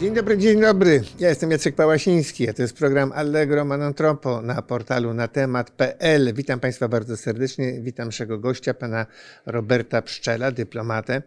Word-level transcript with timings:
Dzień 0.00 0.14
dobry, 0.14 0.38
dzień 0.38 0.60
dobry. 0.60 1.02
Ja 1.18 1.28
jestem 1.28 1.50
Jacek 1.50 1.74
Pałasiński, 1.74 2.48
a 2.48 2.52
to 2.52 2.62
jest 2.62 2.76
program 2.76 3.12
Allegro 3.12 3.64
Manontropo 3.64 4.42
na 4.42 4.62
portalu 4.62 5.14
na 5.14 5.28
temat.pl. 5.28 6.34
Witam 6.34 6.60
Państwa 6.60 6.88
bardzo 6.88 7.16
serdecznie. 7.16 7.80
Witam 7.80 8.06
naszego 8.06 8.38
gościa, 8.38 8.74
pana 8.74 9.06
Roberta 9.46 10.02
Pszczela, 10.02 10.50
dyplomatę. 10.50 11.22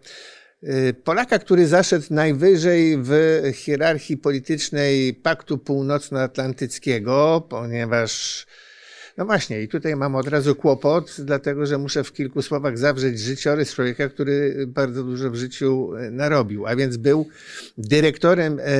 Y, 0.63 0.95
Polaka, 1.03 1.39
który 1.39 1.67
zaszedł 1.67 2.05
najwyżej 2.09 2.97
w 3.01 3.11
hierarchii 3.53 4.17
politycznej 4.17 5.13
Paktu 5.13 5.57
Północnoatlantyckiego, 5.57 7.47
ponieważ 7.49 8.45
no 9.17 9.25
właśnie, 9.25 9.61
i 9.61 9.67
tutaj 9.67 9.95
mam 9.95 10.15
od 10.15 10.27
razu 10.27 10.55
kłopot, 10.55 11.15
dlatego 11.19 11.65
że 11.65 11.77
muszę 11.77 12.03
w 12.03 12.13
kilku 12.13 12.41
słowach 12.41 12.77
zawrzeć 12.77 13.19
życiorys 13.19 13.73
człowieka, 13.73 14.09
który 14.09 14.65
bardzo 14.67 15.03
dużo 15.03 15.31
w 15.31 15.35
życiu 15.35 15.95
e, 15.95 16.11
narobił, 16.11 16.67
a 16.67 16.75
więc 16.75 16.97
był 16.97 17.27
dyrektorem 17.77 18.59
e, 18.59 18.63
e, 18.63 18.77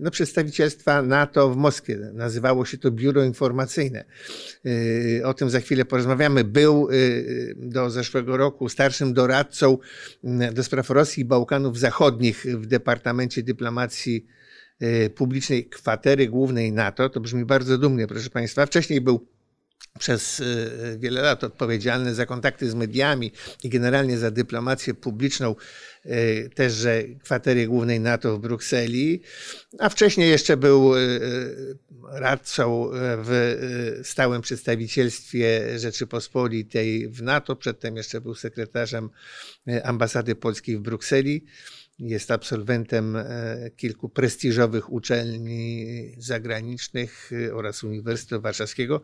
no, 0.00 0.10
przedstawicielstwa 0.10 1.02
NATO 1.02 1.50
w 1.50 1.56
Moskwie. 1.56 1.96
Nazywało 1.96 2.64
się 2.64 2.78
to 2.78 2.90
Biuro 2.90 3.24
Informacyjne. 3.24 4.04
O 5.24 5.34
tym 5.34 5.50
za 5.50 5.60
chwilę 5.60 5.84
porozmawiamy. 5.84 6.44
Był 6.44 6.88
do 7.56 7.90
zeszłego 7.90 8.36
roku 8.36 8.68
starszym 8.68 9.14
doradcą 9.14 9.78
do 10.52 10.64
spraw 10.64 10.90
Rosji 10.90 11.20
i 11.22 11.24
Bałkanów 11.24 11.78
Zachodnich 11.78 12.46
w 12.46 12.66
Departamencie 12.66 13.42
Dyplomacji 13.42 14.26
Publicznej 15.14 15.68
Kwatery 15.68 16.28
Głównej 16.28 16.72
NATO. 16.72 17.08
To 17.08 17.20
brzmi 17.20 17.44
bardzo 17.44 17.78
dumnie, 17.78 18.06
proszę 18.06 18.30
Państwa. 18.30 18.66
Wcześniej 18.66 19.00
był 19.00 19.35
przez 19.98 20.40
y, 20.40 20.96
wiele 20.98 21.22
lat 21.22 21.44
odpowiedzialny 21.44 22.14
za 22.14 22.26
kontakty 22.26 22.70
z 22.70 22.74
mediami 22.74 23.32
i 23.62 23.68
generalnie 23.68 24.18
za 24.18 24.30
dyplomację 24.30 24.94
publiczną 24.94 25.54
y, 26.06 26.50
też 26.54 26.86
kwatery 27.22 27.66
głównej 27.66 28.00
NATO 28.00 28.36
w 28.36 28.40
Brukseli, 28.40 29.22
a 29.78 29.88
wcześniej 29.88 30.30
jeszcze 30.30 30.56
był 30.56 30.96
y, 30.96 31.78
radcą 32.12 32.90
w 32.92 34.00
stałym 34.04 34.42
przedstawicielstwie 34.42 35.78
Rzeczypospolitej 35.78 37.08
w 37.08 37.22
NATO, 37.22 37.56
przedtem 37.56 37.96
jeszcze 37.96 38.20
był 38.20 38.34
sekretarzem 38.34 39.10
ambasady 39.84 40.34
polskiej 40.34 40.78
w 40.78 40.80
Brukseli. 40.80 41.44
Jest 41.98 42.30
absolwentem 42.30 43.16
e, 43.16 43.70
kilku 43.76 44.08
prestiżowych 44.08 44.92
uczelni 44.92 45.86
zagranicznych 46.18 47.30
e, 47.32 47.54
oraz 47.54 47.84
Uniwersytetu 47.84 48.42
Warszawskiego. 48.42 49.02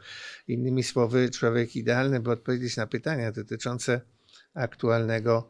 Innymi 0.48 0.82
słowy, 0.82 1.30
człowiek 1.30 1.76
idealny, 1.76 2.20
by 2.20 2.30
odpowiedzieć 2.30 2.76
na 2.76 2.86
pytania 2.86 3.32
dotyczące 3.32 4.00
aktualnego 4.54 5.48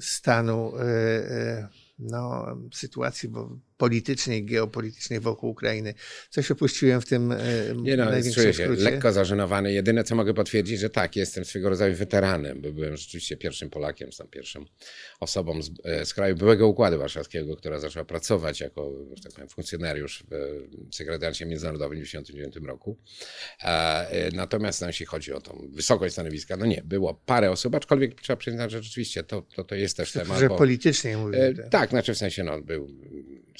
stanu 0.00 0.78
e, 0.78 1.68
no, 1.98 2.46
sytuacji 2.74 3.28
politycznej, 3.76 4.44
geopolitycznej 4.44 5.20
wokół 5.20 5.50
Ukrainy. 5.50 5.94
Coś 6.30 6.50
opuściłem 6.50 7.00
w 7.00 7.06
tym 7.06 7.34
Nie 7.76 7.96
no, 7.96 8.06
czuję 8.34 8.54
się 8.54 8.64
skrócie. 8.64 8.82
lekko 8.82 9.12
zażenowany. 9.12 9.72
Jedyne, 9.72 10.04
co 10.04 10.14
mogę 10.14 10.34
potwierdzić, 10.34 10.80
że 10.80 10.90
tak, 10.90 11.16
jestem 11.16 11.44
swego 11.44 11.68
rodzaju 11.68 11.96
weteranem, 11.96 12.60
bo 12.60 12.72
byłem 12.72 12.96
rzeczywiście 12.96 13.36
pierwszym 13.36 13.70
Polakiem, 13.70 14.10
tam 14.18 14.28
pierwszą 14.28 14.64
osobą 15.20 15.62
z, 15.62 15.70
e, 15.84 16.06
z 16.06 16.14
kraju 16.14 16.36
byłego 16.36 16.68
Układu 16.68 16.98
Warszawskiego, 16.98 17.56
która 17.56 17.78
zaczęła 17.78 18.04
pracować 18.04 18.60
jako 18.60 18.92
tak 19.22 19.32
powiem, 19.32 19.48
funkcjonariusz 19.48 20.24
w 20.30 20.94
sekretariacie 20.94 21.46
międzynarodowym 21.46 21.98
w 21.98 22.02
1999 22.02 22.66
roku. 22.68 22.98
E, 23.62 24.30
natomiast 24.32 24.80
no, 24.80 24.86
jeśli 24.86 25.06
chodzi 25.06 25.32
o 25.32 25.40
tą 25.40 25.68
wysokość 25.72 26.12
stanowiska, 26.12 26.56
no 26.56 26.66
nie, 26.66 26.82
było 26.84 27.14
parę 27.26 27.50
osób, 27.50 27.74
aczkolwiek 27.74 28.20
trzeba 28.20 28.36
przyznać, 28.36 28.70
że 28.70 28.82
rzeczywiście 28.82 29.22
to, 29.22 29.42
to, 29.42 29.64
to 29.64 29.74
jest 29.74 29.96
też 29.96 30.12
temat. 30.12 30.38
Że 30.38 30.48
bo, 30.48 30.56
politycznie 30.56 31.16
mówię. 31.16 31.38
E, 31.38 31.54
tak, 31.54 31.90
znaczy 31.90 32.14
w 32.14 32.18
sensie 32.18 32.44
no, 32.44 32.62
był 32.62 32.88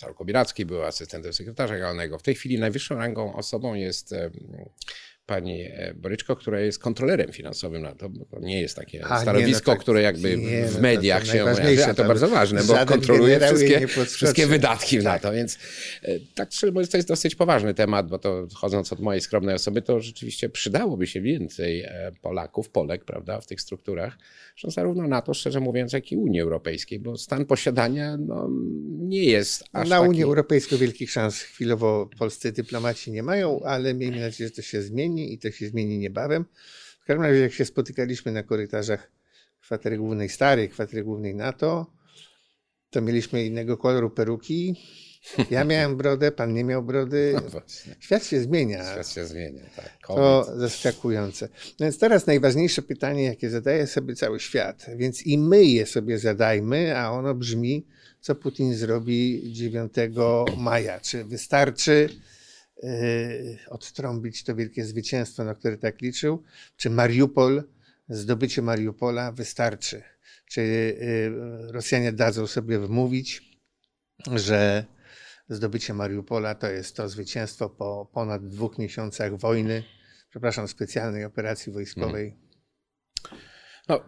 Sarko 0.05 0.25
Biracki, 0.25 0.67
był 0.67 0.83
asystentem 0.83 1.33
sekretarza 1.33 1.75
generalnego. 1.75 2.19
W 2.19 2.23
tej 2.23 2.35
chwili 2.35 2.59
najwyższą 2.59 2.95
rangą 2.95 3.35
osobą 3.35 3.75
jest 3.75 4.15
pani 5.27 5.63
e, 5.63 5.95
Boryczko, 5.95 6.37
która 6.37 6.61
jest 6.61 6.79
kontrolerem 6.79 7.33
finansowym 7.33 7.83
na 7.83 7.95
to, 7.95 8.09
bo 8.09 8.25
to 8.25 8.41
nie 8.41 8.61
jest 8.61 8.77
takie 8.77 9.05
a, 9.05 9.21
stanowisko, 9.21 9.71
nie, 9.71 9.77
no 9.77 9.83
które 9.83 10.03
jakby 10.03 10.37
nie, 10.37 10.67
w 10.67 10.81
mediach 10.81 11.23
no 11.27 11.33
to, 11.33 11.63
to 11.63 11.77
się 11.77 11.87
a 11.87 11.95
to 11.95 12.05
bardzo 12.05 12.29
ważne, 12.29 12.65
bo 12.65 12.87
kontroluje 12.87 13.41
wszystkie, 13.41 13.87
wszystkie 14.07 14.47
wydatki 14.47 14.97
tak. 14.97 15.05
na 15.05 15.19
to, 15.19 15.33
więc 15.33 15.59
e, 16.03 16.21
tak 16.35 16.53
szczerze 16.53 16.73
to 16.73 16.97
jest 16.97 17.09
dosyć 17.09 17.35
poważny 17.35 17.75
temat, 17.75 18.09
bo 18.09 18.19
to 18.19 18.47
chodząc 18.55 18.93
od 18.93 19.01
mojej 19.01 19.21
skromnej 19.21 19.55
osoby, 19.55 19.83
to 19.83 20.01
rzeczywiście 20.01 20.49
przydałoby 20.49 21.07
się 21.07 21.21
więcej 21.21 21.81
e, 21.81 22.13
Polaków, 22.23 22.69
Polek, 22.69 23.05
prawda, 23.05 23.41
w 23.41 23.47
tych 23.47 23.61
strukturach, 23.61 24.19
że 24.57 24.71
zarówno 24.71 25.09
NATO, 25.09 25.35
szczerze 25.35 25.61
mówiąc, 25.61 25.93
jak 25.93 26.13
i 26.13 26.17
Unii 26.17 26.41
Europejskiej, 26.41 27.01
bo 27.01 27.17
stan 27.17 27.47
posiadania 27.47 28.17
no, 28.17 28.49
nie 28.99 29.25
jest 29.25 29.65
aż 29.73 29.89
Na 29.89 29.97
taki... 29.99 30.09
Unię 30.09 30.25
Europejską 30.25 30.77
wielkich 30.77 31.11
szans 31.11 31.41
chwilowo 31.41 32.09
polscy 32.19 32.53
dyplomaci 32.53 33.13
nie 33.13 33.23
mają, 33.23 33.61
ale 33.63 33.95
miejmy 33.95 34.21
nadzieję, 34.21 34.49
że 34.49 34.55
to 34.55 34.63
się 34.63 34.83
zmieni 34.83 35.14
zmieni 35.15 35.33
i 35.33 35.39
to 35.39 35.51
się 35.51 35.67
zmieni 35.69 35.99
niebawem. 35.99 36.45
W 37.01 37.05
każdym 37.05 37.23
razie, 37.23 37.41
jak 37.41 37.53
się 37.53 37.65
spotykaliśmy 37.65 38.33
na 38.33 38.43
korytarzach 38.43 39.11
kwatery 39.61 39.99
głównej 39.99 40.29
starej, 40.29 40.69
kwatery 40.69 41.05
głównej 41.05 41.35
NATO, 41.35 41.87
to 42.91 43.01
mieliśmy 43.01 43.45
innego 43.45 43.77
koloru 43.77 44.11
peruki. 44.11 44.77
Ja 45.51 45.65
miałem 45.71 45.97
brodę, 45.97 46.33
pan 46.33 46.55
nie 46.55 46.65
miał 46.65 46.83
brody. 46.83 47.35
No 47.35 47.61
Świat 48.01 48.27
się 48.27 48.41
zmienia. 48.41 48.93
Świat 48.93 49.09
się 49.09 49.27
zmienia, 49.27 49.63
tak. 49.77 49.99
To 50.07 50.53
zaskakujące. 50.57 51.49
No 51.81 51.87
więc 51.87 51.99
teraz 51.99 52.27
najważniejsze 52.27 52.83
pytanie, 52.83 53.25
jakie 53.25 53.51
zadaje 53.51 53.87
sobie 53.87 54.15
cały 54.15 54.41
świat, 54.41 54.87
więc 54.97 55.27
i 55.27 55.39
my 55.39 55.65
je 55.65 55.87
sobie 55.87 56.19
zadajmy, 56.19 56.99
a 56.99 57.11
ono 57.11 57.35
brzmi, 57.35 57.87
co 58.21 58.35
Putin 58.35 58.75
zrobi 58.75 59.53
9 59.53 59.93
maja. 60.57 61.01
Czy 61.01 61.25
wystarczy 61.25 62.09
odtrąbić 63.69 64.45
to 64.45 64.55
wielkie 64.55 64.85
zwycięstwo, 64.85 65.45
na 65.45 65.55
które 65.55 65.79
tak 65.79 66.01
liczył? 66.01 66.43
Czy 66.77 66.91
Mariupol, 66.91 67.65
zdobycie 68.09 68.63
Mariupola 68.63 69.33
wystarczy? 69.33 70.03
Czy 70.51 70.61
y, 70.61 71.33
Rosjanie 71.73 72.13
dadzą 72.13 72.47
sobie 72.47 72.79
wmówić, 72.79 73.59
że 74.35 74.85
zdobycie 75.49 75.95
Mariupola 75.95 76.55
to 76.55 76.71
jest 76.71 76.97
to 76.97 77.09
zwycięstwo 77.09 77.71
po 77.71 78.11
ponad 78.13 78.49
dwóch 78.49 78.79
miesiącach 78.79 79.39
wojny, 79.39 79.83
przepraszam, 80.31 80.69
specjalnej 80.69 81.25
operacji 81.25 81.73
wojskowej? 81.73 82.31
Hmm. 82.31 82.45
No, 83.89 84.05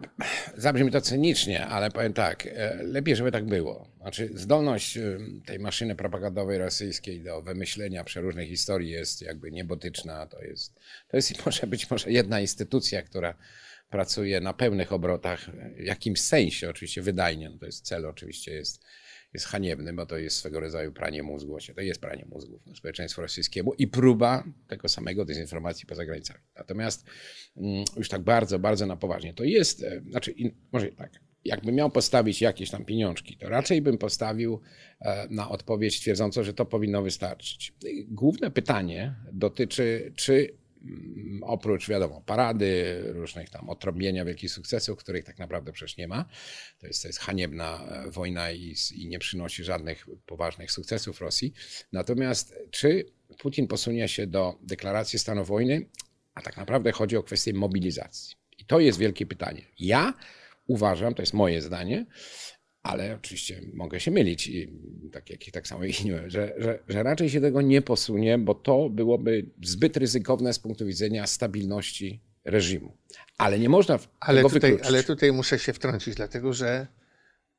zabrzmi 0.55 0.91
to 0.91 1.01
cynicznie, 1.01 1.65
ale 1.65 1.91
powiem 1.91 2.13
tak, 2.13 2.47
e, 2.47 2.83
lepiej, 2.83 3.15
żeby 3.15 3.31
tak 3.31 3.45
było. 3.45 3.87
Znaczy, 4.01 4.29
zdolność 4.33 4.97
e, 4.97 5.17
tej 5.45 5.59
maszyny 5.59 5.95
propagandowej 5.95 6.57
rosyjskiej 6.57 7.21
do 7.21 7.41
wymyślenia 7.41 8.03
przeróżnych 8.03 8.49
historii 8.49 8.89
jest 8.89 9.21
jakby 9.21 9.51
niebotyczna. 9.51 10.27
To 10.27 10.41
jest, 10.41 10.79
to 11.07 11.17
jest 11.17 11.33
może 11.45 11.67
być 11.67 11.89
może 11.89 12.11
jedna 12.11 12.39
instytucja, 12.39 13.01
która 13.01 13.33
pracuje 13.89 14.41
na 14.41 14.53
pełnych 14.53 14.93
obrotach, 14.93 15.49
w 15.75 15.79
jakimś 15.79 16.21
sensie 16.21 16.69
oczywiście 16.69 17.01
wydajnie. 17.01 17.49
No 17.49 17.57
to 17.57 17.65
jest 17.65 17.85
cel 17.85 18.05
oczywiście 18.05 18.53
jest 18.53 18.83
jest 19.37 19.47
haniebny, 19.47 19.93
bo 19.93 20.05
to 20.05 20.17
jest 20.17 20.37
swego 20.37 20.59
rodzaju 20.59 20.91
pranie 20.91 21.23
mózgu. 21.23 21.57
To 21.75 21.81
jest 21.81 22.01
pranie 22.01 22.25
mózgów 22.29 22.61
społeczeństwu 22.75 23.21
rosyjskiemu 23.21 23.73
i 23.73 23.87
próba 23.87 24.43
tego 24.67 24.89
samego 24.89 25.25
dezinformacji 25.25 25.87
poza 25.87 26.05
granicami. 26.05 26.39
Natomiast 26.55 27.05
mm, 27.57 27.83
już 27.97 28.09
tak 28.09 28.21
bardzo, 28.21 28.59
bardzo 28.59 28.85
na 28.85 28.97
poważnie. 28.97 29.33
To 29.33 29.43
jest, 29.43 29.83
e, 29.83 30.01
znaczy, 30.09 30.33
może 30.71 30.87
tak, 30.87 31.11
jakbym 31.45 31.75
miał 31.75 31.91
postawić 31.91 32.41
jakieś 32.41 32.69
tam 32.69 32.85
pieniążki, 32.85 33.37
to 33.37 33.49
raczej 33.49 33.81
bym 33.81 33.97
postawił 33.97 34.61
e, 34.99 35.27
na 35.29 35.49
odpowiedź 35.49 35.99
twierdzącą, 35.99 36.43
że 36.43 36.53
to 36.53 36.65
powinno 36.65 37.01
wystarczyć. 37.01 37.73
Główne 38.07 38.51
pytanie 38.51 39.15
dotyczy, 39.33 40.13
czy 40.15 40.57
oprócz, 41.41 41.87
wiadomo, 41.87 42.21
parady, 42.21 43.01
różnych 43.05 43.49
tam 43.49 43.69
otrąbienia 43.69 44.25
wielkich 44.25 44.51
sukcesów, 44.51 44.99
których 44.99 45.25
tak 45.25 45.39
naprawdę 45.39 45.71
przecież 45.71 45.97
nie 45.97 46.07
ma. 46.07 46.25
To 46.79 46.87
jest, 46.87 47.01
to 47.01 47.07
jest 47.07 47.19
haniebna 47.19 47.87
e, 47.87 48.11
wojna 48.11 48.51
i, 48.51 48.75
i 48.95 49.07
nie 49.07 49.19
przynosi 49.19 49.63
żadnych 49.63 50.07
poważnych 50.25 50.71
sukcesów 50.71 51.21
Rosji. 51.21 51.53
Natomiast 51.91 52.55
czy 52.71 53.05
Putin 53.37 53.67
posunie 53.67 54.07
się 54.07 54.27
do 54.27 54.59
deklaracji 54.61 55.19
stanu 55.19 55.45
wojny, 55.45 55.89
a 56.33 56.41
tak 56.41 56.57
naprawdę 56.57 56.91
chodzi 56.91 57.17
o 57.17 57.23
kwestię 57.23 57.53
mobilizacji. 57.53 58.35
I 58.57 58.65
to 58.65 58.79
jest 58.79 58.99
wielkie 58.99 59.25
pytanie. 59.25 59.61
Ja 59.79 60.13
uważam, 60.67 61.13
to 61.13 61.21
jest 61.21 61.33
moje 61.33 61.61
zdanie, 61.61 62.05
ale 62.87 63.15
oczywiście 63.15 63.61
mogę 63.73 63.99
się 63.99 64.11
mylić, 64.11 64.47
i 64.47 64.69
tak 65.11 65.29
jak 65.29 65.47
i 65.47 65.51
tak 65.51 65.67
samo 65.67 65.83
inne, 65.83 66.29
że, 66.29 66.53
że, 66.57 66.79
że 66.87 67.03
raczej 67.03 67.29
się 67.29 67.41
tego 67.41 67.61
nie 67.61 67.81
posunie, 67.81 68.37
bo 68.37 68.55
to 68.55 68.89
byłoby 68.89 69.45
zbyt 69.63 69.97
ryzykowne 69.97 70.53
z 70.53 70.59
punktu 70.59 70.85
widzenia 70.85 71.27
stabilności 71.27 72.21
reżimu. 72.45 72.97
Ale 73.37 73.59
nie 73.59 73.69
można 73.69 73.99
ale 74.19 74.37
tego 74.37 74.49
tutaj, 74.49 74.71
wykluczyć. 74.71 74.87
Ale 74.87 75.03
tutaj 75.03 75.31
muszę 75.31 75.59
się 75.59 75.73
wtrącić, 75.73 76.15
dlatego 76.15 76.53
że 76.53 76.87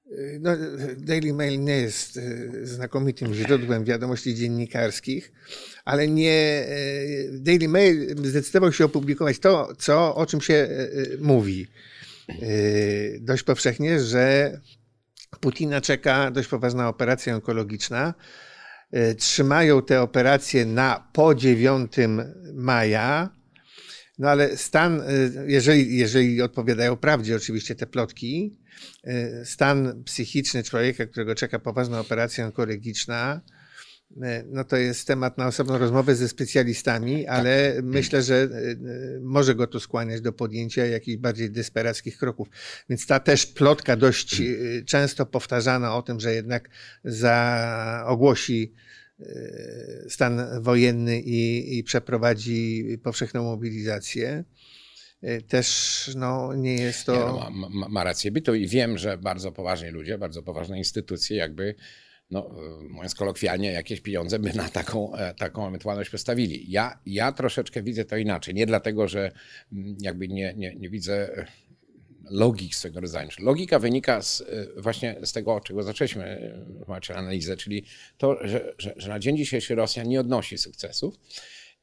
y, 0.07 0.39
no, 0.41 0.51
Daily 0.97 1.33
Mail 1.33 1.65
nie 1.65 1.77
jest 1.77 2.17
y, 2.17 2.67
znakomitym 2.67 3.35
źródłem 3.35 3.85
wiadomości 3.85 4.35
dziennikarskich, 4.35 5.33
ale 5.85 6.09
nie 6.09 6.67
y, 6.69 7.39
Daily 7.41 7.69
Mail 7.69 8.17
zdecydował 8.29 8.73
się 8.73 8.85
opublikować 8.85 9.39
to, 9.39 9.69
co, 9.79 10.15
o 10.15 10.27
czym 10.27 10.41
się 10.41 10.69
mówi 11.21 11.67
dość 13.21 13.43
powszechnie, 13.43 14.01
że 14.01 14.61
Putina 15.41 15.81
czeka 15.81 16.31
dość 16.31 16.49
poważna 16.49 16.89
operacja 16.89 17.35
onkologiczna, 17.35 18.15
e, 18.91 19.15
trzymają 19.15 19.83
te 19.83 20.03
operacje 20.03 20.67
na 20.67 21.09
po 21.13 21.35
9 21.35 21.93
maja. 22.55 23.31
No 24.19 24.29
ale 24.29 24.57
stan, 24.57 25.01
e, 25.01 25.05
jeżeli, 25.47 25.97
jeżeli 25.97 26.43
odpowiadają 26.43 26.97
prawdzie 26.97 27.37
oczywiście 27.37 27.75
te 27.75 27.87
plotki, 27.87 28.59
e, 29.05 29.45
stan 29.45 30.05
psychiczny 30.05 30.63
człowieka, 30.63 31.07
którego 31.07 31.35
czeka 31.35 31.59
poważna 31.59 32.01
operacja 32.01 32.47
onkologічna, 32.47 33.41
E, 33.41 33.58
no 34.47 34.65
to 34.65 34.77
jest 34.77 35.07
temat 35.07 35.39
na 35.39 35.47
osobną 35.47 35.79
rozmowę 35.79 36.15
ze 36.15 36.29
specjalistami, 36.29 37.25
tak. 37.25 37.35
ale 37.35 37.81
myślę, 37.83 38.23
że 38.23 38.35
e, 38.37 38.49
może 39.21 39.55
go 39.55 39.67
to 39.67 39.81
skłaniać 39.81 40.21
do 40.21 40.33
podjęcia 40.33 40.87
jakichś 40.87 41.17
bardziej 41.17 41.51
desperackich 41.51 42.19
kroków. 42.19 42.49
Więc 42.89 43.07
ta 43.07 43.21
też 43.21 43.47
plotka 43.47 43.97
dość 43.97 44.41
e, 44.41 44.45
często 44.85 45.27
powtarzana 45.27 45.97
o 45.97 46.03
tym, 46.03 46.21
że 46.21 46.35
jednak 46.35 46.71
za 47.05 48.05
ogłosi 48.07 48.73
stan 50.09 50.63
wojenny 50.63 51.21
i, 51.21 51.79
i 51.79 51.85
przeprowadzi 51.85 52.85
powszechną 53.03 53.43
mobilizację 53.43 54.45
też 55.49 56.11
no, 56.17 56.55
nie 56.55 56.75
jest 56.75 57.07
to. 57.07 57.13
Nie, 57.13 57.19
no, 57.19 57.51
ma, 57.51 57.69
ma, 57.69 57.89
ma 57.89 58.05
rację 58.05 58.31
bytu 58.31 58.55
i 58.55 58.67
wiem, 58.67 58.99
że 58.99 59.19
bardzo 59.19 59.53
poważni 59.53 59.91
ludzie, 59.91 60.19
bardzo 60.19 60.43
poważne 60.43 60.79
instytucje 60.79 61.37
jakby 61.37 61.75
no, 62.31 62.51
mówiąc 62.91 63.15
kolokwialnie, 63.15 63.73
jakieś 63.73 64.01
pieniądze 64.01 64.39
by 64.39 64.53
na 64.53 64.69
taką, 64.69 65.15
e, 65.15 65.35
taką 65.35 65.69
ewentualność 65.69 66.11
postawili. 66.11 66.71
Ja, 66.71 66.99
ja 67.07 67.33
troszeczkę 67.33 67.83
widzę 67.83 68.05
to 68.05 68.17
inaczej. 68.17 68.55
Nie 68.55 68.67
dlatego, 68.67 69.09
że 69.09 69.33
mm, 69.73 69.97
jakby 70.01 70.29
nie, 70.29 70.55
nie, 70.57 70.75
nie 70.75 70.91
widzę 70.91 71.37
e, 71.39 71.47
logik 72.31 72.75
swego 72.75 73.01
rodzaju. 73.01 73.29
Logika 73.39 73.79
wynika 73.79 74.23
z, 74.23 74.41
e, 74.41 74.81
właśnie 74.83 75.17
z 75.23 75.33
tego, 75.33 75.55
od 75.55 75.65
czego 75.65 75.83
zaczęliśmy 75.83 76.55
analizę, 77.15 77.57
czyli 77.57 77.85
to, 78.19 78.49
że, 78.49 78.75
że, 78.79 78.95
że 78.97 79.09
na 79.09 79.19
dzień 79.19 79.37
dzisiejszy 79.37 79.75
Rosja 79.75 80.05
nie 80.05 80.21
odnosi 80.21 80.59
sukcesów. 80.59 81.19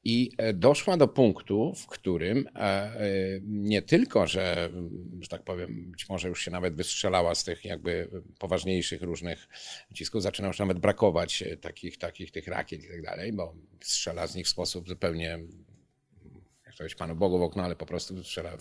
I 0.05 0.31
e, 0.37 0.53
doszła 0.53 0.97
do 0.97 1.07
punktu, 1.07 1.73
w 1.73 1.87
którym 1.87 2.47
e, 2.55 2.59
e, 2.59 2.99
nie 3.43 3.81
tylko, 3.81 4.27
że, 4.27 4.69
że 5.19 5.27
tak 5.27 5.43
powiem, 5.43 5.91
być 5.91 6.09
może 6.09 6.29
już 6.29 6.45
się 6.45 6.51
nawet 6.51 6.75
wystrzelała 6.75 7.35
z 7.35 7.43
tych 7.43 7.65
jakby 7.65 8.09
poważniejszych 8.39 9.01
różnych 9.01 9.47
cisków, 9.93 10.21
zaczyna 10.21 10.47
już 10.47 10.59
nawet 10.59 10.79
brakować 10.79 11.43
takich, 11.61 11.97
takich 11.97 12.31
tych 12.31 12.47
rakiet 12.47 12.83
i 12.83 12.87
tak 12.87 13.01
dalej, 13.01 13.33
bo 13.33 13.55
strzela 13.81 14.27
z 14.27 14.35
nich 14.35 14.45
w 14.45 14.49
sposób 14.49 14.87
zupełnie 14.87 15.39
powiedzieć 16.77 16.97
Panu 16.97 17.15
Bogu 17.15 17.39
w 17.39 17.41
okno, 17.41 17.63
ale 17.63 17.75
po 17.75 17.85
prostu 17.85 18.23
strzela 18.23 18.57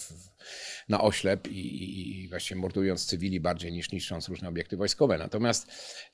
na 0.89 1.01
oślep 1.01 1.49
i, 1.49 2.23
i 2.23 2.29
właściwie 2.29 2.61
mordując 2.61 3.07
cywili 3.07 3.41
bardziej 3.41 3.73
niż 3.73 3.93
niszcząc 3.93 4.29
różne 4.29 4.49
obiekty 4.49 4.77
wojskowe. 4.77 5.19
Natomiast 5.19 5.73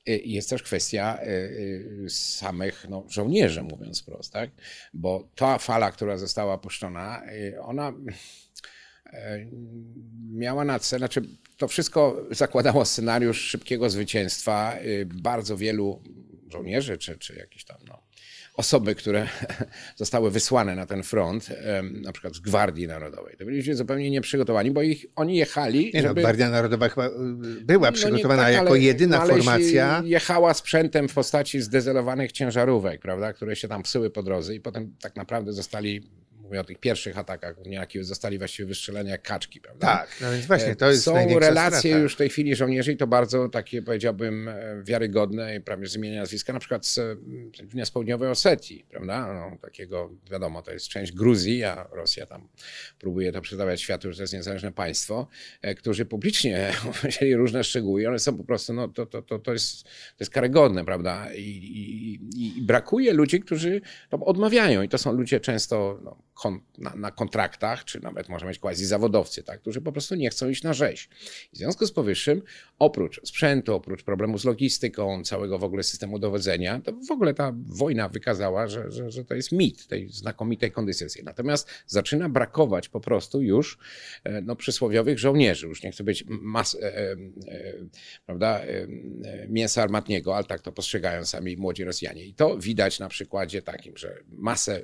y, 0.09 0.21
jest 0.25 0.49
też 0.49 0.63
kwestia 0.63 1.19
y, 1.23 1.27
y, 1.27 2.09
samych 2.09 2.85
no, 2.89 3.05
żołnierzy, 3.09 3.63
mówiąc 3.63 4.01
wprost, 4.01 4.33
tak? 4.33 4.49
bo 4.93 5.29
ta 5.35 5.57
fala, 5.57 5.91
która 5.91 6.17
została 6.17 6.57
puszczona, 6.57 7.21
ona 7.61 7.93
miała 10.31 10.65
na 10.65 10.79
celu, 10.79 10.99
znaczy 10.99 11.21
to 11.57 11.67
wszystko 11.67 12.25
zakładało 12.31 12.85
scenariusz 12.85 13.41
szybkiego 13.41 13.89
zwycięstwa 13.89 14.77
bardzo 15.05 15.57
wielu 15.57 16.03
żołnierzy, 16.51 16.97
czy, 16.97 17.17
czy 17.17 17.35
jakichś 17.35 17.63
tam 17.63 17.77
no, 17.87 18.03
osoby, 18.53 18.95
które 18.95 19.27
zostały 19.95 20.31
wysłane 20.31 20.75
na 20.75 20.85
ten 20.85 21.03
front, 21.03 21.49
na 21.91 22.11
przykład 22.11 22.35
z 22.35 22.39
Gwardii 22.39 22.87
Narodowej, 22.87 23.35
to 23.37 23.45
byli 23.45 23.75
zupełnie 23.75 24.11
nieprzygotowani, 24.11 24.71
bo 24.71 24.81
ich, 24.81 25.05
oni 25.15 25.37
jechali. 25.37 25.91
Nie 25.93 26.01
no, 26.01 26.07
żeby... 26.07 26.21
no, 26.21 26.25
Gwardia 26.25 26.49
Narodowa 26.49 26.89
chyba 26.89 27.07
y, 27.07 27.11
była 27.63 27.91
przygotowana 27.91 28.43
no 28.43 28.49
nie, 28.49 28.55
tak, 28.55 28.63
jako 28.63 28.75
jedyna 28.75 29.19
no, 29.19 29.27
formacja. 29.27 30.03
Jechała 30.05 30.53
sprzętem 30.53 31.07
w 31.07 31.13
postaci 31.13 31.61
zdezelowanych 31.61 32.31
ciężarówek, 32.31 33.01
prawda, 33.01 33.33
które 33.33 33.55
się 33.55 33.67
tam 33.67 33.83
psuły 33.83 34.09
po 34.09 34.23
drodze 34.23 34.55
i 34.55 34.59
potem 34.59 34.95
tak 35.01 35.15
naprawdę 35.15 35.53
zostali 35.53 36.01
mówię 36.51 36.61
o 36.61 36.63
tych 36.63 36.79
pierwszych 36.79 37.17
atakach, 37.17 37.55
jakie 37.65 38.03
zostali 38.03 38.37
właściwie 38.37 38.67
wystrzeleni 38.67 39.09
jak 39.09 39.21
kaczki, 39.21 39.61
prawda? 39.61 39.87
Tak, 39.87 40.17
no 40.21 40.31
więc 40.31 40.45
właśnie 40.45 40.75
to 40.75 40.89
jest 40.89 41.03
Są 41.03 41.39
relacje 41.39 41.79
strata. 41.79 41.97
już 41.97 42.13
w 42.13 42.17
tej 42.17 42.29
chwili 42.29 42.55
żołnierzy 42.55 42.91
i 42.91 42.97
to 42.97 43.07
bardzo 43.07 43.49
takie 43.49 43.81
powiedziałbym 43.81 44.47
e, 44.47 44.83
wiarygodne 44.83 45.55
i 45.55 45.61
prawie 45.61 45.87
z 45.87 45.95
imienia 45.95 46.19
nazwiska, 46.19 46.53
na 46.53 46.59
przykład 46.59 46.85
z, 46.85 46.99
z 47.83 47.91
południowej 47.91 48.29
Osetii, 48.29 48.85
prawda? 48.89 49.33
No, 49.33 49.57
takiego, 49.61 50.11
wiadomo, 50.31 50.61
to 50.61 50.71
jest 50.71 50.87
część 50.87 51.11
Gruzji, 51.11 51.63
a 51.63 51.87
Rosja 51.91 52.25
tam 52.25 52.47
próbuje 52.99 53.31
to 53.31 53.41
przedstawiać 53.41 53.81
światu, 53.81 54.11
że 54.11 54.17
to 54.17 54.23
jest 54.23 54.33
niezależne 54.33 54.71
państwo, 54.71 55.27
e, 55.61 55.75
którzy 55.75 56.05
publicznie 56.05 56.71
powiedzieli 57.01 57.35
różne 57.35 57.63
szczegóły 57.63 58.07
one 58.07 58.19
są 58.19 58.37
po 58.37 58.43
prostu, 58.43 58.73
no 58.73 58.87
to, 58.87 59.05
to, 59.05 59.21
to, 59.21 59.39
to, 59.39 59.53
jest, 59.53 59.83
to 59.83 60.15
jest 60.19 60.31
karygodne, 60.31 60.85
prawda? 60.85 61.33
I, 61.33 61.41
i, 61.41 62.57
i 62.57 62.61
brakuje 62.61 63.13
ludzi, 63.13 63.39
którzy 63.39 63.81
odmawiają 64.11 64.81
i 64.81 64.89
to 64.89 64.97
są 64.97 65.13
ludzie 65.13 65.39
często 65.39 65.99
no, 66.03 66.17
na, 66.77 66.95
na, 66.95 67.11
kontraktach, 67.11 67.85
czy 67.85 67.99
nawet 67.99 68.29
można 68.29 68.47
mieć 68.47 68.59
quasi 68.59 68.85
zawodowcy, 68.85 69.43
tak, 69.43 69.61
którzy 69.61 69.81
po 69.81 69.91
prostu 69.91 70.15
nie 70.15 70.29
chcą 70.29 70.49
iść 70.49 70.63
na 70.63 70.73
rzeź. 70.73 71.09
W 71.53 71.57
związku 71.57 71.85
z 71.85 71.91
powyższym, 71.91 72.41
oprócz 72.79 73.21
sprzętu, 73.27 73.75
oprócz 73.75 74.03
problemu 74.03 74.37
z 74.37 74.45
logistyką, 74.45 75.23
całego 75.23 75.59
w 75.59 75.63
ogóle 75.63 75.83
systemu 75.83 76.19
dowodzenia, 76.19 76.81
to 76.83 76.93
w 77.07 77.11
ogóle 77.11 77.33
ta 77.33 77.53
wojna 77.65 78.09
wykazała, 78.09 78.67
że, 78.67 78.91
że, 78.91 79.11
że 79.11 79.25
to 79.25 79.35
jest 79.35 79.51
mit 79.51 79.87
tej 79.87 80.09
znakomitej 80.09 80.71
kondycji. 80.71 80.91
Natomiast 81.23 81.69
zaczyna 81.87 82.29
brakować 82.29 82.89
po 82.89 82.99
prostu 82.99 83.41
już 83.41 83.77
e, 84.23 84.41
no, 84.41 84.55
przysłowiowych 84.55 85.19
żołnierzy. 85.19 85.67
Już 85.67 85.83
nie 85.83 85.91
chcę 85.91 86.03
być 86.03 86.23
mas, 86.27 86.75
e, 86.75 86.97
e, 86.97 87.11
e, 87.11 87.73
prawda, 88.25 88.59
e, 88.59 88.87
mięsa 89.49 89.83
armatniego, 89.83 90.35
ale 90.35 90.45
tak 90.45 90.61
to 90.61 90.71
postrzegają 90.71 91.25
sami 91.25 91.57
młodzi 91.57 91.83
Rosjanie. 91.83 92.25
I 92.25 92.33
to 92.33 92.57
widać 92.57 92.99
na 92.99 93.09
przykładzie 93.09 93.61
takim, 93.61 93.97
że 93.97 94.17
masę 94.29 94.81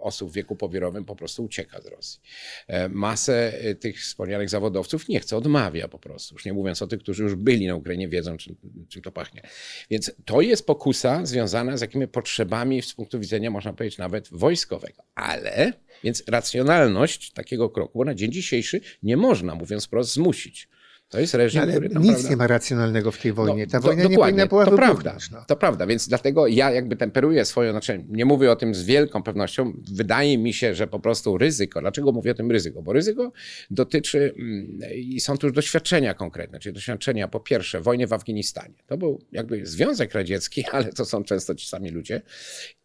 osób 0.00 0.30
w 0.30 0.34
wieku 0.34 0.56
pobierowym 0.56 1.04
po 1.04 1.16
prostu 1.16 1.44
ucieka 1.44 1.80
z 1.80 1.86
Rosji. 1.86 2.20
E, 2.66 2.88
masę 2.88 3.60
e, 3.60 3.74
tych 3.74 4.00
wspomnianych 4.00 4.48
zawodowców 4.48 5.08
nie 5.08 5.20
chce, 5.20 5.36
odmawia 5.36 5.88
po 5.88 5.98
prostu. 5.98 6.34
Już 6.34 6.44
nie 6.44 6.52
mówiąc 6.52 6.82
o 6.82 6.86
tych, 6.86 7.00
którzy 7.00 7.22
już 7.22 7.34
byli 7.34 7.66
na 7.66 7.74
Ukrainie, 7.74 8.08
wiedzą, 8.08 8.36
czym, 8.36 8.56
czym 8.88 9.02
to 9.02 9.12
pachnie. 9.12 9.42
Więc 9.90 10.12
to 10.24 10.40
jest 10.40 10.66
pokusa 10.66 11.26
związana 11.26 11.76
z 11.76 11.80
jakimi 11.80 12.08
potrzebami 12.08 12.82
z 12.82 12.94
punktu 12.94 13.20
widzenia, 13.20 13.50
można 13.50 13.72
powiedzieć, 13.72 13.98
nawet 13.98 14.28
wojskowego. 14.32 15.02
Ale, 15.14 15.72
więc 16.04 16.24
racjonalność 16.28 17.32
takiego 17.32 17.70
kroku 17.70 18.04
na 18.04 18.14
dzień 18.14 18.32
dzisiejszy 18.32 18.80
nie 19.02 19.16
można, 19.16 19.54
mówiąc 19.54 19.86
wprost, 19.86 20.12
zmusić. 20.12 20.68
To 21.14 21.20
jest 21.20 21.34
reżim, 21.34 21.62
Ale 21.62 21.72
który 21.72 21.88
nic 21.88 22.30
nie 22.30 22.36
ma 22.36 22.46
racjonalnego 22.46 23.12
w 23.12 23.18
tej 23.18 23.30
no, 23.30 23.34
wojnie. 23.34 23.66
Ta 23.66 23.78
no, 23.78 23.82
wojna 23.82 24.02
do, 24.02 24.08
nie 24.08 24.16
powinna 24.16 24.46
była 24.46 24.64
to 24.64 24.76
prawda, 24.76 25.16
no. 25.32 25.44
To 25.46 25.56
prawda, 25.56 25.86
więc 25.86 26.08
dlatego 26.08 26.46
ja 26.46 26.70
jakby 26.70 26.96
temperuję 26.96 27.44
swoje, 27.44 27.70
znaczy 27.70 28.04
nie 28.08 28.24
mówię 28.24 28.52
o 28.52 28.56
tym 28.56 28.74
z 28.74 28.82
wielką 28.82 29.22
pewnością. 29.22 29.72
Wydaje 29.92 30.38
mi 30.38 30.52
się, 30.52 30.74
że 30.74 30.86
po 30.86 31.00
prostu 31.00 31.38
ryzyko. 31.38 31.80
Dlaczego 31.80 32.12
mówię 32.12 32.30
o 32.30 32.34
tym 32.34 32.50
ryzyko? 32.50 32.82
Bo 32.82 32.92
ryzyko 32.92 33.32
dotyczy 33.70 34.34
mm, 34.38 34.78
i 34.94 35.20
są 35.20 35.38
tu 35.38 35.46
już 35.46 35.56
doświadczenia 35.56 36.14
konkretne, 36.14 36.60
czyli 36.60 36.72
doświadczenia 36.72 37.28
po 37.28 37.40
pierwsze 37.40 37.80
wojny 37.80 38.06
w 38.06 38.12
Afganistanie. 38.12 38.74
To 38.86 38.96
był 38.96 39.24
jakby 39.32 39.66
Związek 39.66 40.14
Radziecki, 40.14 40.64
ale 40.72 40.92
to 40.92 41.04
są 41.04 41.24
często 41.24 41.54
ci 41.54 41.68
sami 41.68 41.90
ludzie. 41.90 42.22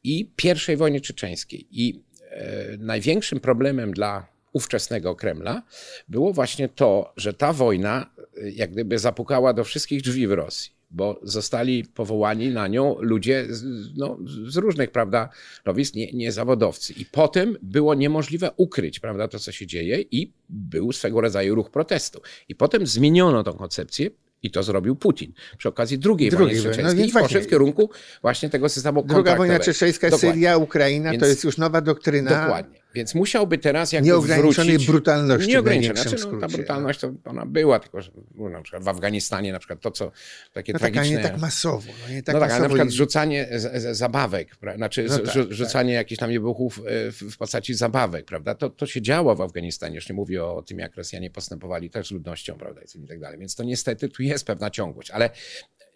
I 0.03 0.31
pierwszej 0.35 0.77
wojny 0.77 1.01
czeczeńskiej. 1.01 1.67
I 1.71 2.03
e, 2.31 2.77
największym 2.77 3.39
problemem 3.39 3.91
dla 3.91 4.39
ówczesnego 4.53 5.15
Kremla, 5.15 5.63
było 6.07 6.33
właśnie 6.33 6.69
to, 6.69 7.13
że 7.17 7.33
ta 7.33 7.53
wojna 7.53 8.09
jak 8.53 8.71
gdyby 8.71 8.99
zapukała 8.99 9.53
do 9.53 9.63
wszystkich 9.63 10.01
drzwi 10.01 10.27
w 10.27 10.31
Rosji, 10.31 10.71
bo 10.91 11.19
zostali 11.23 11.85
powołani 11.85 12.49
na 12.49 12.67
nią 12.67 12.95
ludzie 12.99 13.45
z, 13.49 13.63
no, 13.97 14.17
z 14.25 14.57
różnych, 14.57 14.91
prawda, 14.91 15.29
rowisk, 15.65 15.95
nie, 15.95 16.11
nie 16.11 16.31
zawodowcy. 16.31 16.93
I 16.93 17.05
potem 17.05 17.57
było 17.61 17.95
niemożliwe 17.95 18.51
ukryć, 18.57 18.99
prawda, 18.99 19.27
to, 19.27 19.39
co 19.39 19.51
się 19.51 19.67
dzieje 19.67 20.01
i 20.01 20.33
był 20.49 20.91
swego 20.91 21.21
rodzaju 21.21 21.55
ruch 21.55 21.71
protestu. 21.71 22.21
I 22.49 22.55
potem 22.55 22.87
zmieniono 22.87 23.43
tą 23.43 23.53
koncepcję, 23.53 24.09
i 24.43 24.51
to 24.51 24.63
zrobił 24.63 24.95
Putin 24.95 25.33
przy 25.57 25.69
okazji 25.69 25.99
drugiej 25.99 26.31
wojny 26.31 26.61
czeczeńskiej 26.61 27.11
no, 27.13 27.19
i 27.19 27.23
poszedł 27.23 27.45
w 27.45 27.49
kierunku 27.49 27.89
właśnie 28.21 28.49
tego 28.49 28.69
systemu 28.69 29.03
Druga 29.03 29.35
wojna 29.35 29.59
czeczeńska, 29.59 30.17
Syria, 30.17 30.57
Ukraina, 30.57 31.11
więc, 31.11 31.21
to 31.21 31.27
jest 31.27 31.43
już 31.43 31.57
nowa 31.57 31.81
doktryna. 31.81 32.41
Dokładnie. 32.41 32.78
Więc 32.93 33.15
musiałby 33.15 33.57
teraz 33.57 33.91
jakby 33.91 34.07
Nieograniczonej 34.07 34.71
wrócić... 34.71 34.87
brutalności 34.87 35.49
Nieograniczonej. 35.49 36.03
Znaczy, 36.03 36.25
no, 36.31 36.39
ta 36.39 36.47
brutalność 36.47 36.99
to 36.99 37.13
ona 37.25 37.45
była, 37.45 37.79
tylko 37.79 38.01
że 38.01 38.11
no, 38.35 38.49
na 38.49 38.61
przykład 38.61 38.83
w 38.83 38.87
Afganistanie 38.87 39.51
na 39.51 39.59
przykład 39.59 39.81
to, 39.81 39.91
co 39.91 40.11
takie 40.53 40.73
no 40.73 40.79
tragiczne... 40.79 41.03
Tak, 41.03 41.23
nie 41.23 41.29
tak 41.29 41.39
masowo. 41.41 41.91
No, 42.07 42.13
nie 42.13 42.23
tak, 42.23 42.35
no 42.35 42.41
tak 42.41 42.51
ale 42.51 42.61
na 42.61 42.67
przykład 42.67 42.87
i... 42.87 42.91
rzucanie 42.91 43.47
z, 43.51 43.81
z, 43.81 43.97
zabawek, 43.97 44.55
znaczy 44.75 45.05
no 45.09 45.19
tak, 45.19 45.33
rzucanie 45.49 45.93
tak. 45.93 45.97
jakichś 45.97 46.19
tam 46.19 46.31
niebuchów 46.31 46.81
e, 46.85 47.11
w, 47.11 47.15
w 47.15 47.37
postaci 47.37 47.73
zabawek, 47.73 48.25
prawda? 48.25 48.55
To, 48.55 48.69
to 48.69 48.85
się 48.85 49.01
działo 49.01 49.35
w 49.35 49.41
Afganistanie. 49.41 49.95
Już 49.95 50.09
nie 50.09 50.15
mówię 50.15 50.45
o 50.45 50.61
tym, 50.61 50.79
jak 50.79 50.95
Rosjanie 50.95 51.29
postępowali 51.29 51.89
też 51.89 52.07
z 52.07 52.11
ludnością, 52.11 52.57
prawda, 52.57 52.81
i 53.03 53.07
tak 53.07 53.19
dalej. 53.19 53.39
Więc 53.39 53.55
to 53.55 53.63
niestety 53.63 54.09
tu 54.09 54.23
jest 54.23 54.45
pewna 54.45 54.69
ciągłość, 54.69 55.11
ale 55.11 55.29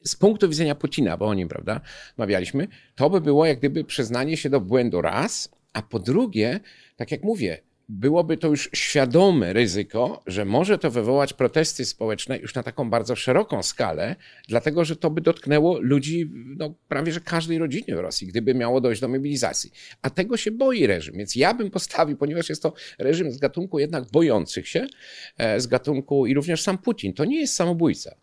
z 0.03 0.15
punktu 0.15 0.50
widzenia 0.50 0.75
Putina, 0.75 1.17
bo 1.17 1.27
o 1.27 1.33
nim, 1.33 1.47
prawda, 1.47 1.81
mawialiśmy, 2.17 2.67
to 2.95 3.09
by 3.09 3.21
było 3.21 3.45
jak 3.45 3.59
gdyby 3.59 3.83
przyznanie 3.83 4.38
się 4.38 4.50
do 4.50 4.62
błędu 4.62 5.01
raz, 5.01 5.50
a 5.74 5.82
po 5.82 6.00
drugie, 6.00 6.60
tak 6.96 7.12
jak 7.12 7.24
mówię, 7.24 7.58
byłoby 7.89 8.38
to 8.38 8.48
już 8.48 8.70
świadome 8.74 9.53
ryzyko, 9.53 10.24
że 10.27 10.46
może 10.46 10.77
to 10.77 10.92
wywołać 10.92 11.34
protesty 11.34 11.86
społeczne 11.86 12.38
już 12.38 12.56
na 12.56 12.63
taką 12.63 12.89
bardzo 12.89 13.15
szeroką 13.15 13.63
skalę, 13.63 14.15
dlatego 14.48 14.86
że 14.86 14.96
to 14.96 15.10
by 15.10 15.22
dotknęło 15.22 15.80
ludzi 15.80 16.32
no, 16.58 16.74
prawie 16.88 17.12
że 17.12 17.20
każdej 17.20 17.58
rodziny 17.58 17.96
w 17.96 18.00
Rosji, 18.00 18.27
gdyby 18.27 18.53
miało 18.53 18.82
dojść 18.82 19.01
do 19.01 19.08
mobilizacji. 19.08 19.72
A 20.01 20.10
tego 20.10 20.38
się 20.38 20.51
boi 20.51 20.88
reżim, 20.88 21.15
więc 21.18 21.36
ja 21.36 21.53
bym 21.53 21.72
postawił, 21.72 22.18
ponieważ 22.18 22.50
jest 22.50 22.63
to 22.63 22.74
reżim 23.00 23.32
z 23.32 23.38
gatunku 23.38 23.80
jednak 23.80 24.12
bojących 24.12 24.68
się, 24.68 24.88
e, 25.38 25.60
z 25.60 25.68
gatunku 25.68 26.25
i 26.25 26.34
również 26.34 26.62
sam 26.62 26.77
Putin, 26.77 27.13
to 27.13 27.25
nie 27.25 27.39
jest 27.39 27.56
samobójca. 27.56 28.15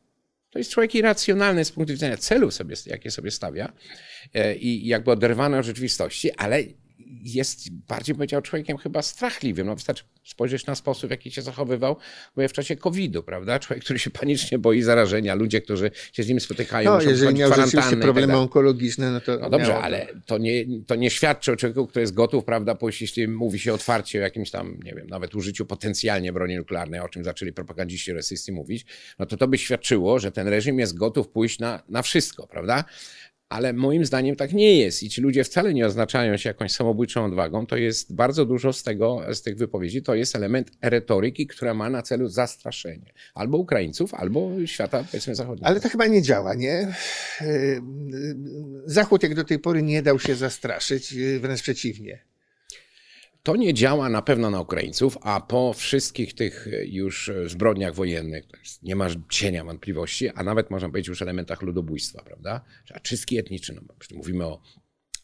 To 0.50 0.58
jest 0.58 0.70
człowiek 0.70 0.94
irracjonalny 0.94 1.64
z 1.64 1.72
punktu 1.72 1.92
widzenia 1.92 2.16
celów, 2.16 2.54
sobie, 2.54 2.76
jakie 2.86 3.10
sobie 3.10 3.30
stawia 3.30 3.72
e, 4.34 4.56
i 4.56 4.86
jakby 4.86 5.10
oderwany 5.10 5.58
od 5.58 5.64
rzeczywistości, 5.64 6.32
ale 6.32 6.62
jest 7.22 7.70
bardziej 7.70 8.14
powiedział 8.14 8.42
człowiekiem 8.42 8.76
chyba 8.76 9.02
strachliwym. 9.02 9.66
No 9.66 9.74
wystarczy 9.74 10.04
spojrzeć 10.24 10.66
na 10.66 10.74
sposób, 10.74 11.08
w 11.08 11.10
jaki 11.10 11.30
się 11.30 11.42
zachowywał 11.42 11.96
w 12.36 12.52
czasie 12.52 12.76
COVID-u, 12.76 13.22
prawda? 13.22 13.58
Człowiek, 13.58 13.84
który 13.84 13.98
się 13.98 14.10
panicznie 14.10 14.58
boi 14.58 14.82
zarażenia, 14.82 15.34
ludzie, 15.34 15.60
którzy 15.60 15.90
się 16.12 16.22
z 16.22 16.28
nim 16.28 16.40
spotykają, 16.40 16.90
no, 16.90 17.02
jeżeli 17.02 17.34
miał 17.34 17.54
rzeczywiście 17.54 17.90
tak 17.90 18.00
problemy 18.00 18.36
onkologiczne, 18.36 19.10
no 19.10 19.20
to 19.20 19.38
No 19.38 19.50
dobrze, 19.50 19.68
miało... 19.68 19.82
ale 19.82 20.06
to 20.26 20.38
nie, 20.38 20.64
to 20.86 20.94
nie 20.94 21.10
świadczy 21.10 21.52
o 21.52 21.56
człowieku, 21.56 21.86
który 21.86 22.00
jest 22.00 22.14
gotów, 22.14 22.44
prawda, 22.44 22.74
pójść, 22.74 23.00
jeśli 23.00 23.28
mówi 23.28 23.58
się 23.58 23.74
otwarcie 23.74 24.18
o 24.18 24.22
jakimś 24.22 24.50
tam, 24.50 24.80
nie 24.84 24.94
wiem, 24.94 25.06
nawet 25.06 25.34
użyciu 25.34 25.66
potencjalnie 25.66 26.32
broni 26.32 26.56
nuklearnej, 26.56 27.00
o 27.00 27.08
czym 27.08 27.24
zaczęli 27.24 27.52
propagandziści 27.52 28.12
rosyjscy 28.12 28.52
mówić, 28.52 28.86
no 29.18 29.26
to 29.26 29.36
to 29.36 29.48
by 29.48 29.58
świadczyło, 29.58 30.18
że 30.18 30.32
ten 30.32 30.48
reżim 30.48 30.78
jest 30.78 30.98
gotów 30.98 31.28
pójść 31.28 31.58
na, 31.58 31.82
na 31.88 32.02
wszystko, 32.02 32.46
prawda? 32.46 32.84
Ale 33.50 33.72
moim 33.72 34.04
zdaniem 34.04 34.36
tak 34.36 34.52
nie 34.52 34.78
jest 34.78 35.02
i 35.02 35.08
ci 35.08 35.20
ludzie 35.20 35.44
wcale 35.44 35.74
nie 35.74 35.86
oznaczają 35.86 36.36
się 36.36 36.48
jakąś 36.48 36.72
samobójczą 36.72 37.24
odwagą. 37.24 37.66
To 37.66 37.76
jest 37.76 38.14
bardzo 38.14 38.44
dużo 38.44 38.72
z, 38.72 38.82
tego, 38.82 39.20
z 39.34 39.42
tych 39.42 39.56
wypowiedzi, 39.56 40.02
to 40.02 40.14
jest 40.14 40.36
element 40.36 40.70
retoryki, 40.82 41.46
która 41.46 41.74
ma 41.74 41.90
na 41.90 42.02
celu 42.02 42.28
zastraszenie 42.28 43.12
albo 43.34 43.58
Ukraińców, 43.58 44.14
albo 44.14 44.66
świata, 44.66 45.04
powiedzmy, 45.04 45.34
zachodniego. 45.34 45.66
Ale 45.66 45.80
to 45.80 45.88
chyba 45.88 46.06
nie 46.06 46.22
działa, 46.22 46.54
nie? 46.54 46.94
Yy, 47.40 47.82
Zachód 48.86 49.22
jak 49.22 49.34
do 49.34 49.44
tej 49.44 49.58
pory 49.58 49.82
nie 49.82 50.02
dał 50.02 50.18
się 50.18 50.34
zastraszyć, 50.34 51.12
yy, 51.12 51.40
wręcz 51.40 51.62
przeciwnie. 51.62 52.29
To 53.42 53.56
nie 53.56 53.74
działa 53.74 54.08
na 54.08 54.22
pewno 54.22 54.50
na 54.50 54.60
Ukraińców, 54.60 55.18
a 55.22 55.40
po 55.40 55.72
wszystkich 55.72 56.34
tych 56.34 56.68
już 56.84 57.30
zbrodniach 57.46 57.94
wojennych, 57.94 58.44
nie 58.82 58.96
ma 58.96 59.08
cienia 59.28 59.64
wątpliwości, 59.64 60.28
a 60.28 60.42
nawet 60.42 60.70
można 60.70 60.88
powiedzieć 60.88 61.08
już 61.08 61.22
elementach 61.22 61.62
ludobójstwa, 61.62 62.22
prawda? 62.22 62.60
A 62.94 63.00
czystki 63.00 63.38
etniczne, 63.38 63.74
no, 63.74 64.16
mówimy 64.16 64.46
o 64.46 64.60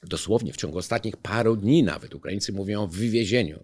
dosłownie 0.09 0.53
w 0.53 0.57
ciągu 0.57 0.79
ostatnich 0.79 1.17
paru 1.17 1.57
dni 1.57 1.83
nawet 1.83 2.15
Ukraińcy 2.15 2.53
mówią 2.53 2.83
o 2.83 2.87
wywiezieniu, 2.87 3.61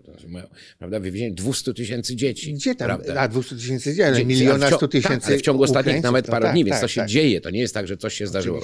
prawda, 0.79 1.01
wywiezieniu 1.01 1.35
200 1.35 1.75
tysięcy 1.75 2.17
dzieci. 2.17 2.55
Gdzie 2.55 2.75
tam? 2.75 2.87
Prawda? 2.87 3.21
A 3.21 3.29
200 3.29 3.57
tysięcy 3.57 3.91
dzieci, 3.91 4.03
ale 4.03 4.25
miliona 4.25 4.71
100 4.71 4.89
tysięcy 4.89 5.21
tak, 5.21 5.29
ale 5.29 5.39
w 5.39 5.43
ciągu 5.43 5.63
ostatnich 5.63 5.83
Ukraińców, 5.83 6.05
nawet 6.05 6.27
no 6.27 6.31
paru 6.31 6.43
tak, 6.43 6.53
dni, 6.53 6.65
więc 6.65 6.75
tak, 6.75 6.81
to 6.81 6.89
się 6.89 7.01
tak. 7.01 7.11
dzieje. 7.11 7.41
To 7.41 7.51
nie 7.51 7.61
jest 7.61 7.75
tak, 7.75 7.87
że 7.87 7.97
coś 7.97 8.15
się 8.15 8.27
zdarzyło, 8.27 8.61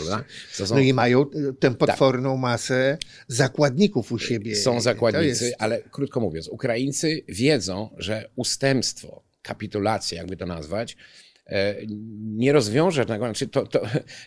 są, 0.53 0.75
No 0.75 0.81
i 0.81 0.93
mają 0.93 1.27
tę 1.61 1.75
potworną 1.75 2.37
masę 2.37 2.99
zakładników 3.29 4.13
u 4.13 4.19
siebie. 4.19 4.57
są 4.57 4.81
zakładnicy, 4.81 5.45
jest- 5.45 5.57
ale 5.59 5.83
krótko 5.83 6.21
mówiąc, 6.21 6.49
Ukraińcy 6.49 7.25
wiedzą, 7.29 7.91
że 7.99 8.31
ustępstwo, 8.37 9.23
kapitulacja, 9.43 10.19
jakby 10.19 10.37
to 10.37 10.47
nazwać, 10.47 10.97
nie 12.39 12.53
rozwiąże 12.53 13.05
znaczy 13.05 13.49
to, 13.49 13.67
to, 13.67 13.81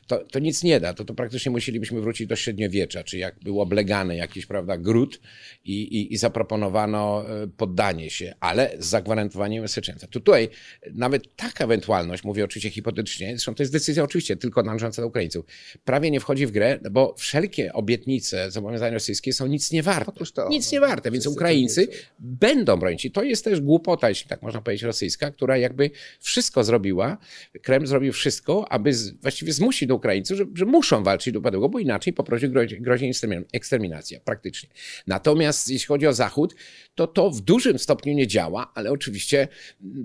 to, 0.07 0.23
to 0.31 0.39
nic 0.39 0.63
nie 0.63 0.79
da. 0.79 0.93
To, 0.93 1.05
to 1.05 1.13
praktycznie 1.13 1.51
musielibyśmy 1.51 2.01
wrócić 2.01 2.27
do 2.27 2.35
średniowiecza, 2.35 3.03
czy 3.03 3.17
jak 3.17 3.39
był 3.39 3.61
oblegany 3.61 4.15
jakiś 4.15 4.45
prawda, 4.45 4.77
gród 4.77 5.21
i, 5.65 5.81
i, 5.81 6.13
i 6.13 6.17
zaproponowano 6.17 7.25
e, 7.29 7.47
poddanie 7.47 8.09
się, 8.09 8.33
ale 8.39 8.71
z 8.79 8.85
zagwarantowaniem 8.85 9.63
bezpieczeństwa. 9.63 10.07
To 10.07 10.13
tutaj 10.13 10.49
nawet 10.93 11.35
taka 11.35 11.63
ewentualność, 11.63 12.23
mówię 12.23 12.43
oczywiście 12.43 12.69
hipotetycznie, 12.69 13.27
zresztą 13.27 13.55
to 13.55 13.63
jest 13.63 13.73
decyzja 13.73 14.03
oczywiście 14.03 14.35
tylko 14.35 14.63
należąca 14.63 15.01
do 15.01 15.07
Ukraińców, 15.07 15.45
prawie 15.85 16.11
nie 16.11 16.19
wchodzi 16.19 16.47
w 16.47 16.51
grę, 16.51 16.79
bo 16.91 17.15
wszelkie 17.17 17.73
obietnice, 17.73 18.51
zobowiązania 18.51 18.93
rosyjskie 18.93 19.33
są 19.33 19.47
nic 19.47 19.71
nie 19.71 19.83
warte. 19.83 20.11
Nic 20.49 20.71
nie 20.71 20.79
warte, 20.79 21.11
więc 21.11 21.27
Ukraińcy 21.27 21.87
będą 22.19 22.77
bronić. 22.77 23.05
I 23.05 23.11
to 23.11 23.23
jest 23.23 23.43
też 23.43 23.61
głupota, 23.61 24.09
jeśli 24.09 24.29
tak 24.29 24.41
można 24.41 24.61
powiedzieć, 24.61 24.83
rosyjska, 24.83 25.31
która 25.31 25.57
jakby 25.57 25.91
wszystko 26.19 26.63
zrobiła, 26.63 27.10
Kreml 27.63 27.85
zrobił 27.85 28.13
wszystko, 28.13 28.71
aby 28.71 28.93
z, 28.93 29.11
właściwie 29.11 29.53
zmusić 29.53 29.87
do 29.89 29.95
Ukraińców, 29.95 30.37
że, 30.37 30.45
że 30.55 30.65
muszą 30.65 31.03
walczyć 31.03 31.33
do 31.33 31.39
upadłego, 31.39 31.69
bo 31.69 31.79
inaczej 31.79 32.13
po 32.13 32.23
prostu 32.23 32.49
grozi, 32.49 32.81
grozi 32.81 33.11
ekstermin- 33.11 33.43
eksterminacja 33.53 34.19
praktycznie. 34.19 34.69
Natomiast 35.07 35.69
jeśli 35.69 35.87
chodzi 35.87 36.07
o 36.07 36.13
Zachód, 36.13 36.55
to 36.95 37.07
to 37.07 37.31
w 37.31 37.41
dużym 37.41 37.79
stopniu 37.79 38.13
nie 38.13 38.27
działa, 38.27 38.71
ale 38.75 38.91
oczywiście 38.91 39.47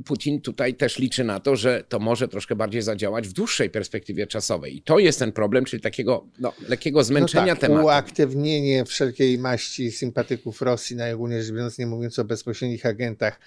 Putin 0.04 0.40
tutaj 0.40 0.74
też 0.74 0.98
liczy 0.98 1.24
na 1.24 1.40
to, 1.40 1.56
że 1.56 1.84
to 1.88 1.98
może 1.98 2.28
troszkę 2.28 2.56
bardziej 2.56 2.82
zadziałać 2.82 3.28
w 3.28 3.32
dłuższej 3.32 3.70
perspektywie 3.70 4.26
czasowej. 4.26 4.76
I 4.76 4.82
to 4.82 4.98
jest 4.98 5.18
ten 5.18 5.32
problem, 5.32 5.64
czyli 5.64 5.82
takiego 5.82 6.26
no, 6.38 6.52
lekkiego 6.68 7.04
zmęczenia 7.04 7.46
no 7.46 7.60
tak, 7.60 7.60
tematu. 7.60 7.84
Uaktywnienie 7.84 8.84
wszelkiej 8.84 9.38
maści 9.38 9.92
sympatyków 9.92 10.62
Rosji, 10.62 10.96
najogólniej 10.96 11.42
rzecz 11.42 11.52
biorąc, 11.52 11.78
nie 11.78 11.86
mówiąc 11.86 12.18
o 12.18 12.24
bezpośrednich 12.24 12.86
agentach, 12.86 13.40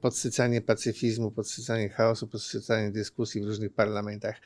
podsycanie 0.00 0.60
pacyfizmu, 0.60 1.30
podsycanie 1.30 1.88
chaosu, 1.88 2.26
podsycanie 2.26 2.90
dyskusji 2.90 3.42
w 3.42 3.44
różnych 3.44 3.72
parlamentach. 3.72 4.36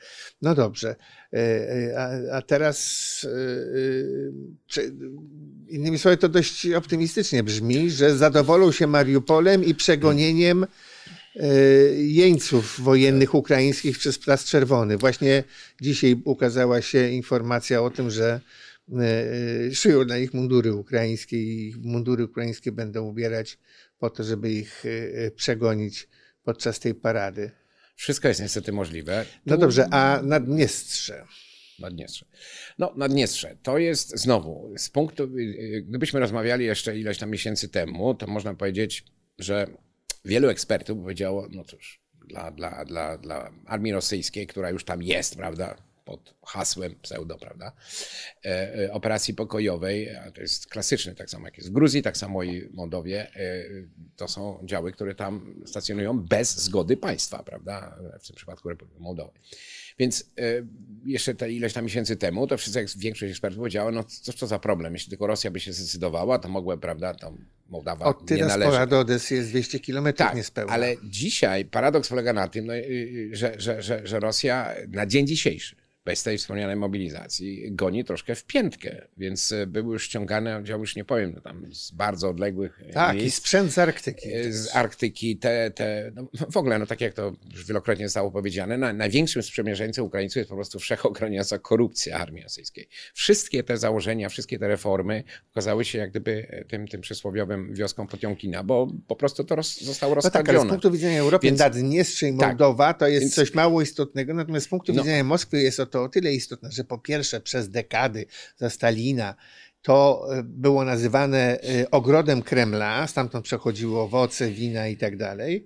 No 0.41 0.55
dobrze. 0.55 0.95
Yy, 1.31 1.39
yy, 1.39 1.97
A, 1.97 2.37
a 2.37 2.41
teraz, 2.41 3.27
innymi 5.67 5.99
słowy, 5.99 6.17
to 6.17 6.29
dość 6.29 6.67
optymistycznie 6.67 7.43
brzmi, 7.43 7.91
że 7.91 8.17
zadowolą 8.17 8.71
się 8.71 8.87
Mariupolem 8.87 9.63
i 9.63 9.75
przegonieniem 9.75 10.63
y, 10.63 11.95
jeńców 11.97 12.81
wojennych 12.81 13.35
ukraińskich 13.35 13.97
przez 13.97 14.19
Plac 14.19 14.45
Czerwony. 14.45 14.97
Właśnie 14.97 15.43
dzisiaj 15.81 16.21
ukazała 16.25 16.81
się 16.81 17.09
informacja 17.09 17.81
o 17.81 17.89
tym, 17.89 18.09
że 18.09 18.41
y, 19.69 19.75
szyją 19.75 20.05
na 20.05 20.17
ich 20.17 20.33
mundury 20.33 20.73
ukraińskie 20.73 21.37
i 21.37 21.75
mundury 21.81 22.23
ukraińskie 22.23 22.71
będą 22.71 23.03
ubierać 23.03 23.57
po 24.03 24.09
to, 24.09 24.23
żeby 24.23 24.51
ich 24.51 24.85
y, 24.85 25.31
przegonić 25.35 26.07
podczas 26.43 26.79
tej 26.79 26.95
parady. 26.95 27.51
Wszystko 27.95 28.27
jest 28.27 28.41
niestety 28.41 28.71
możliwe. 28.71 29.25
No 29.45 29.57
dobrze, 29.57 29.87
a 29.91 30.21
Naddniestrze? 30.23 31.25
Naddniestrze. 31.79 32.25
No, 32.79 32.93
Naddniestrze 32.97 33.57
to 33.63 33.77
jest 33.77 34.19
znowu 34.19 34.73
z 34.77 34.89
punktu, 34.89 35.23
y, 35.23 35.85
gdybyśmy 35.87 36.19
rozmawiali 36.19 36.65
jeszcze 36.65 36.99
ileś 36.99 37.17
tam 37.17 37.29
miesięcy 37.29 37.69
temu, 37.69 38.15
to 38.15 38.27
można 38.27 38.53
powiedzieć, 38.53 39.05
że 39.39 39.67
wielu 40.25 40.49
ekspertów 40.49 40.97
powiedziało, 40.97 41.47
no 41.51 41.63
cóż, 41.63 42.01
dla, 42.27 42.51
dla, 42.51 42.85
dla, 42.85 43.17
dla 43.17 43.51
armii 43.65 43.93
rosyjskiej, 43.93 44.47
która 44.47 44.69
już 44.69 44.83
tam 44.83 45.03
jest, 45.03 45.35
prawda, 45.35 45.77
pod 46.05 46.35
hasłem 46.45 46.95
pseudo, 47.01 47.37
prawda, 47.37 47.71
e, 48.45 48.75
e, 48.85 48.93
operacji 48.93 49.33
pokojowej, 49.33 50.15
a 50.15 50.31
to 50.31 50.41
jest 50.41 50.67
klasyczny, 50.67 51.15
tak 51.15 51.29
samo 51.29 51.47
jak 51.47 51.57
jest 51.57 51.69
w 51.69 51.73
Gruzji, 51.73 52.01
tak 52.01 52.17
samo 52.17 52.43
i 52.43 52.61
w 52.61 52.73
Mołdowie, 52.73 53.35
e, 53.35 53.63
to 54.15 54.27
są 54.27 54.59
działy, 54.63 54.91
które 54.91 55.15
tam 55.15 55.55
stacjonują 55.65 56.19
bez 56.19 56.57
zgody 56.57 56.97
państwa, 56.97 57.43
prawda, 57.43 57.97
w 58.21 58.27
tym 58.27 58.35
przypadku 58.35 58.69
Republiki 58.69 59.01
Mołdowy. 59.01 59.39
Więc 59.99 60.31
jeszcze 61.05 61.35
te 61.35 61.51
ileś 61.51 61.73
tam 61.73 61.83
miesięcy 61.83 62.15
temu, 62.15 62.47
to 62.47 62.57
wszyscy, 62.57 62.79
jak 62.79 62.89
większość 62.97 63.31
ekspertów 63.31 63.57
powiedziała, 63.57 63.91
no 63.91 64.03
co 64.03 64.33
to 64.33 64.47
za 64.47 64.59
problem, 64.59 64.93
jeśli 64.93 65.09
tylko 65.09 65.27
Rosja 65.27 65.51
by 65.51 65.59
się 65.59 65.73
zdecydowała, 65.73 66.39
to 66.39 66.49
mogła, 66.49 66.77
prawda, 66.77 67.13
to 67.13 67.33
Mołdawa 67.69 68.05
Od 68.05 68.31
nie 68.31 68.45
należy. 68.45 68.87
do 68.87 68.99
Odessy 68.99 69.35
jest 69.35 69.49
200 69.49 69.79
kilometrów 69.79 70.27
Tak, 70.27 70.35
niespełna. 70.35 70.73
ale 70.73 70.95
dzisiaj 71.03 71.65
paradoks 71.65 72.09
polega 72.09 72.33
na 72.33 72.47
tym, 72.47 72.65
no, 72.65 72.73
że, 73.31 73.53
że, 73.57 73.81
że, 73.81 74.07
że 74.07 74.19
Rosja 74.19 74.75
na 74.87 75.05
dzień 75.05 75.27
dzisiejszy, 75.27 75.75
bez 76.05 76.23
tej 76.23 76.37
wspomnianej 76.37 76.75
mobilizacji, 76.75 77.71
goni 77.71 78.03
troszkę 78.03 78.35
w 78.35 78.45
piętkę, 78.45 79.07
więc 79.17 79.51
y, 79.51 79.67
były 79.67 79.93
już 79.93 80.03
ściągane, 80.05 80.63
ja 80.67 80.75
już 80.75 80.95
nie 80.95 81.05
powiem, 81.05 81.31
no, 81.35 81.41
tam 81.41 81.73
z 81.73 81.91
bardzo 81.91 82.29
odległych 82.29 82.81
y, 82.89 82.93
tak, 82.93 83.15
i 83.15 83.19
miejsc. 83.19 83.37
sprzęt 83.37 83.71
z 83.73 83.77
Arktyki. 83.77 84.35
y, 84.35 84.53
Z 84.53 84.75
Arktyki, 84.75 85.37
te, 85.37 85.71
te 85.71 86.11
no 86.15 86.27
w 86.51 86.57
ogóle, 86.57 86.79
no 86.79 86.85
tak 86.85 87.01
jak 87.01 87.13
to 87.13 87.33
już 87.53 87.65
wielokrotnie 87.67 88.07
zostało 88.07 88.31
powiedziane, 88.31 88.77
na, 88.77 88.93
największym 88.93 89.43
sprzymierzeńcem 89.43 90.05
Ukraińców 90.05 90.35
jest 90.37 90.49
po 90.49 90.55
prostu 90.55 90.79
wszechochroniająca 90.79 91.59
korupcja 91.59 92.17
armii 92.17 92.43
rosyjskiej. 92.43 92.87
Wszystkie 93.13 93.63
te 93.63 93.77
założenia, 93.77 94.29
wszystkie 94.29 94.59
te 94.59 94.67
reformy 94.67 95.23
okazały 95.51 95.85
się 95.85 95.97
jak 95.97 96.09
gdyby 96.09 96.65
tym, 96.67 96.87
tym 96.87 97.01
przysłowiowym 97.01 97.73
wioską 97.73 98.07
Potiomkina, 98.07 98.63
bo 98.63 98.87
po 99.07 99.15
prostu 99.15 99.43
to 99.43 99.55
roz, 99.55 99.81
zostało 99.81 100.15
No 100.15 100.21
tak, 100.29 100.47
z 100.61 100.65
punktu 100.69 100.91
widzenia 100.91 101.19
Europy 101.19 101.47
Więc- 101.47 101.59
Naddniestrze 101.59 102.27
i 102.29 102.37
tak, 102.37 102.47
Mołdowa 102.49 102.93
to 102.93 103.07
jest 103.07 103.21
więc- 103.21 103.35
coś 103.35 103.53
mało 103.53 103.81
istotnego, 103.81 104.33
natomiast 104.33 104.65
z 104.65 104.69
punktu 104.69 104.93
No. 104.93 105.01
widzenia 105.03 105.23
Moskwy 105.23 105.61
jest 105.61 105.79
to 105.93 106.03
o 106.03 106.09
tyle 106.09 106.33
istotne, 106.33 106.71
że 106.71 106.83
po 106.83 106.97
pierwsze 106.97 107.41
przez 107.41 107.69
dekady 107.69 108.25
za 108.57 108.69
Stalina 108.69 109.35
to 109.83 110.27
e, 110.31 110.43
było 110.43 110.85
nazywane 110.85 111.59
e, 111.61 111.91
ogrodem 111.91 112.41
Kremla, 112.41 113.07
stamtąd 113.07 113.45
przechodziły 113.45 113.99
owoce, 113.99 114.51
wina 114.51 114.87
i 114.87 114.97
tak 114.97 115.17
dalej. 115.17 115.65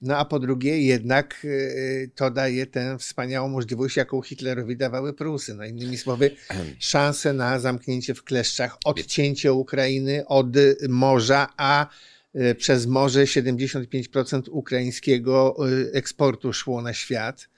No 0.00 0.16
a 0.16 0.24
po 0.24 0.38
drugie 0.38 0.82
jednak 0.82 1.46
e, 1.46 2.08
to 2.08 2.30
daje 2.30 2.66
tę 2.66 2.98
wspaniałą 2.98 3.48
możliwość, 3.48 3.96
jaką 3.96 4.22
Hitlerowi 4.22 4.76
dawały 4.76 5.12
Prusy. 5.12 5.54
No 5.54 5.64
innymi 5.64 5.96
słowy, 5.98 6.30
szansę 6.78 7.32
na 7.32 7.58
zamknięcie 7.58 8.14
w 8.14 8.24
kleszczach, 8.24 8.78
odcięcie 8.84 9.52
Ukrainy 9.52 10.26
od 10.26 10.46
morza, 10.88 11.48
a 11.56 11.86
przez 12.58 12.86
morze 12.86 13.24
75% 13.24 14.42
ukraińskiego 14.50 15.56
eksportu 15.92 16.52
szło 16.52 16.82
na 16.82 16.92
świat, 16.92 17.48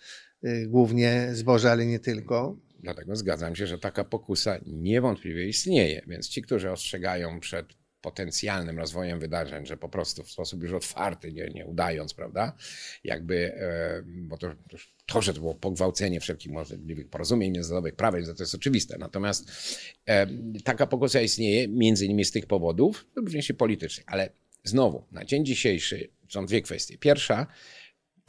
głównie 0.67 1.29
zboże, 1.33 1.71
ale 1.71 1.87
nie 1.87 1.99
tylko. 1.99 2.57
Dlatego 2.83 3.17
zgadzam 3.17 3.57
się, 3.57 3.67
że 3.67 3.79
taka 3.79 4.05
pokusa 4.05 4.59
niewątpliwie 4.67 5.49
istnieje. 5.49 6.03
Więc 6.07 6.29
ci, 6.29 6.43
którzy 6.43 6.71
ostrzegają 6.71 7.41
przed 7.41 7.81
potencjalnym 8.01 8.79
rozwojem 8.79 9.21
wydarzeń, 9.21 9.67
że 9.67 9.77
po 9.77 9.89
prostu 9.89 10.23
w 10.23 10.31
sposób 10.31 10.63
już 10.63 10.73
otwarty, 10.73 11.33
nie, 11.33 11.49
nie 11.49 11.67
udając, 11.67 12.15
prawda, 12.15 12.57
jakby, 13.05 13.55
e, 13.55 14.03
bo 14.07 14.39
to, 14.39 14.55
to, 15.07 15.23
że 15.23 15.35
to 15.35 15.41
było 15.41 15.55
pogwałcenie 15.55 16.21
wszelkich 16.21 16.53
możliwych 16.53 17.09
porozumień 17.09 17.53
międzynarodowych, 17.53 17.97
prawa, 17.97 18.19
to 18.37 18.43
jest 18.43 18.55
oczywiste. 18.55 18.99
Natomiast 18.99 19.51
e, 20.07 20.27
taka 20.65 20.87
pokusa 20.87 21.21
istnieje 21.21 21.69
między 21.69 22.05
innymi 22.05 22.25
z 22.25 22.31
tych 22.31 22.47
powodów, 22.47 23.07
również 23.17 23.51
i 23.51 23.55
politycznych. 23.55 24.07
Ale 24.09 24.31
znowu, 24.65 25.05
na 25.13 25.25
dzień 25.25 25.45
dzisiejszy 25.45 26.09
są 26.29 26.47
dwie 26.47 26.63
kwestie. 26.63 26.99
Pierwsza, 26.99 27.47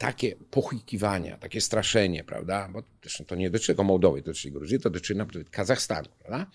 takie 0.02 0.36
pochukiwania, 0.50 1.38
takie 1.38 1.60
straszenie, 1.60 2.24
prawda, 2.24 2.68
bo 2.72 2.82
zresztą 3.02 3.24
to 3.24 3.34
nie 3.34 3.50
dotyczy 3.50 3.66
tylko 3.66 3.84
Mołdowy, 3.84 4.22
to 4.22 4.26
dotyczy 4.26 4.50
Gruzji, 4.50 4.80
to 4.80 4.90
dotyczy 4.90 5.14
na 5.14 5.26
przykład 5.26 5.50
Kazachstanu, 5.50 6.08
prawda, 6.18 6.50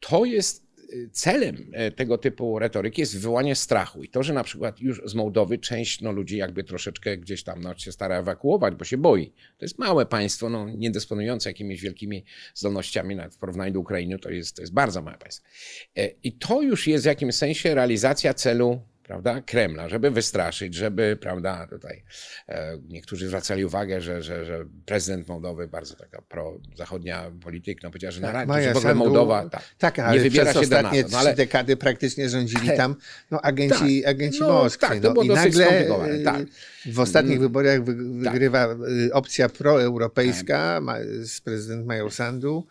to 0.00 0.24
jest 0.24 0.66
y, 0.92 1.10
celem 1.12 1.70
e, 1.72 1.90
tego 1.90 2.18
typu 2.18 2.58
retoryki 2.58 3.00
jest 3.00 3.14
wywołanie 3.14 3.54
strachu. 3.54 4.02
I 4.02 4.08
to, 4.08 4.22
że 4.22 4.32
na 4.32 4.44
przykład 4.44 4.80
już 4.80 5.02
z 5.04 5.14
Mołdowy 5.14 5.58
część 5.58 6.00
no, 6.00 6.12
ludzi 6.12 6.36
jakby 6.36 6.64
troszeczkę 6.64 7.18
gdzieś 7.18 7.42
tam 7.42 7.60
no, 7.60 7.78
się 7.78 7.92
stara 7.92 8.18
ewakuować, 8.18 8.74
bo 8.74 8.84
się 8.84 8.98
boi. 8.98 9.32
To 9.58 9.64
jest 9.64 9.78
małe 9.78 10.06
państwo, 10.06 10.50
no, 10.50 10.68
nie 10.68 10.90
dysponujące 10.90 11.50
jakimiś 11.50 11.80
wielkimi 11.80 12.24
zdolnościami 12.54 13.16
nawet 13.16 13.34
w 13.34 13.38
porównaniu 13.38 13.72
do 13.72 13.80
Ukrainy, 13.80 14.18
to 14.18 14.30
jest, 14.30 14.56
to 14.56 14.62
jest 14.62 14.72
bardzo 14.72 15.02
małe 15.02 15.18
państwo. 15.18 15.48
E, 15.96 16.08
I 16.22 16.32
to 16.32 16.62
już 16.62 16.86
jest 16.86 17.04
w 17.04 17.06
jakimś 17.06 17.34
sensie 17.34 17.74
realizacja 17.74 18.34
celu 18.34 18.80
prawda, 19.08 19.42
Kremla, 19.42 19.88
żeby 19.88 20.10
wystraszyć, 20.10 20.74
żeby, 20.74 21.18
prawda, 21.20 21.66
tutaj 21.70 22.02
e, 22.48 22.78
niektórzy 22.88 23.28
zwracali 23.28 23.64
uwagę, 23.64 24.00
że, 24.00 24.22
że, 24.22 24.44
że 24.44 24.64
prezydent 24.86 25.28
Mołdowy, 25.28 25.68
bardzo 25.68 25.94
taka 25.94 26.22
pro-zachodnia 26.22 27.30
polityk, 27.42 27.82
no 27.82 27.90
powiedziała, 27.90 28.12
że 28.12 28.20
na 28.20 28.32
Tak, 28.32 28.48
razie 28.48 28.74
w 28.74 28.76
ogóle 28.76 28.94
Mołdowa 28.94 29.48
tak, 29.48 29.62
Tak, 29.78 29.98
ale 29.98 30.16
nie 30.16 30.22
wybiera 30.22 30.52
się 30.52 30.54
do 30.54 30.60
ostatnie 30.60 31.02
NATO. 31.02 31.12
No, 31.12 31.18
ale 31.18 31.30
trzy 31.30 31.36
dekady 31.36 31.76
praktycznie 31.76 32.28
rządzili 32.28 32.76
tam 32.76 32.96
no, 33.30 33.40
agenci, 33.40 34.02
Tak, 34.02 34.10
agenci 34.10 34.40
no, 34.40 34.48
Moskwy. 34.48 34.86
tak, 34.86 35.00
to 35.00 35.08
no, 35.08 35.12
było 35.12 35.24
I 35.24 35.28
dosyć 35.28 35.56
nagle 35.56 36.08
y, 36.10 36.24
tak. 36.24 36.46
w 36.86 37.00
ostatnich 37.00 37.40
wyborach 37.40 37.84
wy, 37.84 37.94
wygrywa 37.94 38.76
y, 39.06 39.12
opcja 39.12 39.48
proeuropejska, 39.48 40.74
Tak. 40.74 40.84
ma, 40.84 40.96
z 41.22 41.40
prezydent 41.40 41.86
Mają 41.86 42.10
Sandu. 42.10 42.66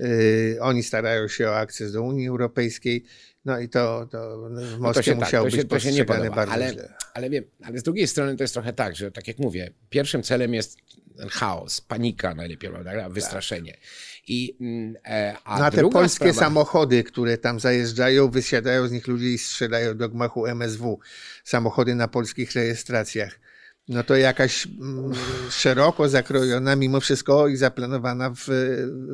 Y, 0.00 0.58
oni 0.60 0.82
starają 0.82 1.28
się 1.28 1.48
o 1.48 1.56
akces 1.56 1.92
do 1.92 2.02
Unii 2.02 2.28
Europejskiej. 2.28 3.04
No 3.46 3.58
i 3.58 3.68
to, 3.68 4.08
to 4.10 4.38
w 4.38 4.50
No 4.50 4.60
to 4.60 4.78
Moskwie 4.78 5.02
się, 5.02 5.10
tak, 5.10 5.20
musiało 5.20 5.44
to 5.44 5.50
się, 5.50 5.56
być 5.56 5.70
to 5.70 5.80
się 5.80 5.92
nie 5.92 6.04
postrzegane 6.04 6.30
podoba, 6.30 6.36
bardzo 6.36 6.52
ale, 6.52 6.72
źle. 6.72 6.94
ale 7.14 7.30
wiem, 7.30 7.44
ale 7.62 7.78
z 7.78 7.82
drugiej 7.82 8.06
strony 8.06 8.36
to 8.36 8.44
jest 8.44 8.54
trochę 8.54 8.72
tak, 8.72 8.96
że 8.96 9.12
tak 9.12 9.28
jak 9.28 9.38
mówię, 9.38 9.70
pierwszym 9.90 10.22
celem 10.22 10.54
jest 10.54 10.76
chaos, 11.30 11.80
panika 11.80 12.34
najlepiej, 12.34 12.70
prawda, 12.70 13.08
wystraszenie. 13.08 13.76
I, 14.28 14.56
mm, 14.60 14.96
e, 15.04 15.36
a 15.44 15.58
No 15.58 15.70
te 15.70 15.88
polskie 15.90 16.32
sprawa, 16.32 16.40
samochody, 16.40 17.04
które 17.04 17.38
tam 17.38 17.60
zajeżdżają, 17.60 18.30
wysiadają 18.30 18.88
z 18.88 18.92
nich 18.92 19.06
ludzie 19.06 19.32
i 19.32 19.38
strzelają 19.38 19.96
do 19.96 20.08
gmachu 20.08 20.46
MSW. 20.46 21.00
Samochody 21.44 21.94
na 21.94 22.08
polskich 22.08 22.52
rejestracjach. 22.52 23.38
No 23.88 24.02
to 24.04 24.16
jakaś 24.16 24.66
mm, 24.66 25.12
szeroko 25.50 26.08
zakrojona 26.08 26.76
mimo 26.76 27.00
wszystko 27.00 27.48
i 27.48 27.56
zaplanowana 27.56 28.30
w, 28.30 28.44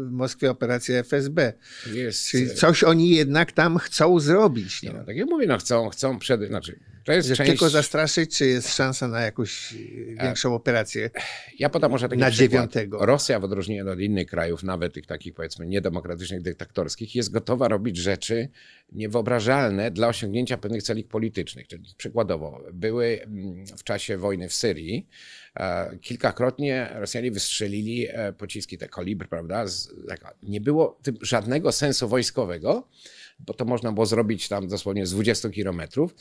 w 0.07 0.11
Moskwie 0.11 0.51
operacja 0.51 0.99
FSB. 0.99 1.53
jest, 1.93 2.29
Czyli 2.29 2.55
coś 2.55 2.85
oni 2.85 3.11
jednak 3.11 3.53
tam 3.53 3.79
chcą 3.79 4.21
zrobić. 4.21 4.83
nie, 4.83 4.93
No. 4.93 4.99
no, 4.99 5.05
tak 5.05 5.17
jak 5.17 5.29
mówię, 5.31 5.47
no 5.47 5.59
chcą, 5.59 5.89
chcą 5.89 6.19
przed, 6.19 6.47
znaczy, 6.49 6.79
to 7.05 7.13
jest 7.13 7.29
Że 7.29 7.37
część, 7.37 7.51
tylko 7.51 7.71
zastraszyć, 7.71 8.37
czy 8.39 8.47
jest 8.47 8.75
szansa 8.75 9.09
na 9.09 9.21
jakąś 9.21 9.75
większą 10.23 10.55
operację? 10.55 11.11
ja 11.59 11.71
podam 11.71 11.91
może 11.91 12.09
taki 12.09 12.21
na 12.21 12.31
przykład. 12.31 12.51
dziewiątego. 12.51 13.07
Rosja 13.07 13.41
w 13.41 13.45
odróżnieniu 13.45 13.91
od 13.91 14.01
innych 14.01 14.27
krajów, 14.27 14.63
nawet 14.63 14.95
tych 14.95 15.07
takich 15.07 15.35
powiedzmy 15.35 15.67
niedemokratycznych, 15.67 16.43
dyktatorskich, 16.43 17.15
jest 17.15 17.31
gotowa 17.31 17.69
robić 17.69 17.97
rzeczy 17.97 18.49
niewyobrażalne 18.93 19.91
dla 19.91 20.09
osiągnięcia 20.09 20.59
pewnych 20.59 20.83
celów 20.83 21.05
politycznych. 21.07 21.69
Czyli 21.69 21.95
przykładowo, 21.97 22.61
były 22.73 23.21
mm, 23.23 23.67
w 23.67 23.85
czasie 23.85 24.19
wojny 24.19 24.49
w 24.49 24.55
Syrii, 24.55 25.09
e, 25.57 25.99
kilkakrotnie 25.99 26.91
Rosjanie 26.95 27.31
wystrzelili 27.31 28.07
e, 28.11 28.33
pociski, 28.33 28.79
te 28.79 28.89
kolibry, 28.89 29.29
prawda? 29.29 29.65
Tak, 30.09 30.35
nie 30.43 30.61
było 30.61 30.99
tym 31.03 31.17
żadnego 31.21 31.73
sensu 31.73 32.09
wojskowego, 32.09 32.89
bo 33.39 33.55
to 33.55 33.65
można 33.65 33.93
było 33.93 34.07
zrobić 34.07 34.49
tam 34.49 34.69
dosłownie 34.69 35.07
z 35.07 35.11
20 35.11 35.51
kilometrów. 35.51 36.15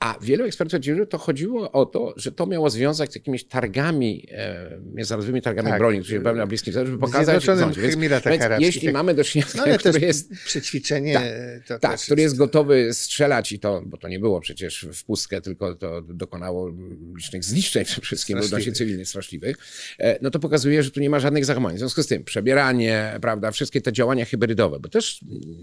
A 0.00 0.18
wielu 0.22 0.44
ekspertów 0.44 0.70
twierdzi, 0.70 0.94
że 0.94 1.06
to 1.06 1.18
chodziło 1.18 1.72
o 1.72 1.86
to, 1.86 2.14
że 2.16 2.32
to 2.32 2.46
miało 2.46 2.70
związek 2.70 3.12
z 3.12 3.14
jakimiś 3.14 3.44
targami, 3.44 4.26
e, 4.30 4.78
międzynarodowymi 4.94 5.42
targami 5.42 5.68
Tak. 5.68 5.78
broni, 5.78 6.02
które 6.02 6.20
były 6.20 6.34
na 6.34 6.46
Bliskim 6.46 6.72
Wschodzie, 6.72 6.86
żeby 6.86 6.98
pokazać, 6.98 7.42
Zjednoczonym 7.42 7.74
co- 7.74 7.80
więc, 7.80 8.62
jeśli 8.62 8.92
mamy 8.92 9.14
do 9.14 9.24
czynienia 9.24 9.48
z 9.50 9.54
No 9.54 9.78
który 9.78 10.00
jest 10.00 10.32
przećwiczenie 10.44 11.14
Tak, 11.14 11.24
to 11.66 11.78
tak, 11.78 12.00
który 12.00 12.22
jest 12.22 12.36
gotowy 12.36 12.94
strzelać 12.94 13.52
i 13.52 13.58
to, 13.58 13.82
bo 13.86 13.96
to 13.96 14.08
nie 14.08 14.18
było 14.20 14.40
przecież 14.40 14.86
w 14.92 15.04
pustkę, 15.04 15.40
tylko 15.40 15.74
to 15.74 16.02
dokonało 16.02 16.72
licznych 17.16 17.44
zniszczeń 17.44 17.84
przede 17.84 18.06
wszystkim 18.06 18.38
ludności 18.38 18.72
cywilnych, 18.72 19.08
straszliwych, 19.08 19.56
e, 19.98 20.18
no 20.22 20.30
to 20.30 20.38
pokazuje, 20.38 20.82
że 20.82 20.90
tu 20.90 21.00
nie 21.00 21.10
ma 21.10 21.20
żadnych 21.20 21.44
zachowań. 21.44 21.76
W 21.76 21.78
związku 21.78 22.02
z 22.02 22.06
tym 22.06 22.24
przebieranie, 22.24 23.18
prawda, 23.20 23.50
wszystkie 23.50 23.80
te 23.80 23.92
działania 23.92 24.24
hybrydowe, 24.24 24.80
bo 24.80 24.88
też 24.88 25.20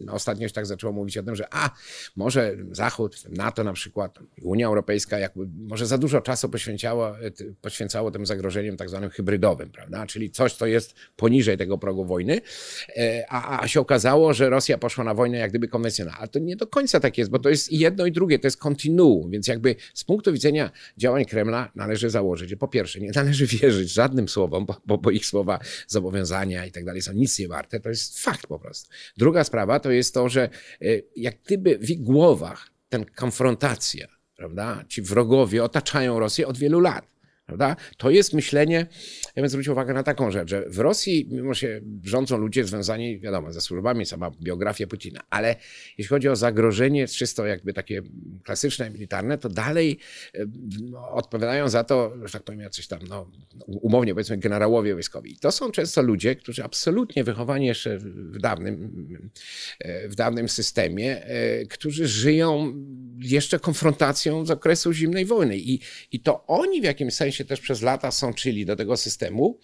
ostatnio 0.09 0.47
się 0.47 0.53
tak 0.53 0.65
zaczęło 0.65 0.93
mówić 0.93 1.17
o 1.17 1.23
tym, 1.23 1.35
że 1.35 1.47
a, 1.51 1.69
może 2.15 2.55
Zachód, 2.71 3.23
NATO 3.29 3.63
na 3.63 3.73
przykład, 3.73 4.19
Unia 4.41 4.67
Europejska 4.67 5.19
jakby 5.19 5.47
może 5.67 5.85
za 5.85 5.97
dużo 5.97 6.21
czasu 6.21 6.49
poświęcało, 6.49 7.15
poświęcało 7.61 8.11
tym 8.11 8.25
zagrożeniom 8.25 8.77
tak 8.77 8.89
zwanym 8.89 9.09
hybrydowym, 9.09 9.69
prawda, 9.69 10.07
czyli 10.07 10.31
coś, 10.31 10.53
co 10.53 10.65
jest 10.65 10.95
poniżej 11.15 11.57
tego 11.57 11.77
progu 11.77 12.05
wojny, 12.05 12.41
E, 12.97 13.25
a, 13.29 13.61
a 13.63 13.67
się 13.67 13.79
okazało, 13.79 14.33
że 14.33 14.49
Rosja 14.49 14.77
poszła 14.77 15.03
na 15.03 15.13
wojnę 15.13 15.37
jak 15.37 15.49
gdyby 15.49 15.67
konwencjonalną. 15.67 16.19
Ale 16.19 16.27
to 16.27 16.39
nie 16.39 16.55
do 16.55 16.67
końca 16.67 16.99
tak 16.99 17.17
jest, 17.17 17.31
bo 17.31 17.39
to 17.39 17.49
jest 17.49 17.71
jedno 17.71 18.05
i 18.05 18.11
drugie, 18.11 18.39
to 18.39 18.47
jest 18.47 18.57
kontinuum, 18.57 19.31
więc 19.31 19.47
jakby 19.47 19.75
z 19.93 20.03
punktu 20.03 20.33
widzenia 20.33 20.71
działań 20.97 21.25
Kremla 21.25 21.71
należy 21.75 22.09
założyć, 22.09 22.49
że 22.49 22.57
po 22.57 22.67
pierwsze 22.67 22.99
nie 22.99 23.11
należy 23.15 23.47
wierzyć 23.47 23.93
żadnym 23.93 24.29
słowom, 24.29 24.65
bo, 24.65 24.81
bo, 24.85 24.97
bo 24.97 25.11
ich 25.11 25.25
słowa, 25.25 25.59
zobowiązania 25.87 26.65
i 26.65 26.71
tak 26.71 26.85
dalej 26.85 27.01
są 27.01 27.13
nic 27.13 27.39
nie 27.39 27.47
warte, 27.47 27.79
to 27.79 27.89
jest 27.89 28.19
fakt 28.19 28.47
po 28.47 28.59
prostu. 28.59 28.89
Druga 29.17 29.43
sprawa 29.43 29.79
to 29.79 29.91
jest 29.91 30.13
to, 30.13 30.29
że 30.29 30.49
e, 30.81 30.85
jak 31.15 31.35
gdyby 31.45 31.77
w 31.77 31.89
ich 31.89 32.03
głowach 32.03 32.69
ten 32.89 33.05
konfrontacja, 33.05 34.16
prawda, 34.37 34.83
ci 34.87 35.01
wrogowie 35.01 35.63
otaczają 35.63 36.19
Rosję 36.19 36.47
od 36.47 36.57
wielu 36.57 36.79
lat. 36.79 37.16
Prawda? 37.47 37.75
To 37.97 38.09
jest 38.09 38.33
myślenie, 38.33 38.87
ja 39.35 39.41
bym 39.41 39.49
zwrócił 39.49 39.73
uwagę 39.73 39.93
na 39.93 40.03
taką 40.03 40.31
rzecz, 40.31 40.49
że 40.49 40.69
w 40.69 40.79
Rosji, 40.79 41.27
mimo 41.31 41.53
że 41.53 41.81
rządzą 42.03 42.37
ludzie 42.37 42.65
związani, 42.65 43.19
wiadomo, 43.19 43.53
ze 43.53 43.61
służbami, 43.61 44.05
sama 44.05 44.31
biografia 44.41 44.87
Putina, 44.87 45.21
ale 45.29 45.55
jeśli 45.97 46.09
chodzi 46.09 46.29
o 46.29 46.35
zagrożenie 46.35 47.07
czysto 47.07 47.45
jakby 47.45 47.73
takie 47.73 48.01
klasyczne, 48.43 48.89
militarne, 48.89 49.37
to 49.37 49.49
dalej 49.49 49.99
no, 50.81 51.11
odpowiadają 51.11 51.69
za 51.69 51.83
to, 51.83 52.13
że 52.23 52.33
tak 52.33 52.43
powiem, 52.43 52.61
jacyś 52.61 52.87
tam, 52.87 52.99
no, 53.09 53.31
umownie 53.67 54.13
powiedzmy, 54.13 54.37
generałowie 54.37 54.93
wojskowi. 54.93 55.31
I 55.31 55.37
to 55.37 55.51
są 55.51 55.71
często 55.71 56.01
ludzie, 56.01 56.35
którzy 56.35 56.63
absolutnie 56.63 57.23
wychowani 57.23 57.65
jeszcze 57.65 57.97
w 57.97 58.39
dawnym, 58.39 59.29
e, 59.79 60.09
w 60.09 60.15
dawnym 60.15 60.49
systemie, 60.49 61.25
e, 61.25 61.65
którzy 61.65 62.07
żyją 62.07 62.73
jeszcze 63.19 63.59
konfrontacją 63.59 64.45
z 64.45 64.51
okresu 64.51 64.93
zimnej 64.93 65.25
wojny. 65.25 65.57
I, 65.57 65.79
i 66.11 66.19
to 66.19 66.47
oni 66.47 66.81
w 66.81 66.83
jakimś 66.83 67.13
sensie 67.13 67.36
też 67.45 67.59
przez 67.59 67.81
lata 67.81 68.11
sączyli 68.11 68.65
do 68.65 68.75
tego 68.75 68.97
systemu. 68.97 69.59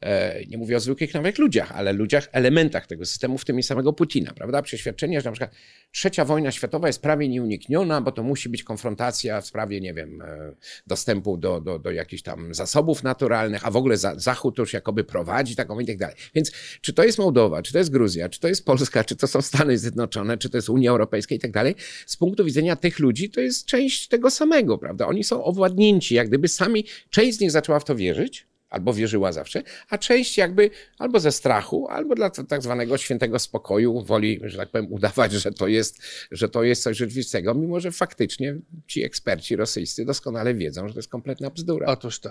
E, 0.00 0.44
Nie 0.44 0.58
mówię 0.58 0.76
o 0.76 0.80
zwykłych 0.80 1.14
nawet 1.14 1.38
ludziach, 1.38 1.72
ale 1.72 1.92
ludziach, 1.92 2.28
elementach 2.32 2.86
tego 2.86 3.06
systemu, 3.06 3.38
w 3.38 3.44
tym 3.44 3.58
i 3.58 3.62
samego 3.62 3.92
Putina, 3.92 4.32
prawda? 4.32 4.62
Przeświadczenie, 4.62 5.20
że 5.20 5.30
na 5.30 5.32
przykład 5.32 5.54
trzecia 5.92 6.24
wojna 6.24 6.52
światowa 6.52 6.86
jest 6.86 7.02
prawie 7.02 7.28
nieunikniona, 7.28 8.00
bo 8.00 8.12
to 8.12 8.22
musi 8.22 8.48
być 8.48 8.62
konfrontacja 8.62 9.40
w 9.40 9.46
sprawie, 9.46 9.80
nie 9.80 9.94
wiem, 9.94 10.22
e, 10.22 10.52
dostępu 10.86 11.36
do, 11.36 11.60
do, 11.60 11.78
do 11.78 11.90
jakichś 11.90 12.22
tam 12.22 12.54
zasobów 12.54 13.02
naturalnych, 13.02 13.66
a 13.66 13.70
w 13.70 13.76
ogóle 13.76 13.96
za, 13.96 14.18
Zachód 14.18 14.58
już 14.58 14.72
jakoby 14.72 15.04
prowadzi 15.04 15.56
taką 15.56 15.80
i 15.80 15.86
tak 15.86 15.96
dalej. 15.96 16.16
Więc 16.34 16.52
czy 16.80 16.92
to 16.92 17.04
jest 17.04 17.18
Mołdowa, 17.18 17.62
czy 17.62 17.72
to 17.72 17.78
jest 17.78 17.90
Gruzja, 17.90 18.28
czy 18.28 18.40
to 18.40 18.48
jest 18.48 18.64
Polska, 18.64 19.04
czy 19.04 19.16
to 19.16 19.26
są 19.26 19.42
Stany 19.42 19.78
Zjednoczone, 19.78 20.38
czy 20.38 20.50
to 20.50 20.58
jest 20.58 20.68
Unia 20.68 20.90
Europejska 20.90 21.34
i 21.34 21.38
tak 21.38 21.52
dalej, 21.52 21.74
z 22.06 22.16
punktu 22.16 22.44
widzenia 22.44 22.76
tych 22.76 22.98
ludzi 22.98 23.30
to 23.30 23.40
jest 23.40 23.66
część 23.66 24.08
tego 24.08 24.30
samego, 24.30 24.78
prawda? 24.78 25.06
Oni 25.06 25.24
są 25.24 25.44
owładnięci, 25.44 26.14
jak 26.14 26.28
gdyby 26.28 26.48
sami, 26.48 26.84
część 27.10 27.38
z 27.38 27.40
nich 27.40 27.50
zaczęła 27.50 27.80
w 27.80 27.84
to 27.84 27.94
wierzyć, 27.94 28.46
albo 28.70 28.94
wierzyła 28.94 29.32
zawsze, 29.32 29.62
a 29.88 29.98
część 29.98 30.38
jakby 30.38 30.70
albo 30.98 31.20
ze 31.20 31.32
strachu, 31.32 31.88
albo 31.88 32.14
dla 32.14 32.30
tak 32.30 32.62
zwanego 32.62 32.98
świętego 32.98 33.38
spokoju 33.38 34.02
woli, 34.02 34.40
że 34.44 34.58
tak 34.58 34.70
powiem, 34.70 34.92
udawać, 34.92 35.32
że 35.32 35.52
to 35.52 35.68
jest, 35.68 36.02
że 36.30 36.48
to 36.48 36.62
jest 36.62 36.82
coś 36.82 36.96
rzeczywistego, 36.96 37.54
mimo 37.54 37.80
że 37.80 37.92
faktycznie 37.92 38.56
ci 38.86 39.04
eksperci 39.04 39.56
rosyjscy 39.56 40.04
doskonale 40.04 40.54
wiedzą, 40.54 40.88
że 40.88 40.94
to 40.94 40.98
jest 40.98 41.10
kompletna 41.10 41.50
bzdura. 41.50 41.86
Otóż 41.86 42.20
to. 42.20 42.30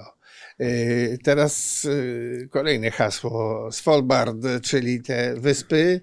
Y, 0.61 1.19
Teraz 1.23 1.85
y, 1.85 2.47
kolejne 2.51 2.91
hasło. 2.91 3.69
Svalbard, 3.71 4.37
czyli 4.63 5.01
te 5.01 5.35
wyspy, 5.35 6.01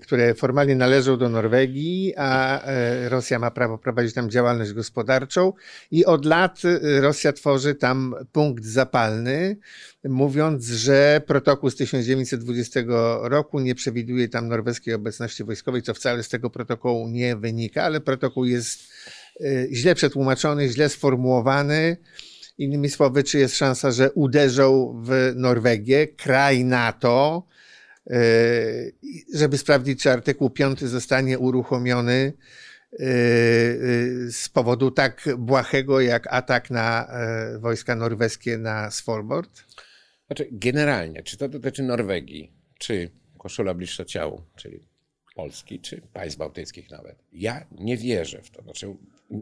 które 0.00 0.34
formalnie 0.34 0.76
należą 0.76 1.16
do 1.16 1.28
Norwegii, 1.28 2.14
a 2.16 2.62
e, 2.62 3.08
Rosja 3.08 3.38
ma 3.38 3.50
prawo 3.50 3.78
prowadzić 3.78 4.14
tam 4.14 4.30
działalność 4.30 4.72
gospodarczą 4.72 5.52
i 5.90 6.04
od 6.04 6.24
lat 6.24 6.62
e, 6.64 7.00
Rosja 7.00 7.32
tworzy 7.32 7.74
tam 7.74 8.14
punkt 8.32 8.64
zapalny, 8.64 9.56
mówiąc, 10.04 10.66
że 10.66 11.22
protokół 11.26 11.70
z 11.70 11.76
1920 11.76 12.80
roku 13.22 13.60
nie 13.60 13.74
przewiduje 13.74 14.28
tam 14.28 14.48
norweskiej 14.48 14.94
obecności 14.94 15.44
wojskowej, 15.44 15.82
co 15.82 15.94
wcale 15.94 16.22
z 16.22 16.28
tego 16.28 16.50
protokołu 16.50 17.08
nie 17.08 17.36
wynika, 17.36 17.82
ale 17.82 18.00
protokół 18.00 18.44
jest 18.44 18.80
źle 19.72 19.94
przetłumaczony, 19.94 20.68
źle 20.68 20.88
sformułowany. 20.88 21.96
Innymi 22.58 22.90
słowy, 22.90 23.22
czy 23.22 23.38
jest 23.38 23.56
szansa, 23.56 23.90
że 23.90 24.12
uderzą 24.12 25.00
w 25.04 25.32
Norwegię, 25.36 26.06
kraj 26.06 26.64
NATO, 26.64 27.46
e, 27.48 27.61
żeby 29.34 29.58
sprawdzić, 29.58 30.02
czy 30.02 30.10
artykuł 30.10 30.50
5 30.50 30.80
zostanie 30.80 31.38
uruchomiony 31.38 32.32
e, 32.92 32.96
e, 32.96 33.08
z 34.30 34.48
powodu 34.52 34.90
tak 34.90 35.28
błahego 35.38 36.00
jak 36.00 36.26
atak 36.34 36.70
na 36.70 37.08
wojska 37.58 37.96
norweskie 37.96 38.58
na 38.58 38.90
Svalbard? 38.90 39.64
Znaczy, 40.26 40.48
generalnie, 40.52 41.22
czy 41.22 41.36
to 41.36 41.48
dotyczy 41.48 41.82
Norwegii, 41.82 42.52
czy 42.78 43.10
koszula 43.38 43.74
bliższa 43.74 44.04
ciału, 44.04 44.42
czyli 44.56 44.80
Polski, 45.34 45.80
czy 45.80 46.00
państw 46.12 46.38
bałtyckich 46.38 46.90
nawet. 46.90 47.24
Ja 47.32 47.66
nie 47.70 47.96
wierzę 47.96 48.42
w 48.42 48.50
to. 48.50 48.62
Znaczy, 48.62 48.96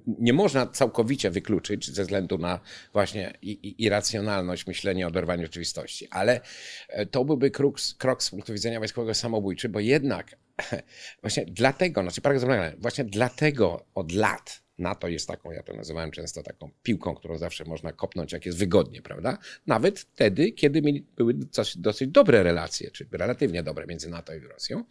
nie 0.07 0.33
można 0.33 0.67
całkowicie 0.67 1.31
wykluczyć 1.31 1.91
ze 1.91 2.03
względu 2.03 2.39
na 2.39 2.61
właśnie 2.93 3.33
irracjonalność 3.79 4.67
myślenia 4.67 5.07
o 5.07 5.09
oderwaniu 5.09 5.43
rzeczywistości, 5.43 6.09
ale 6.11 6.41
e, 6.89 7.07
to 7.07 7.25
byłby 7.25 7.51
krok, 7.51 7.77
krok 7.99 8.23
z 8.23 8.31
punktu 8.31 8.53
widzenia 8.53 8.79
wojskowego 8.79 9.15
samobójczy, 9.15 9.69
bo 9.69 9.81
jednak 9.81 10.37
właśnie 11.23 11.45
dlatego, 11.47 12.03
znaczy 12.03 12.21
paradoksalnie, 12.21 12.73
właśnie 12.79 13.05
dlatego 13.05 13.87
od 13.95 14.13
lat 14.13 14.63
NATO 14.81 15.09
jest 15.09 15.29
taką, 15.29 15.51
ja 15.51 15.63
to 15.63 15.73
nazywałem 15.73 16.11
często 16.11 16.43
taką 16.43 16.71
piłką, 16.83 17.15
którą 17.15 17.39
zawsze 17.39 17.65
można 17.65 17.93
kopnąć, 17.93 18.33
jak 18.33 18.47
jest 18.47 18.59
wygodnie, 18.59 19.03
prawda? 19.03 19.39
Nawet 19.67 20.01
wtedy, 20.01 20.53
kiedy 20.53 20.83
były 21.17 21.35
dosyć 21.77 22.09
dobre 22.09 22.43
relacje, 22.43 22.91
czy 22.91 23.07
relatywnie 23.13 23.63
dobre 23.63 23.87
między 23.87 24.11
NATO 24.11 24.35
i 24.35 24.41
Rosją, 24.41 24.85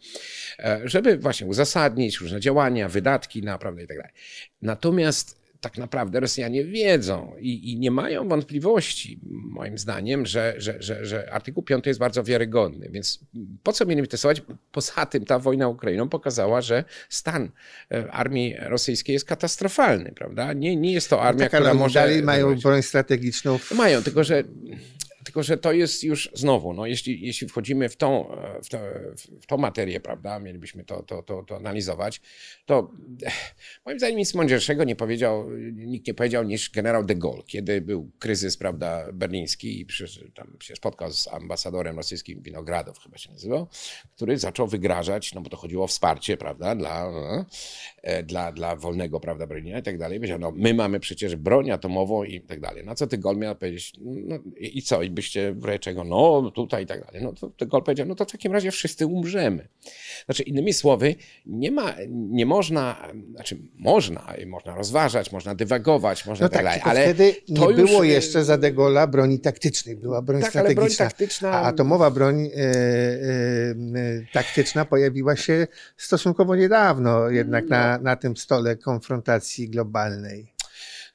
e, 0.58 0.80
żeby 0.84 1.18
właśnie 1.18 1.46
uzasadnić 1.46 2.20
różne 2.20 2.40
działania, 2.40 2.88
wydatki, 2.88 3.42
naprawdę 3.42 3.82
i 3.82 3.86
tak 3.86 3.96
dalej. 3.96 4.12
Natomiast 4.62 5.39
tak 5.60 5.78
naprawdę 5.78 6.20
Rosjanie 6.20 6.64
wiedzą 6.64 7.32
i, 7.40 7.72
i, 7.72 7.78
nie 7.78 7.90
mają 7.90 8.28
wątpliwości, 8.28 9.20
moim 9.30 9.78
zdaniem, 9.78 10.26
że, 10.26 10.54
że, 10.56 10.82
że, 10.82 11.06
że 11.06 11.32
artykuł 11.32 11.62
5 11.62 11.86
jest 11.86 12.00
bardzo 12.00 12.24
wiarygodny. 12.24 12.88
Więc 12.90 13.20
po 13.62 13.72
co 13.72 13.86
mieli 13.86 14.08
testować? 14.08 14.42
Poza 14.72 15.06
tym 15.06 15.24
ta 15.24 15.38
wojna 15.38 15.68
Ukrainą 15.68 16.08
pokazała, 16.08 16.60
że 16.60 16.84
stan 17.08 17.50
e, 17.92 18.12
armii 18.12 18.56
rosyjskiej 18.58 19.12
jest 19.12 19.24
katastrofalny, 19.24 20.12
prawda? 20.12 20.52
Nie, 20.52 20.76
nie 20.76 20.92
jest 20.92 21.10
to 21.10 21.22
armia, 21.22 21.44
no 21.44 21.50
tak, 21.50 21.60
która 21.60 21.74
może... 21.74 22.00
dalej 22.00 22.22
mają 22.22 22.54
broń 22.54 22.82
strategiczną. 22.82 23.58
W... 23.58 23.72
Mają, 23.72 24.02
tylko 24.02 24.24
że 24.24 24.44
tylko, 25.24 25.42
że 25.42 25.56
to 25.56 25.72
jest 25.72 26.04
już 26.04 26.30
znowu, 26.34 26.72
no, 26.72 26.86
jeśli, 26.86 27.26
jeśli 27.26 27.48
wchodzimy 27.48 27.88
w 27.88 27.96
tą, 27.96 28.36
w, 28.64 28.68
to, 28.68 28.78
w 29.40 29.46
tą 29.46 29.56
materię, 29.56 30.00
prawda, 30.00 30.38
mielibyśmy 30.38 30.84
to, 30.84 31.02
to, 31.02 31.22
to, 31.22 31.42
to 31.42 31.56
analizować, 31.56 32.20
to 32.66 32.92
moim 33.86 33.98
zdaniem 33.98 34.18
nic 34.18 34.34
mądrzejszego 34.34 34.84
nie 34.84 34.96
powiedział, 34.96 35.50
nikt 35.72 36.06
nie 36.06 36.14
powiedział 36.14 36.44
niż 36.44 36.70
generał 36.70 37.04
de 37.04 37.14
Gaulle, 37.14 37.42
kiedy 37.46 37.80
był 37.80 38.10
kryzys, 38.18 38.56
prawda, 38.56 39.12
berliński 39.12 39.80
i 39.80 39.86
przy, 39.86 40.30
tam 40.32 40.56
się 40.60 40.76
spotkał 40.76 41.12
z 41.12 41.28
ambasadorem 41.28 41.96
rosyjskim 41.96 42.42
Winogradów, 42.42 42.98
chyba 42.98 43.18
się 43.18 43.32
nazywał, 43.32 43.66
który 44.16 44.38
zaczął 44.38 44.66
wygrażać, 44.66 45.34
no 45.34 45.40
bo 45.40 45.50
to 45.50 45.56
chodziło 45.56 45.84
o 45.84 45.86
wsparcie, 45.86 46.36
prawda, 46.36 46.74
dla, 46.74 47.12
e, 48.02 48.22
dla, 48.22 48.52
dla 48.52 48.76
wolnego, 48.76 49.20
prawda, 49.20 49.46
Berlina 49.46 49.78
i 49.78 49.82
tak 49.82 49.98
dalej. 49.98 50.18
Powiedział, 50.18 50.38
no 50.38 50.52
my 50.56 50.74
mamy 50.74 51.00
przecież 51.00 51.36
broń 51.36 51.70
atomową 51.70 52.24
i 52.24 52.40
tak 52.40 52.60
dalej. 52.60 52.84
Na 52.84 52.94
co 52.94 53.06
ty 53.06 53.18
Gaulle 53.18 53.38
miał 53.38 53.56
powiedzieć, 53.56 53.92
no 54.00 54.38
i 54.56 54.82
co, 54.82 55.02
i 55.10 55.14
byście 55.14 55.52
wreczego, 55.52 56.04
no 56.04 56.50
tutaj 56.54 56.84
i 56.84 56.86
tak 56.86 57.04
dalej. 57.04 57.22
No 57.22 57.32
to, 57.32 57.66
to 57.66 57.82
powiedział, 57.82 58.06
no 58.06 58.14
to 58.14 58.24
w 58.24 58.32
takim 58.32 58.52
razie 58.52 58.70
wszyscy 58.70 59.06
umrzemy. 59.06 59.68
Znaczy, 60.24 60.42
innymi 60.42 60.72
słowy, 60.72 61.14
nie 61.46 61.70
ma, 61.70 61.94
nie 62.08 62.46
można, 62.46 63.08
znaczy 63.34 63.58
można, 63.78 64.26
można 64.46 64.74
rozważać, 64.74 65.32
można 65.32 65.54
dywagować, 65.54 66.26
można 66.26 66.44
no 66.46 66.48
tak, 66.48 66.64
dalej, 66.64 66.80
ale 66.84 67.02
wtedy 67.02 67.34
nie 67.48 67.66
już... 67.66 67.90
było 67.90 68.04
jeszcze 68.04 68.44
za 68.44 68.58
De 68.58 68.72
Gaulle'a 68.72 69.08
broni 69.08 69.40
taktycznej, 69.40 69.96
była 69.96 70.22
broń 70.22 70.40
tak, 70.40 70.50
strategiczna. 70.50 70.84
broń 70.84 70.96
taktyczna... 70.96 71.50
A 71.50 71.62
atomowa 71.62 72.10
broń 72.10 72.46
e, 72.46 72.50
e, 72.50 72.74
taktyczna 74.32 74.84
pojawiła 74.84 75.36
się 75.36 75.66
stosunkowo 75.96 76.56
niedawno 76.56 77.30
jednak 77.30 77.64
no. 77.64 77.76
na, 77.76 77.98
na 77.98 78.16
tym 78.16 78.36
stole 78.36 78.76
konfrontacji 78.76 79.68
globalnej. 79.68 80.59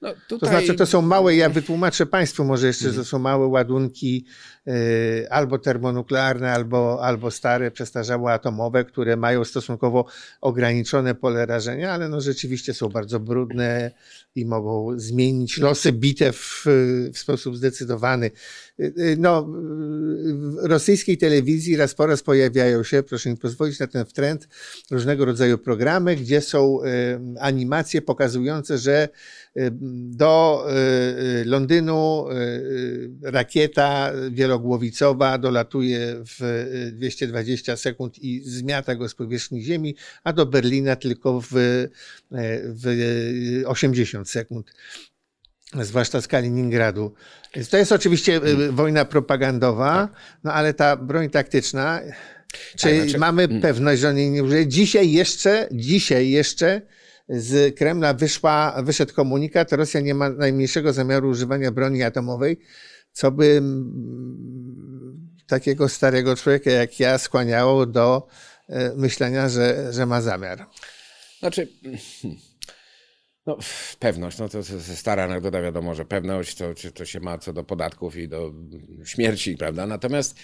No, 0.01 0.13
tutaj... 0.27 0.39
To 0.39 0.45
znaczy, 0.57 0.73
to 0.73 0.85
są 0.85 1.01
małe, 1.01 1.35
ja 1.35 1.49
wytłumaczę 1.49 2.05
Państwu 2.05 2.45
może 2.45 2.67
jeszcze, 2.67 2.85
mhm. 2.85 3.03
to 3.03 3.09
są 3.09 3.19
małe 3.19 3.47
ładunki 3.47 4.25
y, 4.67 5.27
albo 5.29 5.59
termonuklearne, 5.59 6.51
albo, 6.51 6.99
albo 7.03 7.31
stare, 7.31 7.71
przestarzałe 7.71 8.33
atomowe, 8.33 8.85
które 8.85 9.17
mają 9.17 9.43
stosunkowo 9.45 10.05
ograniczone 10.41 11.15
pole 11.15 11.45
rażenia, 11.45 11.91
ale 11.91 12.09
no 12.09 12.21
rzeczywiście 12.21 12.73
są 12.73 12.89
bardzo 12.89 13.19
brudne 13.19 13.91
i 14.35 14.45
mogą 14.45 14.99
zmienić 14.99 15.57
losy 15.57 15.91
bitew 15.91 16.37
w, 16.37 16.65
w 17.13 17.17
sposób 17.17 17.57
zdecydowany. 17.57 18.31
Y, 18.79 18.93
y, 18.99 19.15
no, 19.19 19.43
w 19.43 20.57
rosyjskiej 20.61 21.17
telewizji 21.17 21.77
raz 21.77 21.95
po 21.95 22.05
raz 22.07 22.23
pojawiają 22.23 22.83
się, 22.83 23.03
proszę 23.03 23.29
mi 23.29 23.37
pozwolić 23.37 23.79
na 23.79 23.87
ten 23.87 24.05
trend, 24.05 24.47
różnego 24.91 25.25
rodzaju 25.25 25.57
programy, 25.57 26.15
gdzie 26.15 26.41
są 26.41 26.79
animacje 27.39 28.01
pokazujące, 28.01 28.77
że 28.77 29.09
do 29.55 30.65
y, 30.69 31.41
y, 31.41 31.45
Londynu 31.45 32.25
y, 32.31 33.09
rakieta 33.23 34.11
wielogłowicowa 34.31 35.37
dolatuje 35.37 36.15
w 36.39 36.65
220 36.93 37.77
sekund 37.77 38.19
i 38.19 38.41
zmiata 38.41 38.95
go 38.95 39.09
z 39.09 39.15
powierzchni 39.15 39.63
Ziemi, 39.63 39.95
a 40.23 40.33
do 40.33 40.45
Berlina 40.45 40.95
tylko 40.95 41.41
w, 41.41 41.47
w 42.65 43.63
80 43.65 44.29
sekund 44.29 44.71
zwłaszcza 45.81 46.21
z 46.21 46.27
Kaliningradu. 46.27 47.13
To 47.69 47.77
jest 47.77 47.91
oczywiście 47.91 48.41
wojna 48.71 49.05
propagandowa, 49.05 50.07
tak. 50.07 50.39
no 50.43 50.53
ale 50.53 50.73
ta 50.73 50.95
broń 50.95 51.29
taktyczna, 51.29 52.01
czy 52.75 52.87
tak, 52.87 52.95
znaczy, 52.95 53.17
mamy 53.17 53.43
mm. 53.43 53.61
pewność, 53.61 54.01
że 54.01 54.09
on 54.09 54.17
jej 54.17 54.31
nie 54.31 54.43
użyje? 54.43 54.67
Dzisiaj 54.67 55.11
jeszcze, 55.11 55.67
dzisiaj 55.71 56.29
jeszcze 56.29 56.81
z 57.29 57.75
Kremla 57.75 58.13
wyszła, 58.13 58.81
wyszedł 58.83 59.13
komunikat, 59.13 59.71
Rosja 59.71 60.01
nie 60.01 60.13
ma 60.13 60.29
najmniejszego 60.29 60.93
zamiaru 60.93 61.29
używania 61.29 61.71
broni 61.71 62.03
atomowej, 62.03 62.59
co 63.11 63.31
by 63.31 63.61
takiego 65.47 65.89
starego 65.89 66.35
człowieka 66.35 66.71
jak 66.71 66.99
ja 66.99 67.17
skłaniało 67.17 67.85
do 67.85 68.27
e, 68.69 68.93
myślenia, 68.95 69.49
że, 69.49 69.93
że 69.93 70.05
ma 70.05 70.21
zamiar. 70.21 70.65
Znaczy, 71.39 71.67
no, 73.45 73.57
pewność, 73.99 74.37
no 74.37 74.49
to, 74.49 74.63
to 74.63 74.95
stara 74.95 75.23
anegdota, 75.23 75.61
wiadomo, 75.61 75.95
że 75.95 76.05
pewność 76.05 76.55
to, 76.55 76.65
to 76.93 77.05
się 77.05 77.19
ma 77.19 77.37
co 77.37 77.53
do 77.53 77.63
podatków 77.63 78.15
i 78.15 78.27
do 78.27 78.53
śmierci, 79.05 79.57
prawda? 79.57 79.87
Natomiast 79.87 80.39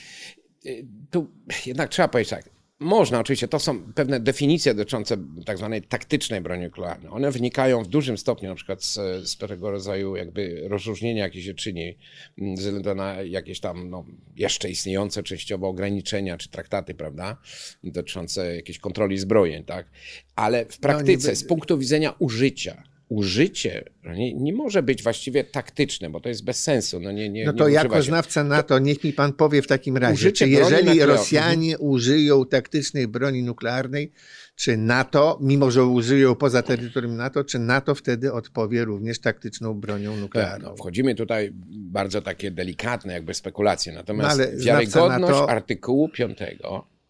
y, 0.66 0.88
tu 1.12 1.28
jednak 1.66 1.90
trzeba 1.90 2.08
powiedzieć 2.08 2.30
tak, 2.30 2.61
można, 2.82 3.20
oczywiście, 3.20 3.48
to 3.48 3.60
są 3.60 3.94
pewne 3.94 4.20
definicje 4.20 4.74
dotyczące 4.74 5.18
tak 5.46 5.58
zwanej 5.58 5.82
taktycznej 5.82 6.42
broni 6.42 6.64
nuklearnej. 6.64 7.12
One 7.12 7.32
wynikają 7.32 7.84
w 7.84 7.88
dużym 7.88 8.18
stopniu 8.18 8.50
na 8.50 8.56
przykład 8.56 8.84
z, 8.84 8.94
z 9.30 9.36
pewnego 9.36 9.72
rodzaju 9.72 10.16
jakby 10.16 10.64
rozróżnienia 10.68 11.24
jakiejś 11.24 11.46
się 11.46 11.54
czyni 11.54 11.98
mm, 12.42 12.58
ze 12.58 12.64
względu 12.64 12.96
na 12.96 13.22
jakieś 13.22 13.60
tam 13.60 13.90
no, 13.90 14.06
jeszcze 14.36 14.70
istniejące 14.70 15.24
częściowo 15.24 15.68
ograniczenia 15.68 16.38
czy 16.38 16.50
traktaty, 16.50 16.94
prawda, 16.94 17.38
dotyczące 17.84 18.56
jakiejś 18.56 18.80
kontroli 18.80 19.18
zbrojeń, 19.18 19.64
tak? 19.64 19.92
Ale 20.36 20.66
w 20.66 20.78
praktyce, 20.78 21.30
no, 21.30 21.36
z 21.36 21.44
punktu 21.44 21.78
widzenia 21.78 22.14
użycia, 22.20 22.84
użycie 23.12 23.84
nie, 24.04 24.34
nie, 24.34 24.54
może 24.54 24.84
być 24.84 25.04
właściwie 25.04 25.44
taktyczne, 25.44 26.10
bo 26.10 26.20
to 26.20 26.30
jest 26.30 26.44
bez 26.44 26.64
sensu. 26.64 27.00
No, 27.00 27.12
nie, 27.12 27.30
nie, 27.30 27.46
no 27.46 27.54
to 27.54 27.68
nie 27.68 27.74
jako 27.74 28.02
znawca 28.02 28.44
NATO, 28.44 28.80
niech 28.80 29.04
mi 29.04 29.14
pan 29.14 29.34
powie 29.34 29.62
w 29.62 29.68
takim 29.68 29.98
razie, 29.98 30.32
czy 30.32 30.50
jeżeli 30.50 31.00
Rosjanie 31.00 31.80
użyją 31.80 32.46
taktycznej 32.46 33.08
broni 33.08 33.44
nuklearnej, 33.44 34.12
czy 34.56 34.78
NATO, 34.78 35.40
mimo 35.42 35.72
że 35.72 35.86
użyją 35.86 36.36
poza 36.36 36.64
terytorium 36.64 37.16
NATO, 37.16 37.44
czy 37.44 37.60
NATO 37.60 37.96
wtedy 37.96 38.34
odpowie 38.34 38.86
również 38.86 39.20
taktyczną 39.20 39.74
bronią 39.74 40.18
nuklearną? 40.18 40.66
Tak, 40.66 40.72
no, 40.72 40.78
wchodzimy 40.78 41.16
tutaj 41.16 41.52
bardzo 41.70 42.22
takie 42.22 42.52
delikatne 42.52 43.14
jakby 43.14 43.34
spekulacje, 43.34 43.94
natomiast 43.94 44.40
no, 44.40 44.66
wiarygodność 44.66 45.40
NATO... 45.40 45.50
artykułu 45.50 46.10
5 46.10 46.38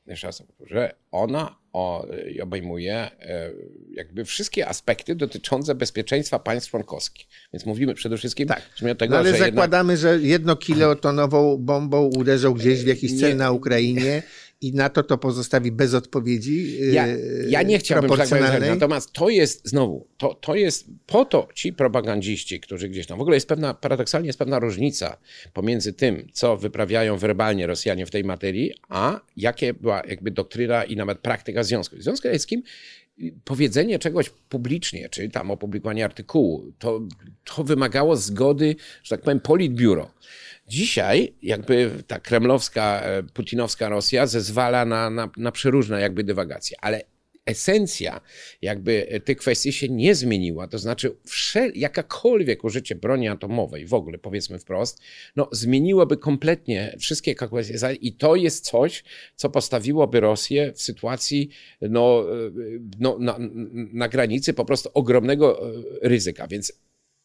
jeszcze 0.08 0.28
raz 0.28 0.42
powtórzę, 0.42 0.96
ona 1.12 1.61
obejmuje 2.44 2.96
e, 2.96 3.52
jakby 3.94 4.26
wszystkie 4.26 4.68
aspekty 4.68 5.16
dotyczące 5.16 5.76
bezpieczeństwa 5.76 6.40
państw 6.40 6.70
członkowskich. 6.70 7.28
Więc 7.54 7.66
mówimy 7.66 7.94
przede 7.94 8.18
wszystkim 8.18 8.48
tak. 8.48 8.62
tego, 8.98 9.14
no 9.14 9.20
ale 9.20 9.32
że 9.32 9.38
zakładamy, 9.38 9.94
jednak... 9.94 10.20
że 10.20 10.28
jedno 10.28 10.56
kilotonową 10.56 11.58
bombą 11.58 12.02
uderzą 12.02 12.54
gdzieś 12.54 12.84
w 12.84 12.88
jakiś 12.88 13.20
cel 13.20 13.38
na 13.38 13.52
Ukrainie 13.52 14.24
i 14.62 14.74
NATO 14.74 15.04
to 15.04 15.18
pozostawi 15.18 15.72
bez 15.72 15.94
odpowiedzi. 15.94 16.78
Ja, 16.94 17.08
ja 17.48 17.62
nie 17.62 17.80
chciałbym 17.80 18.10
tak 18.18 18.30
powiedzieć, 18.30 18.70
natomiast 18.70 19.12
to 19.12 19.30
jest 19.30 19.68
znowu, 19.68 20.08
to, 20.18 20.34
to 20.34 20.56
jest 20.56 20.86
po 21.06 21.26
to 21.26 21.48
ci 21.56 21.74
propagandziści, 21.74 22.60
którzy 22.60 22.90
gdzieś 22.90 23.08
tam, 23.08 23.18
w 23.18 23.22
ogóle 23.22 23.38
jest 23.38 23.48
pewna, 23.48 23.74
paradoksalnie 23.74 24.28
jest 24.28 24.40
pewna 24.40 24.60
różnica 24.60 25.18
pomiędzy 25.54 25.94
tym, 25.94 26.28
co 26.34 26.58
wyprawiają 26.58 27.18
werbalnie 27.18 27.68
Rosjanie 27.68 28.06
w 28.06 28.12
tej 28.12 28.24
materii, 28.24 28.74
a 28.90 29.20
jakie 29.38 29.74
była 29.74 30.02
jakby 30.08 30.32
doktryna 30.32 30.84
i 30.84 30.96
nawet 30.96 31.20
praktyka 31.20 31.64
związku. 31.64 31.96
W 31.96 32.04
Związku 32.04 32.28
Radzieckim 32.28 32.64
powiedzenie 33.44 34.00
czegoś 34.00 34.30
publicznie, 34.30 35.10
czy 35.10 35.30
tam 35.30 35.52
opublikowanie 35.52 36.06
artykułu, 36.06 36.74
to, 36.80 37.02
to 37.44 37.64
wymagało 37.64 38.16
zgody, 38.16 38.76
że 39.04 39.10
tak 39.16 39.22
powiem, 39.22 39.40
politbiuro. 39.40 40.12
Dzisiaj 40.72 41.34
jakby 41.42 41.92
ta 42.08 42.20
kremlowska, 42.20 43.02
e, 43.04 43.24
putinowska 43.24 43.90
Rosja 43.90 44.28
zezwala 44.28 44.86
na, 44.86 45.10
na, 45.10 45.30
na 45.38 45.52
przeróżne 45.52 46.02
jakby 46.02 46.24
dywagacje, 46.24 46.78
ale 46.82 47.02
esencja 47.46 48.22
jakby 48.62 49.22
tych 49.26 49.38
kwestii 49.38 49.74
się 49.74 49.90
nie 49.90 50.16
zmieniła. 50.16 50.68
To 50.68 50.78
znaczy, 50.78 51.16
wszel, 51.26 51.72
jakakolwiek 51.76 52.64
użycie 52.64 52.96
broni 52.96 53.28
atomowej, 53.28 53.86
w 53.86 53.94
ogóle 53.94 54.18
powiedzmy 54.18 54.60
wprost, 54.60 55.02
no, 55.36 55.50
zmieniłoby 55.52 56.18
kompletnie 56.18 56.96
wszystkie 57.00 57.36
kalkulacje. 57.36 57.94
I 58.02 58.14
to 58.14 58.36
jest 58.36 58.66
coś, 58.66 59.04
co 59.36 59.50
postawiłoby 59.50 60.20
Rosję 60.20 60.74
w 60.76 60.82
sytuacji 60.82 61.50
no, 61.82 62.26
no, 63.00 63.18
na, 63.20 63.38
na 63.94 64.10
granicy 64.10 64.54
po 64.54 64.66
prostu 64.66 64.90
ogromnego 64.94 65.70
e, 65.70 65.74
ryzyka. 66.02 66.48
Więc 66.48 66.74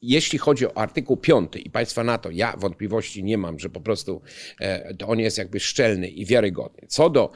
jeśli 0.02 0.38
chodzi 0.38 0.66
o 0.66 0.78
artykuł 0.78 1.16
5 1.16 1.52
i 1.64 1.70
państwa 1.70 2.04
NATO, 2.04 2.30
ja 2.30 2.56
wątpliwości 2.56 3.24
nie 3.24 3.38
mam, 3.38 3.58
że 3.58 3.68
po 3.68 3.80
prostu 3.80 4.22
e, 4.60 4.94
to 4.94 5.08
on 5.08 5.18
jest 5.18 5.38
jakby 5.38 5.60
szczelny 5.60 6.08
i 6.08 6.26
wiarygodny. 6.26 6.86
Co 6.88 7.10
do 7.10 7.32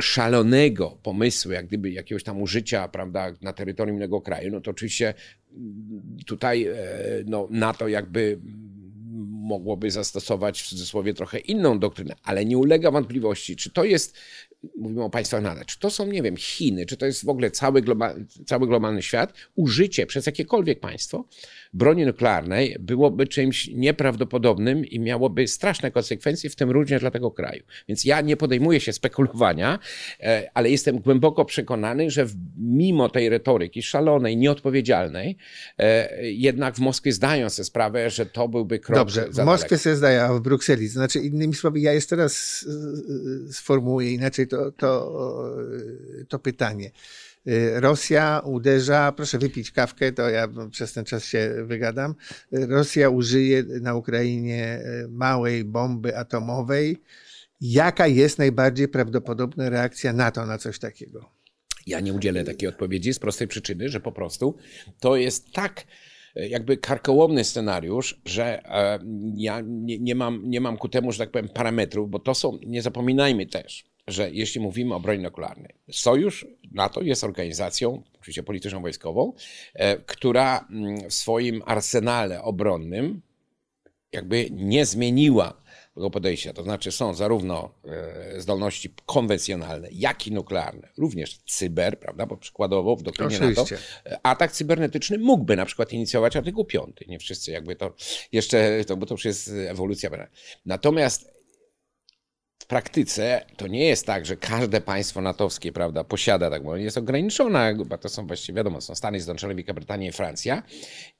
szalonego 0.00 0.98
pomysłu, 1.02 1.52
jak 1.52 1.66
gdyby 1.66 1.90
jakiegoś 1.90 2.24
tam 2.24 2.42
użycia 2.42 2.88
prawda, 2.88 3.32
na 3.42 3.52
terytorium 3.52 3.96
innego 3.96 4.20
kraju, 4.20 4.50
no 4.50 4.60
to 4.60 4.70
oczywiście 4.70 5.14
mm, 5.52 6.16
tutaj 6.26 6.64
e, 6.64 6.74
no, 7.26 7.48
NATO 7.50 7.88
jakby 7.88 8.38
mogłoby 9.42 9.90
zastosować 9.90 10.62
w 10.62 10.68
cudzysłowie 10.68 11.14
trochę 11.14 11.38
inną 11.38 11.78
doktrynę, 11.78 12.14
ale 12.22 12.44
nie 12.44 12.58
ulega 12.58 12.90
wątpliwości, 12.90 13.56
czy 13.56 13.70
to 13.70 13.84
jest, 13.84 14.16
mówimy 14.76 15.04
o 15.04 15.10
państwach 15.10 15.42
NATO, 15.42 15.64
czy 15.64 15.78
to 15.78 15.90
są, 15.90 16.06
nie 16.06 16.22
wiem, 16.22 16.36
Chiny, 16.36 16.86
czy 16.86 16.96
to 16.96 17.06
jest 17.06 17.24
w 17.24 17.28
ogóle 17.28 17.50
cały, 17.50 17.82
global, 17.82 18.24
cały 18.46 18.66
globalny 18.66 19.02
świat, 19.02 19.34
użycie 19.54 20.06
przez 20.06 20.26
jakiekolwiek 20.26 20.80
państwo 20.80 21.24
broni 21.72 22.06
nuklearnej 22.06 22.76
byłoby 22.80 23.26
czymś 23.26 23.68
nieprawdopodobnym 23.68 24.84
i 24.84 25.00
miałoby 25.00 25.48
straszne 25.48 25.90
konsekwencje, 25.90 26.50
w 26.50 26.56
tym 26.56 26.70
również 26.70 27.00
dla 27.00 27.10
tego 27.10 27.30
kraju. 27.30 27.62
Więc 27.88 28.04
ja 28.04 28.20
nie 28.20 28.36
podejmuję 28.36 28.80
się 28.80 28.92
spekulowania, 28.92 29.78
e, 30.20 30.50
ale 30.54 30.70
jestem 30.70 30.98
głęboko 30.98 31.44
przekonany, 31.44 32.10
że 32.10 32.26
mimo 32.56 33.08
tej 33.08 33.28
retoryki 33.28 33.82
szalonej, 33.82 34.36
nieodpowiedzialnej, 34.36 35.36
e, 35.78 36.22
jednak 36.30 36.74
w 36.74 36.78
Moskwie 36.78 37.12
zdają 37.12 37.50
sobie 37.50 37.64
sprawę, 37.64 38.10
że 38.10 38.26
to 38.26 38.48
byłby 38.48 38.78
krok 38.78 38.98
Dobrze, 38.98 39.28
w 39.30 39.44
Moskwie 39.44 39.78
sobie 39.78 39.96
zdają, 39.96 40.22
a 40.22 40.34
w 40.34 40.40
Brukseli. 40.40 40.86
To 40.86 40.92
znaczy, 40.92 41.18
innymi 41.18 41.54
słowy, 41.54 41.80
ja 41.80 41.92
jeszcze 41.92 42.16
raz 42.16 42.64
sformułuję 43.50 44.12
inaczej 44.12 44.48
to, 44.48 44.72
to, 44.72 45.12
to 46.28 46.38
pytanie. 46.38 46.90
Y, 47.48 47.80
Rosja 47.80 48.42
uderza, 48.44 49.12
proszę 49.12 49.38
wypić 49.38 49.70
kawkę, 49.70 50.12
to 50.12 50.30
ja 50.30 50.48
przez 50.70 50.92
ten 50.92 51.04
czas 51.04 51.24
się 51.24 51.54
wygadam. 51.64 52.14
Rosja 52.52 53.08
użyje 53.08 53.62
na 53.62 53.94
Ukrainie 53.94 54.82
y, 55.04 55.08
małej 55.08 55.64
bomby 55.64 56.18
atomowej. 56.18 57.02
Jaka 57.60 58.06
jest 58.06 58.38
najbardziej 58.38 58.88
prawdopodobna 58.88 59.70
reakcja 59.70 60.12
NATO 60.12 60.46
na 60.46 60.58
coś 60.58 60.78
takiego? 60.78 61.30
Ja 61.86 62.00
nie 62.00 62.12
udzielę 62.12 62.44
takiej 62.44 62.68
odpowiedzi 62.68 63.14
z 63.14 63.18
prostej 63.18 63.48
przyczyny, 63.48 63.88
że 63.88 64.00
po 64.00 64.12
prostu 64.12 64.56
to 65.00 65.16
jest 65.16 65.52
tak 65.52 65.86
y, 66.36 66.48
jakby 66.48 66.76
karkołomny 66.76 67.44
scenariusz, 67.44 68.20
że 68.24 68.62
ja 69.36 69.62
nie, 69.66 69.98
nie, 69.98 70.14
mam, 70.14 70.42
nie 70.44 70.60
mam 70.60 70.78
ku 70.78 70.88
temu, 70.88 71.12
że 71.12 71.18
tak 71.18 71.30
powiem, 71.30 71.48
parametrów, 71.48 72.10
bo 72.10 72.18
to 72.18 72.34
są, 72.34 72.58
nie 72.66 72.82
zapominajmy 72.82 73.46
też, 73.46 73.91
że 74.06 74.30
jeśli 74.30 74.60
mówimy 74.60 74.94
o 74.94 75.00
broni 75.00 75.22
nuklearnej, 75.22 75.74
sojusz 75.90 76.46
NATO 76.72 77.02
jest 77.02 77.24
organizacją, 77.24 78.02
oczywiście 78.20 78.42
polityczną 78.42 78.82
wojskową, 78.82 79.32
e, 79.74 79.96
która 79.96 80.66
mm, 80.70 81.10
w 81.10 81.14
swoim 81.14 81.62
arsenale 81.66 82.42
obronnym 82.42 83.22
jakby 84.12 84.48
nie 84.50 84.86
zmieniła 84.86 85.62
tego 85.94 86.10
podejścia. 86.10 86.52
To 86.52 86.62
znaczy 86.62 86.92
są 86.92 87.14
zarówno 87.14 87.74
e, 87.84 88.40
zdolności 88.40 88.94
konwencjonalne, 89.06 89.88
jak 89.92 90.26
i 90.26 90.32
nuklearne, 90.32 90.88
również 90.98 91.38
cyber, 91.38 91.98
prawda, 91.98 92.26
bo 92.26 92.36
przykładowo 92.36 92.96
w 92.96 93.02
doktrynie 93.02 93.38
NATO 93.40 93.64
e, 94.06 94.18
atak 94.22 94.52
cybernetyczny 94.52 95.18
mógłby 95.18 95.56
na 95.56 95.66
przykład 95.66 95.92
inicjować 95.92 96.36
artykuł 96.36 96.64
5. 96.64 96.96
Nie 97.08 97.18
wszyscy 97.18 97.50
jakby 97.50 97.76
to 97.76 97.94
jeszcze, 98.32 98.84
to, 98.84 98.96
bo 98.96 99.06
to 99.06 99.14
już 99.14 99.24
jest 99.24 99.50
ewolucja. 99.68 100.10
Natomiast 100.66 101.31
w 102.62 102.66
praktyce 102.66 103.44
to 103.56 103.66
nie 103.66 103.84
jest 103.84 104.06
tak, 104.06 104.26
że 104.26 104.36
każde 104.36 104.80
państwo 104.80 105.20
natowskie 105.20 105.72
prawda, 105.72 106.04
posiada 106.04 106.50
tak, 106.50 106.62
bo 106.62 106.76
jest 106.76 106.98
ograniczona, 106.98 107.74
bo 107.86 107.98
to 107.98 108.08
są 108.08 108.26
właściwie 108.26 108.56
wiadomo, 108.56 108.80
są 108.80 108.94
Stany 108.94 109.20
Zjednoczone, 109.20 109.54
Wielka 109.54 109.74
Brytania 109.74 110.08
i 110.08 110.12
Francja 110.12 110.62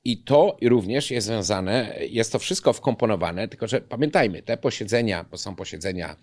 i 0.04 0.24
to 0.24 0.56
również 0.62 1.10
jest 1.10 1.26
związane, 1.26 1.94
jest 2.10 2.32
to 2.32 2.38
wszystko 2.38 2.72
wkomponowane, 2.72 3.48
tylko 3.48 3.68
że 3.68 3.80
pamiętajmy, 3.80 4.42
te 4.42 4.56
posiedzenia, 4.56 5.24
bo 5.30 5.38
są 5.38 5.56
posiedzenia 5.56 6.16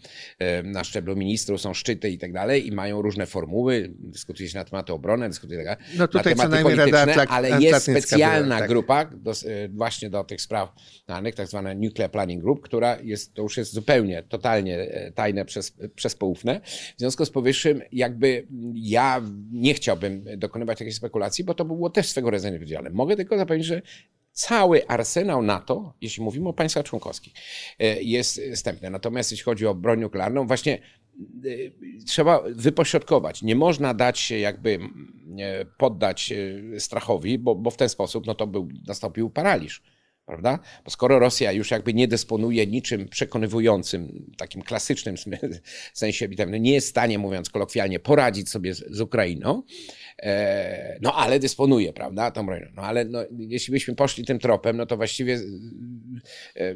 na 0.63 0.83
szczeblu 0.83 1.15
ministrów, 1.15 1.61
są 1.61 1.73
szczyty 1.73 2.09
i 2.09 2.17
tak 2.17 2.33
dalej 2.33 2.67
i 2.67 2.71
mają 2.71 3.01
różne 3.01 3.25
formuły, 3.25 3.93
dyskutuje 3.99 4.49
się 4.49 4.57
na 4.57 4.65
temat 4.65 4.89
obrony, 4.89 5.29
dyskutuje 5.29 5.65
tak 5.65 5.79
no 5.97 6.07
tutaj 6.07 6.35
na 6.35 6.43
tematy 6.43 6.63
polityczne, 6.63 7.27
ale 7.27 7.61
jest 7.61 7.83
specjalna 7.83 8.59
tak. 8.59 8.69
grupa 8.69 9.05
do, 9.05 9.31
e, 9.31 9.35
właśnie 9.69 10.09
do 10.09 10.23
tych 10.23 10.41
spraw 10.41 10.73
tak 11.35 11.47
zwana 11.47 11.73
Nuclear 11.73 12.11
Planning 12.11 12.43
Group, 12.43 12.61
która 12.61 12.97
jest, 13.03 13.33
to 13.33 13.41
już 13.41 13.57
jest 13.57 13.73
zupełnie, 13.73 14.23
totalnie 14.23 14.77
e, 14.77 15.08
tajne 15.11 15.45
przez, 15.45 15.73
przez 15.95 16.15
poufne. 16.15 16.61
W 16.95 16.99
związku 16.99 17.25
z 17.25 17.29
powyższym 17.29 17.81
jakby 17.91 18.47
ja 18.75 19.21
nie 19.51 19.73
chciałbym 19.73 20.25
dokonywać 20.37 20.79
takiej 20.79 20.93
spekulacji, 20.93 21.43
bo 21.43 21.53
to 21.53 21.65
było 21.65 21.89
też 21.89 22.09
swego 22.09 22.29
rodzaju 22.29 22.53
niewiedziane. 22.53 22.89
Mogę 22.89 23.15
tylko 23.15 23.37
zapewnić, 23.37 23.65
że 23.65 23.81
cały 24.31 24.87
arsenał 24.87 25.41
NATO, 25.41 25.93
jeśli 26.01 26.23
mówimy 26.23 26.49
o 26.49 26.53
państwach 26.53 26.85
członkowskich, 26.85 27.33
e, 27.79 28.01
jest 28.01 28.41
wstępny. 28.55 28.89
Natomiast 28.89 29.31
jeśli 29.31 29.43
chodzi 29.43 29.67
o 29.67 29.75
broń 29.75 29.99
nuklearną, 29.99 30.47
właśnie 30.47 30.73
e, 30.77 32.01
trzeba 32.05 32.43
wypośrodkować. 32.49 33.41
Nie 33.41 33.55
można 33.55 33.93
dać 33.93 34.19
się 34.19 34.37
jakby 34.37 34.79
poddać 35.77 36.31
e, 36.31 36.79
strachowi, 36.79 37.39
bo, 37.39 37.55
bo 37.55 37.71
w 37.71 37.77
ten 37.77 37.89
sposób 37.89 38.25
no 38.25 38.35
to 38.35 38.47
był, 38.47 38.69
nastąpił 38.87 39.29
paraliż 39.29 39.81
prawda? 40.29 40.59
Bo 40.85 40.91
skoro 40.91 41.19
Rosja 41.19 41.51
już 41.51 41.71
jakby 41.71 41.93
nie 41.93 42.07
dysponuje 42.07 42.67
niczym 42.67 43.07
przekonywującym, 43.07 44.31
takim 44.37 44.61
klasycznym 44.61 45.15
sensie, 45.93 46.27
nie 46.59 46.73
jest 46.73 46.87
w 46.87 46.89
stanie, 46.89 47.19
mówiąc 47.19 47.49
kolokwialnie, 47.49 47.99
poradzić 47.99 48.49
sobie 48.49 48.73
z, 48.73 48.83
z 48.91 49.01
Ukrainą, 49.01 49.63
no 51.01 51.15
ale 51.15 51.39
dysponuje, 51.39 51.93
prawda, 51.93 52.31
tą 52.31 52.45
bronią. 52.45 52.65
No 52.75 52.81
ale 52.81 53.05
no, 53.05 53.19
jeśli 53.37 53.71
byśmy 53.71 53.95
poszli 53.95 54.25
tym 54.25 54.39
tropem, 54.39 54.77
no 54.77 54.85
to 54.85 54.97
właściwie 54.97 55.39
e, 56.55 56.75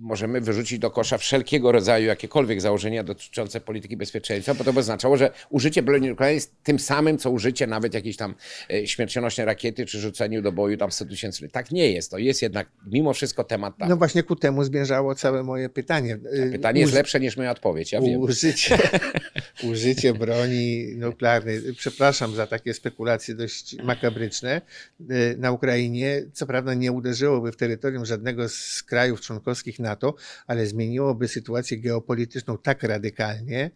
możemy 0.00 0.40
wyrzucić 0.40 0.78
do 0.78 0.90
kosza 0.90 1.18
wszelkiego 1.18 1.72
rodzaju 1.72 2.06
jakiekolwiek 2.06 2.60
założenia 2.60 3.04
dotyczące 3.04 3.60
polityki 3.60 3.96
bezpieczeństwa, 3.96 4.54
bo 4.54 4.64
to 4.64 4.72
by 4.72 4.80
oznaczało, 4.80 5.16
że 5.16 5.30
użycie 5.50 5.82
broni 5.82 6.08
nuklearnej 6.08 6.34
jest 6.34 6.62
tym 6.62 6.78
samym, 6.78 7.18
co 7.18 7.30
użycie 7.30 7.66
nawet 7.66 7.94
jakiejś 7.94 8.16
tam 8.16 8.34
e, 8.70 8.86
śmiercionośnej 8.86 9.46
rakiety, 9.46 9.86
czy 9.86 10.00
rzuceniu 10.00 10.42
do 10.42 10.52
boju 10.52 10.76
tam 10.76 10.92
100 10.92 11.04
tysięcy. 11.04 11.48
Tak 11.48 11.70
nie 11.70 11.90
jest. 11.90 12.10
To 12.10 12.18
jest 12.18 12.42
jednak 12.42 12.68
mimo 12.86 13.12
wszystko 13.12 13.44
temat 13.44 13.78
tak. 13.78 13.88
No 13.88 13.96
właśnie 13.96 14.22
ku 14.22 14.36
temu 14.36 14.64
zmierzało 14.64 15.14
całe 15.14 15.42
moje 15.42 15.68
pytanie. 15.68 16.18
pytanie 16.52 16.80
jest 16.80 16.92
lepsze 16.92 17.20
niż 17.20 17.36
moja 17.36 17.50
odpowiedź, 17.50 17.92
ja 17.92 18.00
wiem. 18.00 18.20
Użycie, 18.20 18.78
użycie 19.62 20.14
broni 20.14 20.94
nuklearnej. 20.96 21.74
Przepraszam 21.76 22.34
za 22.34 22.46
takie 22.46 22.74
spekulacje 22.74 23.34
dość 23.34 23.76
makabryczne. 23.82 24.62
Y, 25.00 25.36
na 25.38 25.52
Ukrainie 25.52 26.22
co 26.32 26.46
prawda 26.46 26.74
nie 26.74 26.92
uderzyłoby 26.92 27.52
w 27.52 27.56
terytorium 27.56 28.06
żadnego 28.06 28.48
z 28.48 28.82
krajów 28.82 29.20
członkowskich 29.20 29.78
NATO, 29.78 30.14
ale 30.46 30.66
zmieniłoby 30.66 31.28
sytuację 31.28 31.78
geopolityczną 31.78 32.58
tak 32.58 32.82
radykalnie, 32.82 33.70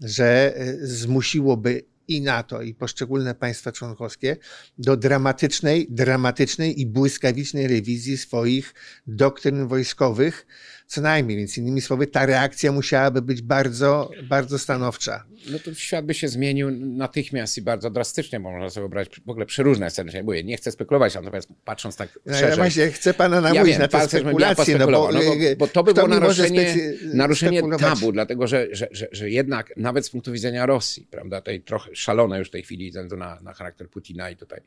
że 0.00 0.54
y, 0.60 0.86
zmusiłoby 0.86 1.82
i 2.08 2.20
NATO, 2.20 2.62
i 2.62 2.74
poszczególne 2.74 3.34
państwa 3.34 3.72
członkowskie 3.72 4.36
do 4.78 4.96
dramatycznej, 4.96 5.86
dramatycznej 5.90 6.80
i 6.80 6.86
błyskawicznej 6.86 7.68
rewizji 7.68 8.16
swoich 8.16 8.74
doktryn 9.06 9.68
wojskowych, 9.68 10.46
co 10.86 11.00
najmniej. 11.00 11.36
Więc 11.38 11.58
innymi 11.58 11.80
słowy, 11.80 12.06
ta 12.06 12.26
reakcja 12.26 12.72
musiałaby 12.72 13.22
być 13.22 13.42
bardzo, 13.42 14.10
bardzo 14.28 14.58
stanowcza. 14.58 15.24
No 15.50 15.58
to 15.58 15.74
świat 15.74 16.06
by 16.06 16.14
się 16.14 16.28
zmienił 16.28 16.70
natychmiast 16.70 17.58
i 17.58 17.62
bardzo 17.62 17.90
drastycznie, 17.90 18.40
bo 18.40 18.50
można 18.50 18.70
sobie 18.70 18.82
wyobrazić 18.82 19.20
w 19.26 19.30
ogóle 19.30 19.46
przeróżne 19.46 19.90
sceny. 19.90 20.22
Mówię, 20.22 20.44
nie 20.44 20.56
chcę 20.56 20.72
spekulować, 20.72 21.14
natomiast 21.14 21.48
patrząc 21.64 21.96
tak 21.96 22.18
No, 22.26 22.32
szerzej. 22.32 22.50
ja 22.50 22.56
właśnie 22.56 22.90
chcę 22.90 23.14
pana 23.14 23.40
namówić 23.40 23.72
Ja 23.72 23.78
na 23.78 23.88
te 23.88 24.08
spekulacje, 24.08 24.78
no 24.78 24.86
bo, 24.86 25.12
no 25.12 25.20
bo, 25.20 25.56
bo 25.58 25.68
to 25.68 25.84
by 25.84 25.94
było 25.94 26.08
naruszenie, 26.08 26.76
naruszenie 27.14 27.62
tabu, 27.78 28.12
dlatego 28.12 28.46
że, 28.46 28.66
że, 28.72 28.88
że, 28.90 29.08
że 29.12 29.30
jednak 29.30 29.76
nawet 29.76 30.06
z 30.06 30.10
punktu 30.10 30.32
widzenia 30.32 30.66
Rosji, 30.66 31.06
prawda, 31.10 31.40
tej 31.40 31.60
trochę 31.60 31.90
szalone 31.94 32.38
już 32.38 32.48
w 32.48 32.50
tej 32.50 32.62
chwili 32.62 32.88
względu 32.88 33.16
na, 33.16 33.40
na 33.40 33.52
charakter 33.54 33.88
Putina 33.90 34.30
i 34.30 34.36
tutaj 34.36 34.60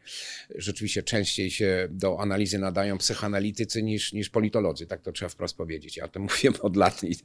rzeczywiście 0.56 1.04
częściej 1.04 1.52
się 1.52 1.88
do 1.92 2.22
analizy 2.22 2.60
nadają 2.60 2.98
psychoanalitycy 2.98 3.84
niż, 3.84 4.14
niż 4.14 4.30
politolodzy, 4.30 4.86
tak 4.86 5.02
to 5.02 5.12
trzeba 5.12 5.30
wprost 5.30 5.58
powiedzieć. 5.58 5.98
Ja 5.98 6.08
o 6.10 6.12
tym 6.12 6.22
mówię 6.22 6.62
od 6.62 6.76
lat 6.76 7.04
i, 7.04 7.16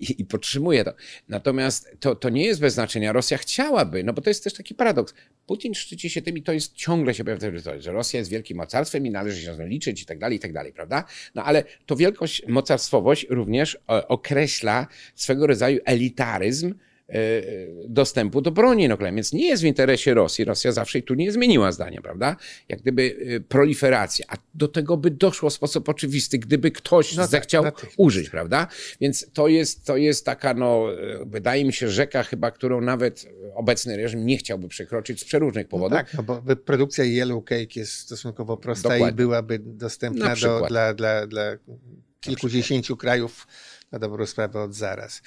i, 0.00 0.20
i 0.20 0.24
podtrzymuję 0.24 0.84
to. 0.84 0.94
Natomiast 1.28 1.96
to, 2.00 2.14
to 2.14 2.28
nie 2.28 2.44
jest 2.44 2.60
bez 2.60 2.74
znaczenia. 2.74 3.12
Rosja 3.12 3.38
chciałaby, 3.38 4.04
no 4.04 4.12
bo 4.12 4.22
to 4.22 4.30
jest 4.30 4.44
też 4.44 4.54
taki 4.54 4.74
paradoks. 4.74 5.14
Putin 5.46 5.74
szczyci 5.74 6.10
się 6.10 6.22
tym 6.22 6.38
i 6.38 6.42
to 6.42 6.52
jest 6.52 6.74
ciągle 6.74 7.14
się 7.14 7.24
pojawia 7.24 7.50
w 7.50 7.82
że 7.82 7.92
Rosja 7.92 8.18
jest 8.18 8.30
wielkim 8.30 8.56
mocarstwem 8.56 9.06
i 9.06 9.10
należy 9.10 9.42
się 9.42 9.54
z 9.54 9.58
nią 9.58 9.66
liczyć 9.66 10.02
i 10.02 10.06
tak 10.06 10.18
dalej, 10.18 10.36
i 10.36 10.40
tak 10.40 10.52
dalej, 10.52 10.72
prawda? 10.72 11.04
No 11.34 11.44
ale 11.44 11.64
to 11.86 11.96
wielkość, 11.96 12.42
mocarstwowość 12.48 13.26
również 13.30 13.74
e, 13.74 14.08
określa 14.08 14.86
swego 15.14 15.46
rodzaju 15.46 15.80
elitaryzm 15.84 16.74
dostępu 17.88 18.40
do 18.40 18.50
broni 18.50 18.88
nuklearnej. 18.88 19.16
Więc 19.16 19.32
nie 19.32 19.48
jest 19.48 19.62
w 19.62 19.66
interesie 19.66 20.14
Rosji. 20.14 20.44
Rosja 20.44 20.72
zawsze 20.72 21.02
tu 21.02 21.14
nie 21.14 21.32
zmieniła 21.32 21.72
zdania, 21.72 22.02
prawda? 22.02 22.36
Jak 22.68 22.80
gdyby 22.82 23.16
e, 23.36 23.40
proliferacja. 23.40 24.26
A 24.28 24.36
do 24.54 24.68
tego 24.68 24.96
by 24.96 25.10
doszło 25.10 25.50
w 25.50 25.52
sposób 25.52 25.88
oczywisty, 25.88 26.38
gdyby 26.38 26.70
ktoś 26.70 27.16
No 27.16 27.22
tak, 27.22 27.30
zechciał 27.30 27.64
natychmiast. 27.64 27.94
użyć, 27.98 28.30
prawda? 28.30 28.66
Więc 29.00 29.26
to 29.32 29.48
jest, 29.48 29.84
to 29.84 29.96
jest 29.96 30.24
taka, 30.24 30.54
no, 30.54 30.86
e, 30.92 31.24
wydaje 31.26 31.64
mi 31.64 31.72
się, 31.72 31.88
rzeka 31.88 32.22
chyba, 32.22 32.50
którą 32.50 32.80
nawet 32.80 33.26
obecny 33.54 33.96
reżim 33.96 34.26
nie 34.26 34.38
chciałby 34.38 34.68
przekroczyć 34.68 35.20
z 35.20 35.24
przeróżnych 35.24 35.66
No 35.66 35.70
powodów. 35.70 35.98
tak, 35.98 36.14
no 36.14 36.22
bo 36.22 36.42
produkcja 36.64 37.04
Yellow 37.04 37.44
Cake 37.44 37.66
jest 37.80 37.92
stosunkowo 37.92 38.56
prosta 38.56 38.88
Dokładnie. 38.88 39.08
i 39.08 39.12
byłaby 39.12 39.58
dostępna 39.58 40.28
Na 40.28 40.36
do, 40.36 40.66
dla, 40.68 40.94
dla, 40.94 41.26
dla 41.26 41.42
kilkudziesięciu 42.20 42.96
krajów 42.96 43.46
na 43.92 43.98
dobrą 43.98 44.26
sprawę 44.26 44.62
od 44.62 44.74
zaraz. 44.74 45.22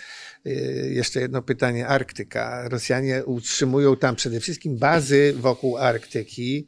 Yy, 0.46 0.54
Jeszcze 0.94 1.20
jedno 1.20 1.42
pytanie. 1.42 1.88
Arktyka. 1.88 2.70
Rosjanie 2.70 3.26
utrzymują 3.26 3.98
tam 3.98 4.16
przede 4.16 4.40
wszystkim 4.40 4.78
bazy 4.78 5.34
wokół 5.38 5.78
Arktyki. 5.78 6.68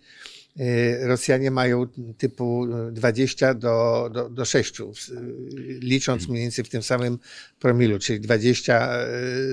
Yy, 0.55 1.07
Rosjanie 1.07 1.51
mają 1.51 1.87
typu 2.17 2.67
20 2.91 3.53
do, 3.53 4.09
do, 4.13 4.29
do 4.29 4.45
6, 4.45 4.79
yy, 4.79 4.85
licząc 5.79 6.27
mniej 6.27 6.41
więcej 6.41 6.65
w 6.65 6.69
tym 6.69 6.83
samym 6.83 7.19
promilu, 7.59 7.99
czyli 7.99 8.19
20 8.19 8.97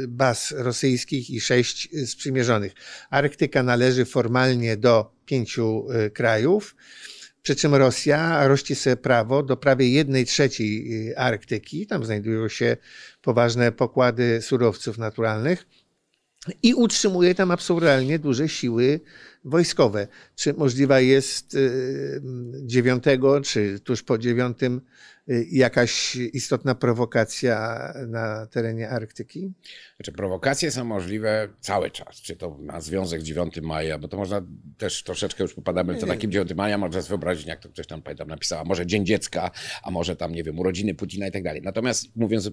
yy, 0.01 0.09
baz 0.09 0.55
rosyjskich 0.57 1.31
i 1.31 1.41
6 1.41 1.89
sprzymierzonych. 2.07 2.73
Arktyka 3.11 3.63
należy 3.63 4.05
formalnie 4.05 4.77
do 4.77 5.15
pięciu 5.27 5.87
krajów. 6.15 6.75
Przy 7.45 7.57
czym 7.57 7.75
Rosja 7.75 8.49
rości 8.49 8.75
sobie 8.75 8.97
prawo 8.97 9.43
do 9.43 9.57
prawie 9.57 9.89
jednej 9.89 10.25
trzeciej 10.25 10.91
yy, 10.91 11.19
Arktyki. 11.19 11.87
Tam 11.87 12.05
znajdują 12.05 12.49
się 12.49 12.77
poważne 13.23 13.73
pokłady 13.73 14.43
surowców 14.43 14.99
naturalnych 14.99 15.67
i 16.63 16.75
utrzymuje 16.75 17.35
tam 17.35 17.51
absurdalnie 17.51 18.19
duże 18.19 18.49
siły 18.49 19.01
wojskowe. 19.45 20.09
Czy 20.35 20.55
możliwa 20.55 21.01
jest 21.01 21.55
y, 21.55 22.23
9 22.63 23.05
czy 23.45 23.81
tuż 23.81 24.03
po 24.03 24.19
9 24.19 24.63
y, 24.63 24.81
jakaś 25.51 26.17
istotna 26.17 26.75
prowokacja 26.75 27.89
na 28.07 28.47
terenie 28.47 28.89
Arktyki? 28.89 29.53
Znaczy, 29.97 30.13
prowokacje 30.13 30.71
są 30.71 30.85
możliwe 30.85 31.49
cały 31.61 31.91
czas. 31.91 32.17
Czy 32.17 32.37
to 32.37 32.59
ma 32.59 32.81
związek 32.81 33.21
z 33.21 33.25
9 33.25 33.61
maja, 33.61 33.99
bo 33.99 34.09
to 34.09 34.17
można 34.17 34.43
też 34.79 35.03
troszeczkę 35.03 35.45
już 35.45 35.55
popadamy 35.55 35.95
w 35.95 36.01
to 36.01 36.07
takim 36.07 36.33
9 36.33 36.55
maja, 36.55 36.79
można 36.79 37.03
sobie 37.03 37.09
wyobrazić, 37.09 37.47
jak 37.47 37.61
to 37.61 37.69
ktoś 37.69 37.87
tam 37.87 38.03
pamiętam 38.03 38.29
napisał, 38.29 38.61
a 38.61 38.65
może 38.65 38.87
Dzień 38.87 39.07
Dziecka, 39.07 39.51
a 39.83 39.91
może 39.91 40.17
tam, 40.17 40.33
nie 40.33 40.43
wiem, 40.43 40.59
urodziny 40.59 40.95
Putina 40.95 41.27
i 41.27 41.33
tak 41.33 41.43
dalej. 41.43 41.63
Natomiast 41.63 42.17
mówiąc 42.17 42.51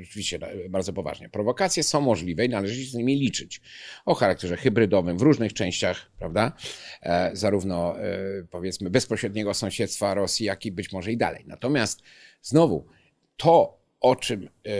rzeczywiście 0.00 0.38
bardzo 0.70 0.92
poważnie, 0.92 1.28
prowokacje 1.28 1.82
są 1.82 2.00
możliwe 2.00 2.44
i 2.44 2.48
należy 2.48 2.84
się 2.84 2.90
z 2.90 2.94
nimi 2.94 3.16
liczyć. 3.16 3.60
O 4.04 4.14
charakterze 4.14 4.56
hybrydowym 4.56 5.18
w 5.18 5.22
różnych 5.22 5.52
częściach, 5.52 6.10
prawda? 6.18 6.52
E, 7.02 7.30
zarówno 7.32 8.00
e, 8.00 8.14
powiedzmy 8.50 8.90
bezpośredniego 8.90 9.54
sąsiedztwa 9.54 10.14
Rosji, 10.14 10.46
jak 10.46 10.66
i 10.66 10.72
być 10.72 10.92
może 10.92 11.12
i 11.12 11.16
dalej. 11.16 11.44
Natomiast 11.46 12.02
znowu, 12.42 12.86
to, 13.36 13.82
o 14.02 14.16
czym, 14.16 14.48
e, 14.66 14.70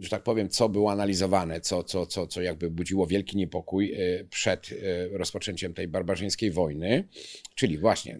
że 0.00 0.08
tak 0.08 0.22
powiem, 0.22 0.48
co 0.48 0.68
było 0.68 0.92
analizowane, 0.92 1.60
co, 1.60 1.84
co, 1.84 2.06
co, 2.06 2.26
co 2.26 2.42
jakby 2.42 2.70
budziło 2.70 3.06
wielki 3.06 3.36
niepokój 3.36 3.92
e, 3.92 4.24
przed 4.24 4.70
e, 4.72 5.18
rozpoczęciem 5.18 5.74
tej 5.74 5.88
barbarzyńskiej 5.88 6.50
wojny, 6.50 7.08
czyli 7.54 7.78
właśnie 7.78 8.18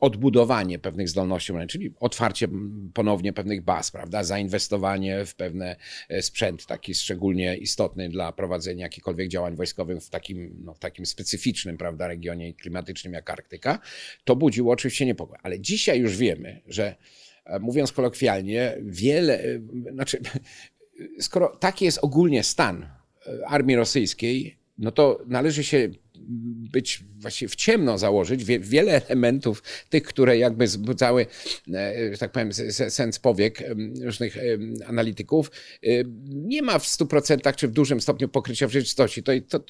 odbudowanie 0.00 0.78
pewnych 0.78 1.08
zdolności, 1.08 1.52
czyli 1.68 1.94
otwarcie 2.00 2.48
ponownie 2.94 3.32
pewnych 3.32 3.62
baz, 3.62 3.90
prawda, 3.90 4.24
zainwestowanie 4.24 5.24
w 5.24 5.34
pewne 5.34 5.76
sprzęt 6.20 6.66
taki 6.66 6.94
szczególnie 6.94 7.56
istotny 7.56 8.08
dla 8.08 8.32
prowadzenia 8.32 8.82
jakichkolwiek 8.82 9.28
działań 9.28 9.56
wojskowych 9.56 10.02
w 10.02 10.10
takim, 10.10 10.62
no, 10.64 10.74
w 10.74 10.78
takim 10.78 11.06
specyficznym, 11.06 11.78
prawda, 11.78 12.06
regionie 12.08 12.54
klimatycznym 12.54 13.12
jak 13.12 13.30
Arktyka, 13.30 13.78
to 14.24 14.36
budziło 14.36 14.72
oczywiście 14.72 15.06
niepokój. 15.06 15.38
Ale 15.42 15.60
dzisiaj 15.60 16.00
już 16.00 16.16
wiemy, 16.16 16.60
że 16.66 16.96
mówiąc 17.60 17.92
kolokwialnie, 17.92 18.76
wiele, 18.82 19.40
e, 19.44 19.60
znaczy, 19.92 20.20
skoro 21.20 21.56
taki 21.56 21.84
jest 21.84 21.98
ogólnie 22.02 22.42
stan 22.42 22.82
e, 22.82 23.46
armii 23.46 23.76
rosyjskiej, 23.76 24.56
no 24.78 24.92
to 24.92 25.22
należy 25.26 25.64
się 25.64 25.88
być 26.72 27.04
właściwie 27.18 27.48
w 27.48 27.54
ciemno 27.54 27.98
założyć 27.98 28.44
wie, 28.44 28.60
wiele 28.60 29.06
elementów 29.06 29.62
tych, 29.88 30.02
które 30.02 30.38
jakby 30.38 30.66
wzbudzały, 30.66 31.26
e, 31.74 32.12
że 32.12 32.18
tak 32.18 32.32
powiem, 32.32 32.52
sens 32.88 33.18
powiek 33.18 33.62
różnych 34.02 34.36
analityków, 34.86 35.50
e, 35.82 35.88
nie 36.26 36.62
ma 36.62 36.78
w 36.78 36.86
100% 36.86 37.56
czy 37.56 37.68
w 37.68 37.72
dużym 37.72 38.00
stopniu 38.00 38.28
pokrycia 38.28 38.68
w 38.68 38.72
rzeczywistości. 38.72 39.22
To, 39.22 39.32
to, 39.48 39.60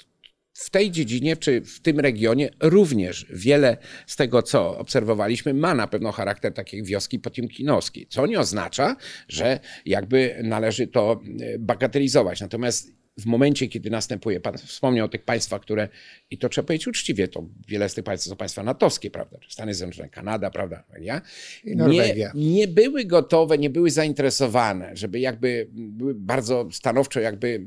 w 0.57 0.71
tej 0.71 0.91
dziedzinie, 0.91 1.37
czy 1.37 1.61
w 1.61 1.81
tym 1.81 2.01
regionie 2.01 2.51
również 2.61 3.27
wiele 3.31 3.77
z 4.07 4.17
tego, 4.17 4.43
co 4.43 4.79
obserwowaliśmy, 4.79 5.55
ma 5.55 5.75
na 5.75 5.87
pewno 5.87 6.13
charakter 6.13 6.55
takiej 6.55 6.83
wioski 6.83 7.19
potiomkinowskiej, 7.19 8.07
co 8.07 8.27
nie 8.27 8.41
oznacza, 8.41 8.97
że 9.29 9.61
jakby 9.87 10.41
należy 10.43 10.87
to 10.87 11.21
e, 11.41 11.59
bagatelizować. 11.59 12.41
Natomiast 12.41 12.93
w 13.19 13.27
momencie, 13.27 13.69
kiedy 13.69 13.91
następuje, 13.91 14.41
pan 14.41 14.59
wspomniał 14.59 15.07
o 15.07 15.09
tych 15.09 15.23
państwach, 15.23 15.61
które, 15.61 15.89
i 16.31 16.39
to 16.39 16.49
trzeba 16.49 16.67
powiedzieć 16.67 16.87
uczciwie, 16.87 17.29
to 17.29 17.45
wiele 17.69 17.89
z 17.89 17.95
tych 17.95 18.05
państw 18.05 18.29
są 18.29 18.37
państwa 18.37 18.63
natowskie, 18.63 19.11
prawda, 19.11 19.39
Stany 19.49 19.75
Zjednoczone, 19.75 20.09
Kanada, 20.09 20.51
prawda? 20.51 20.85
I 21.01 21.05
Nie, 21.71 21.77
Norwegia. 21.77 22.33
nie 22.35 22.69
były 22.69 23.05
gotowe, 23.05 23.59
nie 23.59 23.71
były 23.71 23.91
zainteresowane, 23.91 24.97
żeby 24.97 25.21
jakby 25.21 25.69
były 25.73 26.15
bardzo 26.15 26.69
stanowczo 26.73 27.21
jakby 27.21 27.67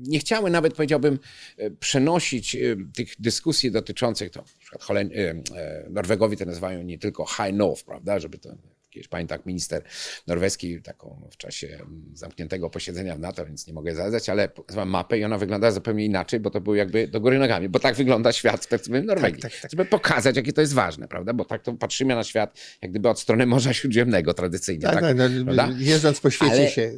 nie 0.00 0.18
chciały 0.18 0.50
nawet 0.50 0.74
powiedziałbym 0.74 1.18
e, 1.56 1.70
przenosić 1.70 2.56
e, 2.56 2.58
tych 2.94 3.14
dyskusji 3.18 3.70
dotyczących 3.70 4.30
to, 4.30 4.40
na 4.40 4.60
przykład 4.60 4.82
Holen, 4.82 5.10
e, 5.14 5.90
Norwegowie 5.90 6.36
to 6.36 6.44
nazywają 6.44 6.82
nie 6.82 6.98
tylko 6.98 7.26
High 7.26 7.52
North, 7.54 7.84
prawda, 7.84 8.18
żeby 8.18 8.38
to 8.38 8.56
Kiedyś 8.90 9.08
pamiętam, 9.08 9.38
minister 9.46 9.82
norweski 10.26 10.82
taką 10.82 11.28
w 11.30 11.36
czasie 11.36 11.66
mm, 11.68 12.12
zamkniętego 12.14 12.70
posiedzenia 12.70 13.14
w 13.16 13.18
NATO, 13.18 13.46
więc 13.46 13.66
nie 13.66 13.72
mogę 13.72 13.92
zdradzać, 13.92 14.28
ale 14.28 14.48
pokazałem 14.48 14.88
mapę 14.88 15.18
i 15.18 15.24
ona 15.24 15.38
wygląda 15.38 15.70
zupełnie 15.70 16.04
inaczej, 16.04 16.40
bo 16.40 16.50
to 16.50 16.60
był 16.60 16.74
jakby 16.74 17.08
do 17.08 17.20
góry 17.20 17.38
nogami, 17.38 17.68
bo 17.68 17.78
tak 17.78 17.94
wygląda 17.94 18.32
świat 18.32 18.64
w 18.64 18.68
perspektywie 18.68 19.02
Norwegii. 19.06 19.42
tak, 19.42 19.52
tak. 19.60 19.70
Żeby 19.70 19.84
pokazać, 19.84 20.36
jakie 20.36 20.52
to 20.52 20.60
jest 20.60 20.72
ważne, 20.74 21.08
prawda? 21.08 21.32
Bo 21.32 21.44
tak 21.44 21.62
to 21.62 21.72
patrzymy 21.72 22.14
na 22.14 22.24
świat 22.24 22.58
jak 22.82 22.90
gdyby 22.90 23.08
od 23.08 23.20
strony 23.20 23.46
Morza 23.46 23.72
Śródziemnego 23.74 24.34
tradycyjnie. 24.34 24.82
Tak, 24.82 25.00
tak, 25.00 25.16
no, 25.16 25.24
prawda? 25.44 25.68
jeżdżąc 25.78 26.20
po 26.20 26.30
świecie 26.30 26.52
Ale 26.52 26.68
się 26.70 26.92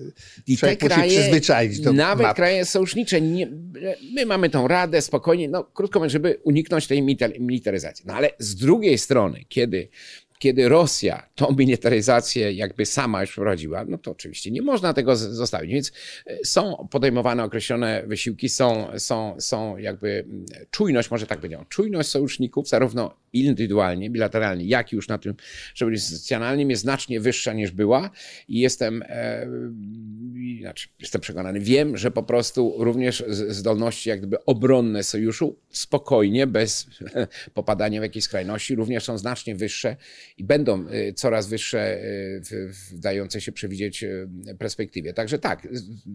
I 0.47 0.59
te 0.59 0.77
kraje, 0.77 1.11
przyzwyczaić 1.11 1.81
do 1.81 1.93
nawet 1.93 2.27
map. 2.27 2.37
kraje 2.37 2.65
sojusznicze, 2.65 3.21
nie, 3.21 3.49
my 4.15 4.27
mamy 4.27 4.51
tą 4.51 4.69
radę 4.69 5.03
spokojnie, 5.03 5.49
no 5.49 5.65
krótko 5.65 5.99
mówiąc, 5.99 6.13
żeby 6.13 6.41
uniknąć 6.45 6.87
tej 6.87 7.03
milita- 7.03 7.41
militaryzacji. 7.41 8.05
No 8.09 8.15
ale 8.15 8.31
z 8.39 8.55
drugiej 8.55 8.99
strony, 8.99 9.45
kiedy 9.49 9.89
kiedy 10.43 10.69
Rosja 10.69 11.29
tą 11.35 11.55
militaryzację 11.59 12.53
jakby 12.53 12.87
sama 12.87 13.21
już 13.21 13.35
prowadziła, 13.35 13.85
no 13.85 13.99
to 13.99 14.11
oczywiście 14.11 14.51
nie 14.51 14.63
można 14.63 14.95
tego 14.95 15.17
zostawić. 15.17 15.73
Więc 15.73 15.93
e, 16.27 16.39
są 16.45 16.89
podejmowane 16.91 17.45
określone 17.45 18.03
wysiłki, 18.07 18.49
są, 18.49 18.89
są, 18.99 19.37
są 19.39 19.77
jakby 19.77 20.25
mm, 20.29 20.45
czujność, 20.71 21.11
może 21.11 21.27
tak 21.27 21.39
powiedzieć, 21.39 21.61
czujność 21.69 22.09
sojuszników, 22.09 22.69
zarówno 22.69 23.17
indywidualnie, 23.33 24.11
bilateralnie, 24.11 24.65
jak 24.65 24.93
i 24.93 24.97
już 24.97 25.09
na 25.09 25.19
tym 25.19 25.35
szczeblu 25.75 25.95
instytucjonalnym 25.95 26.71
jest 26.71 26.83
znacznie 26.83 27.21
wyższa 27.21 27.53
niż 27.53 27.71
była 27.71 28.11
i 28.49 28.61
jestem, 28.61 29.03
e, 29.07 29.47
znaczy 30.61 30.89
jestem 31.01 31.21
przekonany, 31.21 31.61
wiem, 31.61 31.97
że 31.97 32.11
po 32.11 32.23
prostu 32.23 32.75
również 32.79 33.25
zdolności 33.29 34.09
jak 34.09 34.19
gdyby 34.19 34.45
obronne 34.45 35.03
sojuszu 35.03 35.57
spokojnie, 35.71 36.47
bez 36.47 36.87
popadania 37.55 38.01
w 38.01 38.03
jakieś 38.03 38.25
skrajności, 38.25 38.75
również 38.75 39.05
są 39.05 39.19
znacznie 39.19 39.55
wyższe 39.55 39.97
i 40.37 40.45
będą 40.45 40.89
y, 40.89 41.13
coraz 41.13 41.49
wyższe 41.49 41.99
w, 42.03 42.73
w 42.91 42.99
dającej 42.99 43.41
się 43.41 43.53
przewidzieć 43.53 44.05
perspektywie. 44.59 45.15
Także 45.15 45.39
tak, 45.39 45.69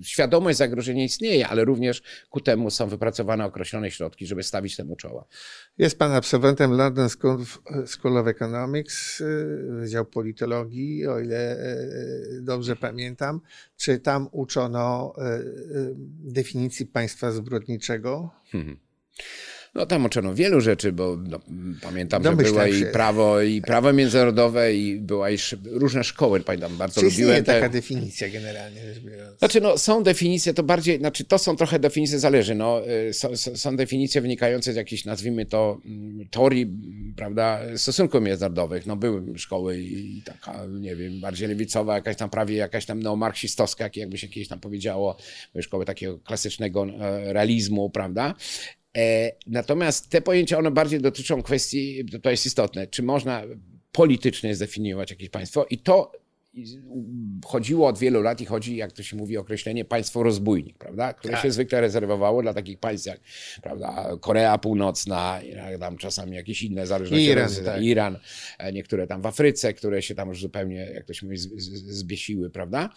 świadomość 0.03 0.57
zagrożenia 0.57 1.03
istnieje, 1.03 1.47
ale 1.47 1.65
również 1.65 2.01
ku 2.29 2.41
temu 2.41 2.69
są 2.69 2.87
wypracowane 2.87 3.45
określone 3.45 3.91
środki, 3.91 4.27
żeby 4.27 4.43
stawić 4.43 4.75
temu 4.75 4.95
czoła. 4.95 5.25
Jest 5.77 5.99
pan 5.99 6.11
absolwentem 6.11 6.71
London 6.71 7.09
School, 7.09 7.45
School 7.85 8.17
of 8.17 8.27
Economics, 8.27 9.23
Wydział 9.69 10.05
Politologii, 10.05 11.07
o 11.07 11.19
ile 11.19 11.57
dobrze 12.41 12.75
pamiętam. 12.75 13.41
Czy 13.77 13.99
tam 13.99 14.27
uczono 14.31 15.13
definicji 16.23 16.85
państwa 16.85 17.31
zbrodniczego? 17.31 18.29
Hmm. 18.51 18.77
No 19.77 19.85
tam 19.85 20.05
uczono 20.05 20.35
wielu 20.35 20.61
rzeczy, 20.61 20.91
bo 20.91 21.17
no, 21.29 21.39
pamiętam, 21.81 22.23
że 22.23 22.35
było 22.35 22.65
i 22.65 22.85
prawo, 22.85 23.41
i 23.41 23.61
prawo 23.61 23.93
międzynarodowe, 23.93 24.75
i 24.75 24.99
była 24.99 25.29
i 25.29 25.37
różne 25.65 26.03
szkoły, 26.03 26.39
pamiętam, 26.39 26.77
bardzo 26.77 27.01
Czy 27.01 27.07
lubiłem. 27.07 27.43
Te... 27.43 27.53
taka 27.53 27.69
definicja 27.69 28.29
generalnie 28.29 28.81
rzecz 28.81 28.99
biorąc? 28.99 29.39
Znaczy, 29.39 29.61
no, 29.61 29.77
są 29.77 30.03
definicje, 30.03 30.53
to 30.53 30.63
bardziej, 30.63 30.97
znaczy 30.97 31.23
to 31.25 31.37
są 31.37 31.55
trochę 31.55 31.79
definicje, 31.79 32.19
zależy, 32.19 32.55
no, 32.55 32.81
y, 33.09 33.13
są, 33.13 33.37
są 33.37 33.75
definicje 33.75 34.21
wynikające 34.21 34.73
z 34.73 34.75
jakichś, 34.75 35.05
nazwijmy 35.05 35.45
to, 35.45 35.81
mm, 35.85 36.27
teorii, 36.29 36.67
prawda, 37.15 37.59
stosunków 37.75 38.21
międzynarodowych. 38.21 38.85
No, 38.85 38.95
były 38.95 39.37
szkoły 39.37 39.79
i 39.79 40.21
taka, 40.25 40.65
nie 40.79 40.95
wiem, 40.95 41.21
bardziej 41.21 41.47
lewicowa, 41.47 41.95
jakaś 41.95 42.15
tam 42.15 42.29
prawie, 42.29 42.55
jakaś 42.55 42.85
tam 42.85 43.03
neomarksistowska, 43.03 43.89
jakby 43.95 44.17
się 44.17 44.27
kiedyś 44.27 44.47
tam 44.47 44.59
powiedziało, 44.59 45.17
były 45.53 45.63
szkoły 45.63 45.85
takiego 45.85 46.19
klasycznego 46.19 46.87
e, 46.99 47.33
realizmu, 47.33 47.89
prawda, 47.89 48.35
natomiast 49.47 50.09
te 50.09 50.21
pojęcia, 50.21 50.57
one 50.57 50.71
bardziej 50.71 51.01
dotyczą 51.01 51.43
kwestii, 51.43 52.05
to 52.23 52.29
jest 52.29 52.45
istotne, 52.45 52.87
czy 52.87 53.03
można 53.03 53.43
politycznie 53.91 54.55
zdefiniować 54.55 55.11
jakieś 55.11 55.29
państwo 55.29 55.65
i 55.69 55.77
to 55.77 56.11
chodziło 57.45 57.87
od 57.87 57.97
wielu 57.97 58.21
lat 58.21 58.41
i 58.41 58.45
chodzi, 58.45 58.75
jak 58.75 58.91
to 58.91 59.03
się 59.03 59.17
mówi, 59.17 59.37
określenie 59.37 59.85
państwo 59.85 60.23
rozbójnik, 60.23 60.77
prawda? 60.77 61.13
Które 61.13 61.33
tak. 61.33 61.43
się 61.43 61.51
zwykle 61.51 61.81
rezerwowało 61.81 62.41
dla 62.41 62.53
takich 62.53 62.79
państw 62.79 63.07
jak 63.07 63.19
prawda, 63.61 64.17
Korea 64.21 64.57
Północna, 64.57 65.39
tam 65.79 65.97
czasami 65.97 66.35
jakieś 66.35 66.63
inne 66.63 66.87
zależności, 66.87 67.25
Iran, 67.25 67.49
tak. 67.65 67.83
Iran, 67.83 68.19
e, 68.57 68.73
niektóre 68.73 69.07
tam 69.07 69.21
w 69.21 69.25
Afryce, 69.25 69.73
które 69.73 70.01
się 70.01 70.15
tam 70.15 70.29
już 70.29 70.41
zupełnie, 70.41 70.75
jak 70.93 71.05
to 71.05 71.13
się 71.13 71.25
mówi, 71.25 71.37
zbiesiły, 71.37 72.49
prawda? 72.49 72.89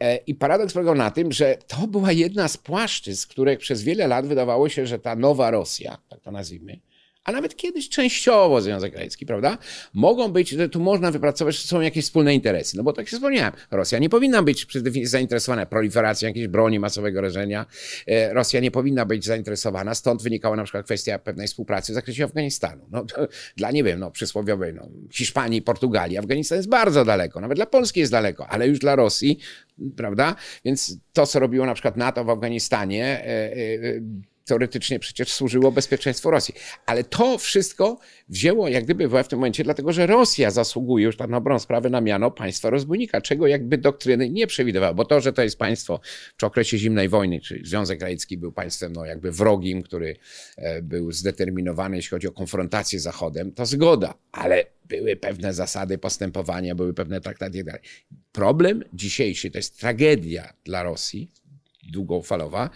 E, 0.00 0.16
I 0.16 0.34
paradoks 0.34 0.72
polegał 0.72 0.94
na 0.94 1.10
tym, 1.10 1.32
że 1.32 1.58
to 1.66 1.86
była 1.86 2.12
jedna 2.12 2.48
z 2.48 2.56
płaszczyzn, 2.56 3.28
których 3.28 3.58
przez 3.58 3.82
wiele 3.82 4.06
lat 4.06 4.26
wydawało 4.26 4.68
się, 4.68 4.86
że 4.86 4.98
ta 4.98 5.16
nowa 5.16 5.50
Rosja, 5.50 5.98
tak 6.08 6.20
to 6.20 6.30
nazwijmy, 6.30 6.80
a 7.24 7.32
nawet 7.32 7.56
kiedyś 7.56 7.88
częściowo 7.88 8.60
Związek 8.60 8.94
Radziecki, 8.94 9.26
prawda? 9.26 9.58
Mogą 9.94 10.32
być, 10.32 10.54
tu 10.72 10.80
można 10.80 11.10
wypracować, 11.10 11.56
że 11.56 11.68
są 11.68 11.80
jakieś 11.80 12.04
wspólne 12.04 12.34
interesy. 12.34 12.76
No 12.76 12.82
bo 12.82 12.92
tak 12.92 13.08
się 13.08 13.16
wspomniałem, 13.16 13.52
Rosja 13.70 13.98
nie 13.98 14.08
powinna 14.08 14.42
być 14.42 14.66
zainteresowana 15.02 15.66
proliferacją 15.66 16.28
jakiejś 16.28 16.48
broni 16.48 16.78
masowego 16.78 17.20
rażenia. 17.20 17.66
E, 18.06 18.34
Rosja 18.34 18.60
nie 18.60 18.70
powinna 18.70 19.06
być 19.06 19.24
zainteresowana, 19.24 19.94
stąd 19.94 20.22
wynikała 20.22 20.56
na 20.56 20.64
przykład 20.64 20.84
kwestia 20.84 21.18
pewnej 21.18 21.46
współpracy 21.46 21.92
w 21.92 21.94
zakresie 21.94 22.24
Afganistanu. 22.24 22.86
No, 22.90 23.04
dla, 23.56 23.70
nie 23.70 23.84
wiem, 23.84 24.00
no, 24.00 24.10
przysłowiowej 24.10 24.74
no, 24.74 24.88
Hiszpanii, 25.12 25.62
Portugalii, 25.62 26.18
Afganistan 26.18 26.58
jest 26.58 26.68
bardzo 26.68 27.04
daleko, 27.04 27.40
nawet 27.40 27.58
dla 27.58 27.66
Polski 27.66 28.00
jest 28.00 28.12
daleko, 28.12 28.48
ale 28.48 28.68
już 28.68 28.78
dla 28.78 28.96
Rosji, 28.96 29.38
prawda? 29.96 30.34
Więc 30.64 30.96
to, 31.12 31.26
co 31.26 31.40
robiło 31.40 31.66
na 31.66 31.74
przykład 31.74 31.96
NATO 31.96 32.24
w 32.24 32.30
Afganistanie, 32.30 33.04
e, 33.04 33.52
e, 33.52 34.00
teoretycznie 34.44 34.98
przecież 34.98 35.32
służyło 35.32 35.72
bezpieczeństwu 35.72 36.30
Rosji. 36.30 36.54
Ale 36.86 37.04
to 37.04 37.38
wszystko 37.38 37.98
wzięło 38.28 38.68
jak 38.68 38.84
gdyby 38.84 39.08
w 39.24 39.28
tym 39.28 39.38
momencie, 39.38 39.64
dlatego 39.64 39.92
że 39.92 40.06
Rosja 40.06 40.50
zasługuje 40.50 41.04
już 41.04 41.18
na 41.18 41.28
dobrą 41.28 41.58
sprawę 41.58 41.90
na 41.90 42.00
miano 42.00 42.30
państwa 42.30 42.70
rozbójnika, 42.70 43.20
czego 43.20 43.46
jakby 43.46 43.78
doktryny 43.78 44.30
nie 44.30 44.46
przewidywała, 44.46 44.94
bo 44.94 45.04
to, 45.04 45.20
że 45.20 45.32
to 45.32 45.42
jest 45.42 45.58
państwo 45.58 46.00
w 46.38 46.44
okresie 46.44 46.78
zimnej 46.78 47.08
wojny, 47.08 47.40
czyli 47.40 47.66
Związek 47.66 48.00
Radziecki 48.00 48.38
był 48.38 48.52
państwem 48.52 48.92
no, 48.92 49.04
jakby 49.04 49.32
wrogim, 49.32 49.82
który 49.82 50.16
e, 50.56 50.82
był 50.82 51.12
zdeterminowany, 51.12 51.96
jeśli 51.96 52.10
chodzi 52.10 52.28
o 52.28 52.32
konfrontację 52.32 53.00
z 53.00 53.02
Zachodem, 53.02 53.52
to 53.52 53.66
zgoda, 53.66 54.14
ale 54.32 54.64
były 54.84 55.16
pewne 55.16 55.54
zasady 55.54 55.98
postępowania, 55.98 56.74
były 56.74 56.94
pewne 56.94 57.20
traktaty 57.20 57.58
i 57.58 57.64
tak. 57.64 57.82
Problem 58.32 58.84
dzisiejszy 58.92 59.50
to 59.50 59.58
jest 59.58 59.80
tragedia 59.80 60.52
dla 60.64 60.82
Rosji, 60.82 61.30
długofalowa, 61.92 62.70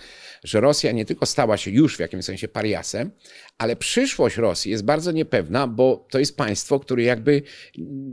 że 0.44 0.60
Rosja 0.60 0.92
nie 0.92 1.04
tylko 1.04 1.26
stała 1.26 1.56
się 1.56 1.70
już 1.70 1.96
w 1.96 2.00
jakimś 2.00 2.24
sensie 2.24 2.48
pariasem, 2.48 3.10
ale 3.58 3.76
przyszłość 3.76 4.36
Rosji 4.36 4.70
jest 4.70 4.84
bardzo 4.84 5.12
niepewna, 5.12 5.66
bo 5.66 6.06
to 6.10 6.18
jest 6.18 6.36
państwo, 6.36 6.80
które 6.80 7.02
jakby 7.02 7.42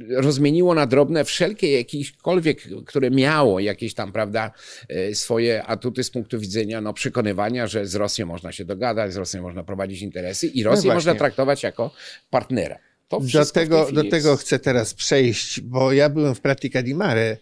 rozmieniło 0.10 0.76
na 0.76 0.88
drobne 0.88 1.26
wszelkie 1.26 1.78
jakiekolwiek, 1.78 2.62
które 2.86 3.12
miało 3.12 3.60
jakieś 3.60 3.93
tam, 3.93 4.12
prawda, 4.12 4.52
e, 4.89 5.16
swoje 5.16 5.64
atuty 5.64 6.04
z 6.04 6.12
punktu 6.12 6.39
widzenia 6.39 6.82
no, 6.82 6.93
przekonywania, 6.93 7.68
że 7.68 7.88
z 7.88 7.96
Rosją 7.96 8.26
można 8.26 8.52
się 8.52 8.66
dogadać, 8.66 9.14
z 9.14 9.18
Rosją 9.18 9.41
można 9.41 9.64
prowadzić 9.64 10.02
interesy 10.02 10.48
i 10.48 10.64
Rosję 10.64 10.88
no 10.88 10.93
można 10.93 11.16
traktować 11.16 11.64
jako 11.64 11.91
partnera. 12.30 12.80
do 13.10 13.46
tego, 13.46 13.91
do 13.91 14.04
tego 14.10 14.38
chcę 14.38 14.60
teraz 14.60 14.93
przejść, 14.93 15.62
bo 15.62 15.93
ja 15.93 16.10
byłem 16.10 16.36
w 16.36 16.41
Pratica 16.41 16.82
di 16.82 16.96
Mare 16.96 17.38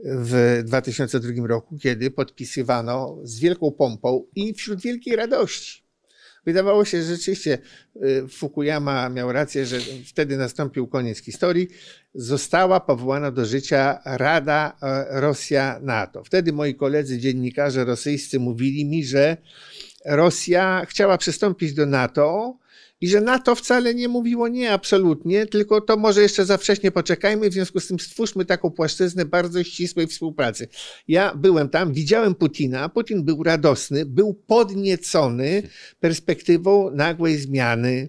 w 0.00 0.62
2002 0.64 1.46
roku, 1.46 1.78
kiedy 1.78 2.10
podpisywano 2.10 3.18
z 3.22 3.38
wielką 3.38 3.72
pompą 3.72 4.26
i 4.34 4.54
wśród 4.54 4.80
wielkiej 4.80 5.16
radości. 5.16 5.86
Wydawało 6.46 6.84
się, 6.84 7.02
że 7.02 7.16
rzeczywiście 7.16 7.58
y, 7.96 8.28
Fukuyama 8.28 9.08
miał 9.08 9.32
rację, 9.32 9.66
że 9.66 9.78
wtedy 10.06 10.36
nastąpił 10.36 10.86
koniec 10.86 11.18
historii. 11.18 11.68
Została 12.14 12.80
powołana 12.80 13.30
do 13.30 13.44
życia 13.44 13.98
Rada 14.04 14.76
e, 14.82 15.20
Rosja-NATO. 15.20 16.24
Wtedy 16.24 16.52
moi 16.52 16.74
koledzy 16.74 17.18
dziennikarze 17.18 17.84
rosyjscy 17.84 18.38
mówili 18.38 18.84
mi, 18.84 19.04
że 19.04 19.36
Rosja 20.04 20.86
chciała 20.88 21.18
przystąpić 21.18 21.74
do 21.74 21.86
NATO, 21.86 22.58
i 23.00 23.08
że 23.08 23.20
NATO 23.20 23.54
wcale 23.54 23.94
nie 23.94 24.08
mówiło 24.08 24.48
nie 24.48 24.72
absolutnie, 24.72 25.46
tylko 25.46 25.80
to 25.80 25.96
może 25.96 26.22
jeszcze 26.22 26.44
za 26.44 26.56
wcześnie 26.56 26.90
poczekajmy, 26.90 27.50
w 27.50 27.52
związku 27.52 27.80
z 27.80 27.86
tym 27.86 28.00
stwórzmy 28.00 28.44
taką 28.44 28.70
płaszczyznę 28.70 29.24
bardzo 29.24 29.64
ścisłej 29.64 30.06
współpracy. 30.06 30.68
Ja 31.08 31.34
byłem 31.34 31.68
tam, 31.68 31.92
widziałem 31.92 32.34
Putina, 32.34 32.88
Putin 32.88 33.24
był 33.24 33.42
radosny, 33.42 34.06
był 34.06 34.34
podniecony 34.34 35.62
perspektywą 36.00 36.90
nagłej 36.90 37.38
zmiany. 37.38 38.08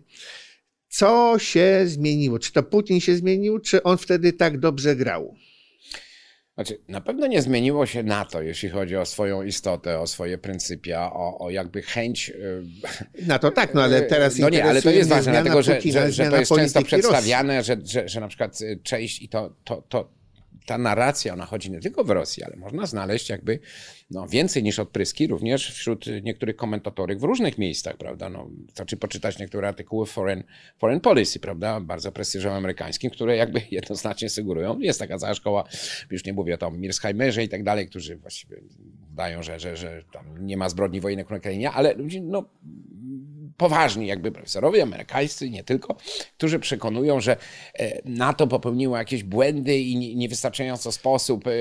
Co 0.90 1.36
się 1.40 1.84
zmieniło? 1.86 2.40
Czy 2.40 2.54
to 2.54 2.64
Putin 2.64 3.00
się 3.00 3.16
zmienił, 3.16 3.60
czy 3.60 3.84
on 3.84 3.98
wtedy 3.98 4.34
tak 4.34 4.60
dobrze 4.60 4.96
grał? 4.96 5.36
Znaczy, 6.58 6.80
na 6.88 7.02
pewno 7.02 7.28
nie 7.28 7.42
zmieniło 7.42 7.86
się 7.86 8.04
NATO, 8.04 8.42
jeśli 8.42 8.70
chodzi 8.70 8.98
o 8.98 9.06
swoją 9.06 9.44
istotę, 9.44 10.00
o 10.00 10.08
swoje 10.08 10.38
pryncypia, 10.38 11.12
o, 11.14 11.40
o 11.40 11.50
jakby 11.50 11.82
chęć. 11.82 12.34
Na 13.28 13.40
to 13.40 13.52
tak, 13.52 13.74
no 13.74 13.84
ale 13.84 14.02
teraz. 14.02 14.38
No 14.38 14.50
nie, 14.50 14.66
ale 14.66 14.82
to 14.82 14.90
jest 14.90 15.10
ważne, 15.10 15.32
dlatego 15.32 15.62
że, 15.62 15.82
że, 15.82 16.12
że 16.12 16.30
to 16.30 16.38
jest 16.38 16.56
często 16.56 16.82
przedstawiane, 16.82 17.64
że, 17.64 17.78
że, 17.86 18.10
że 18.10 18.20
na 18.20 18.28
przykład 18.28 18.62
y, 18.62 18.80
część 18.84 19.22
i 19.22 19.30
to, 19.30 19.54
to, 19.64 19.84
to, 19.90 20.10
ta 20.68 20.78
narracja, 20.78 21.34
ona 21.34 21.46
chodzi 21.46 21.72
nie 21.72 21.80
tylko 21.80 22.04
w 22.04 22.10
Rosji, 22.10 22.44
ale 22.44 22.56
można 22.56 22.86
znaleźć 22.86 23.30
jakby 23.30 23.60
no, 24.12 24.28
więcej 24.28 24.64
niż 24.64 24.80
odpryski 24.80 25.28
również 25.28 25.72
wśród 25.72 26.06
niektórych 26.24 26.56
komentatorów 26.56 27.22
w 27.22 27.24
różnych 27.24 27.58
miejscach, 27.58 27.98
prawda? 27.98 28.30
No, 28.30 28.50
znaczy 28.76 28.98
poczytać 28.98 29.40
niektóre 29.40 29.68
artykuły 29.68 30.06
Foreign, 30.06 30.44
foreign 30.78 31.02
Policy, 31.02 31.40
prawda? 31.40 31.80
Bardzo 31.80 32.12
prestiżowym 32.12 32.58
amerykańskim, 32.58 33.12
które 33.12 33.38
jakby 33.38 33.62
jednoznacznie 33.72 34.30
sugerują. 34.30 34.80
Jest 34.80 35.00
taka 35.00 35.18
cała 35.18 35.34
szkoła, 35.34 35.64
już 36.12 36.26
nie 36.26 36.34
mówię 36.34 36.58
tam 36.58 36.80
Mirsheimerze 36.80 37.44
i 37.44 37.50
tak 37.50 37.64
dalej, 37.64 37.90
którzy 37.90 38.16
właściwie 38.16 38.58
dają, 39.16 39.44
że, 39.44 39.60
że, 39.60 39.78
że 39.78 40.04
tam 40.12 40.46
nie 40.46 40.58
ma 40.58 40.70
zbrodni 40.70 41.02
wojennych 41.02 41.30
na 41.30 41.38
Ukrainie, 41.38 41.72
ale 41.72 41.96
no 42.22 42.50
poważni 43.58 44.08
jakby 44.08 44.32
profesorowie 44.32 44.84
amerykańscy, 44.84 45.50
nie 45.50 45.64
tylko, 45.64 45.96
którzy 46.38 46.60
przekonują, 46.60 47.22
że 47.22 47.38
e, 47.74 48.02
NATO 48.06 48.48
popełniło 48.48 48.98
jakieś 48.98 49.24
błędy 49.24 49.78
i 49.78 50.16
niewystarczająco 50.16 50.92
sposób 50.92 51.48
e, 51.48 51.52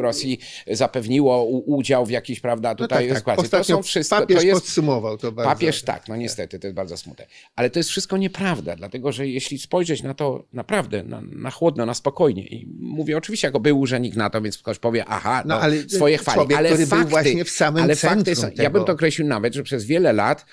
Rosji 0.00 0.38
zapewniło 0.70 1.44
udział 1.44 2.06
w 2.06 2.10
jakiejś, 2.10 2.40
prawda, 2.40 2.74
tutaj 2.74 3.08
no 3.08 3.14
tak, 3.14 3.24
tak. 3.24 3.48
To 3.48 3.64
są 3.64 3.82
wszystko. 3.82 4.16
Papież 4.20 4.36
to 4.36 4.42
jest, 4.42 4.60
podsumował 4.60 5.18
to 5.18 5.32
bardzo. 5.32 5.50
Papież 5.50 5.82
tak, 5.82 6.08
no 6.08 6.16
niestety, 6.16 6.58
to 6.58 6.66
jest 6.66 6.74
bardzo 6.76 6.96
smutne. 6.96 7.26
Ale 7.56 7.70
to 7.70 7.78
jest 7.78 7.90
wszystko 7.90 8.16
nieprawda, 8.16 8.76
dlatego 8.76 9.12
że 9.12 9.28
jeśli 9.28 9.58
spojrzeć 9.58 10.02
na 10.02 10.14
to 10.14 10.44
naprawdę, 10.52 11.02
na, 11.02 11.20
na 11.20 11.50
chłodno, 11.50 11.86
na 11.86 11.94
spokojnie 11.94 12.46
i 12.46 12.66
mówię 12.80 13.16
oczywiście 13.16 13.48
jako 13.48 13.60
był 13.60 13.80
urzędnik 13.80 14.16
NATO, 14.16 14.40
więc 14.40 14.58
ktoś 14.58 14.78
powie, 14.78 15.04
aha, 15.08 15.42
no, 15.46 15.54
no 15.54 15.60
ale 15.60 15.82
swoje 15.88 16.18
chwali, 16.18 16.34
człowiek, 16.34 16.58
ale 16.58 16.86
fakty, 16.86 17.10
właśnie 17.10 17.44
w 17.44 17.50
samym 17.50 17.82
ale 17.82 17.96
fakty 17.96 18.34
są, 18.36 18.50
ja 18.56 18.70
bym 18.70 18.84
to 18.84 18.92
określił 18.92 19.26
nawet, 19.26 19.54
że 19.54 19.62
przez 19.62 19.84
wiele 19.84 20.12
lat 20.12 20.46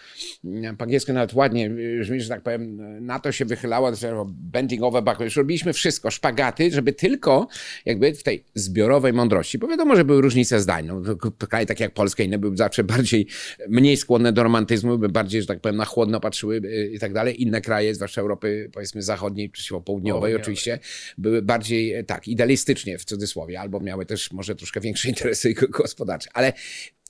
po 0.77 0.83
angielsku 0.83 1.13
nawet 1.13 1.33
ładnie 1.33 1.69
brzmi, 1.99 2.21
że 2.21 2.29
tak 2.29 2.41
powiem, 2.41 2.77
NATO 3.05 3.31
się 3.31 3.45
wychylało, 3.45 3.91
bending 4.27 4.83
over 4.83 5.03
backward. 5.03 5.25
Już 5.25 5.35
robiliśmy 5.35 5.73
wszystko, 5.73 6.11
szpagaty, 6.11 6.71
żeby 6.71 6.93
tylko 6.93 7.47
jakby 7.85 8.13
w 8.13 8.23
tej 8.23 8.43
zbiorowej 8.55 9.13
mądrości, 9.13 9.57
bo 9.57 9.67
wiadomo, 9.67 9.95
że 9.95 10.05
były 10.05 10.21
różnice 10.21 10.59
zdań. 10.59 10.85
No, 10.85 11.01
kraje 11.49 11.65
takie 11.65 11.83
jak 11.83 11.93
Polska 11.93 12.23
inne 12.23 12.37
były 12.37 12.57
zawsze 12.57 12.83
bardziej, 12.83 13.27
mniej 13.69 13.97
skłonne 13.97 14.33
do 14.33 14.43
romantyzmu, 14.43 14.97
by 14.97 15.09
bardziej, 15.09 15.41
że 15.41 15.47
tak 15.47 15.61
powiem, 15.61 15.75
na 15.75 15.85
chłodno 15.85 16.19
patrzyły 16.19 16.61
i 16.93 16.99
tak 16.99 17.13
dalej. 17.13 17.41
Inne 17.41 17.61
kraje, 17.61 17.95
zwłaszcza 17.95 18.21
Europy, 18.21 18.69
powiedzmy 18.73 19.01
zachodniej, 19.01 19.49
przeciwko 19.49 19.81
południowej 19.81 20.35
oczywiście, 20.35 20.79
były 21.17 21.41
bardziej, 21.41 22.05
tak, 22.05 22.27
idealistycznie 22.27 22.97
w 22.97 23.05
cudzysłowie, 23.05 23.59
albo 23.59 23.79
miały 23.79 24.05
też 24.05 24.31
może 24.31 24.55
troszkę 24.55 24.81
większe 24.81 25.09
interesy 25.17 25.53
gospodarcze. 25.53 26.29
Ale 26.33 26.53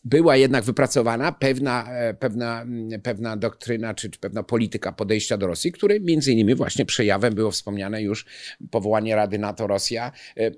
była 0.05 0.35
jednak 0.35 0.63
wypracowana 0.63 1.31
pewna, 1.31 1.91
e, 1.91 2.13
pewna, 2.13 2.65
pewna 3.03 3.37
doktryna 3.37 3.93
czy, 3.93 4.09
czy 4.09 4.19
pewna 4.19 4.43
polityka 4.43 4.91
podejścia 4.91 5.37
do 5.37 5.47
Rosji, 5.47 5.71
której 5.71 6.01
między 6.01 6.31
innymi 6.31 6.55
właśnie 6.55 6.85
przejawem 6.85 7.35
było 7.35 7.51
wspomniane 7.51 8.01
już 8.01 8.25
powołanie 8.71 9.15
Rady 9.15 9.39
NATO-Rosja. 9.39 10.11
E, 10.37 10.45
e, 10.45 10.51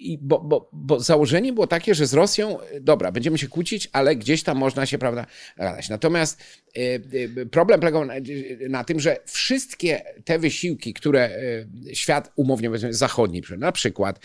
I 0.00 0.18
bo, 0.22 0.40
bo, 0.40 0.70
bo 0.72 1.00
założenie 1.00 1.52
było 1.52 1.66
takie, 1.66 1.94
że 1.94 2.06
z 2.06 2.14
Rosją, 2.14 2.58
dobra, 2.80 3.12
będziemy 3.12 3.38
się 3.38 3.48
kłócić, 3.48 3.88
ale 3.92 4.16
gdzieś 4.16 4.42
tam 4.42 4.58
można 4.58 4.86
się, 4.86 4.98
prawda, 4.98 5.26
gadać. 5.56 5.88
Natomiast 5.88 6.42
problem 7.50 7.80
polegał 7.80 8.04
na, 8.04 8.14
na 8.68 8.84
tym, 8.84 9.00
że 9.00 9.16
wszystkie 9.26 10.02
te 10.24 10.38
wysiłki, 10.38 10.94
które 10.94 11.30
świat 11.92 12.32
umownie 12.36 12.68
powiedzmy 12.68 12.94
zachodni, 12.94 13.42
na 13.58 13.72
przykład... 13.72 14.20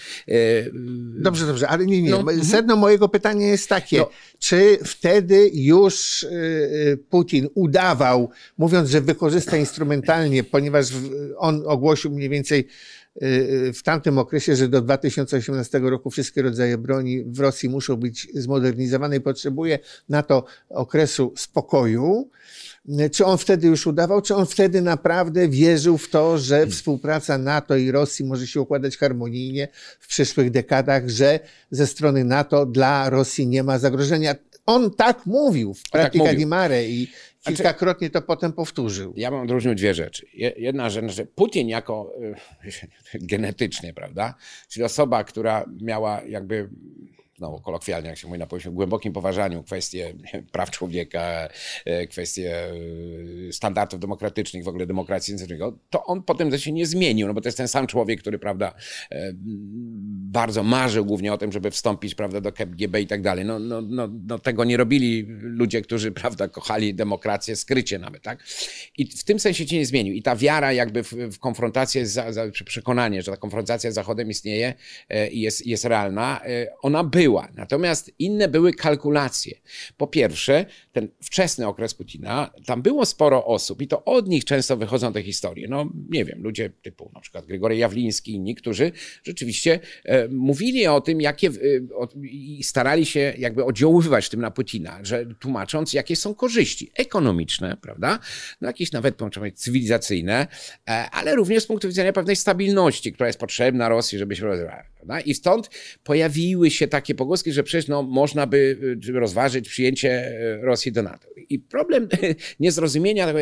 Dobrze, 1.18 1.46
dobrze, 1.46 1.68
ale 1.68 1.86
nie, 1.86 2.02
nie. 2.02 2.10
No, 2.10 2.20
mhm. 2.20 2.44
Sedno 2.46 2.76
mojego 2.76 3.10
pytania 3.10 3.48
jest 3.48 3.70
takie, 3.70 3.98
no, 3.98 4.10
czy 4.42 4.80
wtedy 4.86 5.52
już 5.54 6.24
y, 6.24 6.28
y, 6.28 6.98
Putin 7.10 7.48
udawał, 7.56 8.30
mówiąc, 8.58 8.90
że 8.90 9.02
wykorzysta 9.02 9.58
instrumentalnie, 9.58 10.44
ponieważ 10.44 10.88
on 11.38 11.64
ogłosił 11.66 12.12
mniej 12.12 12.30
więcej 12.30 12.68
y, 13.22 13.74
w 13.74 13.84
tamtym 13.84 14.18
okresie, 14.18 14.56
że 14.56 14.68
do 14.68 14.82
2018 14.82 15.80
roku 15.80 16.10
wszystkie 16.10 16.42
rodzaje 16.42 16.78
broni 16.78 17.24
w 17.24 17.40
Rosji 17.40 17.70
muszą 17.70 17.96
być 17.96 18.28
zmodernizowane 18.34 19.16
i 19.16 19.22
potrzebuje 19.22 19.80
na 20.10 20.24
to 20.24 20.46
okresu 20.70 21.34
spokoju. 21.38 22.30
Czy 23.12 23.26
on 23.26 23.38
wtedy 23.38 23.68
już 23.68 23.88
udawał, 23.88 24.22
czy 24.22 24.36
on 24.36 24.46
wtedy 24.46 24.82
naprawdę 24.82 25.50
wierzył 25.50 25.98
w 25.98 26.10
to, 26.10 26.38
że 26.38 26.56
hmm. 26.56 26.72
współpraca 26.72 27.38
NATO 27.38 27.76
i 27.76 27.92
Rosji 27.92 28.26
może 28.26 28.48
się 28.48 28.62
układać 28.62 28.98
harmonijnie 28.98 29.68
w 30.00 30.08
przyszłych 30.08 30.52
dekadach, 30.52 31.10
że 31.10 31.40
ze 31.72 31.88
strony 31.88 32.24
NATO 32.24 32.66
dla 32.66 33.10
Rosji 33.10 33.48
nie 33.48 33.64
ma 33.64 33.80
zagrożenia? 33.80 34.36
On 34.66 34.92
tak 34.92 35.26
mówił 35.26 35.74
w 35.74 35.90
Pratica 35.90 36.26
tak 36.26 36.40
Mare 36.46 36.90
i 36.90 37.08
znaczy- 37.42 37.56
kilkakrotnie 37.56 38.10
to 38.10 38.22
potem 38.22 38.54
powtórzył. 38.54 39.14
Ja 39.16 39.32
mam 39.32 39.42
odróżnić 39.42 39.78
dwie 39.78 39.94
rzeczy. 39.94 40.26
Jedna 40.58 40.90
rzecz, 40.90 41.12
że 41.12 41.26
Putin 41.26 41.70
jako 41.70 42.14
genetycznie, 43.14 43.94
prawda, 43.94 44.36
czyli 44.70 44.84
osoba, 44.84 45.24
która 45.24 45.66
miała 45.82 46.22
jakby 46.22 46.70
znowu 47.42 47.60
kolokwialnie, 47.60 48.10
jak 48.10 48.18
się 48.18 48.28
mówi 48.28 48.40
na 48.40 48.48
poziomie 48.48 48.76
głębokim 48.76 49.14
poważaniu 49.14 49.64
kwestie 49.64 50.14
praw 50.52 50.72
człowieka, 50.72 51.50
e, 51.86 52.08
kwestie 52.08 52.66
e, 53.50 53.54
standardów 53.54 54.00
demokratycznych, 54.00 54.64
w 54.64 54.68
ogóle 54.68 54.86
demokracji, 54.86 55.36
to 55.90 56.06
on 56.06 56.24
potem 56.24 56.58
się 56.58 56.72
nie 56.72 56.86
zmienił, 56.86 57.28
no 57.28 57.34
bo 57.34 57.42
to 57.42 57.48
jest 57.48 57.58
ten 57.58 57.68
sam 57.68 57.88
człowiek, 57.88 58.22
który, 58.22 58.40
prawda, 58.40 58.74
e, 59.12 59.32
bardzo 60.32 60.64
marzył 60.64 61.06
głównie 61.06 61.34
o 61.34 61.38
tym, 61.38 61.52
żeby 61.52 61.72
wstąpić, 61.72 62.16
prawda, 62.16 62.42
do 62.42 62.52
KGB 62.52 63.02
i 63.02 63.08
tak 63.08 63.22
dalej. 63.22 63.46
No, 63.46 63.60
no, 63.60 63.82
no, 63.82 64.10
no 64.28 64.40
tego 64.40 64.64
nie 64.64 64.78
robili 64.78 65.26
ludzie, 65.42 65.82
którzy, 65.82 66.12
prawda, 66.12 66.48
kochali 66.48 66.94
demokrację 66.94 67.56
skrycie 67.56 68.00
nawet, 68.00 68.24
tak? 68.24 68.44
I 68.98 69.08
w 69.08 69.24
tym 69.24 69.40
sensie 69.40 69.68
się 69.68 69.76
nie 69.76 69.86
zmienił. 69.86 70.14
I 70.14 70.22
ta 70.22 70.36
wiara 70.36 70.74
jakby 70.74 71.04
w, 71.04 71.12
w 71.12 71.40
konfrontację, 71.40 72.06
z, 72.06 72.36
z, 72.36 72.64
przekonanie, 72.64 73.22
że 73.22 73.32
ta 73.32 73.38
konfrontacja 73.38 73.92
z 73.92 73.94
Zachodem 73.94 74.30
istnieje 74.30 74.74
i 75.32 75.42
jest, 75.42 75.68
jest 75.68 75.86
realna, 75.86 76.42
ona 76.82 77.04
była 77.04 77.31
była. 77.32 77.48
Natomiast 77.56 78.12
inne 78.20 78.48
były 78.48 78.74
kalkulacje. 78.74 79.56
Po 79.98 80.08
pierwsze, 80.08 80.66
ten 80.92 81.08
wczesny 81.22 81.68
okres 81.68 81.94
Putina, 81.94 82.52
tam 82.66 82.82
było 82.82 83.06
sporo 83.06 83.46
osób 83.46 83.82
i 83.82 83.88
to 83.88 84.06
od 84.06 84.28
nich 84.28 84.46
często 84.46 84.78
wychodzą 84.78 85.14
te 85.14 85.24
historie. 85.24 85.68
No 85.70 85.90
nie 86.10 86.26
wiem, 86.26 86.44
ludzie 86.44 86.70
typu 86.82 87.12
na 87.14 87.20
przykład 87.20 87.46
Grigory 87.46 87.78
Jawliński 87.78 88.32
i 88.32 88.36
inni, 88.36 88.56
którzy 88.56 88.92
rzeczywiście 89.24 89.80
e, 90.06 90.28
mówili 90.28 90.88
o 90.88 91.02
tym, 91.02 91.22
jakie 91.22 91.48
e, 91.48 91.52
i 92.24 92.64
starali 92.64 93.06
się 93.06 93.34
jakby 93.38 93.66
oddziaływać 93.66 94.30
tym 94.30 94.42
na 94.42 94.52
Putina, 94.52 95.00
że 95.04 95.26
tłumacząc, 95.40 95.94
jakie 95.94 96.16
są 96.16 96.36
korzyści 96.36 96.92
ekonomiczne, 96.98 97.78
prawda? 97.82 98.20
No 98.62 98.68
jakieś 98.68 98.92
nawet, 98.92 99.22
można 99.22 99.52
cywilizacyjne, 99.56 100.48
e, 100.90 101.10
ale 101.12 101.36
również 101.36 101.64
z 101.64 101.68
punktu 101.68 101.88
widzenia 101.88 102.14
pewnej 102.14 102.36
stabilności, 102.36 103.14
która 103.14 103.28
jest 103.28 103.40
potrzebna 103.40 103.90
Rosji, 103.90 104.18
żeby 104.18 104.36
się 104.36 104.46
rozwijała. 104.46 104.92
I 105.26 105.34
stąd 105.34 105.70
pojawiły 106.04 106.72
się 106.72 106.88
takie 106.88 107.16
pogłoski, 107.22 107.52
że 107.52 107.64
przecież 107.64 107.88
no, 107.88 108.04
można 108.04 108.48
by 108.48 108.78
y, 109.08 109.20
rozważyć 109.20 109.70
przyjęcie 109.70 110.28
y, 110.28 110.62
Rosji 110.62 110.92
do 110.92 111.04
NATO. 111.04 111.28
I 111.50 111.60
problem 111.60 112.08
niezrozumienia 112.60 113.34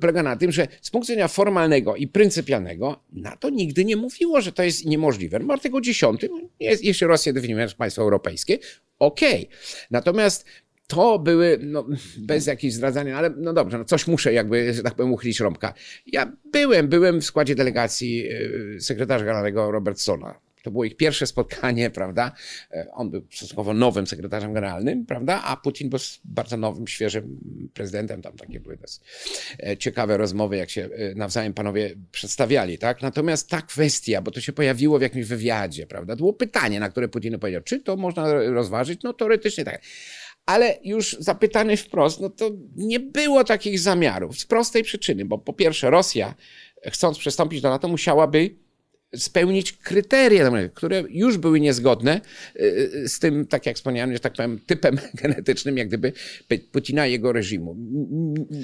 polega 0.00 0.22
na 0.22 0.36
tym, 0.36 0.52
że 0.52 0.68
z 0.80 0.90
punktu 0.90 1.12
widzenia 1.12 1.28
formalnego 1.28 1.96
i 1.96 2.08
pryncypialnego 2.08 3.04
NATO 3.12 3.50
nigdy 3.50 3.84
nie 3.84 3.96
mówiło, 3.96 4.40
że 4.40 4.52
to 4.52 4.62
jest 4.62 4.86
niemożliwe. 4.86 5.38
W 5.40 5.50
artykule 5.50 5.82
10 5.82 6.26
jest, 6.60 6.84
jeśli 6.84 7.06
Rosja 7.06 7.32
definiuje 7.32 7.68
państwo 7.78 8.02
europejskie, 8.02 8.58
okej. 8.98 9.46
Okay. 9.46 9.56
Natomiast 9.90 10.44
to 10.86 11.18
były, 11.18 11.58
no, 11.62 11.86
bez 12.18 12.46
jakichś 12.46 12.74
zdradzania, 12.74 13.18
ale 13.18 13.30
no 13.36 13.52
dobrze, 13.52 13.78
no 13.78 13.84
coś 13.84 14.06
muszę 14.06 14.32
jakby, 14.32 14.74
że 14.74 14.82
tak 14.82 14.94
powiem, 14.94 15.12
uchylić 15.12 15.40
rąbka. 15.40 15.74
Ja 16.06 16.32
byłem, 16.52 16.88
byłem 16.88 17.20
w 17.20 17.24
składzie 17.24 17.54
delegacji 17.54 18.26
y, 18.76 18.80
sekretarza 18.80 19.24
generalnego 19.24 19.70
Robertsona 19.70 20.49
to 20.62 20.70
było 20.70 20.84
ich 20.84 20.96
pierwsze 20.96 21.26
spotkanie, 21.26 21.90
prawda? 21.90 22.32
E, 22.72 22.86
on 22.92 23.10
był 23.10 23.22
stosunkowo 23.30 23.74
nowym 23.74 24.06
sekretarzem 24.06 24.52
generalnym, 24.52 25.06
prawda? 25.06 25.42
A 25.44 25.56
Putin 25.56 25.90
był 25.90 25.98
bardzo 26.24 26.56
nowym, 26.56 26.86
świeżym 26.86 27.40
prezydentem. 27.74 28.22
Tam 28.22 28.32
takie 28.32 28.60
były 28.60 28.78
e, 29.58 29.76
ciekawe 29.76 30.16
rozmowy, 30.16 30.56
jak 30.56 30.70
się 30.70 30.84
e, 30.84 31.14
nawzajem 31.14 31.54
panowie 31.54 31.94
przedstawiali, 32.12 32.78
tak? 32.78 33.02
Natomiast 33.02 33.48
ta 33.48 33.62
kwestia, 33.62 34.22
bo 34.22 34.30
to 34.30 34.40
się 34.40 34.52
pojawiło 34.52 34.98
w 34.98 35.02
jakimś 35.02 35.26
wywiadzie, 35.26 35.86
prawda? 35.86 36.12
To 36.12 36.16
było 36.16 36.32
pytanie, 36.32 36.80
na 36.80 36.88
które 36.88 37.08
Putin 37.08 37.38
powiedział, 37.38 37.62
czy 37.62 37.80
to 37.80 37.96
można 37.96 38.34
rozważyć? 38.34 39.02
No 39.02 39.12
teoretycznie 39.12 39.64
tak. 39.64 39.82
Ale 40.46 40.78
już 40.84 41.16
zapytany 41.18 41.76
wprost, 41.76 42.20
no 42.20 42.30
to 42.30 42.50
nie 42.76 43.00
było 43.00 43.44
takich 43.44 43.78
zamiarów 43.78 44.38
z 44.38 44.46
prostej 44.46 44.82
przyczyny, 44.82 45.24
bo 45.24 45.38
po 45.38 45.52
pierwsze 45.52 45.90
Rosja, 45.90 46.34
chcąc 46.86 47.18
przystąpić 47.18 47.60
do 47.60 47.70
NATO, 47.70 47.88
musiałaby 47.88 48.54
spełnić 49.16 49.72
kryteria, 49.72 50.50
które 50.74 51.04
już 51.10 51.38
były 51.38 51.60
niezgodne 51.60 52.20
y, 52.56 52.90
y, 52.94 53.08
z 53.08 53.18
tym, 53.18 53.46
tak 53.46 53.66
jak 53.66 53.76
wspomniałem, 53.76 54.12
że 54.12 54.20
tak 54.20 54.32
powiem, 54.32 54.60
typem 54.66 54.98
genetycznym, 55.22 55.78
jak 55.78 55.88
gdyby 55.88 56.12
Putina 56.72 57.06
i 57.06 57.12
jego 57.12 57.32
reżimu. 57.32 57.76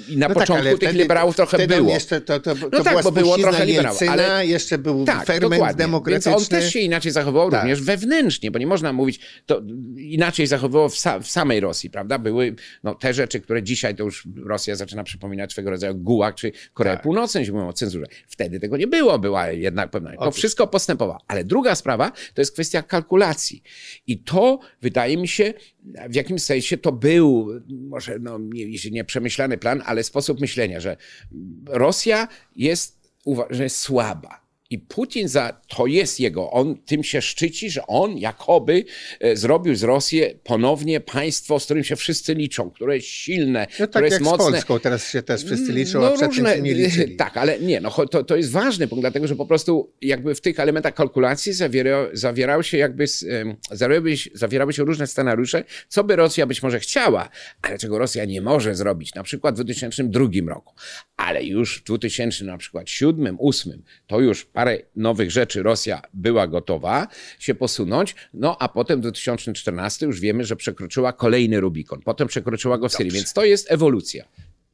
I 0.09 0.17
na 0.17 0.27
no 0.27 0.35
tak, 0.35 0.43
początku 0.43 0.69
tak, 0.69 0.79
tych 0.79 0.89
wtedy, 0.89 1.03
liberałów 1.03 1.35
trochę 1.35 1.67
było. 1.67 1.93
Jeszcze 1.93 2.21
to, 2.21 2.39
to, 2.39 2.55
to 2.55 2.69
no 2.71 2.83
tak, 2.83 3.03
bo 3.03 3.11
było 3.11 3.37
trochę 3.37 3.65
liberałów. 3.65 4.01
Ale 4.09 4.47
jeszcze 4.47 4.77
był 4.77 5.05
tak, 5.05 5.25
ferment 5.25 5.53
dokładnie. 5.53 5.77
demokratyczny. 5.77 6.31
Więc 6.31 6.41
on 6.41 6.49
też 6.49 6.73
się 6.73 6.79
inaczej 6.79 7.11
zachowywał 7.11 7.51
tak. 7.51 7.61
również 7.61 7.81
wewnętrznie, 7.81 8.51
bo 8.51 8.59
nie 8.59 8.67
można 8.67 8.93
mówić, 8.93 9.19
to 9.45 9.61
inaczej 9.97 10.47
zachowywał 10.47 10.89
w, 10.89 10.97
sa, 10.97 11.19
w, 11.19 11.27
samej 11.27 11.59
Rosji, 11.59 11.89
prawda? 11.89 12.19
Były 12.19 12.55
no, 12.83 12.95
te 12.95 13.13
rzeczy, 13.13 13.39
które 13.39 13.63
dzisiaj 13.63 13.95
to 13.95 14.03
już 14.03 14.27
Rosja 14.45 14.75
zaczyna 14.75 15.03
przypominać 15.03 15.51
swego 15.51 15.69
rodzaju 15.69 15.95
Gułak 15.95 16.35
czy 16.35 16.51
Korea 16.73 16.93
tak. 16.93 17.03
Północna, 17.03 17.39
jeśli 17.39 17.53
mówią 17.53 17.67
o 17.67 17.73
cenzurze. 17.73 18.05
Wtedy 18.27 18.59
tego 18.59 18.77
nie 18.77 18.87
było, 18.87 19.19
była 19.19 19.47
jednak 19.47 19.89
pewna 19.89 20.11
wszystko 20.37 20.67
postępowało. 20.67 21.19
Ale 21.27 21.43
druga 21.43 21.75
sprawa 21.75 22.11
to 22.33 22.41
jest 22.41 22.51
kwestia 22.51 22.83
kalkulacji. 22.83 23.63
I 24.07 24.19
to 24.19 24.59
wydaje 24.81 25.17
mi 25.17 25.27
się, 25.27 25.53
w 26.09 26.15
jakimś 26.15 26.43
sensie 26.43 26.77
to 26.77 26.91
był, 26.91 27.47
może 27.69 28.19
no, 28.19 28.39
nie, 28.39 28.91
nie 28.91 29.03
przemyślany 29.03 29.57
plan, 29.57 29.83
ale 29.85 30.03
sposób 30.03 30.39
myślenia, 30.39 30.79
że 30.79 30.97
Rosja 31.65 32.27
jest, 32.55 33.11
że 33.49 33.63
jest 33.63 33.79
słaba 33.79 34.46
i 34.69 34.79
Putin 34.79 35.27
za 35.27 35.61
to 35.67 35.87
jest 35.87 36.19
jego, 36.19 36.51
on 36.51 36.77
tym 36.85 37.03
się 37.03 37.21
szczyci, 37.21 37.69
że 37.69 37.87
on 37.87 38.17
jakoby 38.17 38.85
e, 39.19 39.35
zrobił 39.35 39.75
z 39.75 39.83
Rosji 39.83 40.21
ponownie 40.43 40.99
państwo, 40.99 41.59
z 41.59 41.65
którym 41.65 41.83
się 41.83 41.95
wszyscy 41.95 42.33
liczą, 42.33 42.71
które 42.71 42.95
jest 42.95 43.07
silne, 43.07 43.67
no 43.71 43.77
tak 43.77 43.89
które 43.89 44.05
jest 44.05 44.13
jak 44.13 44.23
mocne. 44.23 44.45
Z 44.45 44.49
Polską 44.49 44.79
teraz 44.79 45.09
się 45.09 45.23
też 45.23 45.43
wszyscy 45.43 45.71
liczą, 45.71 46.01
no, 46.01 46.07
a 46.07 46.11
przedtem 46.11 46.29
różne, 46.29 46.55
się 46.55 46.61
nie 46.61 46.73
liczyli. 46.73 47.15
Tak, 47.15 47.37
ale 47.37 47.59
nie, 47.59 47.81
no 47.81 47.91
to, 47.91 48.23
to 48.23 48.35
jest 48.35 48.51
ważny 48.51 48.87
punkt, 48.87 49.03
dlatego 49.03 49.27
że 49.27 49.35
po 49.35 49.45
prostu 49.45 49.93
jakby 50.01 50.35
w 50.35 50.41
tych 50.41 50.59
elementach 50.59 50.93
kalkulacji 50.93 51.53
zawiera, 51.53 52.07
zawierał 52.13 52.63
się 52.63 52.77
jakby, 52.77 53.05
zawierały, 53.71 54.15
zawierały 54.33 54.73
się 54.73 54.83
różne 54.83 55.07
scenariusze, 55.07 55.63
co 55.87 56.03
by 56.03 56.15
Rosja 56.15 56.45
być 56.45 56.63
może 56.63 56.79
chciała, 56.79 57.29
ale 57.61 57.77
czego 57.77 57.99
Rosja 57.99 58.25
nie 58.25 58.41
może 58.41 58.75
zrobić, 58.75 59.13
na 59.15 59.23
przykład 59.23 59.55
w 59.55 59.63
2002 59.63 60.25
roku. 60.47 60.73
Ale 61.17 61.43
już 61.43 61.79
w 61.79 61.83
2000 61.83 62.45
na 62.45 62.57
przykład 62.57 62.89
7, 62.89 63.37
2008 63.37 63.83
to 64.07 64.19
już 64.19 64.45
parę 64.57 64.77
nowych 64.95 65.31
rzeczy 65.31 65.63
Rosja 65.63 66.01
była 66.13 66.47
gotowa 66.47 67.07
się 67.39 67.55
posunąć, 67.55 68.15
no 68.33 68.57
a 68.59 68.69
potem 68.69 68.99
w 68.99 69.01
2014 69.01 70.05
już 70.05 70.19
wiemy, 70.19 70.43
że 70.43 70.55
przekroczyła 70.55 71.13
kolejny 71.13 71.59
Rubikon. 71.59 72.01
Potem 72.01 72.27
przekroczyła 72.27 72.77
go 72.77 72.89
w 72.89 72.93
Syrii, 72.93 73.11
więc 73.11 73.33
to 73.33 73.45
jest 73.45 73.71
ewolucja. 73.71 74.25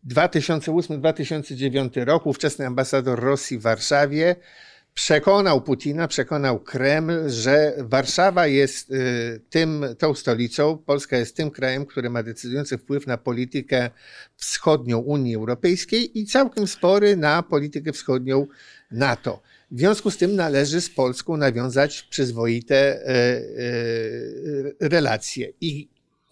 2008-2009 0.09 2.05
roku 2.05 2.29
ówczesny 2.29 2.65
ambasador 2.67 3.19
Rosji 3.19 3.57
w 3.57 3.61
Warszawie 3.61 4.35
przekonał 4.93 5.61
Putina, 5.61 6.07
przekonał 6.07 6.59
Kreml, 6.59 7.29
że 7.29 7.73
Warszawa 7.77 8.47
jest 8.47 8.91
y, 8.91 9.41
tym, 9.49 9.85
tą 9.97 10.13
stolicą, 10.13 10.77
Polska 10.77 11.17
jest 11.17 11.35
tym 11.35 11.51
krajem, 11.51 11.85
który 11.85 12.09
ma 12.09 12.23
decydujący 12.23 12.77
wpływ 12.77 13.07
na 13.07 13.17
politykę 13.17 13.89
wschodnią 14.35 14.97
Unii 14.97 15.35
Europejskiej 15.35 16.19
i 16.19 16.25
całkiem 16.25 16.67
spory 16.67 17.17
na 17.17 17.43
politykę 17.43 17.91
wschodnią 17.91 18.47
NATO. 18.91 19.41
W 19.73 19.79
związku 19.79 20.11
z 20.11 20.17
tym 20.17 20.35
należy 20.35 20.81
z 20.81 20.89
Polską 20.89 21.37
nawiązać 21.37 22.03
przyzwoite 22.03 22.95
y, 22.95 23.11
y, 24.81 24.89
relacje. 24.89 25.53
I 25.61 25.87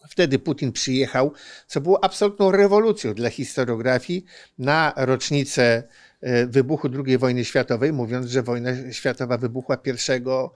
Wtedy 0.09 0.39
Putin 0.39 0.71
przyjechał, 0.71 1.33
co 1.67 1.81
było 1.81 2.03
absolutną 2.03 2.51
rewolucją 2.51 3.13
dla 3.13 3.29
historiografii 3.29 4.25
na 4.57 4.93
rocznicę 4.97 5.83
e, 6.21 6.47
wybuchu 6.47 6.89
II 7.05 7.17
wojny 7.17 7.45
światowej, 7.45 7.93
mówiąc, 7.93 8.27
że 8.27 8.43
wojna 8.43 8.91
światowa 8.91 9.37
wybuchła 9.37 9.77
1 9.85 10.23
e, 10.27 10.49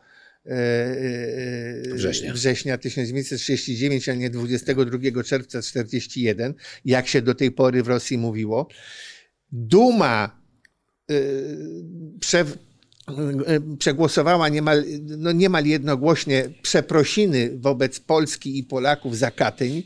e, 0.46 1.94
Września. 1.94 2.34
września 2.34 2.78
1939, 2.78 4.10
a 4.10 4.14
nie 4.14 4.30
22 4.30 5.24
czerwca 5.24 5.60
1941, 5.60 6.54
jak 6.86 7.08
się 7.08 7.22
do 7.22 7.36
tej 7.36 7.52
pory 7.52 7.84
w 7.84 7.88
Rosji 7.88 8.18
mówiło. 8.18 8.68
Duma 9.52 10.46
prze, 12.20 12.46
przegłosowała 13.80 14.50
niemal, 14.50 14.84
no 15.02 15.32
niemal 15.32 15.66
jednogłośnie 15.66 16.50
przeprosiny 16.62 17.52
wobec 17.56 18.00
Polski 18.00 18.60
i 18.60 18.64
Polaków 18.64 19.18
za 19.18 19.32
Katyń. 19.32 19.84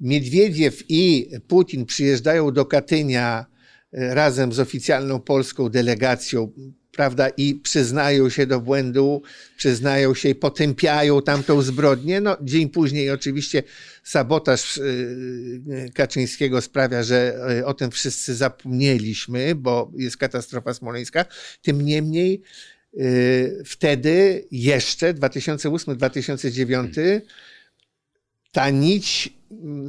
Miedwiediew 0.00 0.84
i 0.88 1.30
Putin 1.48 1.86
przyjeżdżają 1.86 2.52
do 2.52 2.66
Katynia 2.66 3.46
e, 3.92 4.14
razem 4.14 4.52
z 4.52 4.60
oficjalną 4.60 5.20
polską 5.20 5.68
delegacją, 5.68 6.52
prawda, 6.92 7.28
i 7.28 7.54
przyznają 7.54 8.30
się 8.30 8.46
do 8.46 8.60
błędu, 8.60 9.22
przyznają 9.56 10.14
się 10.14 10.28
i 10.28 10.34
potępiają 10.34 11.22
tamtą 11.22 11.62
zbrodnię. 11.62 12.20
No, 12.20 12.36
dzień 12.42 12.68
później 12.68 13.10
oczywiście 13.10 13.62
sabotaż 14.08 14.78
e, 14.78 14.82
Kaczyńskiego 15.94 16.60
sprawia, 16.60 17.02
że 17.02 17.38
e, 17.58 17.66
o 17.66 17.74
tym 17.74 17.90
wszyscy 17.90 18.34
zapomnieliśmy, 18.34 19.54
bo 19.54 19.92
jest 19.96 20.16
katastrofa 20.16 20.74
smoleńska. 20.74 21.24
Tym 21.62 21.82
niemniej 21.82 22.42
wtedy 23.64 24.44
jeszcze 24.50 25.14
2008-2009 25.14 27.20
ta 28.52 28.70
nić 28.70 29.32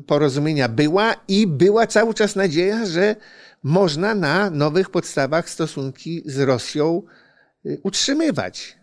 porozumienia 0.07 0.69
była 0.69 1.15
i 1.27 1.47
była 1.47 1.87
cały 1.87 2.13
czas 2.13 2.35
nadzieja, 2.35 2.85
że 2.85 3.15
można 3.63 4.15
na 4.15 4.49
nowych 4.49 4.89
podstawach 4.89 5.49
stosunki 5.49 6.23
z 6.25 6.39
Rosją 6.39 7.03
y, 7.65 7.79
utrzymywać. 7.83 8.78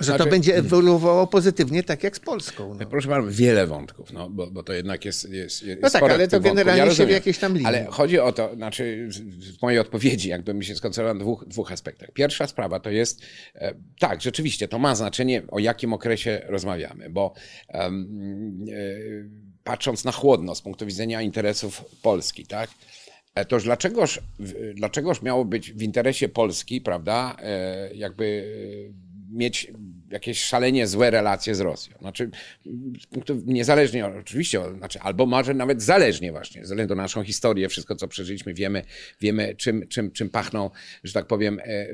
Że 0.00 0.04
znaczy, 0.04 0.24
to 0.24 0.30
będzie 0.30 0.56
ewoluowało 0.56 1.26
pozytywnie, 1.26 1.82
tak 1.82 2.02
jak 2.02 2.16
z 2.16 2.20
Polską. 2.20 2.74
No. 2.74 2.86
Proszę 2.86 3.08
bardzo, 3.08 3.30
wiele 3.30 3.66
wątków, 3.66 4.12
no, 4.12 4.30
bo, 4.30 4.50
bo 4.50 4.62
to 4.62 4.72
jednak 4.72 5.04
jest. 5.04 5.30
jest, 5.30 5.62
jest 5.62 5.82
no 5.82 5.90
tak, 5.90 6.02
ale 6.02 6.28
to 6.28 6.40
generalnie 6.40 6.84
ja 6.84 6.94
się 6.94 7.06
w 7.06 7.10
jakiejś 7.10 7.38
tam 7.38 7.52
linii. 7.52 7.66
Ale 7.66 7.86
chodzi 7.90 8.18
o 8.18 8.32
to, 8.32 8.54
znaczy 8.54 9.08
w 9.58 9.62
mojej 9.62 9.78
odpowiedzi, 9.78 10.28
jakby 10.28 10.54
mi 10.54 10.64
się 10.64 10.74
skoncentrował 10.74 11.14
na 11.14 11.20
dwóch, 11.20 11.44
dwóch 11.46 11.72
aspektach. 11.72 12.10
Pierwsza 12.12 12.46
sprawa 12.46 12.80
to 12.80 12.90
jest, 12.90 13.22
e, 13.54 13.74
tak, 13.98 14.22
rzeczywiście, 14.22 14.68
to 14.68 14.78
ma 14.78 14.94
znaczenie, 14.94 15.42
o 15.48 15.58
jakim 15.58 15.92
okresie 15.92 16.42
rozmawiamy, 16.46 17.10
bo 17.10 17.34
um, 17.74 18.66
patrząc 19.64 20.04
na 20.04 20.12
chłodno 20.12 20.54
z 20.54 20.62
punktu 20.62 20.86
widzenia 20.86 21.22
interesów 21.22 21.84
Polski, 22.02 22.46
tak? 22.46 22.70
E, 23.34 23.44
toż 23.44 23.64
dlaczegoż, 23.64 24.20
dlaczegoż 24.74 25.22
miało 25.22 25.44
być 25.44 25.72
w 25.72 25.82
interesie 25.82 26.28
Polski, 26.28 26.80
prawda, 26.80 27.36
jakby 27.94 28.44
mieć 29.36 29.72
jakieś 30.10 30.40
szalenie 30.40 30.86
złe 30.86 31.10
relacje 31.10 31.54
z 31.54 31.60
Rosją. 31.60 31.98
Znaczy, 31.98 32.30
niezależnie 33.46 34.06
oczywiście, 34.06 34.60
znaczy, 34.78 35.00
albo 35.00 35.26
może 35.26 35.54
nawet 35.54 35.82
zależnie 35.82 36.32
właśnie, 36.32 36.66
ze 36.66 36.74
względu 36.74 36.94
na 36.94 37.02
naszą 37.02 37.24
historię, 37.24 37.68
wszystko 37.68 37.96
co 37.96 38.08
przeżyliśmy, 38.08 38.54
wiemy, 38.54 38.82
wiemy 39.20 39.54
czym, 39.54 39.88
czym, 39.88 40.10
czym 40.10 40.30
pachną, 40.30 40.70
że 41.04 41.12
tak 41.12 41.26
powiem, 41.26 41.60
e, 41.64 41.88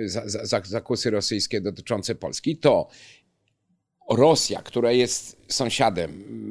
zakusy 0.64 1.10
rosyjskie 1.10 1.60
dotyczące 1.60 2.14
Polski, 2.14 2.56
to 2.56 2.88
Rosja, 4.10 4.62
która 4.62 4.92
jest 4.92 5.41
sąsiadem 5.52 6.42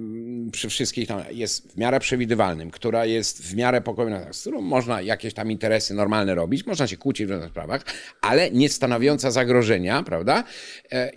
przy 0.51 0.69
wszystkich 0.69 1.07
tam 1.07 1.23
jest 1.31 1.71
w 1.73 1.77
miarę 1.77 1.99
przewidywalnym, 1.99 2.71
która 2.71 3.05
jest 3.05 3.43
w 3.43 3.55
miarę 3.55 3.81
pokojna, 3.81 4.33
z 4.33 4.41
którą 4.41 4.61
można 4.61 5.01
jakieś 5.01 5.33
tam 5.33 5.51
interesy 5.51 5.93
normalne 5.93 6.35
robić, 6.35 6.65
można 6.65 6.87
się 6.87 6.97
kłócić 6.97 7.27
w 7.27 7.29
różnych 7.29 7.49
sprawach, 7.49 7.85
ale 8.21 8.51
nie 8.51 8.69
stanowiąca 8.69 9.31
zagrożenia, 9.31 10.03
prawda, 10.03 10.43
e, 10.91 11.11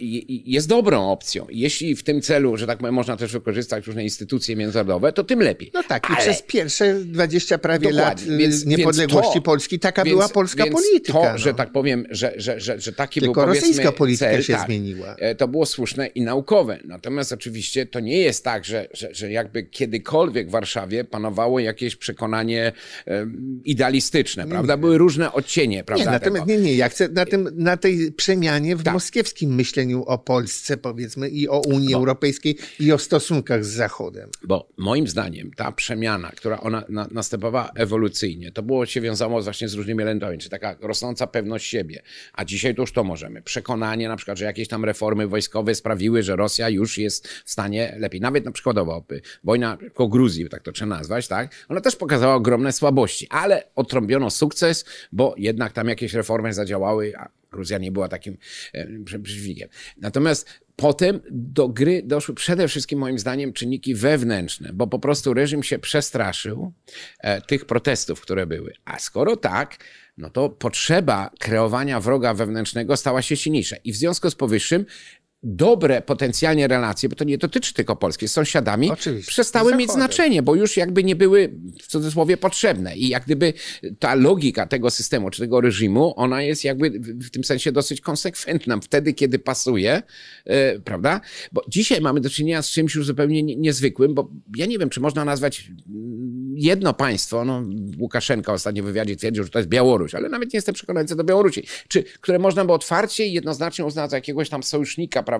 jest 0.46 0.68
dobrą 0.68 1.10
opcją. 1.10 1.46
Jeśli 1.50 1.96
w 1.96 2.02
tym 2.02 2.20
celu, 2.20 2.56
że 2.56 2.66
tak 2.66 2.78
powiem, 2.78 2.94
można 2.94 3.16
też 3.16 3.32
wykorzystać 3.32 3.86
różne 3.86 4.04
instytucje 4.04 4.56
międzynarodowe, 4.56 5.12
to 5.12 5.24
tym 5.24 5.40
lepiej. 5.40 5.70
No 5.74 5.82
tak, 5.82 6.10
ale... 6.10 6.18
i 6.18 6.18
przez 6.18 6.42
pierwsze 6.42 6.94
20 6.94 7.58
prawie 7.58 7.88
Dokładnie. 7.88 8.30
lat 8.30 8.38
więc, 8.38 8.66
niepodległości 8.66 9.32
więc 9.32 9.44
to, 9.44 9.50
Polski 9.50 9.78
taka 9.78 10.04
więc, 10.04 10.14
była 10.14 10.28
polska 10.28 10.64
polityka. 10.66 11.12
To, 11.12 11.32
no. 11.32 11.38
że 11.38 11.54
tak 11.54 11.72
powiem, 11.72 12.06
że, 12.10 12.32
że, 12.36 12.60
że, 12.60 12.80
że 12.80 12.92
taki 12.92 13.20
Tylko 13.20 13.46
był 13.46 13.54
rosyjska 13.54 13.92
polityka 13.92 14.30
cel, 14.30 14.42
się 14.42 14.52
tak, 14.52 14.66
zmieniła. 14.66 15.14
E, 15.14 15.34
to 15.34 15.48
było 15.48 15.66
słuszne 15.66 16.06
i 16.06 16.22
naukowe. 16.22 16.78
Natomiast 16.84 17.32
oczywiście 17.32 17.73
to 17.90 18.00
nie 18.00 18.18
jest 18.18 18.44
tak, 18.44 18.64
że, 18.64 18.88
że, 18.92 19.14
że 19.14 19.30
jakby 19.30 19.62
kiedykolwiek 19.62 20.48
w 20.48 20.50
Warszawie 20.50 21.04
panowało 21.04 21.60
jakieś 21.60 21.96
przekonanie 21.96 22.72
idealistyczne, 23.64 24.46
prawda? 24.46 24.76
Były 24.76 24.98
różne 24.98 25.32
odcienie, 25.32 25.84
prawda? 25.84 26.04
Nie, 26.04 26.10
natomiast 26.10 26.46
nie, 26.46 26.58
nie, 26.58 26.74
ja 26.74 26.88
chcę 26.88 27.08
na, 27.08 27.26
tym, 27.26 27.48
na 27.54 27.76
tej 27.76 28.12
przemianie 28.12 28.76
w 28.76 28.82
tak. 28.82 28.94
moskiewskim 28.94 29.54
myśleniu 29.54 30.04
o 30.04 30.18
Polsce, 30.18 30.76
powiedzmy, 30.76 31.28
i 31.28 31.48
o 31.48 31.60
Unii 31.60 31.92
bo, 31.92 31.98
Europejskiej, 31.98 32.56
i 32.80 32.92
o 32.92 32.98
stosunkach 32.98 33.64
z 33.64 33.68
Zachodem. 33.68 34.30
Bo 34.44 34.68
moim 34.76 35.08
zdaniem 35.08 35.50
ta 35.56 35.72
przemiana, 35.72 36.30
która 36.30 36.60
ona 36.60 36.84
na, 36.88 37.08
następowała 37.10 37.70
ewolucyjnie, 37.74 38.52
to 38.52 38.62
było 38.62 38.86
się 38.86 39.00
wiązało 39.00 39.42
właśnie 39.42 39.68
z 39.68 39.74
różnymi 39.74 40.02
elementami, 40.02 40.38
czy 40.38 40.48
taka 40.48 40.76
rosnąca 40.80 41.26
pewność 41.26 41.66
siebie, 41.66 42.02
a 42.32 42.44
dzisiaj 42.44 42.74
to 42.74 42.82
już 42.82 42.92
to 42.92 43.04
możemy. 43.04 43.42
Przekonanie 43.42 44.08
na 44.08 44.16
przykład, 44.16 44.38
że 44.38 44.44
jakieś 44.44 44.68
tam 44.68 44.84
reformy 44.84 45.26
wojskowe 45.26 45.74
sprawiły, 45.74 46.22
że 46.22 46.36
Rosja 46.36 46.68
już 46.68 46.98
jest 46.98 47.28
w 47.28 47.50
stanie 47.50 47.63
lepiej. 47.96 48.20
Nawet 48.20 48.44
na 48.44 48.52
przykładowo 48.52 49.04
wojna 49.44 49.78
po 49.94 50.08
Gruzji, 50.08 50.48
tak 50.48 50.62
to 50.62 50.72
trzeba 50.72 50.96
nazwać, 50.96 51.28
tak? 51.28 51.66
Ona 51.68 51.80
też 51.80 51.96
pokazała 51.96 52.34
ogromne 52.34 52.72
słabości, 52.72 53.26
ale 53.30 53.64
odtrąbiono 53.74 54.30
sukces, 54.30 54.84
bo 55.12 55.34
jednak 55.38 55.72
tam 55.72 55.88
jakieś 55.88 56.14
reformy 56.14 56.54
zadziałały, 56.54 57.12
a 57.18 57.28
Gruzja 57.52 57.78
nie 57.78 57.92
była 57.92 58.08
takim 58.08 58.36
e, 58.72 58.86
przeciwnikiem. 59.04 59.68
Natomiast 59.96 60.60
potem 60.76 61.20
do 61.30 61.68
gry 61.68 62.02
doszły 62.04 62.34
przede 62.34 62.68
wszystkim 62.68 62.98
moim 62.98 63.18
zdaniem 63.18 63.52
czynniki 63.52 63.94
wewnętrzne, 63.94 64.70
bo 64.72 64.86
po 64.86 64.98
prostu 64.98 65.34
reżim 65.34 65.62
się 65.62 65.78
przestraszył 65.78 66.72
e, 67.20 67.40
tych 67.40 67.64
protestów, 67.64 68.20
które 68.20 68.46
były. 68.46 68.72
A 68.84 68.98
skoro 68.98 69.36
tak, 69.36 69.76
no 70.18 70.30
to 70.30 70.48
potrzeba 70.48 71.30
kreowania 71.38 72.00
wroga 72.00 72.34
wewnętrznego 72.34 72.96
stała 72.96 73.22
się 73.22 73.36
silniejsza. 73.36 73.76
I 73.84 73.92
w 73.92 73.96
związku 73.96 74.30
z 74.30 74.34
powyższym 74.34 74.86
dobre 75.44 76.02
potencjalnie 76.02 76.68
relacje, 76.68 77.08
bo 77.08 77.16
to 77.16 77.24
nie 77.24 77.38
dotyczy 77.38 77.74
tylko 77.74 77.96
Polski, 77.96 78.28
z 78.28 78.32
sąsiadami, 78.32 78.90
Oczywiście. 78.90 79.30
przestały 79.30 79.76
mieć 79.76 79.90
znaczenie, 79.90 80.42
bo 80.42 80.54
już 80.54 80.76
jakby 80.76 81.04
nie 81.04 81.16
były 81.16 81.54
w 81.82 81.86
cudzysłowie 81.86 82.36
potrzebne. 82.36 82.96
I 82.96 83.08
jak 83.08 83.24
gdyby 83.24 83.52
ta 83.98 84.14
logika 84.14 84.66
tego 84.66 84.90
systemu, 84.90 85.30
czy 85.30 85.42
tego 85.42 85.60
reżimu, 85.60 86.14
ona 86.16 86.42
jest 86.42 86.64
jakby 86.64 86.90
w 87.00 87.30
tym 87.30 87.44
sensie 87.44 87.72
dosyć 87.72 88.00
konsekwentna. 88.00 88.78
Wtedy, 88.82 89.12
kiedy 89.12 89.38
pasuje, 89.38 90.02
yy, 90.46 90.54
prawda? 90.84 91.20
Bo 91.52 91.62
dzisiaj 91.68 92.00
mamy 92.00 92.20
do 92.20 92.30
czynienia 92.30 92.62
z 92.62 92.70
czymś 92.70 92.94
już 92.94 93.06
zupełnie 93.06 93.42
niezwykłym, 93.42 94.14
bo 94.14 94.30
ja 94.56 94.66
nie 94.66 94.78
wiem, 94.78 94.90
czy 94.90 95.00
można 95.00 95.24
nazwać 95.24 95.70
jedno 96.54 96.94
państwo, 96.94 97.44
no 97.44 97.62
Łukaszenka 97.98 98.52
ostatnio 98.52 98.82
w 98.82 98.86
wywiadzie 98.86 99.16
twierdził, 99.16 99.44
że 99.44 99.50
to 99.50 99.58
jest 99.58 99.68
Białoruś, 99.68 100.14
ale 100.14 100.28
nawet 100.28 100.52
nie 100.52 100.56
jestem 100.56 100.74
przekonany 100.74 101.08
co 101.08 101.16
do 101.16 101.24
Białorusi, 101.24 101.62
czy, 101.88 102.02
które 102.02 102.38
można 102.38 102.64
by 102.64 102.72
otwarcie 102.72 103.26
i 103.26 103.32
jednoznacznie 103.32 103.84
uznać 103.84 104.10
za 104.10 104.16
jakiegoś 104.16 104.48
tam 104.48 104.62
sojusznika, 104.62 105.22
prawda, 105.22 105.33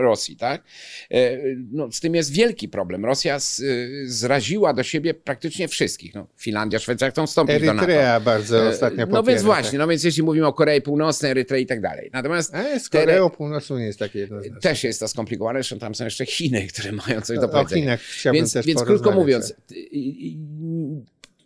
Rosji, 0.00 0.36
tak? 0.36 0.62
E, 1.10 1.38
no, 1.72 1.92
z 1.92 2.00
tym 2.00 2.14
jest 2.14 2.32
wielki 2.32 2.68
problem. 2.68 3.04
Rosja 3.04 3.40
z, 3.40 3.62
zraziła 4.06 4.74
do 4.74 4.82
siebie 4.82 5.14
praktycznie 5.14 5.68
wszystkich. 5.68 6.14
No, 6.14 6.26
Finlandia, 6.36 6.78
Szwecja 6.78 7.10
chcą 7.10 7.26
wstąpić 7.26 7.56
Erytrea 7.56 7.78
do 7.78 8.02
NATO. 8.02 8.24
bardzo 8.24 8.64
e, 8.64 8.68
ostatnio 8.68 9.06
No 9.06 9.22
więc 9.22 9.42
właśnie, 9.42 9.70
tak. 9.70 9.78
no 9.78 9.88
więc 9.88 10.04
jeśli 10.04 10.22
mówimy 10.22 10.46
o 10.46 10.52
Korei 10.52 10.82
Północnej, 10.82 11.30
Erytrei 11.30 11.62
i 11.62 11.66
tak 11.66 11.80
dalej. 11.80 12.10
Natomiast... 12.12 12.54
A 12.54 12.78
z 12.78 12.88
Koreą 12.88 13.30
Północną 13.30 13.78
nie 13.78 13.86
jest 13.86 13.98
takie 13.98 14.18
jednoznaczne. 14.18 14.60
Też 14.60 14.84
jest 14.84 15.00
to 15.00 15.08
skomplikowane, 15.08 15.58
zresztą 15.58 15.78
tam 15.78 15.94
są 15.94 16.04
jeszcze 16.04 16.26
Chiny, 16.26 16.66
które 16.66 16.92
mają 16.92 17.20
coś 17.20 17.38
do 17.38 17.48
powiedzenia. 17.48 17.82
O 17.82 17.96
Chinach 17.96 18.00
chciałbym 18.00 18.40
więc, 18.40 18.52
też 18.52 18.66
Więc 18.66 18.82
krótko 18.82 19.10
mówiąc, 19.10 19.54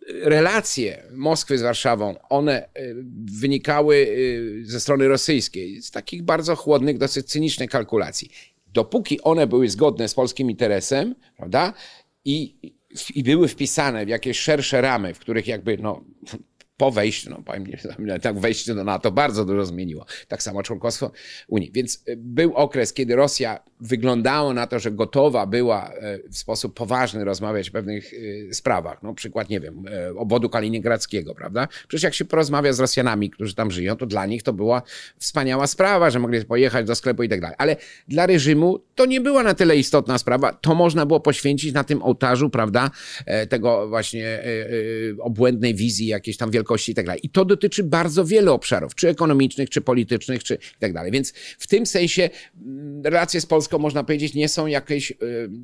relacje 0.09 1.03
Moskwy 1.11 1.57
z 1.57 1.61
Warszawą, 1.61 2.15
one 2.29 2.63
e, 2.63 2.69
wynikały 3.39 4.07
e, 4.61 4.65
ze 4.65 4.79
strony 4.79 5.07
rosyjskiej 5.07 5.81
z 5.81 5.91
takich 5.91 6.23
bardzo 6.23 6.55
chłodnych, 6.55 6.97
dosyć 6.97 7.27
cynicznych 7.27 7.69
kalkulacji. 7.69 8.29
Dopóki 8.73 9.21
one 9.21 9.47
były 9.47 9.69
zgodne 9.69 10.07
z 10.07 10.13
polskim 10.13 10.51
interesem, 10.51 11.15
prawda, 11.37 11.73
i, 12.25 12.55
i 13.15 13.23
były 13.23 13.47
wpisane 13.47 14.05
w 14.05 14.09
jakieś 14.09 14.39
szersze 14.39 14.81
ramy, 14.81 15.13
w 15.13 15.19
których 15.19 15.47
jakby 15.47 15.77
no, 15.77 16.03
po 16.79 16.91
wejściu, 16.91 17.29
no 17.29 17.41
powiem, 17.45 17.65
tak 18.21 18.39
wejście 18.39 18.75
do 18.75 18.83
NATO 18.83 19.11
bardzo 19.11 19.45
dużo 19.45 19.65
zmieniło. 19.65 20.05
Tak 20.27 20.43
samo 20.43 20.63
członkostwo 20.63 21.11
Unii. 21.47 21.71
Więc 21.71 22.03
e, 22.07 22.15
był 22.17 22.53
okres, 22.53 22.93
kiedy 22.93 23.15
Rosja 23.15 23.59
wyglądało 23.79 24.53
na 24.53 24.67
to, 24.67 24.79
że 24.79 24.91
gotowa 24.91 25.45
była 25.45 25.89
e, 25.89 26.19
w 26.29 26.37
sposób 26.37 26.73
poważny 26.73 27.25
rozmawiać 27.25 27.69
o 27.69 27.71
pewnych 27.71 28.11
e, 28.49 28.53
sprawach. 28.53 29.03
No 29.03 29.13
przykład, 29.13 29.49
nie 29.49 29.59
wiem, 29.59 29.85
obwodu 30.17 30.49
kaliningradzkiego, 30.49 31.35
prawda? 31.35 31.67
Przecież 31.87 32.03
jak 32.03 32.13
się 32.13 32.25
porozmawia 32.25 32.73
z 32.73 32.79
Rosjanami, 32.79 33.29
którzy 33.29 33.55
tam 33.55 33.71
żyją, 33.71 33.95
to 33.95 34.05
dla 34.05 34.25
nich 34.25 34.43
to 34.43 34.53
była 34.53 34.81
wspaniała 35.17 35.67
sprawa, 35.67 36.09
że 36.09 36.19
mogli 36.19 36.45
pojechać 36.45 36.87
do 36.87 36.95
sklepu 36.95 37.23
i 37.23 37.29
tak 37.29 37.41
dalej. 37.41 37.55
Ale 37.59 37.75
dla 38.07 38.25
reżimu 38.25 38.79
to 38.95 39.05
nie 39.05 39.21
była 39.21 39.43
na 39.43 39.53
tyle 39.53 39.77
istotna 39.77 40.17
sprawa. 40.17 40.53
To 40.53 40.75
można 40.75 41.05
było 41.05 41.19
poświęcić 41.19 41.73
na 41.73 41.83
tym 41.83 42.03
ołtarzu, 42.03 42.49
prawda, 42.49 42.91
tego 43.49 43.89
właśnie 43.89 44.43
obłędnej 45.19 45.75
wizji 45.75 46.07
jakiejś 46.07 46.37
tam 46.37 46.51
wielkości 46.51 46.68
wielkości 46.69 46.91
i 46.91 46.95
tak 46.95 47.05
dalej. 47.05 47.19
I 47.23 47.29
to 47.29 47.45
dotyczy 47.45 47.83
bardzo 47.83 48.25
wielu 48.25 48.53
obszarów, 48.53 48.95
czy 48.95 49.09
ekonomicznych, 49.09 49.69
czy 49.69 49.81
politycznych, 49.81 50.43
czy 50.43 50.55
i 50.55 50.79
tak 50.79 50.93
dalej. 50.93 51.11
Więc 51.11 51.33
w 51.59 51.67
tym 51.67 51.85
sensie 51.85 52.29
mm, 52.65 53.01
relacje 53.03 53.41
z 53.41 53.45
Polską, 53.45 53.79
można 53.79 54.03
powiedzieć, 54.03 54.33
nie 54.33 54.49
są 54.49 54.67
jakieś, 54.67 55.11
y, 55.11 55.15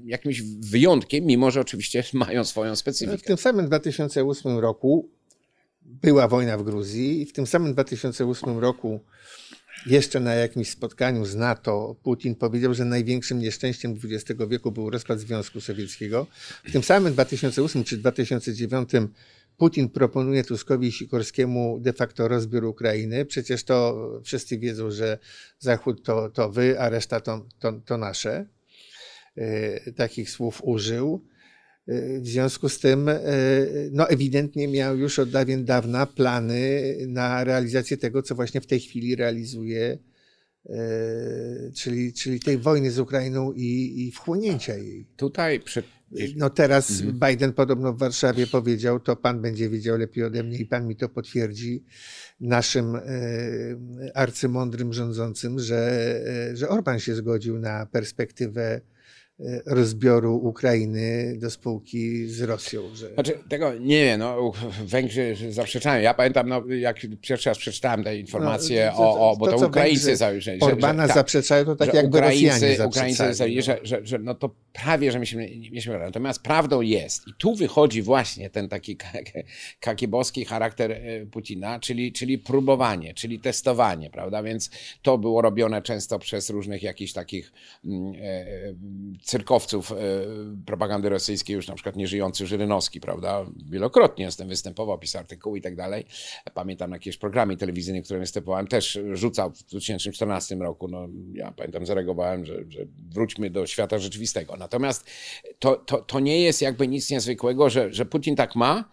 jakimś 0.05 0.41
wyjątkiem, 0.41 1.25
mimo 1.25 1.51
że 1.51 1.61
oczywiście 1.61 2.03
mają 2.13 2.43
swoją 2.43 2.75
specyfikę. 2.75 3.17
W 3.17 3.23
tym 3.23 3.37
samym 3.37 3.65
2008 3.65 4.59
roku 4.59 5.09
była 5.81 6.27
wojna 6.27 6.57
w 6.57 6.63
Gruzji 6.63 7.21
i 7.21 7.25
w 7.25 7.33
tym 7.33 7.47
samym 7.47 7.73
2008 7.73 8.59
roku 8.59 8.99
jeszcze 9.85 10.19
na 10.19 10.33
jakimś 10.33 10.69
spotkaniu 10.69 11.25
z 11.25 11.35
NATO 11.35 11.95
Putin 12.03 12.35
powiedział, 12.35 12.73
że 12.73 12.85
największym 12.85 13.39
nieszczęściem 13.39 13.99
XX 14.03 14.41
wieku 14.49 14.71
był 14.71 14.89
rozpad 14.89 15.19
Związku 15.19 15.61
Sowieckiego. 15.61 16.27
W 16.63 16.71
tym 16.71 16.83
samym 16.83 17.13
2008 17.13 17.83
czy 17.83 17.97
2009 17.97 18.89
Putin 19.57 19.89
proponuje 19.89 20.43
Tuskowi 20.43 20.87
i 20.87 20.91
Sikorskiemu 20.91 21.79
de 21.79 21.93
facto 21.93 22.27
rozbiór 22.27 22.65
Ukrainy. 22.65 23.25
Przecież 23.25 23.63
to 23.63 24.09
wszyscy 24.23 24.57
wiedzą, 24.57 24.91
że 24.91 25.17
Zachód 25.59 26.03
to, 26.03 26.29
to 26.29 26.49
wy, 26.49 26.79
a 26.79 26.89
reszta 26.89 27.19
to, 27.19 27.45
to, 27.59 27.73
to 27.73 27.97
nasze. 27.97 28.45
E, 29.37 29.91
takich 29.91 30.29
słów 30.29 30.61
użył. 30.63 31.25
E, 31.87 32.19
w 32.19 32.27
związku 32.27 32.69
z 32.69 32.79
tym, 32.79 33.09
e, 33.09 33.21
no 33.91 34.09
ewidentnie 34.09 34.67
miał 34.67 34.97
już 34.97 35.19
od 35.19 35.29
dawien 35.29 35.65
dawna 35.65 36.05
plany 36.05 36.95
na 37.07 37.43
realizację 37.43 37.97
tego, 37.97 38.21
co 38.21 38.35
właśnie 38.35 38.61
w 38.61 38.67
tej 38.67 38.79
chwili 38.79 39.15
realizuje, 39.15 39.97
czyli, 41.75 42.13
czyli 42.13 42.39
tej 42.39 42.57
wojny 42.57 42.91
z 42.91 42.99
Ukrainą 42.99 43.53
i, 43.53 43.93
i 43.97 44.11
wchłonięcia 44.11 44.77
jej. 44.77 45.07
Tutaj 45.17 45.59
przy 45.59 45.83
no 46.35 46.49
teraz 46.49 47.01
mhm. 47.01 47.19
Biden 47.19 47.53
podobno 47.53 47.93
w 47.93 47.97
Warszawie 47.97 48.47
powiedział, 48.47 48.99
to 48.99 49.15
pan 49.15 49.41
będzie 49.41 49.69
wiedział 49.69 49.97
lepiej 49.97 50.23
ode 50.23 50.43
mnie 50.43 50.57
i 50.57 50.65
pan 50.65 50.87
mi 50.87 50.95
to 50.95 51.09
potwierdzi, 51.09 51.83
naszym 52.39 52.95
e, 52.95 53.01
arcymądrym 54.13 54.93
rządzącym, 54.93 55.59
że, 55.59 55.77
e, 56.51 56.55
że 56.55 56.69
Orban 56.69 56.99
się 56.99 57.15
zgodził 57.15 57.59
na 57.59 57.85
perspektywę 57.85 58.81
rozbioru 59.65 60.35
Ukrainy 60.35 61.37
do 61.37 61.49
spółki 61.49 62.27
z 62.27 62.41
Rosją. 62.41 62.95
Że... 62.95 63.13
Znaczy, 63.13 63.39
tego 63.49 63.73
nie 63.73 64.05
wiem, 64.05 64.19
no, 64.19 64.51
Węgrzy 64.85 65.35
zaprzeczają. 65.49 66.01
Ja 66.01 66.13
pamiętam, 66.13 66.49
no, 66.49 66.63
jak 66.67 66.97
pierwszy 67.21 67.49
raz 67.49 67.57
przeczytałem 67.57 68.03
te 68.03 68.17
informacje 68.17 68.91
no, 68.93 68.99
o, 68.99 69.31
o, 69.31 69.37
bo 69.37 69.45
to, 69.45 69.59
to 69.59 69.67
Ukraińcy 69.67 70.15
założyli. 70.15 70.61
Orbana 70.61 71.03
że, 71.03 71.07
tak, 71.07 71.15
zaprzeczają, 71.15 71.65
to 71.65 71.75
tak 71.75 71.93
jakby 71.93 72.17
Ukraińcy, 72.17 72.67
Rosjanie 72.67 72.87
Ukraińcy 72.87 73.23
no. 73.23 73.61
że, 73.61 73.79
że, 73.83 74.05
że 74.05 74.19
no 74.19 74.35
to 74.35 74.55
prawie, 74.73 75.11
że 75.11 75.19
myśmy 75.19 75.41
mieliśmy 75.41 75.99
Natomiast 75.99 76.41
prawdą 76.41 76.81
jest, 76.81 77.27
i 77.27 77.33
tu 77.37 77.55
wychodzi 77.55 78.01
właśnie 78.01 78.49
ten 78.49 78.69
taki 78.69 78.97
kakieboski 79.79 80.45
charakter 80.45 80.91
e, 80.91 81.25
Putina, 81.25 81.79
czyli, 81.79 82.11
czyli 82.11 82.37
próbowanie, 82.37 83.13
czyli 83.13 83.39
testowanie, 83.39 84.09
prawda? 84.09 84.43
Więc 84.43 84.69
to 85.01 85.17
było 85.17 85.41
robione 85.41 85.81
często 85.81 86.19
przez 86.19 86.49
różnych 86.49 86.83
jakichś 86.83 87.13
takich 87.13 87.53
mm, 87.85 88.13
e, 88.15 88.19
e, 88.21 88.73
cyrkowców 89.25 89.93
propagandy 90.65 91.09
rosyjskiej, 91.09 91.55
już 91.55 91.67
na 91.67 91.75
przykład 91.75 91.95
nieżyjący 91.95 92.47
Żyrynowski, 92.47 92.99
prawda? 92.99 93.45
Wielokrotnie 93.69 94.29
tym 94.37 94.47
występował, 94.47 94.99
pisał 94.99 95.19
artykuły 95.19 95.59
i 95.59 95.61
tak 95.61 95.75
dalej. 95.75 96.05
Pamiętam 96.53 96.89
na 96.89 96.95
jakieś 96.95 97.17
programy 97.17 97.57
telewizyjne, 97.57 98.01
które 98.01 98.19
występowałem, 98.19 98.67
też 98.67 98.99
rzucał 99.13 99.51
w 99.51 99.63
2014 99.63 100.55
roku. 100.55 100.87
No, 100.87 101.07
ja 101.33 101.51
pamiętam, 101.51 101.85
zareagowałem, 101.85 102.45
że, 102.45 102.53
że 102.69 102.85
wróćmy 103.09 103.49
do 103.49 103.67
świata 103.67 103.99
rzeczywistego. 103.99 104.55
Natomiast 104.57 105.05
to, 105.59 105.75
to, 105.75 105.97
to 105.97 106.19
nie 106.19 106.41
jest 106.41 106.61
jakby 106.61 106.87
nic 106.87 107.09
niezwykłego, 107.09 107.69
że, 107.69 107.93
że 107.93 108.05
Putin 108.05 108.35
tak 108.35 108.55
ma, 108.55 108.91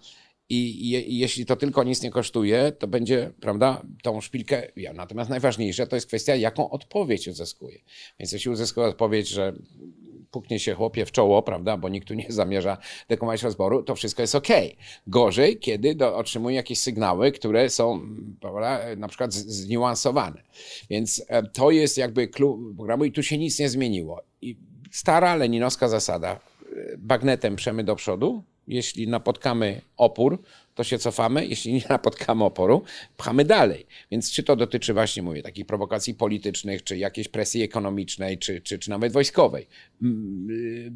i, 0.49 0.91
i, 0.91 1.19
jeśli 1.19 1.47
to 1.47 1.57
tylko 1.57 1.85
nic 1.85 2.03
nie 2.03 2.11
kosztuje, 2.11 2.73
to 2.79 2.89
będzie, 2.89 3.33
prawda, 3.41 3.83
tą 4.03 4.21
szpilkę 4.21 4.73
ja. 4.77 4.93
Natomiast 4.93 5.31
najważniejsze 5.31 5.87
to 5.87 5.97
jest 5.97 6.07
kwestia, 6.07 6.37
jaką 6.37 6.71
odpowiedź 6.71 7.29
uzyskuje. 7.29 7.79
Więc 8.19 8.33
jeśli 8.33 8.51
uzyskuje 8.51 8.87
odpowiedź, 8.87 9.29
że 9.29 9.53
puknie 10.33 10.59
się 10.59 10.75
chłopie 10.75 11.07
w 11.07 11.13
czoło, 11.13 11.43
prawda, 11.43 11.77
bo 11.77 11.89
nikt 11.89 12.09
tu 12.09 12.15
nie 12.15 12.27
zamierza 12.29 12.79
dekomować 13.09 13.43
rozboru, 13.43 13.83
to 13.83 13.95
wszystko 13.95 14.23
jest 14.23 14.35
ok. 14.35 14.49
Gorzej, 15.07 15.59
kiedy 15.59 15.95
do, 15.95 16.17
otrzymuje 16.17 16.57
jakieś 16.57 16.79
sygnały, 16.79 17.33
które 17.33 17.71
są, 17.71 18.01
prawda, 18.41 18.81
na 18.97 19.09
przykład 19.09 19.33
zniuansowane. 19.35 20.43
Więc 20.91 21.25
e, 21.29 21.43
to 21.43 21.71
jest 21.71 21.99
jakby 21.99 22.29
klucz 22.29 22.77
programu 22.77 23.05
i 23.05 23.13
tu 23.13 23.23
się 23.23 23.39
nic 23.39 23.59
nie 23.59 23.69
zmieniło. 23.69 24.23
I 24.43 24.57
stara 24.91 25.37
leninowska 25.37 25.89
zasada. 25.89 26.41
Bagnetem 26.99 27.57
przemy 27.57 27.85
do 27.85 27.97
przodu. 27.97 28.45
Jeśli 28.67 29.09
napotkamy 29.09 29.81
opór, 29.97 30.43
to 30.75 30.85
się 30.85 30.99
cofamy. 30.99 31.47
Jeśli 31.47 31.73
nie 31.73 31.83
napotkamy 31.89 32.45
oporu, 32.45 32.83
pchamy 33.17 33.45
dalej. 33.45 33.87
Więc 34.11 34.33
czy 34.33 34.43
to 34.43 34.57
dotyczy 34.57 34.95
właśnie, 34.95 35.23
mówię, 35.23 35.43
takich 35.43 35.67
prowokacji 35.67 36.15
politycznych, 36.15 36.85
czy 36.85 36.97
jakiejś 36.97 37.29
presji 37.29 37.63
ekonomicznej, 37.63 38.39
czy, 38.39 38.61
czy, 38.61 38.79
czy 38.79 38.91
nawet 38.91 39.13
wojskowej. 39.13 39.67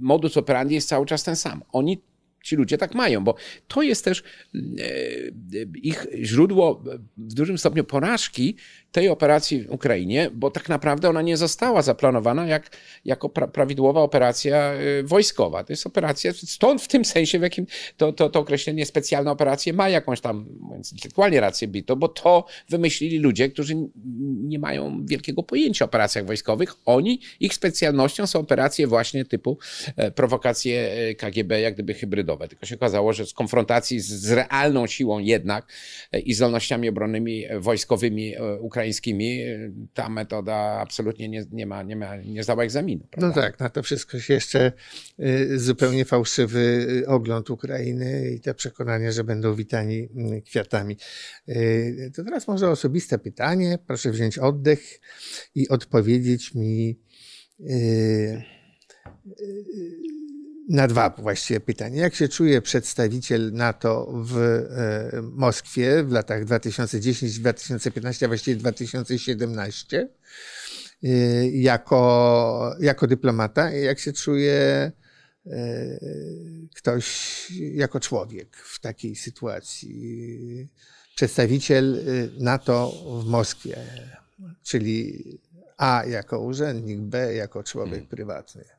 Modus 0.00 0.36
operandi 0.36 0.74
jest 0.74 0.88
cały 0.88 1.06
czas 1.06 1.24
ten 1.24 1.36
sam. 1.36 1.62
Oni 1.72 1.98
ci 2.46 2.56
ludzie 2.56 2.78
tak 2.78 2.94
mają, 2.94 3.24
bo 3.24 3.34
to 3.68 3.82
jest 3.82 4.04
też 4.04 4.22
e, 4.22 4.22
ich 5.82 6.06
źródło 6.22 6.82
w 7.16 7.34
dużym 7.34 7.58
stopniu 7.58 7.84
porażki 7.84 8.56
tej 8.92 9.08
operacji 9.08 9.62
w 9.62 9.70
Ukrainie, 9.70 10.30
bo 10.34 10.50
tak 10.50 10.68
naprawdę 10.68 11.08
ona 11.08 11.22
nie 11.22 11.36
została 11.36 11.82
zaplanowana 11.82 12.46
jak, 12.46 12.70
jako 13.04 13.28
pra, 13.28 13.48
prawidłowa 13.48 14.00
operacja 14.00 14.56
e, 14.56 15.02
wojskowa. 15.02 15.64
To 15.64 15.72
jest 15.72 15.86
operacja, 15.86 16.32
stąd 16.32 16.82
w 16.82 16.88
tym 16.88 17.04
sensie, 17.04 17.38
w 17.38 17.42
jakim 17.42 17.66
to, 17.96 18.12
to, 18.12 18.30
to 18.30 18.40
określenie 18.40 18.86
specjalna 18.86 19.30
operacja 19.30 19.72
ma 19.72 19.88
jakąś 19.88 20.20
tam, 20.20 20.46
mówiąc 20.60 20.92
intelektualnie 20.92 21.40
rację 21.40 21.68
bito, 21.68 21.96
bo 21.96 22.08
to 22.08 22.44
wymyślili 22.68 23.18
ludzie, 23.18 23.48
którzy 23.48 23.74
nie 24.24 24.58
mają 24.58 25.06
wielkiego 25.06 25.42
pojęcia 25.42 25.84
o 25.84 25.88
operacjach 25.88 26.26
wojskowych. 26.26 26.74
Oni, 26.84 27.20
ich 27.40 27.54
specjalnością 27.54 28.26
są 28.26 28.40
operacje 28.40 28.86
właśnie 28.86 29.24
typu 29.24 29.58
e, 29.96 30.10
prowokacje 30.10 30.90
KGB, 31.18 31.60
jak 31.60 31.74
gdyby 31.74 31.94
hybrydowe. 31.94 32.48
Tylko 32.48 32.66
się 32.66 32.74
okazało, 32.74 33.12
że 33.12 33.26
z 33.26 33.32
konfrontacji 33.32 34.00
z, 34.00 34.32
realną 34.32 34.86
siłą 34.86 35.18
jednak 35.18 35.66
e, 36.12 36.20
i 36.20 36.34
zdolnościami 36.34 36.88
obronnymi 36.88 37.44
e, 37.44 37.60
wojskowymi 37.60 38.36
e, 38.36 38.58
ta 39.94 40.08
metoda 40.08 40.54
absolutnie 40.54 41.28
nie, 41.28 41.44
nie, 41.52 41.66
ma, 41.66 41.82
nie, 41.82 41.96
ma, 41.96 42.16
nie 42.16 42.42
zdała 42.42 42.64
egzaminu. 42.64 43.02
No 43.02 43.08
prawda? 43.10 43.28
No 43.28 43.34
tak, 43.42 43.60
na 43.60 43.68
to 43.68 43.82
wszystko 43.82 44.20
się 44.20 44.34
jeszcze 44.34 44.72
zupełnie 45.56 46.04
fałszywy 46.04 46.86
ogląd 47.06 47.50
Ukrainy 47.50 48.30
i 48.30 48.40
te 48.40 48.54
przekonania, 48.54 49.12
że 49.12 49.24
będą 49.24 49.54
witani 49.54 50.08
mm, 50.16 50.42
kwiatami. 50.42 50.96
To 52.14 52.24
teraz 52.24 52.48
może 52.48 52.70
osobiste 52.70 53.18
pytanie. 53.18 53.78
Proszę 53.86 54.10
wziąć 54.10 54.38
oddech 54.38 55.00
i 55.54 55.68
odpowiedzieć 55.68 56.54
mi 56.54 56.98
na 60.68 60.88
dwa 60.88 61.10
właściwie 61.10 61.60
pytania. 61.60 62.02
Jak 62.02 62.14
się 62.14 62.28
czuje 62.28 62.62
przedstawiciel 62.62 63.52
NATO 63.52 64.12
w 64.12 64.36
e, 64.38 65.22
Moskwie 65.22 66.04
w 66.04 66.12
latach 66.12 66.44
2010-2015, 66.44 68.24
a 68.24 68.28
właściwie 68.28 68.56
2017 68.56 70.08
e, 71.02 71.08
jako, 71.48 72.74
jako 72.80 73.06
dyplomata 73.06 73.70
jak 73.70 73.98
się 73.98 74.12
czuje 74.12 74.52
e, 74.54 74.92
ktoś 76.74 77.46
jako 77.74 78.00
człowiek 78.00 78.56
w 78.56 78.80
takiej 78.80 79.16
sytuacji? 79.16 80.68
Przedstawiciel 81.16 82.04
NATO 82.38 82.92
w 83.22 83.26
Moskwie, 83.26 83.76
czyli 84.62 85.24
A 85.76 86.04
jako 86.04 86.40
urzędnik, 86.40 87.00
B 87.00 87.34
jako 87.34 87.62
człowiek 87.62 87.92
hmm. 87.94 88.08
prywatny. 88.08 88.75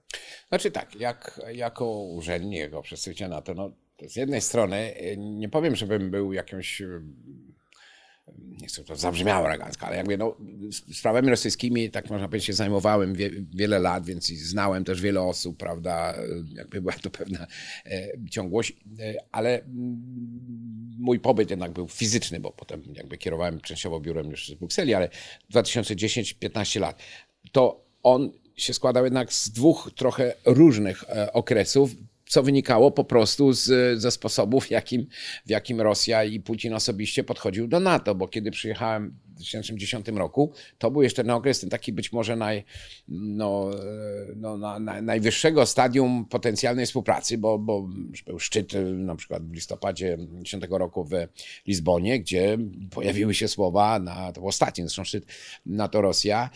Znaczy 0.50 0.72
tak, 0.72 0.96
jak, 0.96 1.42
jako 1.54 2.02
urzędnik, 2.02 2.60
jako 2.60 2.82
przedstawiciel 2.82 3.30
NATO, 3.30 3.54
no, 3.54 3.72
z 4.08 4.16
jednej 4.16 4.42
strony 4.42 4.76
e, 4.78 5.18
nie 5.18 5.50
powiem, 5.50 5.76
żebym 5.76 6.12
był 6.12 6.34
jakimś 6.34 6.82
e, 6.82 7.02
nie 8.62 8.68
chcę 8.68 8.84
to 8.84 8.96
zabrzmiało 8.96 9.48
elegancko, 9.48 9.88
ale 9.88 9.98
jakby 9.98 10.18
no, 10.18 10.38
sprawami 10.94 11.30
rosyjskimi, 11.30 11.92
tak 11.92 12.10
można 12.10 12.28
powiedzieć, 12.28 12.48
się 12.48 12.54
zajmowałem 12.54 13.16
wie, 13.16 13.32
wiele 13.56 13.80
lat, 13.80 14.06
więc 14.06 14.28
znałem 14.28 14.84
też 14.84 15.02
wiele 15.02 15.22
osób, 15.22 15.58
prawda, 15.58 16.16
jakby 16.54 16.82
była 16.82 16.94
to 16.94 17.10
pewna 17.10 17.48
e, 17.86 18.08
ciągłość, 18.30 18.74
e, 19.00 19.14
ale 19.32 19.62
mój 21.00 21.20
pobyt 21.20 21.50
jednak 21.50 21.72
był 21.72 21.88
fizyczny, 21.88 22.40
bo 22.40 22.52
potem 22.52 22.84
jakby 22.94 23.18
kierowałem 23.18 23.62
częściowo 23.62 24.00
biurem 24.00 24.30
już 24.32 24.48
z 24.48 24.54
Brukseli, 24.54 24.94
ale 24.94 25.10
2010-15 25.54 26.80
lat, 26.80 27.02
to 27.52 27.86
on 28.04 28.32
się 28.58 28.74
składał 28.74 29.04
jednak 29.04 29.34
z 29.34 29.50
dwóch 29.50 29.92
trochę 29.96 30.34
różnych 30.46 31.04
e, 31.10 31.34
okresów, 31.34 31.92
co 32.26 32.44
wynikało 32.44 32.92
po 32.92 33.04
prostu 33.04 33.54
z, 33.54 34.00
ze 34.02 34.12
sposobów, 34.12 34.66
w 34.66 34.72
jakim, 34.72 35.08
w 35.46 35.50
jakim 35.50 35.82
Rosja 35.82 36.24
i 36.24 36.40
Putin 36.40 36.74
osobiście 36.74 37.24
podchodził 37.24 37.68
do 37.68 37.80
NATO, 37.80 38.16
bo 38.16 38.28
kiedy 38.28 38.52
przyjechałem 38.52 39.14
2010 39.38 40.08
roku, 40.08 40.52
to 40.78 40.92
był 40.92 41.02
jeszcze 41.02 41.24
ten 41.24 41.32
okres, 41.32 41.60
ten 41.60 41.70
taki 41.70 41.94
być 41.94 42.12
może 42.12 42.36
naj, 42.36 42.64
no, 43.08 43.72
no, 44.36 44.58
na, 44.58 44.80
na, 44.80 45.02
najwyższego 45.02 45.66
stadium 45.66 46.26
potencjalnej 46.26 46.86
współpracy, 46.86 47.38
bo, 47.38 47.60
bo 47.60 47.90
był 48.26 48.40
szczyt 48.40 48.74
na 48.98 49.16
przykład 49.16 49.48
w 49.48 49.54
listopadzie 49.54 50.18
2010 50.18 50.64
roku 50.70 51.04
w 51.04 51.12
Lizbonie, 51.68 52.20
gdzie 52.20 52.58
pojawiły 52.90 53.34
się 53.34 53.48
słowa, 53.48 54.00
na, 54.00 54.32
to 54.32 54.42
był 54.42 54.48
ostatni 54.48 54.84
zresztą 54.84 55.04
szczyt 55.04 55.26
NATO-Rosja, 55.66 56.50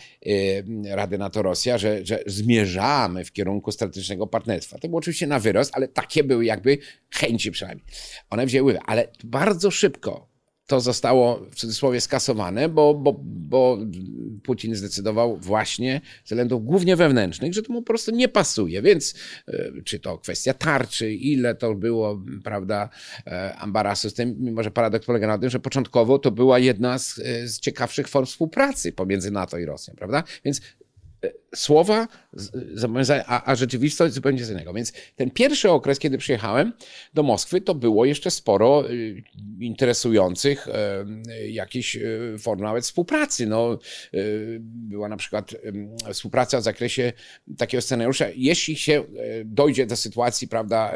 Rady 0.90 1.18
NATO-Rosja, 1.18 1.78
że, 1.78 2.06
że 2.06 2.22
zmierzamy 2.26 3.24
w 3.24 3.32
kierunku 3.32 3.72
strategicznego 3.72 4.26
partnerstwa. 4.26 4.78
To 4.78 4.88
było 4.88 4.98
oczywiście 4.98 5.26
na 5.26 5.38
wyrost, 5.38 5.70
ale 5.74 5.88
takie 5.88 6.24
były 6.24 6.44
jakby 6.44 6.78
chęci 7.10 7.50
przynajmniej. 7.50 7.86
One 8.30 8.46
wzięły, 8.46 8.78
ale 8.80 9.08
bardzo 9.24 9.70
szybko 9.70 10.31
to 10.72 10.80
zostało 10.80 11.46
w 11.50 11.54
cudzysłowie 11.54 12.00
skasowane, 12.00 12.68
bo, 12.68 12.94
bo, 12.94 13.20
bo 13.24 13.78
Putin 14.42 14.74
zdecydował 14.74 15.36
właśnie 15.36 16.00
z 16.24 16.28
względów 16.28 16.64
głównie 16.64 16.96
wewnętrznych, 16.96 17.54
że 17.54 17.62
to 17.62 17.72
mu 17.72 17.82
po 17.82 17.86
prostu 17.86 18.10
nie 18.10 18.28
pasuje. 18.28 18.82
Więc 18.82 19.14
e, 19.48 19.82
czy 19.84 20.00
to 20.00 20.18
kwestia 20.18 20.54
tarczy, 20.54 21.12
ile 21.12 21.54
to 21.54 21.74
było, 21.74 22.22
prawda, 22.44 22.88
e, 23.26 23.56
ambarasu 23.56 24.10
z 24.10 24.14
tym, 24.14 24.36
mimo 24.38 24.62
że 24.62 24.70
paradoks 24.70 25.06
polega 25.06 25.26
na 25.26 25.38
tym, 25.38 25.50
że 25.50 25.60
początkowo 25.60 26.18
to 26.18 26.30
była 26.30 26.58
jedna 26.58 26.98
z, 26.98 27.18
e, 27.18 27.48
z 27.48 27.60
ciekawszych 27.60 28.08
form 28.08 28.26
współpracy 28.26 28.92
pomiędzy 28.92 29.30
NATO 29.30 29.58
i 29.58 29.64
Rosją, 29.64 29.94
prawda? 29.94 30.24
Więc 30.44 30.60
słowa, 31.54 32.08
zobowiązania, 32.74 33.24
a, 33.26 33.50
a 33.50 33.54
rzeczywistość 33.54 34.14
zupełnie 34.14 34.46
co 34.46 34.52
innego. 34.52 34.72
Więc 34.72 34.92
ten 35.16 35.30
pierwszy 35.30 35.70
okres, 35.70 35.98
kiedy 35.98 36.18
przyjechałem 36.18 36.72
do 37.14 37.22
Moskwy, 37.22 37.60
to 37.60 37.74
było 37.74 38.04
jeszcze 38.04 38.30
sporo 38.30 38.90
y, 38.90 39.22
interesujących 39.60 40.68
y, 40.68 41.50
jakichś 41.50 41.96
y, 41.96 42.36
form 42.38 42.60
nawet 42.60 42.84
współpracy. 42.84 43.46
No, 43.46 43.78
była 44.62 45.08
na 45.08 45.16
przykład 45.16 45.54
współpraca 46.12 46.60
w 46.60 46.62
zakresie 46.62 47.12
takiego 47.58 47.82
scenariusza, 47.82 48.26
jeśli 48.36 48.76
się 48.76 49.04
dojdzie 49.44 49.86
do 49.86 49.96
sytuacji, 49.96 50.48
prawda, 50.48 50.94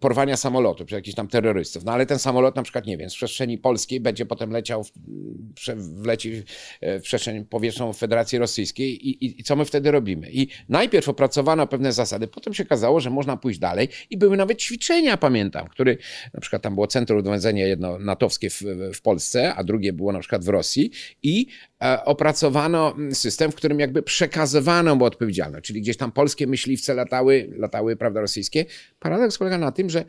porwania 0.00 0.36
samolotu 0.36 0.84
przez 0.84 0.96
jakichś 0.96 1.14
tam 1.14 1.28
terrorystów, 1.28 1.84
no 1.84 1.92
ale 1.92 2.06
ten 2.06 2.18
samolot 2.18 2.56
na 2.56 2.62
przykład, 2.62 2.86
nie 2.86 2.96
wiem, 2.96 3.10
z 3.10 3.14
przestrzeni 3.14 3.58
polskiej 3.58 4.00
będzie 4.00 4.26
potem 4.26 4.50
leciał, 4.50 4.84
w, 4.84 4.92
wleci 5.78 6.42
w 6.82 7.02
przestrzeń 7.02 7.44
powietrzną 7.44 7.92
Federacji 7.92 8.38
Rosyjskiej 8.38 9.08
i, 9.08 9.24
i, 9.26 9.37
i 9.38 9.44
co 9.44 9.56
my 9.56 9.64
wtedy 9.64 9.90
robimy? 9.90 10.30
I 10.30 10.48
najpierw 10.68 11.08
opracowano 11.08 11.66
pewne 11.66 11.92
zasady, 11.92 12.28
potem 12.28 12.54
się 12.54 12.64
okazało, 12.64 13.00
że 13.00 13.10
można 13.10 13.36
pójść 13.36 13.58
dalej 13.58 13.88
i 14.10 14.16
były 14.16 14.36
nawet 14.36 14.58
ćwiczenia, 14.58 15.16
pamiętam, 15.16 15.68
który 15.68 15.98
na 16.34 16.40
przykład 16.40 16.62
tam 16.62 16.74
było 16.74 16.86
centrum 16.86 17.22
dowodzenia 17.22 17.66
jedno 17.66 17.98
natowskie 17.98 18.50
w, 18.50 18.62
w 18.94 19.02
Polsce, 19.02 19.54
a 19.54 19.64
drugie 19.64 19.92
było 19.92 20.12
na 20.12 20.18
przykład 20.18 20.44
w 20.44 20.48
Rosji 20.48 20.90
i 21.22 21.46
e, 21.82 22.04
opracowano 22.04 22.96
system, 23.12 23.52
w 23.52 23.54
którym 23.54 23.80
jakby 23.80 24.02
przekazywano 24.02 24.94
mu 24.94 25.04
odpowiedzialność, 25.04 25.66
czyli 25.66 25.80
gdzieś 25.80 25.96
tam 25.96 26.12
polskie 26.12 26.46
myśliwce 26.46 26.94
latały, 26.94 27.50
latały, 27.56 27.96
prawda, 27.96 28.20
rosyjskie. 28.20 28.64
Paradoks 28.98 29.38
polega 29.38 29.58
na 29.58 29.72
tym, 29.72 29.90
że 29.90 30.04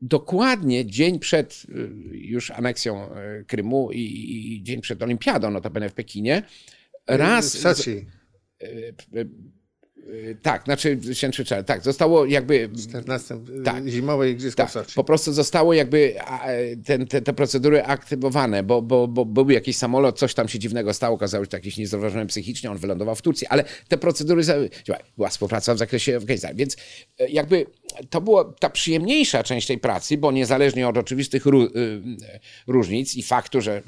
dokładnie 0.00 0.86
dzień 0.86 1.18
przed 1.18 1.66
y, 1.68 1.90
już 2.12 2.50
aneksją 2.50 3.16
y, 3.40 3.44
Krymu 3.44 3.92
i, 3.92 4.00
i 4.00 4.62
dzień 4.62 4.80
przed 4.80 5.02
olimpiadą, 5.02 5.50
notabene 5.50 5.88
w 5.88 5.94
Pekinie, 5.94 6.42
raz... 7.06 7.56
W 7.56 7.58
Soczi. 7.58 8.17
E, 8.62 8.66
e, 9.20 9.24
tak, 10.42 10.64
znaczy 10.64 10.98
się 11.14 11.44
tak, 11.66 11.82
zostało 11.82 12.26
jakby... 12.26 12.70
14 12.88 13.38
tak, 13.64 13.88
zimowe 13.88 14.30
igrzyska 14.30 14.62
tak, 14.62 14.70
w 14.70 14.72
Soczi. 14.72 14.94
Po 14.94 15.04
prostu 15.04 15.32
zostało 15.32 15.72
jakby 15.72 16.14
ten, 16.86 17.06
te, 17.06 17.22
te 17.22 17.32
procedury 17.32 17.84
aktywowane, 17.84 18.62
bo, 18.62 18.82
bo, 18.82 19.08
bo 19.08 19.24
był 19.24 19.50
jakiś 19.50 19.76
samolot, 19.76 20.18
coś 20.18 20.34
tam 20.34 20.48
się 20.48 20.58
dziwnego 20.58 20.94
stało, 20.94 21.14
okazało 21.14 21.44
się, 21.44 21.50
jakiś 21.52 21.76
niezauważony 21.76 22.26
psychicznie, 22.26 22.70
on 22.70 22.78
wylądował 22.78 23.14
w 23.14 23.22
Turcji, 23.22 23.46
ale 23.46 23.64
te 23.88 23.98
procedury, 23.98 24.42
była 25.16 25.28
współpraca 25.28 25.74
w 25.74 25.78
zakresie 25.78 26.16
Afganistanu, 26.16 26.56
więc 26.56 26.76
e, 27.18 27.28
jakby 27.28 27.66
to 28.10 28.20
była 28.20 28.54
ta 28.60 28.70
przyjemniejsza 28.70 29.42
część 29.42 29.66
tej 29.66 29.78
pracy, 29.78 30.18
bo 30.18 30.32
niezależnie 30.32 30.88
od 30.88 30.98
oczywistych 30.98 31.44
różnic 32.66 33.14
i 33.14 33.22
faktu, 33.22 33.60
że, 33.60 33.82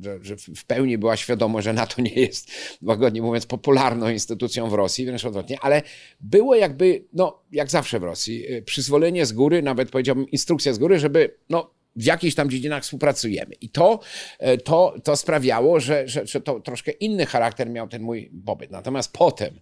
że, 0.00 0.18
że 0.22 0.36
w 0.36 0.64
pełni 0.64 0.98
była 0.98 1.16
świadomość, 1.16 1.64
że 1.64 1.72
NATO 1.72 2.02
nie 2.02 2.14
jest, 2.14 2.50
łagodnie 2.82 3.22
mówiąc, 3.22 3.46
popularną 3.46 4.08
instytucją 4.08 4.70
w 4.70 4.74
Rosji, 4.74 5.06
wręcz 5.06 5.24
odwrotnie, 5.24 5.58
ale 5.60 5.82
było 6.20 6.54
jakby, 6.54 7.04
no 7.12 7.42
jak 7.52 7.70
zawsze 7.70 8.00
w 8.00 8.02
Rosji, 8.02 8.52
y, 8.52 8.62
przyzwolenie 8.62 9.26
z 9.26 9.32
góry, 9.32 9.62
nawet 9.62 9.90
powiedziałbym 9.90 10.30
instrukcja 10.30 10.72
z 10.72 10.78
góry, 10.78 10.98
żeby 10.98 11.34
no, 11.50 11.70
w 11.96 12.04
jakichś 12.04 12.34
tam 12.34 12.50
dziedzinach 12.50 12.82
współpracujemy. 12.82 13.54
I 13.60 13.70
to, 13.70 14.00
y, 14.42 14.58
to, 14.58 14.94
to 15.04 15.16
sprawiało, 15.16 15.80
że, 15.80 16.08
że, 16.08 16.26
że 16.26 16.40
to 16.40 16.60
troszkę 16.60 16.90
inny 16.92 17.26
charakter 17.26 17.70
miał 17.70 17.88
ten 17.88 18.02
mój 18.02 18.30
pobyt. 18.46 18.70
Natomiast 18.70 19.12
potem 19.12 19.60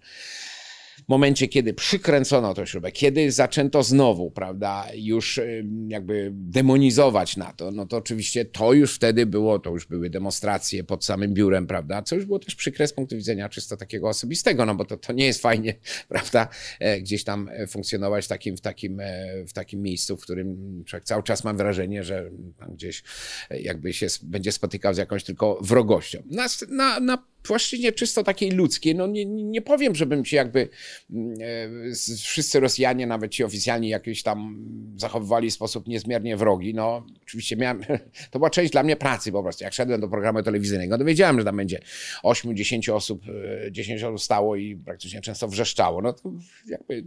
w 0.97 1.09
momencie, 1.09 1.49
kiedy 1.49 1.74
przykręcono 1.74 2.55
tę 2.55 2.66
śrubę, 2.66 2.92
kiedy 2.92 3.32
zaczęto 3.32 3.82
znowu, 3.82 4.30
prawda, 4.30 4.86
już 4.95 5.40
jakby 5.88 6.30
demonizować 6.34 7.36
na 7.36 7.53
to, 7.53 7.70
no 7.70 7.86
to 7.86 7.97
oczywiście 7.97 8.45
to 8.45 8.72
już 8.72 8.95
wtedy 8.95 9.26
było, 9.26 9.59
to 9.59 9.70
już 9.70 9.86
były 9.86 10.11
demonstracje 10.11 10.84
pod 10.84 11.05
samym 11.05 11.34
biurem, 11.34 11.66
prawda, 11.66 12.03
co 12.03 12.16
już 12.16 12.24
było 12.24 12.38
też 12.38 12.55
przykre 12.55 12.88
z 12.88 12.92
punktu 12.92 13.16
widzenia 13.16 13.49
czysto 13.49 13.76
takiego 13.76 14.09
osobistego, 14.09 14.66
no 14.66 14.74
bo 14.74 14.84
to, 14.84 14.97
to 14.97 15.12
nie 15.12 15.26
jest 15.26 15.42
fajnie, 15.42 15.74
prawda, 16.09 16.49
e, 16.80 17.01
gdzieś 17.01 17.24
tam 17.24 17.49
e, 17.53 17.66
funkcjonować 17.66 18.24
w 18.24 18.28
takim, 18.28 18.57
w 18.57 18.61
takim, 18.61 19.01
e, 19.01 19.45
w 19.47 19.53
takim 19.53 19.82
miejscu, 19.82 20.16
w 20.16 20.20
którym 20.20 20.82
człowiek 20.86 21.05
cały 21.05 21.22
czas 21.22 21.45
mam 21.45 21.57
wrażenie, 21.57 22.05
że 22.05 22.30
gdzieś 22.68 23.03
jakby 23.51 23.92
się 23.92 24.07
będzie 24.22 24.53
spotykał 24.53 24.95
z 24.95 24.99
jakąś 24.99 25.24
tylko 25.24 25.59
wrogością. 25.62 26.22
Na, 26.30 26.47
na, 26.68 27.01
na 27.01 27.34
płaszczyźnie 27.45 27.92
czysto 27.92 28.22
takiej 28.22 28.51
ludzkiej, 28.51 28.95
no 28.95 29.07
nie, 29.07 29.24
nie 29.26 29.62
powiem, 29.62 29.95
żebym 29.95 30.24
się 30.24 30.36
jakby 30.36 30.68
mm, 31.11 31.34
e, 31.40 31.95
wszyscy 32.16 32.61
Rosjanie, 32.61 33.07
nawet 33.07 33.32
ci 33.32 33.45
oficjalni 33.45 33.88
jakieś 33.88 34.22
tam 34.22 34.66
zachowywali 34.97 35.51
w 35.51 35.55
sposób 35.55 35.88
niezmiernie 35.88 36.36
wrogi. 36.36 36.74
No 36.74 37.07
oczywiście 37.22 37.57
miałem, 37.57 37.84
to 38.30 38.38
była 38.38 38.51
część 38.51 38.72
dla 38.72 38.82
mnie 38.82 38.97
pracy 38.97 39.32
po 39.32 39.42
prostu. 39.42 39.64
Jak 39.64 39.72
szedłem 39.72 40.01
do 40.01 40.09
programu 40.09 40.42
telewizyjnego, 40.42 40.99
to 40.99 41.05
wiedziałem, 41.05 41.38
że 41.38 41.45
tam 41.45 41.57
będzie 41.57 41.80
8-10 42.24 42.92
osób, 42.92 43.22
10 43.70 44.03
e, 44.03 44.09
osób 44.09 44.22
stało 44.22 44.57
i 44.57 44.76
praktycznie 44.76 45.20
często 45.20 45.49
wrzeszczało. 45.49 46.03
No 46.03 46.12
to 46.12 46.32
jakby 46.68 47.05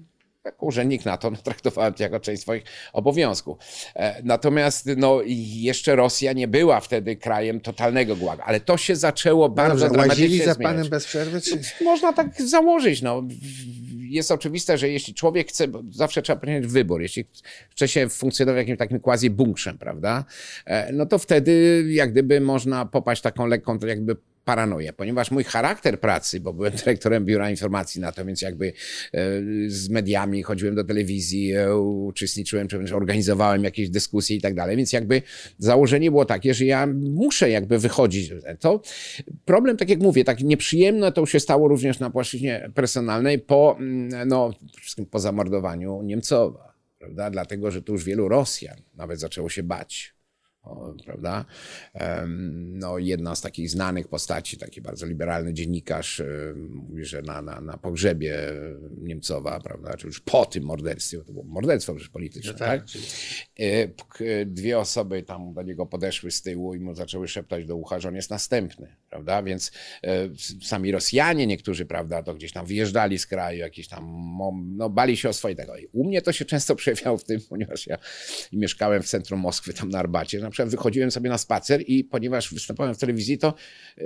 jako 0.47 0.65
urzędnik 0.65 1.05
NATO 1.05 1.31
no, 1.31 1.37
traktowałem 1.43 1.93
to 1.93 2.03
jako 2.03 2.19
część 2.19 2.41
swoich 2.41 2.63
obowiązków. 2.93 3.57
E, 3.95 4.21
natomiast 4.23 4.85
no, 4.97 5.21
jeszcze 5.55 5.95
Rosja 5.95 6.33
nie 6.33 6.47
była 6.47 6.79
wtedy 6.79 7.15
krajem 7.15 7.59
totalnego 7.59 8.15
gułagu, 8.15 8.41
ale 8.45 8.59
to 8.59 8.77
się 8.77 8.95
zaczęło 8.95 9.49
bardzo 9.49 9.85
Dobrze, 9.85 9.99
dramatycznie 9.99 10.45
za 10.45 10.53
zmieniać. 10.53 10.57
panem 10.73 10.89
bez 10.89 11.05
przerwy? 11.05 11.41
Czy... 11.41 11.55
No, 11.55 11.61
można 11.83 12.13
tak 12.13 12.41
założyć. 12.41 13.01
No. 13.01 13.23
Jest 14.09 14.31
oczywiste, 14.31 14.77
że 14.77 14.89
jeśli 14.89 15.13
człowiek 15.13 15.49
chce, 15.49 15.67
bo 15.67 15.81
zawsze 15.91 16.21
trzeba 16.21 16.39
podjąć 16.39 16.67
wybór, 16.67 17.01
jeśli 17.01 17.25
chce 17.69 17.87
się 17.87 18.09
funkcjonować 18.09 18.59
jakimś 18.59 18.79
takim 18.79 18.99
quasi 18.99 19.29
bunkrem, 19.29 19.77
prawda, 19.77 20.25
e, 20.65 20.93
no 20.93 21.05
to 21.05 21.19
wtedy 21.19 21.83
jak 21.89 22.11
gdyby 22.11 22.41
można 22.41 22.85
popaść 22.85 23.21
taką 23.21 23.45
lekką 23.45 23.77
jakby 23.87 24.15
paranoję, 24.47 24.93
ponieważ 24.93 25.31
mój 25.31 25.43
charakter 25.43 25.99
pracy, 25.99 26.39
bo 26.39 26.53
byłem 26.53 26.73
dyrektorem 26.85 27.25
Biura 27.25 27.49
Informacji 27.49 28.01
na 28.01 28.11
to, 28.11 28.25
więc 28.25 28.41
jakby 28.41 28.67
e, 28.67 28.73
z 29.67 29.89
mediami 29.89 30.43
chodziłem 30.43 30.75
do 30.75 30.83
telewizji, 30.83 31.53
e, 31.53 31.77
uczestniczyłem, 31.77 32.67
czy 32.67 32.95
organizowałem 32.95 33.63
jakieś 33.63 33.89
dyskusje 33.89 34.35
i 34.37 34.41
tak 34.41 34.53
dalej, 34.55 34.77
więc 34.77 34.93
jakby 34.93 35.21
założenie 35.57 36.11
było 36.11 36.25
takie, 36.25 36.53
że 36.53 36.65
ja 36.65 36.87
muszę 36.87 37.49
jakby 37.49 37.79
wychodzić. 37.79 38.31
To 38.59 38.81
problem, 39.45 39.77
tak 39.77 39.89
jak 39.89 39.99
mówię, 39.99 40.23
tak 40.23 40.41
nieprzyjemne 40.43 41.11
to 41.11 41.25
się 41.25 41.39
stało 41.39 41.67
również 41.67 41.99
na 41.99 42.09
płaszczyźnie 42.09 42.71
personalnej 42.75 43.39
po, 43.39 43.75
mm, 43.79 44.27
no, 44.27 44.53
wszystkim 44.81 45.05
po 45.05 45.19
zamordowaniu 45.19 46.01
Niemcowa, 46.01 46.73
prawda? 46.99 47.29
Dlatego, 47.29 47.71
że 47.71 47.81
tu 47.81 47.93
już 47.93 48.03
wielu 48.03 48.29
Rosjan 48.29 48.77
nawet 48.95 49.19
zaczęło 49.19 49.49
się 49.49 49.63
bać 49.63 50.16
prawda? 51.05 51.45
No, 52.57 52.97
jedna 52.97 53.35
z 53.35 53.41
takich 53.41 53.69
znanych 53.69 54.07
postaci, 54.07 54.57
taki 54.57 54.81
bardzo 54.81 55.05
liberalny 55.05 55.53
dziennikarz, 55.53 56.21
mówi, 56.69 57.05
że 57.05 57.21
na, 57.21 57.41
na, 57.41 57.61
na 57.61 57.77
pogrzebie 57.77 58.37
Niemcowa, 58.97 59.59
prawda, 59.59 59.97
czy 59.97 60.07
już 60.07 60.19
po 60.19 60.45
tym 60.45 60.63
morderstwie, 60.63 61.17
to 61.17 61.31
było 61.33 61.43
morderstwo 61.45 61.93
przecież 61.93 62.09
polityczne, 62.09 62.51
no 62.53 62.59
tak? 62.59 62.81
tak? 62.81 64.07
k- 64.09 64.23
dwie 64.45 64.79
osoby 64.79 65.23
tam 65.23 65.53
do 65.53 65.61
niego 65.61 65.85
podeszły 65.85 66.31
z 66.31 66.41
tyłu 66.41 66.73
i 66.75 66.79
mu 66.79 66.95
zaczęły 66.95 67.27
szeptać 67.27 67.65
do 67.65 67.75
ucha, 67.75 67.99
że 67.99 68.07
on 68.07 68.15
jest 68.15 68.29
następny, 68.29 68.95
prawda? 69.09 69.43
Więc 69.43 69.71
s- 70.03 70.55
sami 70.67 70.91
Rosjanie 70.91 71.47
niektórzy, 71.47 71.85
prawda, 71.85 72.23
to 72.23 72.33
gdzieś 72.35 72.51
tam 72.51 72.65
wyjeżdżali 72.65 73.17
z 73.19 73.25
kraju, 73.25 73.59
jakieś 73.59 73.87
tam, 73.87 74.03
no 74.77 74.89
bali 74.89 75.17
się 75.17 75.29
o 75.29 75.33
swoje 75.33 75.55
tego. 75.55 75.77
I 75.77 75.87
u 75.93 76.07
mnie 76.07 76.21
to 76.21 76.31
się 76.31 76.45
często 76.45 76.75
przejawiało 76.75 77.17
w 77.17 77.23
tym, 77.23 77.39
ponieważ 77.49 77.87
ja 77.87 77.97
mieszkałem 78.53 79.03
w 79.03 79.07
centrum 79.07 79.39
Moskwy, 79.39 79.73
tam 79.73 79.89
na 79.89 79.99
Arbacie, 79.99 80.39
na 80.39 80.49
przykład 80.65 80.69
wychodziłem 80.69 81.11
sobie 81.11 81.29
na 81.29 81.37
spacer 81.37 81.81
i 81.87 82.03
ponieważ 82.03 82.53
występowałem 82.53 82.95
w 82.95 82.97
telewizji, 82.97 83.37
to 83.37 83.53
e, 83.97 84.03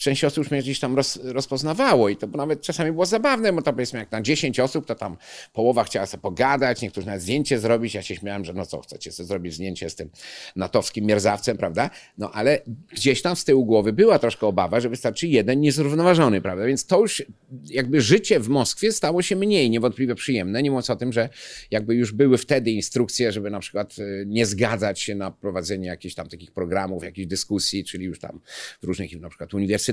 część 0.00 0.24
osób 0.24 0.38
już 0.38 0.50
mnie 0.50 0.60
gdzieś 0.60 0.80
tam 0.80 0.96
roz, 0.96 1.18
rozpoznawało 1.22 2.08
i 2.08 2.16
to 2.16 2.26
nawet 2.26 2.62
czasami 2.62 2.92
było 2.92 3.06
zabawne, 3.06 3.52
bo 3.52 3.62
to 3.62 3.72
powiedzmy 3.72 3.98
jak 3.98 4.12
na 4.12 4.22
10 4.22 4.60
osób, 4.60 4.86
to 4.86 4.94
tam 4.94 5.16
połowa 5.52 5.84
chciała 5.84 6.06
sobie 6.06 6.20
pogadać, 6.20 6.82
niektórzy 6.82 7.06
nawet 7.06 7.22
zdjęcie 7.22 7.58
zrobić, 7.58 7.94
ja 7.94 8.02
się 8.02 8.16
śmiałem, 8.16 8.44
że 8.44 8.52
no 8.52 8.66
co, 8.66 8.80
chcecie 8.80 9.12
sobie 9.12 9.26
zrobić 9.26 9.54
zdjęcie 9.54 9.90
z 9.90 9.94
tym 9.94 10.10
natowskim 10.56 11.04
mierzawcem, 11.04 11.56
prawda? 11.56 11.90
No 12.18 12.30
ale 12.32 12.60
gdzieś 12.92 13.22
tam 13.22 13.36
z 13.36 13.44
tyłu 13.44 13.64
głowy 13.64 13.92
była 13.92 14.18
troszkę 14.18 14.46
obawa, 14.46 14.80
że 14.80 14.88
wystarczy 14.88 15.28
jeden 15.28 15.60
niezrównoważony, 15.60 16.40
prawda? 16.40 16.66
Więc 16.66 16.86
to 16.86 17.00
już 17.00 17.22
jakby 17.64 18.00
życie 18.00 18.40
w 18.40 18.48
Moskwie 18.48 18.92
stało 18.92 19.22
się 19.22 19.36
mniej 19.36 19.70
niewątpliwie 19.70 20.14
przyjemne, 20.14 20.62
nie 20.62 20.70
mówiąc 20.70 20.90
o 20.90 20.96
tym, 20.96 21.12
że 21.12 21.28
jakby 21.70 21.94
już 21.94 22.12
były 22.12 22.38
wtedy 22.38 22.70
instrukcje, 22.70 23.32
żeby 23.32 23.50
na 23.50 23.60
przykład 23.60 23.96
e, 23.98 24.26
nie 24.26 24.46
zgadzać 24.46 25.00
się 25.00 25.14
na 25.14 25.30
prowadzenie 25.30 25.88
jakichś 25.88 26.14
tam 26.14 26.28
takich 26.28 26.52
programów, 26.52 27.04
jakichś 27.04 27.26
dyskusji, 27.26 27.84
czyli 27.84 28.04
już 28.04 28.18
tam 28.18 28.40
w 28.82 28.84
różnych 28.84 29.20
na 29.20 29.28
przykład 29.28 29.54
uniwersytetach, 29.54 29.89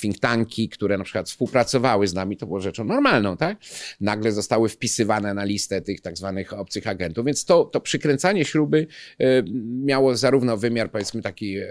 think 0.00 0.18
tanki, 0.18 0.68
które 0.68 0.98
na 0.98 1.04
przykład 1.04 1.28
współpracowały 1.28 2.08
z 2.08 2.14
nami, 2.14 2.36
to 2.36 2.46
było 2.46 2.60
rzeczą 2.60 2.84
normalną, 2.84 3.36
tak? 3.36 3.58
Nagle 4.00 4.32
zostały 4.32 4.68
wpisywane 4.68 5.34
na 5.34 5.44
listę 5.44 5.82
tych 5.82 6.00
tak 6.00 6.16
zwanych 6.16 6.52
obcych 6.52 6.86
agentów, 6.86 7.26
więc 7.26 7.44
to, 7.44 7.64
to 7.64 7.80
przykręcanie 7.80 8.44
śruby 8.44 8.86
e, 9.18 9.42
miało 9.84 10.16
zarówno 10.16 10.56
wymiar 10.56 10.90
powiedzmy 10.90 11.22
taki 11.22 11.58
e, 11.58 11.68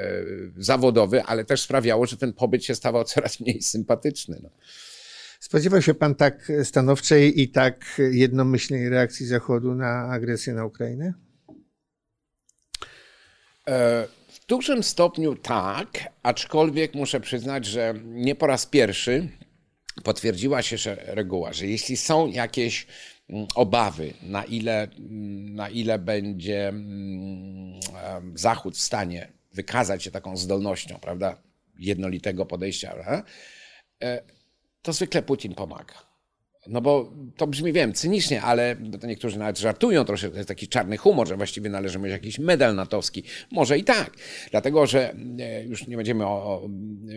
zawodowy, 0.57 1.23
ale 1.23 1.45
też 1.45 1.61
sprawiało, 1.61 2.05
że 2.05 2.17
ten 2.17 2.33
pobyt 2.33 2.65
się 2.65 2.75
stawał 2.75 3.03
coraz 3.13 3.39
mniej 3.39 3.61
sympatyczny. 3.61 4.39
No. 4.43 4.49
Spodziewał 5.39 5.81
się 5.81 5.93
pan 5.93 6.15
tak 6.15 6.51
stanowczej 6.63 7.41
i 7.41 7.49
tak 7.49 8.01
jednomyślnej 8.11 8.89
reakcji 8.89 9.25
Zachodu 9.25 9.75
na 9.75 10.09
agresję 10.09 10.53
na 10.53 10.65
Ukrainę? 10.65 11.13
E, 13.67 14.07
dużym 14.53 14.83
stopniu 14.83 15.35
tak, 15.35 16.13
aczkolwiek 16.23 16.95
muszę 16.95 17.19
przyznać, 17.19 17.65
że 17.65 17.93
nie 18.03 18.35
po 18.35 18.47
raz 18.47 18.65
pierwszy 18.65 19.29
potwierdziła 20.03 20.61
się 20.61 20.77
reguła, 20.95 21.53
że 21.53 21.67
jeśli 21.67 21.97
są 21.97 22.27
jakieś 22.27 22.87
mm, 23.29 23.47
obawy, 23.55 24.13
na 24.23 24.43
ile, 24.43 24.83
mm, 24.83 25.55
na 25.55 25.69
ile 25.69 25.99
będzie 25.99 26.67
mm, 26.67 27.79
Zachód 28.35 28.77
w 28.77 28.81
stanie 28.81 29.31
wykazać 29.53 30.03
się 30.03 30.11
taką 30.11 30.37
zdolnością, 30.37 30.99
prawda, 31.01 31.41
jednolitego 31.79 32.45
podejścia, 32.45 32.95
e, 34.03 34.21
to 34.81 34.93
zwykle 34.93 35.21
Putin 35.21 35.55
pomaga. 35.55 36.12
No 36.67 36.81
bo 36.81 37.11
to 37.37 37.47
brzmi, 37.47 37.73
wiem, 37.73 37.93
cynicznie, 37.93 38.41
ale 38.41 38.75
to 39.01 39.07
niektórzy 39.07 39.39
nawet 39.39 39.59
żartują 39.59 40.05
troszkę, 40.05 40.29
to 40.29 40.37
jest 40.37 40.47
taki 40.47 40.67
czarny 40.67 40.97
humor, 40.97 41.27
że 41.27 41.37
właściwie 41.37 41.69
należy 41.69 41.99
mieć 41.99 42.11
jakiś 42.11 42.39
medal 42.39 42.75
natowski. 42.75 43.23
Może 43.51 43.77
i 43.77 43.83
tak, 43.83 44.11
dlatego 44.51 44.85
że 44.85 45.15
e, 45.39 45.63
już 45.63 45.87
nie 45.87 45.97
będziemy 45.97 46.25
o, 46.25 46.29
o 46.29 46.69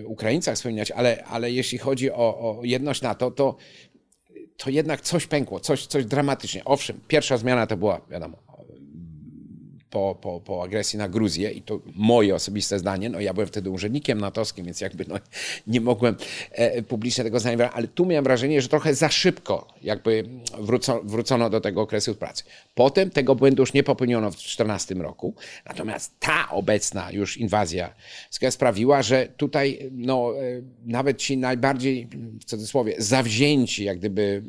Ukraińcach 0.05 0.55
wspominać, 0.55 0.91
ale, 0.91 1.25
ale 1.25 1.51
jeśli 1.51 1.79
chodzi 1.79 2.11
o, 2.11 2.17
o 2.17 2.61
jedność 2.65 3.03
NATO, 3.03 3.31
to, 3.31 3.57
to 4.57 4.71
jednak 4.71 5.01
coś 5.01 5.27
pękło, 5.27 5.61
coś, 5.61 5.87
coś 5.87 6.05
dramatycznie. 6.05 6.65
Owszem, 6.65 7.01
pierwsza 7.09 7.37
zmiana 7.37 7.67
to 7.67 7.77
była, 7.77 8.01
wiadomo, 8.11 8.46
po, 9.91 10.19
po, 10.21 10.41
po 10.41 10.63
agresji 10.63 10.99
na 10.99 11.09
Gruzję 11.09 11.51
i 11.51 11.63
to 11.63 11.81
moje 11.95 12.35
osobiste 12.35 12.79
zdanie, 12.79 13.11
no 13.11 13.21
ja 13.21 13.35
byłem 13.35 13.49
wtedy 13.49 13.71
urzędnikiem 13.71 14.21
natowskim, 14.21 14.65
więc 14.67 14.81
jakby 14.81 15.05
no, 15.09 15.15
nie 15.67 15.81
mogłem 15.81 16.17
e, 16.51 16.83
publicznie 16.83 17.25
tego 17.25 17.41
zdania 17.41 17.73
ale 17.73 17.89
tu 17.89 18.07
miałem 18.07 18.25
wrażenie, 18.25 18.63
że 18.63 18.69
trochę 18.69 18.95
za 18.95 19.09
szybko 19.09 19.69
jakby 19.83 20.25
wróco, 20.59 21.01
wrócono 21.05 21.51
do 21.51 21.61
tego 21.61 21.81
okresu 21.81 22.15
pracy. 22.15 22.45
Potem 22.75 23.11
tego 23.11 23.35
błędu 23.35 23.63
już 23.63 23.73
nie 23.73 23.83
popełniono 23.83 24.31
w 24.31 24.35
2014 24.35 24.95
roku, 24.95 25.35
natomiast 25.67 26.13
ta 26.21 26.49
obecna 26.51 27.11
już 27.13 27.37
inwazja 27.37 27.95
sprawiła, 28.51 29.03
że 29.03 29.29
tutaj 29.37 29.91
no, 29.93 30.33
e, 30.39 30.63
nawet 30.85 31.19
ci 31.19 31.37
najbardziej, 31.37 32.09
w 32.41 32.45
cudzysłowie, 32.45 32.95
zawzięci 32.99 33.85
jak 33.85 33.99
gdyby 33.99 34.43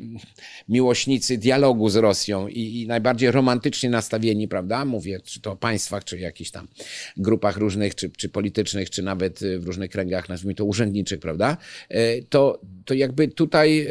miłośnicy 0.68 1.38
dialogu 1.38 1.88
z 1.88 1.96
Rosją 1.96 2.48
i, 2.48 2.82
i 2.82 2.86
najbardziej 2.86 3.30
romantycznie 3.30 3.90
nastawieni, 3.90 4.48
prawda, 4.48 4.84
mówię, 4.84 5.20
czy 5.38 5.42
to 5.42 5.56
państwach, 5.56 6.04
czy 6.04 6.18
jakichś 6.18 6.50
tam 6.50 6.68
grupach 7.16 7.56
różnych, 7.56 7.94
czy, 7.94 8.10
czy 8.10 8.28
politycznych, 8.28 8.90
czy 8.90 9.02
nawet 9.02 9.40
w 9.58 9.66
różnych 9.66 9.90
kręgach, 9.90 10.28
nazwijmy 10.28 10.54
to 10.54 10.64
urzędniczych, 10.64 11.20
prawda, 11.20 11.56
e, 11.88 12.22
to, 12.22 12.60
to 12.84 12.94
jakby 12.94 13.28
tutaj, 13.28 13.88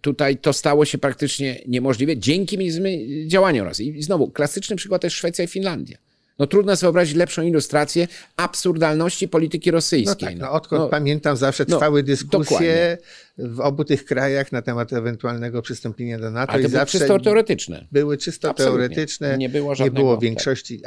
tutaj 0.00 0.36
to 0.36 0.52
stało 0.52 0.84
się 0.84 0.98
praktycznie 0.98 1.60
niemożliwe 1.66 2.16
dzięki 2.16 2.72
zmy- 2.72 3.26
działaniom. 3.26 3.68
I 3.80 4.02
znowu, 4.02 4.30
klasyczny 4.30 4.76
przykład 4.76 5.00
to 5.00 5.06
jest 5.06 5.16
Szwecja 5.16 5.44
i 5.44 5.48
Finlandia. 5.48 6.11
No 6.42 6.46
trudno 6.46 6.76
sobie 6.76 6.86
wyobrazić 6.86 7.16
lepszą 7.16 7.42
ilustrację 7.42 8.08
absurdalności 8.36 9.28
polityki 9.28 9.70
No 9.70 9.72
rosyjskiej. 9.74 10.28
tak, 10.28 10.38
no 10.38 10.50
odkąd 10.52 10.90
pamiętam, 10.90 11.36
zawsze 11.36 11.64
no, 11.68 11.76
trwały 11.76 12.02
dyskusje 12.02 12.98
dokładnie. 13.38 13.54
w 13.54 13.60
obu 13.60 13.84
tych 13.84 14.04
krajach 14.04 14.52
na 14.52 14.62
temat 14.62 14.92
ewentualnego 14.92 15.62
przystąpienia 15.62 16.18
do 16.18 16.30
NATO 16.30 16.52
Ale 16.52 16.62
to 16.62 16.68
było 16.68 16.80
zawsze 16.80 16.98
czysto 16.98 17.18
teoretyczne. 17.20 17.86
były 17.92 18.18
czysto 18.18 18.50
Absolutnie. 18.50 18.78
teoretyczne, 18.88 19.38
Nie 19.38 19.48
było 19.48 19.70
nie 19.70 19.76
żadnego- 19.76 19.96
było 19.96 20.14
tak. 20.14 20.22
większości, 20.22 20.80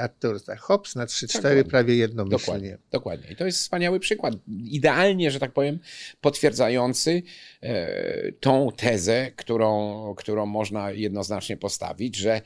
tak 0.46 0.60
hops 0.60 0.96
na 0.96 1.06
3-4 1.06 1.36
Dokładnie. 1.42 1.64
prawie 1.64 1.96
jednomyślnie. 1.96 2.40
Dokładnie, 2.40 2.78
dokładnie. 2.92 3.32
I 3.32 3.36
to 3.36 3.46
jest 3.46 3.60
wspaniały 3.60 4.00
przykład. 4.00 4.34
Idealnie, 4.64 5.32
że 5.32 5.40
tak 5.40 5.52
powiem, 5.54 5.80
potwierdzający 6.22 7.24
e, 7.62 8.32
tą 8.32 8.70
tezę, 8.78 9.32
którą, 9.36 10.14
którą 10.18 10.46
można 10.46 10.92
jednoznacznie 10.92 11.58
postawić, 11.58 12.16
że 12.16 12.42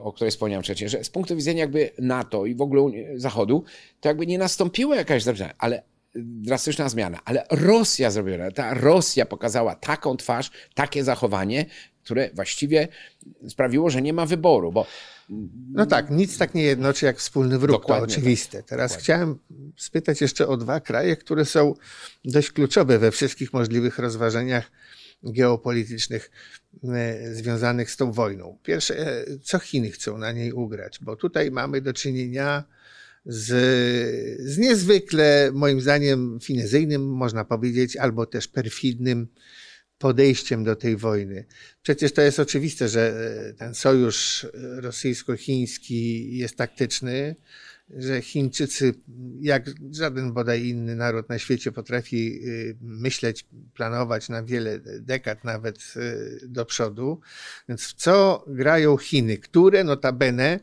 o 0.00 0.12
której 0.12 0.30
wspomniałem 0.30 0.62
wcześniej, 0.62 0.90
że 0.90 1.04
z 1.04 1.10
punktu 1.10 1.36
widzenia 1.36 1.60
jakby 1.60 1.90
NATO 1.98 2.46
i 2.46 2.54
w 2.54 2.60
ogóle 2.60 2.92
Zachodu, 3.16 3.64
to 4.00 4.08
jakby 4.08 4.26
nie 4.26 4.38
nastąpiła 4.38 4.96
jakaś 4.96 5.22
zmiana, 5.22 5.54
ale 5.58 5.82
drastyczna 6.14 6.88
zmiana, 6.88 7.18
ale 7.24 7.46
Rosja 7.50 8.10
zrobiła, 8.10 8.50
ta 8.50 8.74
Rosja 8.74 9.26
pokazała 9.26 9.74
taką 9.74 10.16
twarz, 10.16 10.50
takie 10.74 11.04
zachowanie, 11.04 11.66
które 12.04 12.30
właściwie 12.34 12.88
sprawiło, 13.48 13.90
że 13.90 14.02
nie 14.02 14.12
ma 14.12 14.26
wyboru, 14.26 14.72
bo 14.72 14.86
No 15.72 15.86
tak, 15.86 16.10
nic 16.10 16.38
tak 16.38 16.54
nie 16.54 16.62
jednoczy 16.62 17.06
jak 17.06 17.18
wspólny 17.18 17.58
wróg, 17.58 17.80
Dokładnie 17.80 18.06
to 18.06 18.12
oczywiste. 18.12 18.62
Teraz 18.62 18.90
Dokładnie. 18.90 19.02
chciałem 19.02 19.38
spytać 19.76 20.20
jeszcze 20.20 20.48
o 20.48 20.56
dwa 20.56 20.80
kraje, 20.80 21.16
które 21.16 21.44
są 21.44 21.74
dość 22.24 22.50
kluczowe 22.50 22.98
we 22.98 23.10
wszystkich 23.10 23.52
możliwych 23.52 23.98
rozważaniach 23.98 24.70
geopolitycznych 25.22 26.30
e, 26.84 27.34
związanych 27.34 27.90
z 27.90 27.96
tą 27.96 28.12
wojną. 28.12 28.58
Pierwsze, 28.62 28.98
e, 28.98 29.24
co 29.42 29.58
Chiny 29.58 29.90
chcą 29.90 30.18
na 30.18 30.32
niej 30.32 30.52
ugrać, 30.52 30.98
bo 31.02 31.16
tutaj 31.16 31.50
mamy 31.50 31.80
do 31.80 31.92
czynienia 31.92 32.64
z, 33.26 33.46
z 34.40 34.58
niezwykle, 34.58 35.50
moim 35.54 35.80
zdaniem, 35.80 36.38
finezyjnym, 36.42 37.08
można 37.08 37.44
powiedzieć, 37.44 37.96
albo 37.96 38.26
też 38.26 38.48
perfidnym 38.48 39.28
podejściem 39.98 40.64
do 40.64 40.76
tej 40.76 40.96
wojny. 40.96 41.44
Przecież 41.82 42.12
to 42.12 42.22
jest 42.22 42.40
oczywiste, 42.40 42.88
że 42.88 43.14
e, 43.48 43.52
ten 43.52 43.74
sojusz 43.74 44.46
rosyjsko-chiński 44.54 46.28
jest 46.36 46.56
taktyczny, 46.56 47.36
że 47.96 48.22
Chińczycy, 48.22 48.94
jak 49.40 49.70
żaden 49.90 50.32
bodaj 50.32 50.66
inny 50.66 50.96
naród 50.96 51.28
na 51.28 51.38
świecie, 51.38 51.72
potrafi 51.72 52.40
y, 52.48 52.76
myśleć, 52.80 53.46
planować 53.74 54.28
na 54.28 54.42
wiele 54.42 54.78
dekad 55.00 55.44
nawet 55.44 55.94
y, 55.96 56.48
do 56.48 56.64
przodu. 56.64 57.20
Więc 57.68 57.84
w 57.84 57.94
co 57.94 58.44
grają 58.46 58.96
Chiny, 58.96 59.38
które 59.38 59.84
notabene 59.84 60.60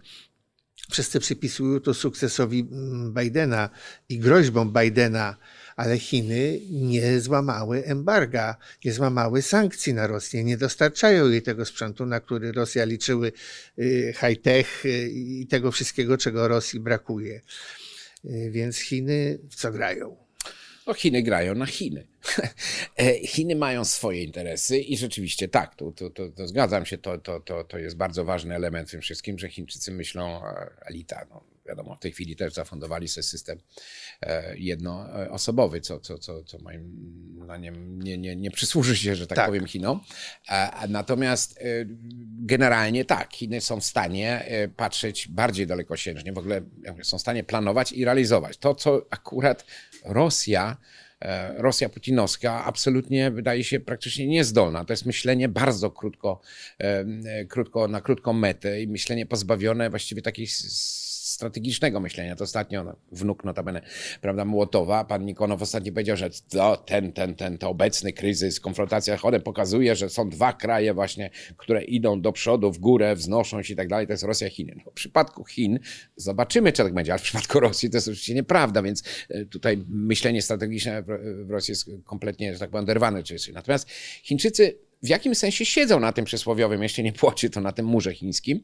wszyscy 0.90 1.20
przypisują 1.20 1.80
to 1.80 1.94
sukcesowi 1.94 2.68
mm, 2.72 3.14
Bidena 3.14 3.70
i 4.10 4.20
groźbom 4.20 4.74
Bidena, 4.74 5.38
ale 5.78 6.00
Chiny 6.00 6.60
nie 6.70 7.20
złamały 7.20 7.86
embarga, 7.86 8.58
nie 8.86 8.94
złamały 8.94 9.42
sankcji 9.42 9.94
na 9.94 10.08
Rosję, 10.08 10.44
nie 10.44 10.58
dostarczają 10.58 11.30
jej 11.30 11.42
tego 11.42 11.66
sprzętu, 11.66 12.06
na 12.06 12.20
który 12.20 12.52
Rosja 12.52 12.86
liczyły 12.86 13.32
y, 13.80 14.14
high-tech 14.20 14.86
y, 14.86 15.10
i 15.10 15.48
tego 15.48 15.72
wszystkiego, 15.72 16.18
czego 16.18 16.48
Rosji 16.48 16.80
brakuje. 16.80 17.42
Y, 18.26 18.50
Więc 18.52 18.78
Chiny 18.78 19.40
w 19.50 19.56
co 19.56 19.72
grają? 19.72 20.18
No 20.88 20.94
Chiny 20.94 21.24
grają 21.24 21.56
na 21.56 21.66
Chiny. 21.66 22.08
E, 22.98 23.28
Chiny 23.28 23.56
mają 23.56 23.86
swoje 23.86 24.24
interesy 24.24 24.80
i 24.80 24.98
rzeczywiście 24.98 25.48
tak, 25.48 25.76
to, 25.76 25.92
to, 25.92 26.10
to, 26.10 26.30
to 26.30 26.48
zgadzam 26.48 26.86
się, 26.86 26.98
to, 26.98 27.18
to, 27.18 27.40
to, 27.40 27.64
to 27.64 27.78
jest 27.78 27.98
bardzo 27.98 28.26
ważny 28.26 28.56
element 28.56 28.88
w 28.88 28.92
tym 28.92 29.02
wszystkim, 29.02 29.40
że 29.40 29.50
Chińczycy 29.50 29.92
myślą, 29.92 30.46
e, 30.46 30.70
elita, 30.86 31.26
no, 31.30 31.44
wiadomo, 31.68 31.96
w 31.96 32.00
tej 32.00 32.12
chwili 32.12 32.36
też 32.36 32.54
zafundowali 32.54 33.08
sobie 33.08 33.24
system 33.24 33.60
e, 34.22 34.58
jednoosobowy, 34.58 35.82
co, 35.82 36.00
co, 36.00 36.18
co, 36.18 36.44
co 36.44 36.58
moim 36.60 37.18
zdaniem 37.44 38.02
nie, 38.02 38.18
nie, 38.18 38.36
nie 38.36 38.52
przysłuży 38.52 38.98
się, 38.98 39.16
że 39.16 39.28
tak, 39.28 39.36
Tak. 39.36 39.46
powiem, 39.48 39.68
Chinom. 39.68 40.00
A 40.48 40.86
Natomiast 40.90 41.58
e, 41.58 41.62
generalnie 42.40 43.06
tak, 43.06 43.34
Chiny 43.34 43.62
są 43.62 43.80
w 43.80 43.86
stanie 43.86 44.46
e, 44.46 44.68
patrzeć 44.68 45.28
bardziej 45.28 45.68
dalekosiężnie, 45.68 46.34
w 46.34 46.38
ogóle 46.38 46.62
są 47.04 47.18
w 47.18 47.22
stanie 47.22 47.44
planować 47.44 47.92
i 47.92 48.06
realizować. 48.06 48.58
To, 48.58 48.76
co 48.76 49.06
akurat 49.10 49.66
Rosja 50.06 50.78
e, 51.22 51.54
Rosja 51.62 51.90
putinowska 51.90 52.66
absolutnie 52.66 53.32
wydaje 53.32 53.64
się 53.64 53.80
praktycznie 53.80 54.28
niezdolna. 54.28 54.86
To 54.86 54.94
jest 54.94 55.06
myślenie 55.06 55.50
bardzo 55.50 55.92
krótko, 55.92 56.42
e, 56.80 57.06
e, 57.26 57.46
krótko 57.46 57.88
na 57.88 58.02
krótką 58.02 58.34
metę 58.34 58.82
i 58.82 58.88
myślenie 58.88 59.26
pozbawione 59.26 59.90
właściwie 59.90 60.22
takiej 60.22 60.48
strategicznego 61.38 62.00
myślenia. 62.00 62.36
To 62.36 62.44
ostatnio 62.44 62.84
no, 62.84 62.96
wnuk 63.12 63.44
notabene, 63.44 63.82
prawda, 64.22 64.46
Młotowa, 64.46 65.06
pan 65.06 65.26
Nikonow 65.26 65.62
ostatnio 65.62 65.92
powiedział, 65.92 66.18
że 66.18 66.30
to, 66.50 66.78
ten, 66.78 67.14
ten, 67.14 67.36
ten, 67.36 67.58
to 67.58 67.70
obecny 67.70 68.14
kryzys, 68.14 68.60
konfrontacja 68.60 69.14
Zachodem 69.14 69.42
pokazuje, 69.42 69.96
że 69.96 70.10
są 70.10 70.30
dwa 70.30 70.54
kraje 70.54 70.94
właśnie, 70.94 71.30
które 71.58 71.84
idą 71.84 72.22
do 72.22 72.32
przodu, 72.32 72.72
w 72.72 72.78
górę, 72.78 73.16
wznoszą 73.16 73.64
się 73.64 73.74
i 73.74 73.78
tak 73.78 73.88
dalej, 73.88 74.08
to 74.08 74.14
jest 74.14 74.24
Rosja 74.24 74.50
Chiny. 74.50 74.74
No, 74.86 74.92
w 74.92 74.94
przypadku 74.94 75.46
Chin 75.46 75.80
zobaczymy, 76.16 76.72
czy 76.72 76.84
tak 76.84 76.94
będzie, 76.94 77.12
ale 77.12 77.20
w 77.20 77.24
przypadku 77.24 77.60
Rosji 77.60 77.90
to 77.90 77.98
jest 77.98 78.08
oczywiście 78.08 78.34
nieprawda, 78.34 78.82
więc 78.82 79.04
e, 79.30 79.46
tutaj 79.46 79.84
myślenie 79.90 80.42
strategiczne 80.42 81.04
w 81.46 81.50
Rosji 81.50 81.72
jest 81.72 81.90
kompletnie, 82.06 82.54
że 82.54 82.60
tak 82.60 82.70
powiem, 82.70 82.88
jest- 83.30 83.54
Natomiast 83.54 83.90
Chińczycy 84.24 84.87
w 85.04 85.08
jakim 85.08 85.36
sensie 85.36 85.66
siedzą 85.66 86.00
na 86.00 86.12
tym 86.12 86.26
przysłowiowym, 86.26 86.84
jeśli 86.84 87.04
nie 87.04 87.14
płocie, 87.14 87.50
to 87.50 87.62
na 87.62 87.72
tym 87.72 87.86
murze 87.86 88.14
chińskim. 88.14 88.64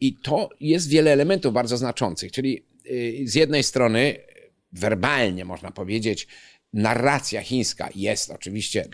I 0.00 0.16
to 0.16 0.48
jest 0.60 0.88
wiele 0.88 1.12
elementów 1.12 1.52
bardzo 1.52 1.76
znaczących. 1.76 2.32
Czyli 2.32 2.66
y, 2.86 3.22
z 3.24 3.34
jednej 3.34 3.62
strony 3.62 4.16
werbalnie 4.72 5.44
można 5.44 5.70
powiedzieć, 5.70 6.26
narracja 6.72 7.42
chińska 7.42 7.88
jest 7.94 8.30
oczywiście 8.30 8.88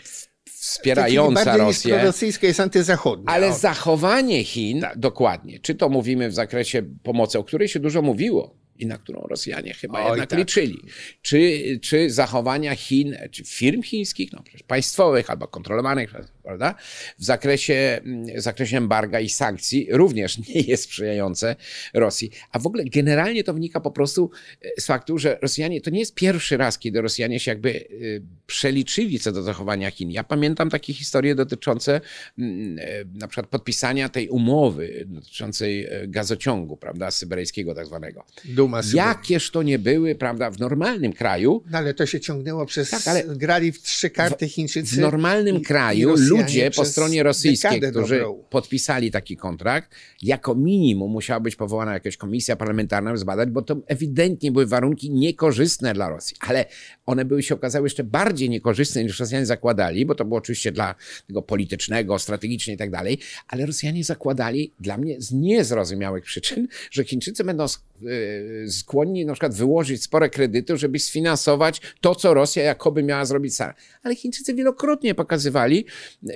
wspierająca 0.44 1.56
Rosję. 1.56 1.94
prorosyjska 1.94 2.46
jest 2.46 2.60
antyzachodnia. 2.60 3.32
Ale 3.32 3.48
O, 3.48 3.52
zachowanie 3.52 4.44
Chin, 4.44 4.86
dokładnie, 4.96 5.58
czy 5.60 5.74
to 5.74 5.88
mówimy 5.88 6.28
w 6.28 6.34
zakresie 6.34 6.82
pomocy, 7.02 7.38
o 7.38 7.44
której 7.44 7.68
się 7.68 7.80
dużo 7.80 8.02
mówiło 8.02 8.56
i 8.76 8.86
na 8.86 8.98
którą 8.98 9.20
Rosjanie 9.20 9.74
chyba 9.74 10.04
Oj, 10.04 10.08
jednak 10.08 10.30
tak. 10.30 10.38
liczyli, 10.38 10.78
czy, 11.22 11.62
czy 11.82 12.10
zachowania 12.10 12.74
Chin, 12.76 13.16
czy 13.30 13.44
firm 13.44 13.82
chińskich, 13.82 14.32
no 14.32 14.42
przecież 14.42 14.62
państwowych 14.62 15.30
albo 15.30 15.48
kontrolowanych, 15.48 16.14
prawda, 16.44 16.74
w 17.18 17.24
zakresie, 17.24 18.00
w 18.36 18.40
zakresie 18.40 18.76
embarga 18.76 19.20
i 19.20 19.28
sankcji 19.28 19.88
również 19.90 20.38
nie 20.48 20.60
jest 20.60 20.82
sprzyjające 20.84 21.56
Rosji. 21.94 22.30
A 22.52 22.58
w 22.58 22.66
ogóle 22.66 22.84
generalnie 22.84 23.44
to 23.44 23.54
wynika 23.54 23.80
po 23.80 23.90
prostu 23.90 24.30
e, 24.62 24.80
z 24.80 24.86
faktu, 24.86 25.18
że 25.18 25.38
Rosjanie, 25.42 25.80
to 25.80 25.90
nie 25.90 25.98
jest 25.98 26.14
pierwszy 26.14 26.56
raz, 26.56 26.78
kiedy 26.78 27.00
Rosjanie 27.00 27.40
się 27.40 27.50
jakby 27.50 27.68
y, 27.70 28.22
przeliczyli 28.46 29.18
co 29.20 29.32
do 29.32 29.42
zachowania 29.42 29.90
Chin. 29.90 30.10
Ja 30.10 30.24
pamiętam 30.24 30.70
takie 30.70 30.92
historie 30.94 31.34
dotyczące 31.34 32.00
mm, 32.38 32.78
e, 32.78 32.84
na 33.18 33.28
przykład 33.28 33.46
podpisania 33.46 34.08
tej 34.08 34.28
umowy 34.28 35.04
dotyczącej 35.08 35.84
e, 35.84 36.08
gazociągu, 36.08 36.76
prawda, 36.76 37.10
syberyjskiego 37.10 37.74
tak 37.74 37.86
zwanego. 37.86 38.24
Duma 38.44 38.82
Syberii. 38.82 38.96
Jakież 39.08 39.50
to 39.50 39.62
nie 39.62 39.78
były, 39.78 40.14
prawda, 40.14 40.50
w 40.50 40.58
normalnym 40.58 41.12
kraju, 41.12 41.62
No 41.70 41.78
ale 41.78 41.94
to 41.94 42.06
się 42.06 42.20
ciągnęło 42.20 42.66
przez... 42.66 42.90
Tak, 42.90 43.08
ale 43.08 43.24
grali 43.36 43.72
w 43.72 43.82
trzy 43.82 44.10
karty 44.10 44.48
Chińczycy. 44.48 44.96
w 44.96 44.98
normalnym 44.98 45.56
i- 45.56 45.58
i 45.58 45.62
kraju 45.62 46.16
ludzie 46.36 46.70
po 46.70 46.84
stronie 46.84 47.22
rosyjskiej, 47.22 47.80
którzy 47.80 48.18
dobrą. 48.18 48.44
podpisali 48.50 49.10
taki 49.10 49.36
kontrakt, 49.36 49.94
jako 50.22 50.54
minimum 50.54 51.10
musiała 51.10 51.40
być 51.40 51.56
powołana 51.56 51.92
jakaś 51.92 52.16
komisja 52.16 52.56
parlamentarna, 52.56 53.12
by 53.12 53.18
zbadać, 53.18 53.50
bo 53.50 53.62
to 53.62 53.76
ewidentnie 53.86 54.52
były 54.52 54.66
warunki 54.66 55.10
niekorzystne 55.10 55.94
dla 55.94 56.08
Rosji. 56.08 56.36
Ale 56.40 56.64
one 57.06 57.24
były 57.24 57.42
się 57.42 57.54
okazały 57.54 57.86
jeszcze 57.86 58.04
bardziej 58.04 58.50
niekorzystne 58.50 59.04
niż 59.04 59.20
Rosjanie 59.20 59.46
zakładali, 59.46 60.06
bo 60.06 60.14
to 60.14 60.24
było 60.24 60.38
oczywiście 60.38 60.72
dla 60.72 60.94
tego 61.26 61.42
politycznego, 61.42 62.18
strategicznie 62.18 62.74
i 62.74 62.76
tak 62.76 62.90
dalej, 62.90 63.18
ale 63.48 63.66
Rosjanie 63.66 64.04
zakładali 64.04 64.72
dla 64.80 64.98
mnie 64.98 65.20
z 65.20 65.32
niezrozumiałych 65.32 66.24
przyczyn, 66.24 66.68
że 66.90 67.04
Chińczycy 67.04 67.44
będą 67.44 67.66
yy, 68.00 68.70
skłonni 68.70 69.26
na 69.26 69.32
przykład 69.32 69.54
wyłożyć 69.54 70.02
spore 70.02 70.30
kredyty, 70.30 70.76
żeby 70.76 70.98
sfinansować 70.98 71.80
to, 72.00 72.14
co 72.14 72.34
Rosja 72.34 72.62
jakoby 72.62 73.02
miała 73.02 73.24
zrobić 73.24 73.54
sama. 73.54 73.74
Ale 74.02 74.16
Chińczycy 74.16 74.54
wielokrotnie 74.54 75.14
pokazywali, 75.14 75.86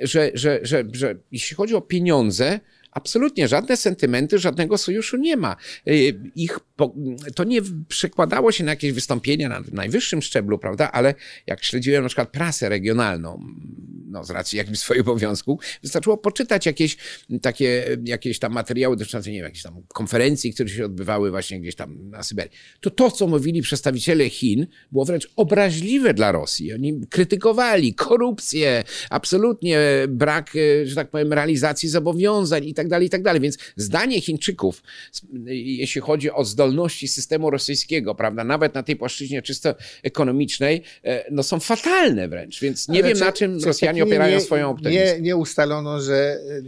że, 0.01 0.31
że, 0.33 0.59
że, 0.63 0.83
że 0.93 1.15
jeśli 1.31 1.55
chodzi 1.55 1.75
o 1.75 1.81
pieniądze, 1.81 2.59
Absolutnie, 2.91 3.47
żadne 3.47 3.77
sentymenty, 3.77 4.39
żadnego 4.39 4.77
sojuszu 4.77 5.17
nie 5.17 5.37
ma. 5.37 5.55
Y, 5.87 6.19
Ich, 6.35 6.59
to 7.35 7.43
nie 7.43 7.61
przekładało 7.87 8.51
się 8.51 8.63
na 8.63 8.71
jakieś 8.71 8.91
wystąpienia 8.91 9.49
na 9.49 9.61
najwyższym 9.71 10.21
szczeblu, 10.21 10.59
prawda? 10.59 10.91
Ale 10.91 11.15
jak 11.47 11.63
śledziłem 11.63 12.03
na 12.03 12.09
przykład 12.09 12.29
prasę 12.29 12.69
regionalną, 12.69 13.45
no 14.09 14.23
z 14.23 14.29
racji 14.29 14.57
jakimś 14.57 14.79
swoich 14.79 15.01
obowiązków, 15.01 15.59
wystarczyło 15.83 16.17
poczytać 16.17 16.65
jakieś 16.65 16.97
takie, 17.41 17.97
jakieś 18.05 18.39
tam 18.39 18.53
materiały 18.53 18.97
dotyczące, 18.97 19.29
nie 19.29 19.35
wiem, 19.35 19.43
jakichś 19.43 19.63
tam 19.63 19.83
konferencji, 19.87 20.53
które 20.53 20.69
się 20.69 20.85
odbywały 20.85 21.31
właśnie 21.31 21.61
gdzieś 21.61 21.75
tam 21.75 22.09
na 22.09 22.23
Syberii. 22.23 22.51
To 22.79 22.89
to, 22.89 23.11
co 23.11 23.27
mówili 23.27 23.61
przedstawiciele 23.61 24.29
Chin, 24.29 24.67
było 24.91 25.05
wręcz 25.05 25.29
obraźliwe 25.35 26.13
dla 26.13 26.31
Rosji. 26.31 26.73
Oni 26.73 27.01
krytykowali 27.09 27.93
korupcję, 27.93 28.83
absolutnie 29.09 29.79
brak, 30.07 30.55
e, 30.55 30.85
że 30.85 30.95
tak 30.95 31.09
powiem, 31.09 31.33
realizacji 31.33 31.89
zobowiązań 31.89 32.65
i 32.65 32.73
tak 32.73 32.88
dalej, 32.89 33.07
i 33.07 33.09
tak 33.09 33.21
dalej. 33.23 33.41
Więc 33.41 33.57
zdanie 33.75 34.21
Chińczyków, 34.21 34.83
jeśli 35.45 36.01
chodzi 36.01 36.31
o 36.31 36.45
zdolności 36.45 37.07
systemu 37.07 37.49
rosyjskiego, 37.49 38.15
prawda, 38.15 38.43
nawet 38.43 38.73
na 38.73 38.83
tej 38.83 38.95
płaszczyźnie 38.95 39.41
czysto 39.41 39.75
ekonomicznej, 40.03 40.83
e, 41.03 41.25
no 41.31 41.43
są 41.43 41.59
fatalne 41.59 42.27
wręcz. 42.27 42.61
Więc 42.61 42.87
nie 42.87 42.99
Ale 42.99 43.07
wiem, 43.07 43.17
czy- 43.17 43.23
na 43.23 43.31
czym 43.31 43.59
czy 43.59 43.65
Rosjanie 43.65 43.97
nie- 43.97 44.03
opierają 44.03 44.35
nie- 44.37 44.41
swoją 44.41 44.69
optymizm. 44.69 44.99
Nie, 44.99 45.21
nie 45.21 45.35
ustalono, 45.35 46.01
że 46.01 46.37
y, 46.49 46.63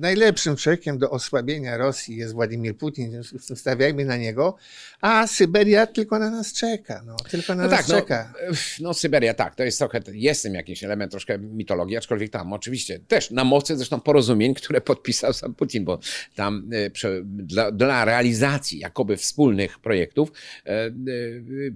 najlepszym 0.00 0.56
człowiekiem 0.56 0.98
do 0.98 1.10
osłabienia 1.10 1.76
Rosji 1.76 2.16
jest 2.16 2.32
Władimir 2.34 2.76
Putin, 2.76 3.22
stawiajmy 3.54 4.04
na 4.04 4.16
niego, 4.16 4.56
a 5.00 5.26
Syberia 5.26 5.86
tylko 5.86 6.18
na 6.18 6.30
nas 6.30 6.52
czeka. 6.52 7.02
No, 7.06 7.16
tylko 7.30 7.54
na 7.54 7.62
No 7.64 7.68
nas 7.70 7.78
tak, 7.80 7.88
no, 7.88 7.94
czeka. 7.94 8.32
no 8.80 8.94
Syberia 8.94 9.34
tak, 9.34 9.54
to 9.54 9.64
jest 9.64 9.78
trochę, 9.78 10.00
jest 10.12 10.40
w 10.40 10.42
tym 10.42 10.54
jakiś 10.54 10.84
element 10.84 11.10
troszkę 11.10 11.38
mitologii, 11.38 11.96
aczkolwiek 11.96 12.30
tam 12.30 12.52
oczywiście 12.52 12.98
też 12.98 13.30
na 13.30 13.44
mocy 13.44 13.76
zresztą 13.76 14.00
porozumień, 14.00 14.54
które 14.54 14.80
podpisał 14.80 15.32
sam 15.46 15.54
Putin, 15.54 15.84
bo 15.84 15.98
tam 16.34 16.70
e, 16.72 16.90
dla, 17.22 17.72
dla 17.72 18.04
realizacji 18.04 18.78
jakoby 18.78 19.16
wspólnych 19.16 19.78
projektów 19.78 20.32
e, 20.66 20.70
e, 20.70 20.92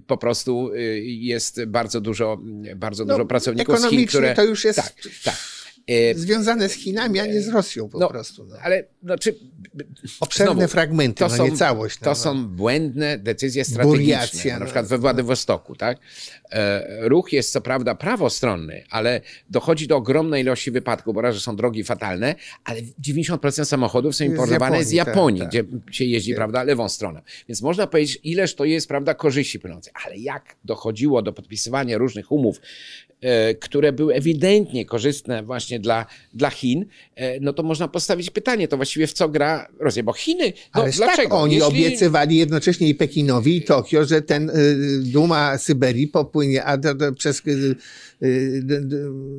po 0.07 0.17
prostu 0.17 0.71
jest 1.01 1.65
bardzo 1.65 2.01
dużo, 2.01 2.37
bardzo 2.75 3.05
No, 3.05 3.13
dużo 3.13 3.25
pracowników 3.25 3.79
z 3.79 3.89
Chin, 3.89 4.07
które... 4.07 4.33
to 4.33 4.43
już 4.43 4.65
jest 4.65 4.79
Tak, 4.79 4.93
tak. 5.23 5.60
E, 5.91 6.15
związane 6.15 6.69
z 6.69 6.73
Chinami, 6.73 7.19
a 7.19 7.25
nie 7.25 7.41
z 7.41 7.47
Rosją 7.47 7.89
po 7.89 7.99
no, 7.99 8.09
prostu. 8.09 8.45
No. 8.45 8.55
Ale 8.63 8.83
znaczy, 9.03 9.35
Obszerne 10.19 10.53
znowu, 10.53 10.67
fragmenty, 10.67 11.19
to 11.19 11.27
no 11.27 11.35
są, 11.35 11.47
nie 11.47 11.57
całość. 11.57 11.99
No, 11.99 12.05
To 12.05 12.11
no. 12.11 12.15
są 12.15 12.47
błędne 12.47 13.17
decyzje 13.17 13.65
strategiczne. 13.65 14.03
Buriacja, 14.03 14.53
na 14.53 14.59
no. 14.59 14.65
przykład 14.65 14.87
we 14.87 14.97
Władywostoku, 14.97 15.75
tak? 15.75 15.97
E, 16.51 17.09
Ruch 17.09 17.33
jest 17.33 17.51
co 17.51 17.61
prawda 17.61 17.95
prawostronny, 17.95 18.83
ale 18.89 19.21
dochodzi 19.49 19.87
do 19.87 19.97
ogromnej 19.97 20.41
ilości 20.41 20.71
wypadków, 20.71 21.15
bo 21.15 21.21
raz, 21.21 21.35
że 21.35 21.41
są 21.41 21.55
drogi 21.55 21.83
fatalne, 21.83 22.35
ale 22.63 22.81
90% 22.81 23.65
samochodów 23.65 24.15
są 24.15 24.23
importowane 24.25 24.83
z 24.83 24.91
Japonii, 24.91 25.11
Japonii, 25.11 25.41
tak, 25.41 25.49
gdzie 25.49 25.63
się 25.97 26.05
jeździ, 26.05 26.31
Tak. 26.31 26.37
prawda, 26.37 26.63
lewą 26.63 26.89
stroną. 26.89 27.19
Więc 27.47 27.61
można 27.61 27.87
powiedzieć, 27.87 28.19
ileż 28.23 28.55
to 28.55 28.65
jest, 28.65 28.87
prawda, 28.87 29.13
korzyści 29.13 29.59
płynących. 29.59 29.93
Ale 30.05 30.17
jak 30.17 30.55
dochodziło 30.65 31.21
do 31.21 31.33
podpisywania 31.33 31.97
różnych 31.97 32.31
umów, 32.31 32.61
które 33.59 33.91
były 33.93 34.13
ewidentnie 34.13 34.85
korzystne 34.85 35.43
właśnie 35.43 35.79
dla, 35.79 36.05
dla 36.33 36.49
Chin, 36.49 36.85
e, 37.15 37.39
no 37.39 37.53
to 37.53 37.63
można 37.63 37.87
postawić 37.87 38.29
pytanie, 38.29 38.67
to 38.67 38.77
właściwie 38.77 39.07
w 39.07 39.13
co 39.13 39.29
gra 39.29 39.67
Rosja? 39.79 40.03
Bo 40.03 40.13
Chiny, 40.13 40.53
no 40.75 40.81
Ale 40.81 40.91
dlaczego? 40.91 41.23
tak, 41.29 41.33
oni 41.33 41.55
Jeśli- 41.55 41.67
obiecywali 41.67 42.37
jednocześnie 42.37 42.89
i 42.89 42.95
Pekinowi, 42.95 43.57
i 43.57 43.61
Tokio, 43.61 44.05
że 44.05 44.21
ten 44.21 44.49
y, 44.49 44.53
Duma 45.03 45.57
Syberii 45.57 46.07
popłynie 46.07 46.63
a 46.63 46.77
do, 46.77 46.95
do, 46.95 47.13
przez, 47.13 47.41
do, 48.61 48.75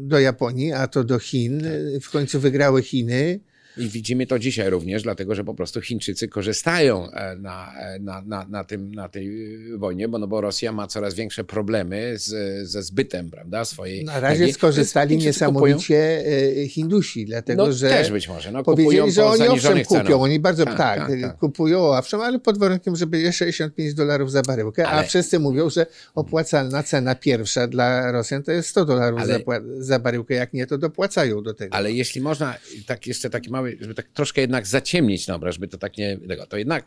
do, 0.03 0.21
Japonii, 0.21 0.73
a 0.73 0.87
to 0.87 1.05
do 1.05 1.19
Chin. 1.19 1.63
W 2.03 2.11
końcu 2.11 2.41
wygrały 2.41 2.83
Chiny. 2.83 3.41
I 3.77 3.89
widzimy 3.89 4.27
to 4.27 4.39
dzisiaj 4.39 4.71
również, 4.71 5.03
dlatego 5.03 5.35
że 5.35 5.45
po 5.45 5.55
prostu 5.55 5.81
Chińczycy 5.81 6.29
korzystają 6.29 7.11
e, 7.11 7.37
na, 7.37 7.73
e, 7.81 7.99
na, 7.99 8.23
na, 8.27 8.47
na, 8.49 8.65
tym, 8.65 8.95
na 8.95 9.09
tej 9.09 9.29
y, 9.75 9.79
wojnie, 9.79 10.09
bo, 10.09 10.19
no 10.19 10.27
bo 10.27 10.41
Rosja 10.41 10.73
ma 10.73 10.87
coraz 10.87 11.15
większe 11.15 11.45
problemy 11.45 12.13
z, 12.19 12.29
ze 12.69 12.83
zbytem 12.83 13.31
prawda, 13.31 13.65
swojej. 13.65 14.05
Na 14.05 14.21
razie 14.21 14.37
energii. 14.37 14.53
skorzystali 14.55 15.09
Chińczycy 15.09 15.27
niesamowicie 15.27 16.27
y, 16.57 16.69
Hindusi, 16.69 17.25
dlatego 17.25 17.67
no, 17.67 17.73
że 17.73 17.89
też 17.89 18.11
być 18.11 18.29
może. 18.29 18.53
No, 18.53 18.65
kupują 18.65 18.87
powiedzieli, 18.87 19.13
że 19.13 19.25
oni 19.25 19.49
owszem 19.49 19.85
kupią, 19.85 20.21
oni 20.23 20.41
bardzo 20.41 20.65
Tak, 20.65 20.77
tak, 20.77 20.99
tak, 20.99 21.21
tak. 21.21 21.39
kupują 21.39 21.79
owszem, 21.81 22.21
ale 22.21 22.39
pod 22.39 22.59
warunkiem, 22.59 22.97
żeby 22.97 23.21
je 23.21 23.33
65 23.33 23.95
dolarów 23.95 24.31
za 24.31 24.43
baryłkę, 24.43 24.87
a 24.87 24.91
Ale- 24.91 25.09
wszyscy 25.09 25.39
mówią, 25.39 25.71
że 25.71 25.87
opłacalna 26.15 26.83
cena 26.83 27.15
pierwsza 27.15 27.67
dla 27.67 28.13
Rosjan 28.13 28.43
to 28.43 28.53
jest 28.53 28.69
100 28.69 28.85
dolarów 28.85 29.21
Ale- 29.21 29.39
za, 29.39 29.61
za 29.79 29.99
baryłkę, 29.99 30.35
jak 30.35 30.53
nie, 30.53 30.67
to 30.67 30.79
dopłacają 30.79 31.43
do 31.43 31.55
tego. 31.55 31.75
Ale 31.75 31.93
jeśli 31.93 32.21
można, 32.21 32.55
tak 32.87 33.07
jeszcze 33.07 33.31
taki 33.31 33.51
mały, 33.51 33.62
żeby 33.81 33.95
tak 33.95 34.09
troszkę 34.09 34.41
jednak 34.41 34.67
zaciemnić 34.67 35.27
na 35.27 35.35
obraz, 35.35 35.55
żeby 35.55 35.69
to 35.69 35.79
tak 35.79 35.99
nie 35.99 36.19
tego, 36.29 36.47
to 36.47 36.57
jednak 36.57 36.87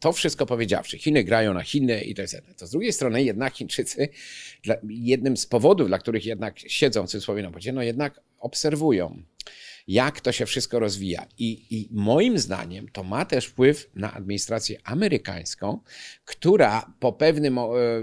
to 0.00 0.12
wszystko 0.12 0.46
powiedziawszy, 0.46 0.98
Chiny 0.98 1.24
grają 1.24 1.54
na 1.54 1.62
Chiny 1.62 2.00
i 2.00 2.14
to 2.14 2.22
jest 2.22 2.34
jedno. 2.34 2.54
To 2.54 2.66
z 2.66 2.70
drugiej 2.70 2.92
strony 2.92 3.22
jednak 3.22 3.54
Chińczycy, 3.54 4.08
dla, 4.62 4.74
jednym 4.88 5.36
z 5.36 5.46
powodów, 5.46 5.88
dla 5.88 5.98
których 5.98 6.26
jednak 6.26 6.58
siedzą 6.58 7.06
w 7.06 7.10
cudzysłowie 7.10 7.42
na 7.42 7.50
pocie, 7.50 7.72
no 7.72 7.82
jednak 7.82 8.20
obserwują 8.38 9.22
jak 9.88 10.20
to 10.20 10.32
się 10.32 10.46
wszystko 10.46 10.78
rozwija. 10.78 11.26
I, 11.38 11.66
I, 11.70 11.88
moim 11.92 12.38
zdaniem 12.38 12.88
to 12.92 13.04
ma 13.04 13.24
też 13.24 13.46
wpływ 13.46 13.90
na 13.94 14.12
administrację 14.12 14.78
amerykańską, 14.84 15.80
która 16.24 16.92
po 17.00 17.12
pewnym, 17.12 17.58
e, 17.58 17.62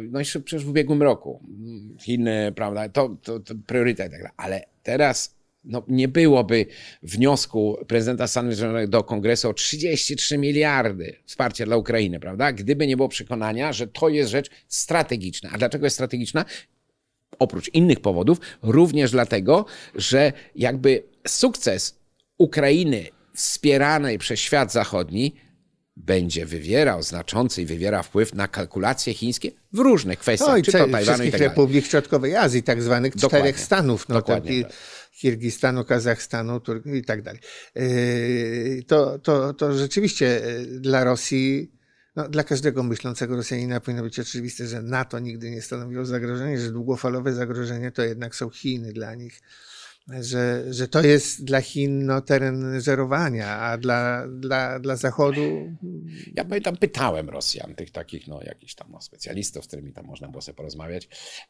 no 0.10 0.20
jeszcze 0.20 0.40
przecież 0.40 0.66
w 0.66 0.70
ubiegłym 0.70 1.04
roku, 1.04 1.44
Chiny, 2.00 2.54
prawda, 2.56 2.90
to, 2.90 3.18
to, 3.24 3.40
to 3.40 3.56
priorytet, 3.68 4.12
tak 4.12 4.34
ale 4.38 4.64
teraz 4.84 5.36
no, 5.64 5.84
nie 5.88 6.08
byłoby 6.08 6.66
wniosku 7.04 7.78
prezydenta 7.88 8.28
Stanów 8.28 8.56
Zjednoczonych 8.56 8.90
do 8.90 9.04
kongresu 9.04 9.50
o 9.50 9.54
33 9.54 10.38
miliardy 10.38 11.16
wsparcia 11.26 11.66
dla 11.66 11.78
Ukrainy, 11.78 12.20
prawda? 12.20 12.52
Gdyby 12.52 12.88
nie 12.88 12.98
było 12.98 13.10
przekonania, 13.10 13.74
że 13.74 13.88
to 13.88 14.10
jest 14.10 14.32
rzecz 14.32 14.50
strategiczna. 14.68 15.50
A 15.54 15.58
dlaczego 15.58 15.86
jest 15.86 15.96
strategiczna? 15.96 16.46
Oprócz 17.40 17.70
innych 17.74 18.00
powodów, 18.00 18.40
również 18.62 19.12
dlatego, 19.12 19.66
że 19.96 20.34
jakby 20.56 21.04
sukces 21.28 22.00
Ukrainy 22.38 23.06
wspieranej 23.34 24.18
przez 24.18 24.40
świat 24.40 24.72
zachodni 24.72 25.36
będzie 25.96 26.46
wywierał 26.46 27.04
znaczący 27.04 27.62
i 27.62 27.66
wywiera 27.66 28.04
wpływ 28.04 28.34
na 28.34 28.48
kalkulacje 28.48 29.14
chińskie 29.14 29.52
w 29.74 29.80
różnych 29.80 30.20
kwestiach, 30.20 30.58
no 30.58 30.64
czy 30.64 30.72
to 30.72 30.88
Tajwanu 30.88 31.24
i 31.24 31.32
tak 31.32 31.32
dalej. 31.32 31.48
republik 31.48 31.86
Środkowej 31.86 32.36
Azji, 32.36 32.64
tak 32.64 32.82
zwanych 32.84 33.16
Dokładnie. 33.16 33.40
czterech 33.40 33.60
stanów, 33.60 34.10
no 34.10 34.16
Dokładnie, 34.16 34.64
tak. 34.64 34.74
Kirgistanu, 35.20 35.86
Kazachstanu 35.86 36.60
Tur- 36.60 36.96
i 36.96 37.04
tak 37.04 37.22
dalej. 37.22 37.42
Yy, 37.76 38.84
to, 38.88 39.20
to, 39.20 39.54
to 39.54 39.74
rzeczywiście 39.74 40.42
yy, 40.46 40.80
dla 40.80 41.04
Rosji, 41.04 41.72
no, 42.16 42.30
dla 42.30 42.44
każdego 42.44 42.84
myślącego 42.84 43.36
Rosjanina 43.36 43.80
powinno 43.80 44.04
być 44.04 44.20
oczywiste, 44.20 44.68
że 44.68 44.82
NATO 44.82 45.20
nigdy 45.20 45.52
nie 45.52 45.62
stanowiło 45.62 46.06
zagrożenia, 46.06 46.58
że 46.58 46.72
długofalowe 46.72 47.34
zagrożenie 47.34 47.92
to 47.92 48.04
jednak 48.04 48.36
są 48.36 48.50
Chiny 48.50 48.94
dla 48.94 49.16
nich 49.16 49.42
że, 50.08 50.74
że 50.74 50.88
to 50.88 51.02
jest 51.02 51.44
dla 51.44 51.62
Chin 51.62 52.06
no, 52.06 52.22
teren 52.22 52.82
żerowania, 52.82 53.48
a 53.48 53.78
dla, 53.78 54.28
dla, 54.28 54.80
dla 54.80 54.96
Zachodu. 54.96 55.42
Ja 56.36 56.46
pamiętam, 56.46 56.78
pytałem 56.78 57.30
Rosjan, 57.30 57.76
tych 57.76 57.92
takich, 57.92 58.28
no, 58.28 58.40
jakichś 58.44 58.76
tam 58.76 58.88
no, 58.92 59.02
specjalistów, 59.02 59.66
z 59.66 59.68
którymi 59.68 59.94
tam 59.94 60.06
można 60.06 60.28
było 60.28 60.42
sobie 60.42 60.56
porozmawiać 60.56 61.08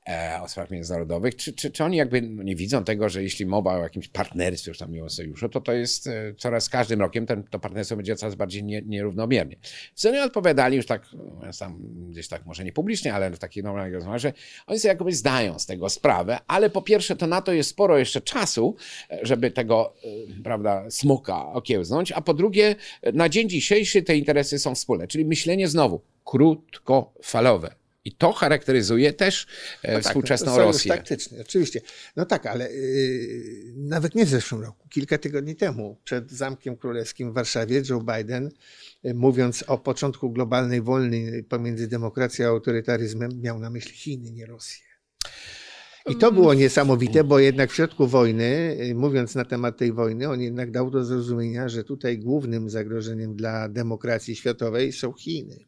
e, 0.07 0.39
o 0.41 0.47
sprawach 0.47 0.71
międzynarodowych, 0.71 1.35
czy, 1.35 1.53
czy, 1.53 1.71
czy 1.71 1.83
oni 1.83 1.97
jakby 1.97 2.21
no, 2.21 2.43
nie 2.43 2.55
widzą 2.55 2.83
tego, 2.83 3.09
że 3.09 3.23
jeśli 3.23 3.45
mowa 3.45 3.79
o 3.79 3.83
jakimś 3.83 4.07
partnerstwie, 4.07 4.71
już 4.71 4.77
tam 4.77 4.91
miło 4.91 5.09
sojuszu, 5.09 5.49
to 5.49 5.61
to 5.61 5.73
jest 5.73 6.07
e, 6.07 6.33
coraz 6.37 6.69
każdym 6.69 6.99
rokiem 6.99 7.25
ten, 7.25 7.43
to 7.43 7.59
partnerstwo 7.59 7.95
będzie 7.95 8.15
coraz 8.15 8.35
bardziej 8.35 8.63
nie, 8.63 8.81
nierównomiernie. 8.81 9.55
Co 9.93 10.09
oni 10.09 10.19
odpowiadali 10.19 10.77
już 10.77 10.85
tak, 10.85 11.05
no, 11.13 11.53
sam 11.53 11.79
gdzieś 12.09 12.27
tak 12.27 12.45
może 12.45 12.63
nie 12.63 12.71
publicznie, 12.71 13.13
ale 13.13 13.31
w 13.31 13.39
takich 13.39 13.63
normalnych 13.63 13.93
rozmowach, 13.93 14.19
że 14.19 14.33
oni 14.67 14.79
sobie 14.79 14.89
jakoby 14.89 15.11
zdają 15.11 15.59
z 15.59 15.65
tego 15.65 15.89
sprawę, 15.89 16.39
ale 16.47 16.69
po 16.69 16.81
pierwsze 16.81 17.15
to 17.15 17.27
na 17.27 17.41
to 17.41 17.53
jest 17.53 17.69
sporo 17.69 17.97
jeszcze 17.97 18.21
czasu, 18.21 18.42
czasu, 18.43 18.75
żeby 19.21 19.51
tego, 19.51 19.93
e, 20.03 20.43
prawda, 20.43 20.85
smoka 20.89 21.45
okiełznąć, 21.45 22.11
a 22.11 22.21
po 22.21 22.33
drugie, 22.33 22.75
na 23.13 23.29
dzień 23.29 23.49
dzisiejszy 23.49 24.01
te 24.01 24.17
interesy 24.17 24.59
są 24.59 24.75
wspólne, 24.75 25.07
czyli 25.07 25.25
myślenie 25.25 25.67
znowu 25.67 26.01
krótkofalowe. 26.25 27.75
I 28.05 28.11
to 28.11 28.33
charakteryzuje 28.33 29.13
też 29.13 29.47
e, 29.83 29.93
no 29.93 29.99
tak, 29.99 30.07
współczesną 30.07 30.51
no 30.51 30.57
Rosję. 30.57 30.91
taktyczny, 30.91 31.41
oczywiście. 31.41 31.81
No 32.15 32.25
tak, 32.25 32.45
ale 32.45 32.73
yy, 32.73 33.73
nawet 33.77 34.15
nie 34.15 34.25
w 34.25 34.29
zeszłym 34.29 34.61
roku, 34.61 34.87
kilka 34.89 35.17
tygodni 35.17 35.55
temu, 35.55 35.97
przed 36.03 36.31
Zamkiem 36.31 36.77
Królewskim 36.77 37.31
w 37.31 37.33
Warszawie, 37.33 37.81
Joe 37.89 37.99
Biden, 37.99 38.51
yy, 39.03 39.13
mówiąc 39.13 39.63
o 39.67 39.77
początku 39.77 40.31
globalnej 40.31 40.81
wojny 40.81 41.43
pomiędzy 41.43 41.87
demokracją 41.87 42.47
a 42.47 42.49
autorytaryzmem, 42.49 43.41
miał 43.41 43.59
na 43.59 43.69
myśli 43.69 43.93
Chiny, 43.93 44.31
nie 44.31 44.45
Rosję. 44.45 44.85
I 46.09 46.15
to 46.15 46.31
było 46.31 46.53
niesamowite, 46.53 47.23
bo 47.23 47.39
jednak 47.39 47.71
w 47.71 47.75
środku 47.75 48.07
wojny, 48.07 48.77
y, 48.81 48.95
mówiąc 48.95 49.35
na 49.35 49.45
temat 49.45 49.77
tej 49.77 49.93
wojny, 49.93 50.29
on 50.29 50.41
jednak 50.41 50.71
dał 50.71 50.91
do 50.91 51.03
zrozumienia, 51.05 51.69
że 51.69 51.83
tutaj 51.83 52.19
głównym 52.19 52.69
zagrożeniem 52.69 53.35
dla 53.35 53.69
demokracji 53.69 54.35
światowej 54.35 54.91
są 54.91 55.13
Chiny. 55.13 55.65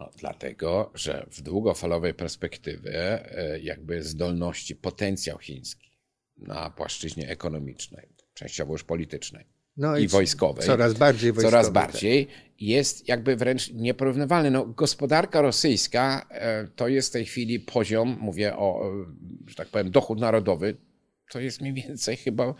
No, 0.00 0.10
dlatego, 0.18 0.90
że 0.94 1.26
w 1.30 1.42
długofalowej 1.42 2.14
perspektywie 2.14 3.28
y, 3.54 3.60
jakby 3.60 4.02
zdolności, 4.02 4.76
potencjał 4.76 5.38
chiński 5.38 5.90
na 6.36 6.70
płaszczyźnie 6.70 7.28
ekonomicznej, 7.28 8.08
częściowo 8.34 8.72
już 8.72 8.84
politycznej, 8.84 9.44
no 9.76 9.98
i, 9.98 10.04
i 10.04 10.08
wojskowej. 10.08 10.66
Coraz 10.66 10.94
bardziej 10.94 11.32
wojskowej. 11.32 11.50
Coraz 11.50 11.70
bardziej 11.72 12.28
jest 12.60 13.08
jakby 13.08 13.36
wręcz 13.36 13.70
nieporównywalny. 13.72 14.50
No, 14.50 14.66
gospodarka 14.66 15.40
rosyjska 15.40 16.26
e, 16.30 16.68
to 16.76 16.88
jest 16.88 17.08
w 17.08 17.12
tej 17.12 17.24
chwili 17.24 17.60
poziom, 17.60 18.16
mówię 18.20 18.56
o, 18.56 18.92
że 19.46 19.54
tak 19.54 19.68
powiem, 19.68 19.90
dochód 19.90 20.20
narodowy 20.20 20.76
to 21.30 21.40
jest 21.40 21.60
mniej 21.60 21.72
więcej 21.72 22.16
chyba, 22.16 22.54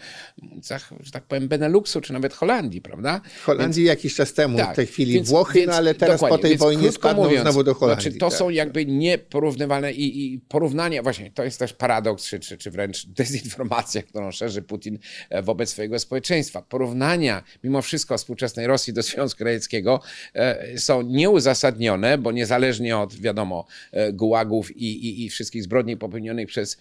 że 1.01 1.11
tak 1.11 1.25
powiem, 1.25 1.49
Beneluxu, 1.49 2.01
czy 2.01 2.13
nawet 2.13 2.35
Holandii, 2.35 2.81
prawda? 2.81 3.21
Holandii 3.43 3.83
więc, 3.83 3.89
jakiś 3.89 4.15
czas 4.15 4.33
temu, 4.33 4.59
tak, 4.59 4.73
w 4.73 4.77
tej 4.77 4.87
chwili 4.87 5.13
więc, 5.13 5.29
Włochy, 5.29 5.59
więc, 5.59 5.71
no 5.71 5.77
ale 5.77 5.95
teraz 5.95 6.21
po 6.21 6.39
tej 6.39 6.57
wojnie 6.57 6.93
spadną 6.93 7.25
mówiąc, 7.25 7.43
znowu 7.43 7.65
do 7.65 7.75
Holandii. 7.75 8.03
Znaczy, 8.03 8.19
to 8.19 8.29
tak. 8.29 8.39
są 8.39 8.51
jakby 8.51 8.87
nieporównywalne 8.87 9.93
i, 9.93 10.35
i, 10.35 10.39
porównanie, 10.39 11.03
właśnie 11.03 11.31
to 11.31 11.45
jest 11.45 11.59
też 11.59 11.73
paradoks, 11.73 12.25
czy, 12.25 12.41
czy, 12.41 12.59
czy 12.59 12.71
wręcz 12.71 13.07
dezinformacja, 13.19 14.03
którą 14.03 14.31
szerzy 14.31 14.63
Putin 14.63 14.99
e, 15.31 15.43
wobec 15.43 15.71
swojego 15.71 15.99
społeczeństwa. 15.99 16.63
Porównania 16.63 17.43
mimo 17.65 17.83
wszystko 17.83 18.19
współczesnej 18.19 18.67
Rosji 18.67 18.93
do 18.93 19.03
Związku 19.03 19.45
Radzieckiego 19.45 20.01
e, 20.35 20.79
są 20.79 21.03
nieuzasadnione, 21.03 22.19
bo 22.19 22.33
niezależnie 22.33 22.99
od, 22.99 23.15
wiadomo, 23.15 23.67
e, 23.93 24.13
gułagów 24.13 24.77
i, 24.77 25.07
i, 25.07 25.25
i 25.25 25.31
wszystkich 25.31 25.63
zbrodni 25.63 25.97
popełnionych 25.97 26.49
przez, 26.49 26.79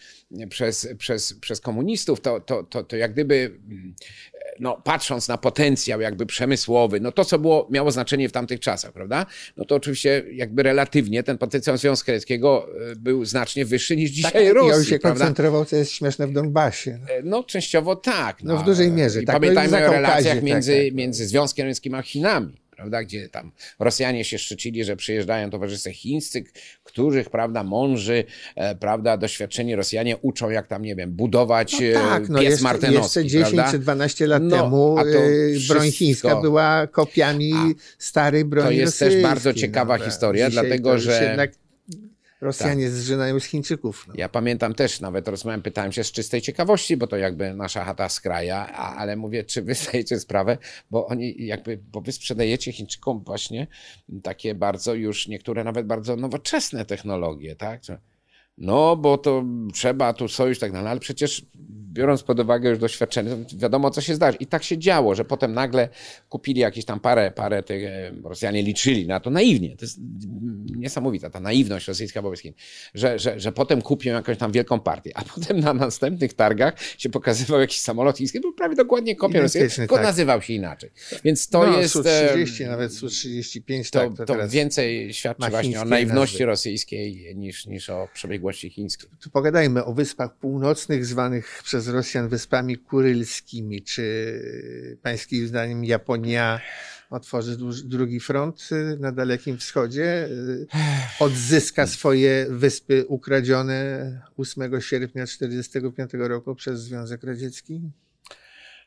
przez, 0.49 0.87
przez, 0.97 1.33
przez 1.33 1.61
komunistów, 1.61 1.72
komunistów, 1.73 2.21
to, 2.21 2.39
to, 2.39 2.63
to, 2.63 2.83
to 2.83 2.95
jak 2.95 3.13
gdyby, 3.13 3.59
no, 4.59 4.81
patrząc 4.83 5.27
na 5.27 5.37
potencjał 5.37 6.01
jakby 6.01 6.25
przemysłowy, 6.25 6.99
no 6.99 7.11
to, 7.11 7.25
co 7.25 7.39
było, 7.39 7.67
miało 7.71 7.91
znaczenie 7.91 8.29
w 8.29 8.31
tamtych 8.31 8.59
czasach, 8.59 8.93
prawda? 8.93 9.25
No 9.57 9.65
to 9.65 9.75
oczywiście 9.75 10.23
jakby 10.33 10.63
relatywnie 10.63 11.23
ten 11.23 11.37
potencjał 11.37 11.77
Związku 11.77 12.11
Radzieckiego 12.11 12.67
e, 12.91 12.95
był 12.95 13.25
znacznie 13.25 13.65
wyższy 13.65 13.95
niż 13.95 14.11
dzisiaj 14.11 14.45
tak, 14.45 14.53
Rosji. 14.53 14.69
I 14.69 14.73
on 14.73 14.83
się 14.83 14.99
prawda? 14.99 15.19
koncentrował, 15.19 15.65
co 15.65 15.75
jest 15.75 15.91
śmieszne 15.91 16.27
w 16.27 16.31
Donbasie. 16.31 16.99
E, 17.09 17.21
no 17.23 17.43
częściowo 17.43 17.95
tak. 17.95 18.43
No, 18.43 18.53
no 18.53 18.61
w 18.61 18.65
dużej 18.65 18.91
mierze. 18.91 19.21
I 19.21 19.25
tak, 19.25 19.35
pamiętajmy 19.35 19.87
o 19.87 19.91
relacjach 19.91 20.35
tak, 20.35 20.43
między, 20.43 20.75
tak, 20.75 20.85
tak. 20.85 20.93
między 20.93 21.27
Związkiem 21.27 21.65
Radzieckim 21.65 21.95
a 21.95 22.01
Chinami 22.01 22.62
prawda, 22.75 23.03
gdzie 23.03 23.29
tam 23.29 23.51
Rosjanie 23.79 24.23
się 24.23 24.37
szczycili, 24.37 24.83
że 24.83 24.95
przyjeżdżają 24.95 25.49
towarzysze 25.49 25.93
chińscy, 25.93 26.43
których, 26.83 27.29
prawda, 27.29 27.63
mąży, 27.63 28.23
e, 28.55 28.75
prawda, 28.75 29.17
doświadczeni 29.17 29.75
Rosjanie 29.75 30.17
uczą, 30.17 30.49
jak 30.49 30.67
tam, 30.67 30.81
nie 30.81 30.95
wiem, 30.95 31.11
budować 31.11 31.75
no 31.93 32.09
tak, 32.09 32.29
no 32.29 32.39
pies 32.39 32.49
jeszcze, 32.49 32.63
martenowski, 32.63 33.19
Jeszcze 33.19 33.23
10 33.29 33.53
prawda? 33.53 33.71
czy 33.71 33.79
12 33.79 34.27
lat 34.27 34.43
no, 34.43 34.57
temu 34.57 34.99
e, 34.99 35.03
broń 35.67 35.91
chińska 35.91 36.35
była 36.35 36.87
kopiami 36.87 37.53
a, 37.53 37.65
starej 37.97 38.45
broni 38.45 38.67
To 38.67 38.73
jest 38.73 39.01
rosyjskiej. 39.01 39.21
też 39.23 39.31
bardzo 39.31 39.53
ciekawa 39.53 39.97
no, 39.97 40.05
historia, 40.05 40.49
dlatego, 40.49 40.99
że... 40.99 41.23
Jednak 41.23 41.62
Rosjanie 42.43 42.85
tak. 42.85 42.93
zżynają 42.93 43.39
z 43.39 43.45
Chińczyków. 43.45 44.05
No. 44.07 44.13
Ja 44.17 44.29
pamiętam 44.29 44.73
też, 44.75 45.01
nawet 45.01 45.27
rozmawiałem, 45.27 45.61
pytałem 45.61 45.91
się 45.91 46.03
z 46.03 46.11
czystej 46.11 46.41
ciekawości, 46.41 46.97
bo 46.97 47.07
to 47.07 47.17
jakby 47.17 47.53
nasza 47.53 47.83
chata 47.85 48.09
z 48.09 48.19
kraja, 48.19 48.69
a, 48.73 48.95
ale 48.95 49.15
mówię, 49.15 49.43
czy 49.43 49.61
wy 49.61 49.75
zdajecie 49.83 50.19
sprawę, 50.19 50.57
bo 50.91 51.07
oni 51.07 51.45
jakby, 51.45 51.79
bo 51.91 52.01
wy 52.01 52.11
sprzedajecie 52.11 52.71
Chińczykom 52.71 53.23
właśnie 53.23 53.67
takie 54.23 54.55
bardzo 54.55 54.93
już, 54.93 55.27
niektóre 55.27 55.63
nawet 55.63 55.87
bardzo 55.87 56.15
nowoczesne 56.15 56.85
technologie, 56.85 57.55
tak? 57.55 57.81
No, 58.57 58.95
bo 58.95 59.17
to 59.17 59.43
trzeba 59.73 60.13
tu 60.13 60.27
sojusz 60.27 60.59
tak 60.59 60.71
dalej, 60.71 60.87
ale 60.87 60.99
przecież 60.99 61.45
biorąc 61.93 62.23
pod 62.23 62.39
uwagę 62.39 62.69
już 62.69 62.79
doświadczenie, 62.79 63.31
wiadomo 63.55 63.91
co 63.91 64.01
się 64.01 64.15
zdarzy. 64.15 64.37
I 64.37 64.45
tak 64.45 64.63
się 64.63 64.77
działo, 64.77 65.15
że 65.15 65.25
potem 65.25 65.53
nagle 65.53 65.89
kupili 66.29 66.59
jakieś 66.61 66.85
tam 66.85 66.99
parę, 66.99 67.31
parę 67.31 67.63
tych, 67.63 67.83
e, 67.83 68.11
Rosjanie 68.23 68.63
liczyli 68.63 69.07
na 69.07 69.19
to 69.19 69.29
naiwnie. 69.29 69.77
To 69.77 69.85
jest 69.85 69.99
niesamowita 70.75 71.29
ta 71.29 71.39
naiwność 71.39 71.87
rosyjska 71.87 72.21
wobec 72.21 72.39
Chin, 72.39 72.53
że, 72.93 73.19
że, 73.19 73.39
że 73.39 73.51
potem 73.51 73.81
kupią 73.81 74.13
jakąś 74.13 74.37
tam 74.37 74.51
wielką 74.51 74.79
partię, 74.79 75.11
a 75.15 75.21
potem 75.35 75.59
na 75.59 75.73
następnych 75.73 76.33
targach 76.33 76.73
się 76.97 77.09
pokazywał 77.09 77.59
jakiś 77.59 77.79
samolot 77.79 78.17
chiński, 78.17 78.39
był 78.39 78.53
prawie 78.53 78.75
dokładnie 78.75 79.15
kopią 79.15 79.41
rosyjską, 79.41 79.75
tylko 79.75 79.95
tak. 79.95 80.05
nazywał 80.05 80.41
się 80.41 80.53
inaczej. 80.53 80.91
Więc 81.23 81.47
to 81.47 81.65
no, 81.65 81.79
jest... 81.79 81.93
Su-30, 81.93 82.67
nawet 82.67 82.93
Su-35, 82.93 83.91
to, 83.91 83.99
tak, 83.99 84.17
to, 84.17 84.25
to 84.25 84.49
więcej 84.49 85.13
świadczy 85.13 85.49
właśnie 85.49 85.81
o 85.81 85.85
naiwności 85.85 86.35
nazwy. 86.35 86.45
rosyjskiej 86.45 87.35
niż, 87.35 87.65
niż 87.65 87.89
o 87.89 88.07
chińskiej. 88.51 89.09
Tu 89.19 89.29
pogadajmy 89.29 89.85
o 89.85 89.93
Wyspach 89.93 90.35
Północnych, 90.37 91.05
zwanych 91.05 91.61
przez 91.63 91.87
Rosjan 91.87 92.29
wyspami 92.29 92.77
kurylskimi. 92.77 93.81
Czy 93.81 94.97
pańskim 95.01 95.47
zdaniem 95.47 95.85
Japonia 95.85 96.61
otworzy 97.09 97.57
drugi 97.85 98.19
front 98.19 98.69
y, 98.71 98.97
na 98.99 99.11
Dalekim 99.11 99.57
Wschodzie? 99.57 100.27
Y, 100.29 100.67
odzyska 101.19 101.87
swoje 101.87 102.45
wyspy 102.49 103.05
ukradzione 103.07 104.21
8 104.37 104.81
sierpnia 104.81 105.25
1945 105.25 106.11
roku 106.13 106.55
przez 106.55 106.81
Związek 106.81 107.23
Radziecki? 107.23 107.81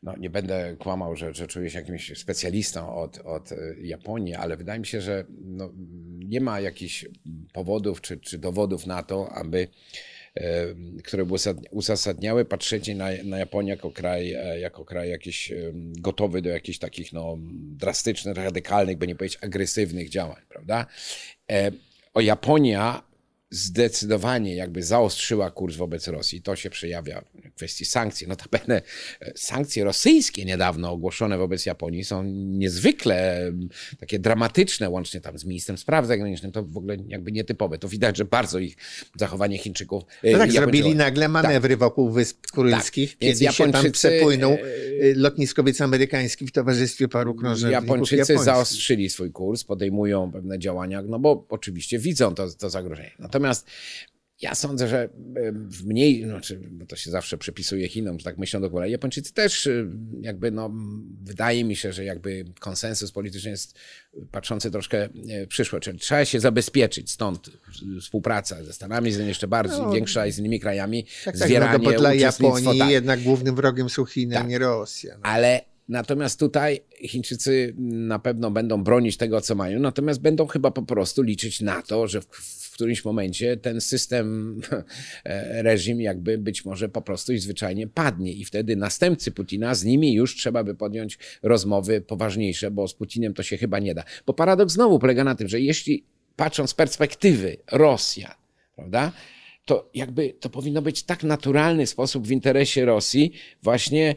No, 0.07 0.17
nie 0.17 0.31
będę 0.31 0.77
kłamał, 0.79 1.17
że, 1.17 1.35
że 1.35 1.47
czuję 1.47 1.71
się 1.71 1.79
jakimś 1.79 2.19
specjalistą 2.19 2.97
od, 2.97 3.19
od 3.19 3.53
e, 3.53 3.57
Japonii, 3.81 4.35
ale 4.35 4.57
wydaje 4.57 4.81
mi 4.81 4.87
się, 4.87 5.01
że 5.01 5.25
no, 5.45 5.73
nie 6.19 6.41
ma 6.41 6.61
jakichś 6.61 7.05
powodów 7.53 8.01
czy, 8.01 8.17
czy 8.17 8.39
dowodów 8.39 8.87
na 8.87 9.03
to, 9.03 9.33
aby 9.33 9.69
e, 10.35 10.67
które 11.05 11.25
by 11.25 11.35
uzasadniały 11.71 12.45
patrzenie 12.45 12.95
na, 12.95 13.09
na 13.25 13.39
Japonię 13.39 13.71
jako 13.71 13.91
kraj, 13.91 14.33
e, 14.33 14.61
jako 14.61 14.85
kraj 14.85 15.11
jakiś 15.11 15.53
gotowy 15.99 16.43
do 16.43 16.49
jakichś 16.49 16.79
takich 16.79 17.13
no, 17.13 17.37
drastycznych, 17.77 18.37
radykalnych, 18.37 18.99
by 18.99 19.07
nie 19.07 19.15
powiedzieć 19.15 19.39
agresywnych 19.43 20.09
działań, 20.09 20.43
prawda? 20.49 20.87
O 22.15 22.21
Japonia 22.21 23.03
zdecydowanie 23.51 24.55
jakby 24.55 24.83
zaostrzyła 24.83 25.51
kurs 25.51 25.77
wobec 25.77 26.09
Rosji. 26.09 26.43
To 26.43 26.57
się 26.57 26.71
przejawia 26.71 27.25
w 27.35 27.55
kwestii 27.55 27.85
sankcji. 27.85 28.29
Notabene 28.29 28.83
e, 29.21 29.33
sankcje 29.37 29.85
rosyjskie 29.85 30.45
niedawno 30.45 30.91
ogłoszone 30.91 31.39
wobec 31.39 31.67
Japonii 31.67 32.05
są 32.05 32.25
niezwykle 32.35 33.53
takie 34.01 34.19
dramatyczne, 34.19 34.91
łącznie 34.91 35.21
tam 35.21 35.39
z 35.39 35.45
ministrem 35.45 35.79
spraw 35.79 36.07
zagranicznych. 36.07 36.53
To 36.53 36.63
w 36.63 36.77
ogóle 36.77 36.97
jakby 37.09 37.33
nietypowe. 37.33 37.79
To 37.79 37.89
widać, 37.89 38.17
że 38.17 38.25
bardzo 38.25 38.59
ich 38.59 38.77
zachowanie 39.17 39.59
Chińczyków... 39.59 40.03
E, 40.23 40.33
no 40.33 40.39
tak, 40.39 40.53
zrobili 40.53 40.95
nagle 40.95 41.29
manewry 41.29 41.75
tak. 41.75 41.79
wokół 41.79 42.11
Wysp 42.11 42.47
Kurylskich, 42.47 43.11
tak. 43.11 43.19
kiedy 43.19 43.45
Japończycy, 43.45 43.67
się 43.67 43.73
tam 43.73 43.93
przepłynął 43.93 44.53
e, 44.53 44.59
lotniskowiec 45.15 45.81
amerykański 45.81 46.47
w 46.47 46.53
towarzystwie 46.53 47.09
paru 47.09 47.35
krążowników 47.35 47.85
Japończycy 47.85 48.17
japońskich. 48.17 48.45
zaostrzyli 48.45 49.11
swój 49.11 49.33
kurs, 49.33 49.65
podejmują 49.65 50.33
pewne 50.33 50.59
działania, 50.59 51.03
no 51.03 51.19
bo 51.19 51.47
oczywiście 51.49 51.99
widzą 51.99 52.35
to, 52.35 52.51
to 52.51 52.71
zagrożenie. 52.71 53.11
Natomiast 53.37 53.67
ja 54.41 54.55
sądzę, 54.55 54.89
że 54.89 55.09
w 55.55 55.87
mniej, 55.87 56.25
znaczy, 56.25 56.61
bo 56.71 56.87
to 56.87 56.97
się 56.97 57.11
zawsze 57.11 57.39
przypisuje 57.39 57.89
Chinom, 57.89 58.19
że 58.19 58.25
tak 58.25 58.39
myślą 58.39 58.61
dokładnie. 58.61 58.93
Japończycy 58.93 59.33
też 59.33 59.67
y, 59.67 59.91
jakby, 60.21 60.51
no, 60.51 60.71
wydaje 61.23 61.65
mi 61.65 61.77
się, 61.77 61.93
że 61.93 62.05
jakby 62.05 62.45
konsensus 62.61 63.13
polityczny 63.13 63.51
jest 63.51 63.79
patrzący 64.31 64.71
troszkę 64.71 65.05
e, 65.05 65.47
w 65.47 65.49
przyszłość. 65.49 65.85
Czyli 65.85 65.99
trzeba 65.99 66.25
się 66.25 66.41
zabezpieczyć, 66.41 67.11
stąd 67.11 67.51
współpraca 68.01 68.65
ze 68.65 68.73
Stanami 68.73 69.11
Zjednoczonymi 69.11 69.29
jeszcze 69.29 69.49
bardziej 69.49 69.79
no, 69.79 69.93
większa 69.93 70.27
i 70.27 70.33
z 70.33 70.39
innymi 70.39 70.61
krajami, 70.61 71.07
tak, 71.25 71.37
zwieranie, 71.37 71.73
tak, 71.73 71.83
no, 71.83 71.91
bo 71.91 71.99
dla 71.99 72.15
Japonii 72.15 72.79
tak. 72.79 72.91
jednak 72.91 73.23
głównym 73.23 73.55
wrogiem 73.55 73.89
są 73.89 74.05
Chiny, 74.05 74.35
tak. 74.35 74.45
a 74.45 74.47
nie 74.47 74.59
Rosja. 74.59 75.15
No. 75.15 75.21
Ale 75.23 75.61
Natomiast 75.89 76.41
tutaj 76.41 76.81
Chińczycy 77.07 77.75
na 77.79 78.19
pewno 78.19 78.51
będą 78.51 78.85
bronić 78.85 79.17
tego, 79.17 79.41
co 79.41 79.55
mają, 79.55 79.81
natomiast 79.81 80.21
będą 80.21 80.47
chyba 80.47 80.71
po 80.71 80.83
prostu 80.83 81.23
liczyć 81.23 81.61
na 81.61 81.83
to, 81.83 82.09
że 82.09 82.21
w 82.21 82.66
którymś 82.77 83.05
momencie 83.05 83.57
ten 83.57 83.81
system, 83.81 84.57
e, 85.25 85.63
reżim 85.63 86.01
jakby 86.01 86.39
być 86.39 86.65
może 86.65 86.89
po 86.89 87.03
prostu 87.03 87.33
i 87.33 87.39
zwyczajnie 87.39 87.87
padnie 87.87 88.33
i 88.33 88.45
wtedy 88.45 88.77
następcy 88.77 89.33
Putina, 89.33 89.75
z 89.75 89.85
nimi 89.85 90.15
już 90.15 90.37
trzeba 90.37 90.65
by 90.65 90.75
podjąć 90.75 91.19
rozmowy 91.43 92.01
poważniejsze, 92.01 92.71
bo 92.71 92.89
z 92.89 92.95
Putinem 92.95 93.35
to 93.35 93.43
się 93.43 93.57
chyba 93.57 93.79
nie 93.79 93.95
da. 93.95 94.05
Bo 94.27 94.33
paradoks 94.35 94.73
znowu 94.73 94.99
polega 94.99 95.25
na 95.25 95.35
tym, 95.35 95.49
że 95.49 95.61
jeśli 95.61 96.05
patrząc 96.37 96.71
z 96.71 96.75
perspektywy 96.75 97.57
Rosja, 97.73 98.37
prawda, 98.77 99.13
to 99.67 99.91
jakby 99.95 100.35
to 100.41 100.51
powinno 100.51 100.83
być 100.83 101.03
tak 101.03 101.23
naturalny 101.23 101.87
sposób 101.87 102.27
w 102.27 102.31
interesie 102.31 102.85
Rosji 102.85 103.33
właśnie 103.63 104.15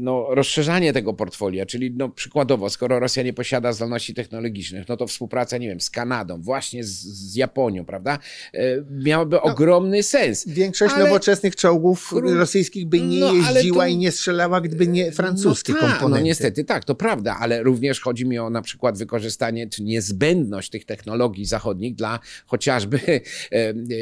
no, 0.00 0.26
rozszerzanie 0.30 0.92
tego 0.92 1.14
portfolio, 1.14 1.66
czyli 1.66 1.90
no, 1.96 2.08
przykładowo, 2.08 2.70
skoro 2.70 3.00
Rosja 3.00 3.22
nie 3.22 3.32
posiada 3.32 3.72
zdolności 3.72 4.14
technologicznych, 4.14 4.88
no 4.88 4.96
to 4.96 5.06
współpraca, 5.06 5.58
nie 5.58 5.68
wiem, 5.68 5.80
z 5.80 5.90
Kanadą, 5.90 6.42
właśnie 6.42 6.84
z, 6.84 6.90
z 7.02 7.36
Japonią, 7.36 7.84
prawda, 7.84 8.18
e, 8.54 8.60
miałaby 8.90 9.36
no, 9.36 9.42
ogromny 9.42 10.02
sens. 10.02 10.48
Większość 10.48 10.94
ale, 10.94 11.04
nowoczesnych 11.04 11.56
czołgów 11.56 12.12
rosyjskich 12.12 12.86
by 12.86 13.00
nie 13.00 13.20
no, 13.20 13.32
jeździła 13.32 13.84
to, 13.84 13.90
i 13.90 13.96
nie 13.96 14.12
strzelała, 14.12 14.60
gdyby 14.60 14.86
nie 14.86 15.12
francuskie 15.12 15.72
no, 15.72 15.78
ta, 15.78 15.86
komponenty. 15.86 16.20
No 16.20 16.26
niestety 16.26 16.64
tak, 16.64 16.84
to 16.84 16.94
prawda, 16.94 17.36
ale 17.40 17.62
również 17.62 18.00
chodzi 18.00 18.26
mi 18.26 18.38
o 18.38 18.50
na 18.50 18.62
przykład 18.62 18.98
wykorzystanie, 18.98 19.68
czy 19.68 19.82
niezbędność 19.82 20.70
tych 20.70 20.84
technologii 20.84 21.44
zachodnich 21.44 21.94
dla 21.94 22.20
chociażby 22.46 23.00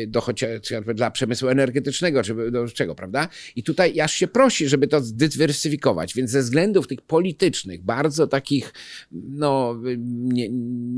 do 0.07 0.18
do 0.19 0.23
chociażby 0.23 0.95
dla 0.95 1.11
przemysłu 1.11 1.49
energetycznego, 1.49 2.23
czy 2.23 2.51
do 2.51 2.69
czego, 2.69 2.95
prawda? 2.95 3.29
I 3.57 3.63
tutaj 3.63 4.01
aż 4.01 4.13
się 4.13 4.29
prosi, 4.29 4.69
żeby 4.69 4.89
to 4.89 5.01
zdywersyfikować, 5.01 6.15
więc 6.15 6.31
ze 6.31 6.41
względów 6.41 6.87
tych 6.87 7.01
politycznych, 7.01 7.83
bardzo 7.83 8.27
takich, 8.27 8.73
no, 9.13 9.81
nie, 10.09 10.49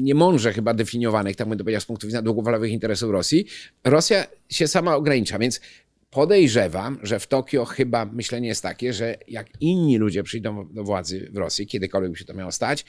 nie 0.02 0.14
mądrze 0.14 0.52
chyba 0.52 0.74
definiowanych, 0.74 1.36
tak 1.36 1.48
bym 1.48 1.58
to 1.58 1.64
powiedział, 1.64 1.80
z 1.80 1.86
punktu 1.86 2.06
widzenia 2.06 2.22
długofalowych 2.22 2.72
interesów 2.72 3.10
Rosji, 3.10 3.46
Rosja 3.84 4.26
się 4.48 4.68
sama 4.68 4.96
ogranicza, 4.96 5.38
więc 5.38 5.60
Podejrzewam, 6.10 6.98
że 7.02 7.20
w 7.20 7.26
Tokio 7.26 7.64
chyba 7.64 8.04
myślenie 8.04 8.48
jest 8.48 8.62
takie, 8.62 8.92
że 8.92 9.16
jak 9.28 9.46
inni 9.60 9.98
ludzie 9.98 10.22
przyjdą 10.22 10.68
do 10.72 10.84
władzy 10.84 11.28
w 11.32 11.36
Rosji, 11.36 11.66
kiedykolwiek 11.66 12.12
by 12.12 12.18
się 12.18 12.24
to 12.24 12.34
miało 12.34 12.52
stać, 12.52 12.84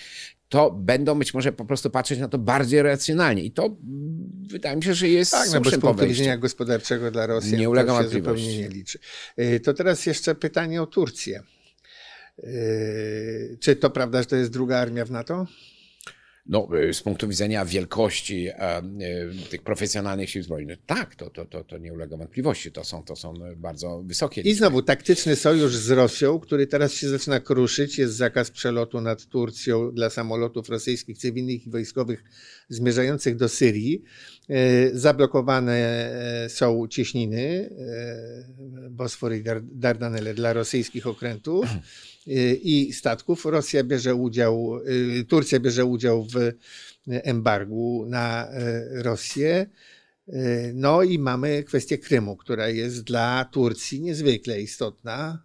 to 0.52 0.72
będą 0.72 1.19
być 1.19 1.34
może 1.34 1.52
po 1.52 1.65
prostu 1.65 1.90
patrzeć 1.90 2.19
na 2.19 2.28
to 2.28 2.38
bardziej 2.38 2.82
racjonalnie. 2.82 3.44
I 3.44 3.52
to 3.52 3.76
wydaje 4.48 4.76
mi 4.76 4.84
się, 4.84 4.94
że 4.94 5.10
jest 5.10 5.32
tak, 5.32 5.49
no 5.53 5.61
bo 5.61 5.69
z 5.69 5.78
punktu 5.78 6.07
widzenia 6.07 6.38
gospodarczego 6.38 7.11
dla 7.11 7.28
Rosji 7.28 7.57
nie 7.57 7.69
ulega 7.69 7.98
to 7.98 8.03
się 8.03 8.10
zupełnie 8.10 8.57
nie 8.57 8.69
liczy. 8.69 8.99
Y, 9.40 9.60
to 9.60 9.73
teraz 9.73 10.06
jeszcze 10.06 10.36
pytanie 10.36 10.82
o 10.82 10.86
Turcję. 10.86 11.44
Y, 12.40 13.57
czy 13.60 13.76
to 13.76 13.90
prawda, 13.90 14.19
że 14.19 14.26
to 14.26 14.36
jest 14.36 14.52
druga 14.52 14.78
armia 14.78 15.06
w 15.06 15.11
NATO? 15.11 15.48
No, 16.45 16.68
e, 16.89 16.93
z 16.93 17.01
punktu 17.01 17.27
widzenia 17.27 17.65
wielkości 17.65 18.47
e, 18.47 18.53
e, 18.59 18.84
tych 19.49 19.61
profesjonalnych 19.61 20.30
sił 20.30 20.43
zbrojnych, 20.43 20.80
tak, 20.85 21.15
to, 21.15 21.30
to, 21.30 21.45
to, 21.45 21.63
to 21.63 21.77
nie 21.77 21.93
ulega 21.93 22.18
wątpliwości. 22.18 22.72
To 22.72 22.84
są, 22.84 23.03
to 23.03 23.15
są 23.15 23.34
bardzo 23.57 24.03
wysokie. 24.03 24.41
I 24.41 24.53
znowu 24.53 24.81
taktyczny 24.81 25.35
sojusz 25.35 25.76
z 25.76 25.91
Rosją, 25.91 26.39
który 26.39 26.68
teraz 26.68 26.93
się 26.93 27.09
zaczyna 27.09 27.39
kruszyć. 27.39 27.97
Jest 27.97 28.13
zakaz 28.13 28.51
przelotu 28.51 29.01
nad 29.01 29.26
Turcją 29.26 29.91
dla 29.91 30.09
samolotów 30.09 30.69
rosyjskich, 30.69 31.18
cywilnych 31.18 31.68
i 31.68 31.69
wojskowych 31.69 32.23
zmierzających 32.69 33.35
do 33.35 33.49
Syrii. 33.49 34.03
Zablokowane 34.93 36.11
są 36.49 36.88
cieśniny 36.88 37.69
Bosfor 38.89 39.34
i 39.34 39.43
Dardanelle 39.61 40.34
dla 40.34 40.53
rosyjskich 40.53 41.07
okrętów. 41.07 41.65
Y, 42.27 42.60
i 42.64 42.93
statków. 42.93 43.45
Rosja 43.45 43.84
bierze 43.84 44.15
udział, 44.15 44.80
y, 45.19 45.26
Turcja 45.27 45.60
bierze 45.60 45.85
udział 45.85 46.23
w 46.23 46.35
embargu 47.07 48.06
na 48.10 48.52
y, 48.52 49.03
Rosję. 49.03 49.65
No 50.73 51.03
i 51.03 51.19
mamy 51.19 51.64
kwestię 51.64 51.98
Krymu, 51.98 52.38
która 52.38 52.69
jest 52.69 53.03
dla 53.03 53.45
Turcji 53.45 54.02
niezwykle 54.02 54.61
istotna. 54.61 55.43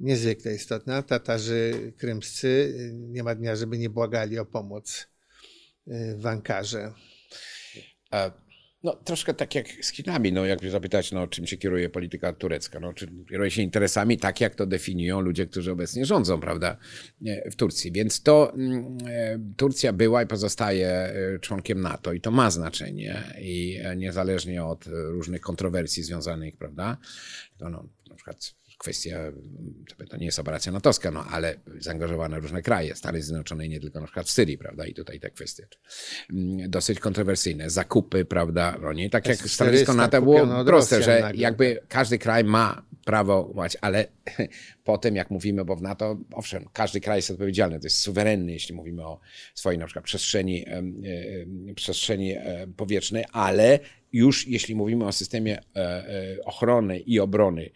Niezwykle 0.00 0.54
istotna. 0.54 1.02
Tatarzy 1.02 1.92
krymscy 1.96 2.74
nie 2.92 3.22
ma 3.22 3.34
dnia, 3.34 3.56
żeby 3.56 3.78
nie 3.78 3.90
błagali 3.90 4.38
o 4.38 4.44
pomoc 4.44 5.08
w 6.16 6.26
Ankarze. 6.26 6.92
No, 8.84 8.92
troszkę 9.04 9.34
tak 9.34 9.54
jak 9.54 9.68
z 9.68 9.92
Chinami, 9.92 10.32
no, 10.32 10.46
jakby 10.46 10.70
zapytać, 10.70 11.12
no, 11.12 11.26
czym 11.26 11.46
się 11.46 11.56
kieruje 11.56 11.88
polityka 11.88 12.32
turecka. 12.32 12.80
No, 12.80 12.92
czy 12.92 13.08
kieruje 13.30 13.50
się 13.50 13.62
interesami 13.62 14.18
tak, 14.18 14.40
jak 14.40 14.54
to 14.54 14.66
definiują 14.66 15.20
ludzie, 15.20 15.46
którzy 15.46 15.72
obecnie 15.72 16.06
rządzą, 16.06 16.40
prawda, 16.40 16.76
w 17.50 17.56
Turcji. 17.56 17.92
Więc 17.92 18.22
to 18.22 18.52
mm, 18.54 18.98
e, 19.08 19.38
Turcja 19.56 19.92
była 19.92 20.22
i 20.22 20.26
pozostaje 20.26 20.88
e, 20.88 21.38
członkiem 21.38 21.80
NATO 21.80 22.12
i 22.12 22.20
to 22.20 22.30
ma 22.30 22.50
znaczenie 22.50 23.22
i 23.40 23.80
e, 23.84 23.96
niezależnie 23.96 24.64
od 24.64 24.84
różnych 24.86 25.40
kontrowersji 25.40 26.02
związanych, 26.02 26.56
prawda, 26.56 26.96
to 27.58 27.70
no, 27.70 27.88
na 28.14 28.16
przykład 28.16 28.54
kwestia, 28.78 29.18
to 30.10 30.16
nie 30.16 30.26
jest 30.26 30.38
operacja 30.38 30.72
natowska, 30.72 31.10
no 31.10 31.24
ale 31.30 31.54
zaangażowane 31.78 32.40
różne 32.40 32.62
kraje, 32.62 32.94
Stany 32.94 33.22
Zjednoczone 33.22 33.66
i 33.66 33.68
nie 33.68 33.80
tylko 33.80 34.00
na 34.00 34.06
przykład 34.06 34.26
w 34.26 34.30
Syrii, 34.30 34.58
prawda, 34.58 34.86
i 34.86 34.94
tutaj 34.94 35.20
te 35.20 35.30
kwestie 35.30 35.66
mm, 36.30 36.70
dosyć 36.70 37.00
kontrowersyjne, 37.00 37.70
zakupy, 37.70 38.24
prawda, 38.24 38.78
no 38.82 38.92
nie, 38.92 39.10
tak 39.10 39.26
jak 39.26 39.38
stanowisko 39.38 39.94
NATO 39.94 40.22
było 40.22 40.64
proste, 40.64 41.02
że 41.02 41.30
jakby 41.34 41.80
każdy 41.88 42.18
kraj 42.18 42.44
ma 42.44 42.82
prawo 43.04 43.54
ale 43.80 44.06
potem 44.84 45.16
jak 45.16 45.30
mówimy, 45.30 45.64
bo 45.64 45.76
w 45.76 45.82
NATO, 45.82 46.16
owszem, 46.32 46.68
każdy 46.72 47.00
kraj 47.00 47.18
jest 47.18 47.30
odpowiedzialny, 47.30 47.80
to 47.80 47.86
jest 47.86 47.98
suwerenny, 47.98 48.52
jeśli 48.52 48.74
mówimy 48.74 49.06
o 49.06 49.20
swojej 49.54 49.78
na 49.78 49.86
przykład 49.86 50.04
przestrzeni, 50.04 50.64
przestrzeni 51.74 52.32
e, 52.32 52.66
powietrznej, 52.76 53.24
ale 53.32 53.78
już 54.14 54.48
jeśli 54.48 54.74
mówimy 54.74 55.06
o 55.06 55.12
systemie 55.12 55.58
e, 55.58 55.80
e, 55.80 56.44
ochrony 56.44 56.98
i 56.98 57.20
obrony 57.20 57.70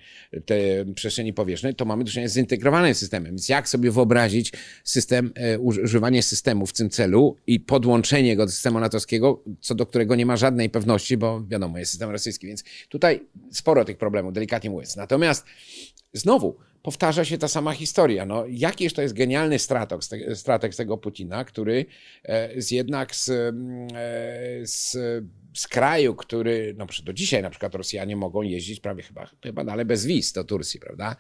tej 0.47 0.95
przestrzeni 0.95 1.33
powietrznej, 1.33 1.75
to 1.75 1.85
mamy 1.85 2.05
do 2.05 2.11
czynienia 2.11 2.29
z 2.29 2.35
zintegrowanym 2.35 2.95
systemem. 2.95 3.33
Więc 3.33 3.49
jak 3.49 3.69
sobie 3.69 3.91
wyobrazić 3.91 4.53
system, 4.85 5.33
używanie 5.59 6.23
systemu 6.23 6.67
w 6.67 6.73
tym 6.73 6.91
celu 6.91 7.37
i 7.47 7.61
podłączenie 7.61 8.37
go 8.37 8.47
do 8.47 8.53
systemu 8.53 8.81
natowskiego, 8.81 9.45
co 9.61 9.75
do 9.75 9.87
którego 9.87 10.15
nie 10.15 10.27
ma 10.27 10.37
żadnej 10.37 10.71
pewności, 10.71 11.17
bo 11.17 11.45
wiadomo, 11.45 11.79
jest 11.79 11.91
system 11.91 12.11
rosyjski, 12.11 12.47
więc 12.47 12.65
tutaj 12.89 13.27
sporo 13.53 13.85
tych 13.85 13.99
problemów, 13.99 14.33
delikatnie 14.33 14.71
mówiąc. 14.71 14.97
Natomiast 14.97 15.45
znowu, 16.13 16.57
powtarza 16.83 17.25
się 17.25 17.39
ta 17.39 17.49
sama 17.49 17.73
historia. 17.73 18.27
No, 18.27 18.45
jakiż 18.49 18.93
to 18.93 19.03
jest 19.03 19.15
genialny 19.15 19.59
strateg 20.35 20.75
z 20.75 20.77
tego 20.77 20.99
Putina, 20.99 21.45
który 21.45 21.87
e, 22.23 22.63
z 22.63 22.71
jednak 22.71 23.17
z, 23.17 23.29
mm, 23.29 23.89
e, 23.95 24.67
z 24.67 24.97
z 25.59 25.69
kraju, 25.69 26.15
który, 26.15 26.75
no 26.79 26.87
do 27.05 27.13
dzisiaj 27.13 27.43
na 27.43 27.51
przykład 27.51 27.75
Rosjanie 27.75 28.17
mogą 28.17 28.43
jeździć 28.43 28.81
prawie 28.81 29.03
chyba, 29.03 29.31
chyba 29.43 29.65
dalej 29.65 29.87
bez 29.87 30.07
wiz 30.07 30.33
do 30.33 30.45
Turcji, 30.45 30.81
prawda? 30.81 31.17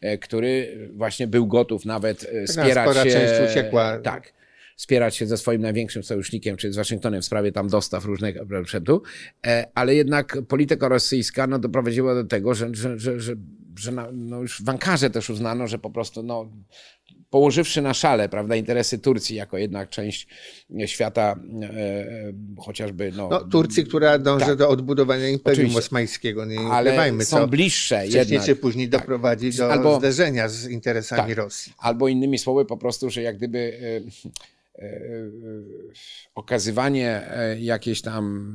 E, 0.00 0.18
który 0.18 0.78
właśnie 0.92 1.26
był 1.26 1.46
gotów 1.46 1.84
nawet 1.84 2.24
e, 2.24 2.46
wspierać 2.46 2.90
spora 2.90 3.04
się. 3.04 3.10
część 3.10 3.50
uciekła. 3.50 3.98
Tak. 3.98 4.32
Wspierać 4.76 5.16
się 5.16 5.26
ze 5.26 5.36
swoim 5.36 5.62
największym 5.62 6.02
sojusznikiem, 6.02 6.56
czyli 6.56 6.72
z 6.72 6.76
Waszyngtonem 6.76 7.22
w 7.22 7.24
sprawie 7.24 7.52
tam 7.52 7.68
dostaw 7.68 8.04
różnego 8.04 8.46
sprzętu, 8.64 9.02
e, 9.46 9.66
ale 9.74 9.94
jednak 9.94 10.38
polityka 10.48 10.88
rosyjska 10.88 11.46
no, 11.46 11.58
doprowadziła 11.58 12.14
do 12.14 12.24
tego, 12.24 12.54
że, 12.54 12.68
że, 12.72 12.98
że, 12.98 13.20
że, 13.20 13.34
że 13.78 13.92
na, 13.92 14.08
no 14.12 14.40
już 14.40 14.62
w 14.62 14.68
Ankarze 14.68 15.10
też 15.10 15.30
uznano, 15.30 15.66
że 15.66 15.78
po 15.78 15.90
prostu 15.90 16.22
no, 16.22 16.50
położywszy 17.32 17.82
na 17.82 17.94
szale 17.94 18.28
prawda, 18.28 18.56
interesy 18.56 18.98
Turcji 18.98 19.36
jako 19.36 19.58
jednak 19.58 19.88
część 19.90 20.26
świata, 20.86 21.40
e, 21.62 21.66
e, 21.66 22.32
chociażby. 22.58 23.12
No, 23.16 23.28
No, 23.30 23.40
Turcji, 23.40 23.84
która 23.84 24.18
dąży 24.18 24.46
Tak. 24.46 24.56
do 24.56 24.68
odbudowania 24.68 25.28
Imperium 25.28 25.58
Oczywiście. 25.60 25.78
Osmańskiego, 25.78 26.44
nie 26.44 26.58
ale 26.60 26.90
ukrywajmy, 26.90 27.24
są 27.24 27.36
co 27.36 27.48
bliższe 27.48 27.98
wcześniej 28.00 28.18
jednak. 28.20 28.44
czy 28.44 28.56
później 28.56 28.88
Tak. 28.88 29.00
doprowadzi 29.00 29.50
do 29.52 29.72
Albo- 29.72 29.98
zderzenia 29.98 30.48
z 30.48 30.68
interesami 30.68 31.28
Tak. 31.28 31.36
Rosji. 31.36 31.72
Albo 31.78 32.08
innymi 32.08 32.38
słowy, 32.38 32.64
po 32.64 32.76
prostu, 32.76 33.10
że 33.10 33.22
jak 33.22 33.36
gdyby 33.36 33.58
e, 33.58 34.82
e, 34.82 34.86
e, 34.86 35.00
okazywanie 36.34 37.22
jakiejś 37.58 38.02
tam 38.02 38.54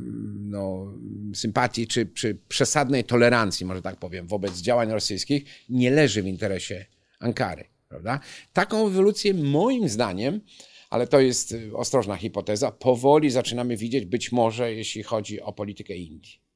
no, 0.49 0.94
sympatii 1.34 1.88
czy, 1.88 2.06
czy 2.06 2.38
przesadnej 2.48 3.04
tolerancji, 3.04 3.66
może 3.66 3.82
tak 3.82 3.95
powiem, 3.95 4.28
wobec 4.28 4.58
działań 4.58 4.91
rosyjskich 4.91 5.44
nie 5.70 5.91
leży 5.91 6.24
w 6.24 6.28
interesie 6.28 6.86
Ankary. 7.20 7.64
Prawda? 7.89 8.19
Taką 8.53 8.88
ewolucję 8.88 9.34
moim 9.34 9.89
zdaniem, 9.89 10.41
ale 10.89 11.07
to 11.07 11.19
jest 11.19 11.53
e, 11.53 11.73
ostrożna 11.73 12.15
hipoteza, 12.15 12.72
powoli 12.72 13.30
zaczynamy 13.30 13.77
widzieć 13.77 14.05
być 14.05 14.31
może, 14.31 14.73
jeśli 14.73 15.03
chodzi 15.03 15.41
o 15.41 15.53
politykę 15.53 15.95
Indii. 15.95 16.47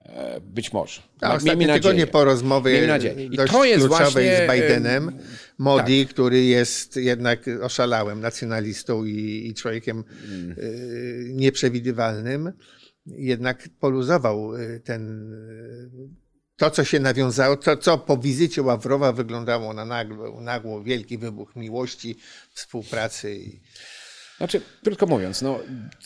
E, 0.00 0.40
Być 0.40 0.72
może. 0.72 1.00
A 1.20 1.26
Miejmy 1.26 1.36
ostatnie 1.36 1.66
nadzieję. 1.66 1.82
tygodnie 1.82 2.06
po 2.06 2.24
rozmowie 2.24 2.72
Miejmy 2.72 2.86
dość 3.36 3.52
to 3.52 3.64
jest 3.64 3.86
kluczowej 3.86 4.28
właśnie, 4.28 4.46
z 4.46 4.50
Bidenem, 4.52 5.08
em, 5.08 5.18
Modi, 5.58 6.06
który 6.06 6.44
jest 6.44 6.96
jednak 6.96 7.44
oszalałym 7.62 8.20
nacjonalistą 8.20 9.04
i, 9.04 9.46
i 9.50 9.54
człowiekiem 9.54 10.04
Mm. 10.28 10.50
y, 10.58 11.30
nieprzewidywalnym, 11.34 12.52
jednak 13.06 13.68
poluzował 13.80 14.54
y, 14.56 14.80
ten 14.84 15.32
y, 15.32 16.27
to, 16.58 16.70
co 16.70 16.84
się 16.84 17.00
nawiązało, 17.00 17.56
to, 17.56 17.76
co 17.76 17.98
po 17.98 18.16
wizycie 18.16 18.62
Ławrowa 18.62 19.12
wyglądało 19.12 19.74
na 19.74 20.04
nagło, 20.40 20.82
wielki 20.82 21.18
wybuch 21.18 21.56
miłości, 21.56 22.16
współpracy. 22.52 23.36
I... 23.36 23.60
Znaczy, 24.38 24.60
krótko 24.84 25.06
mówiąc, 25.06 25.42
no, 25.42 25.60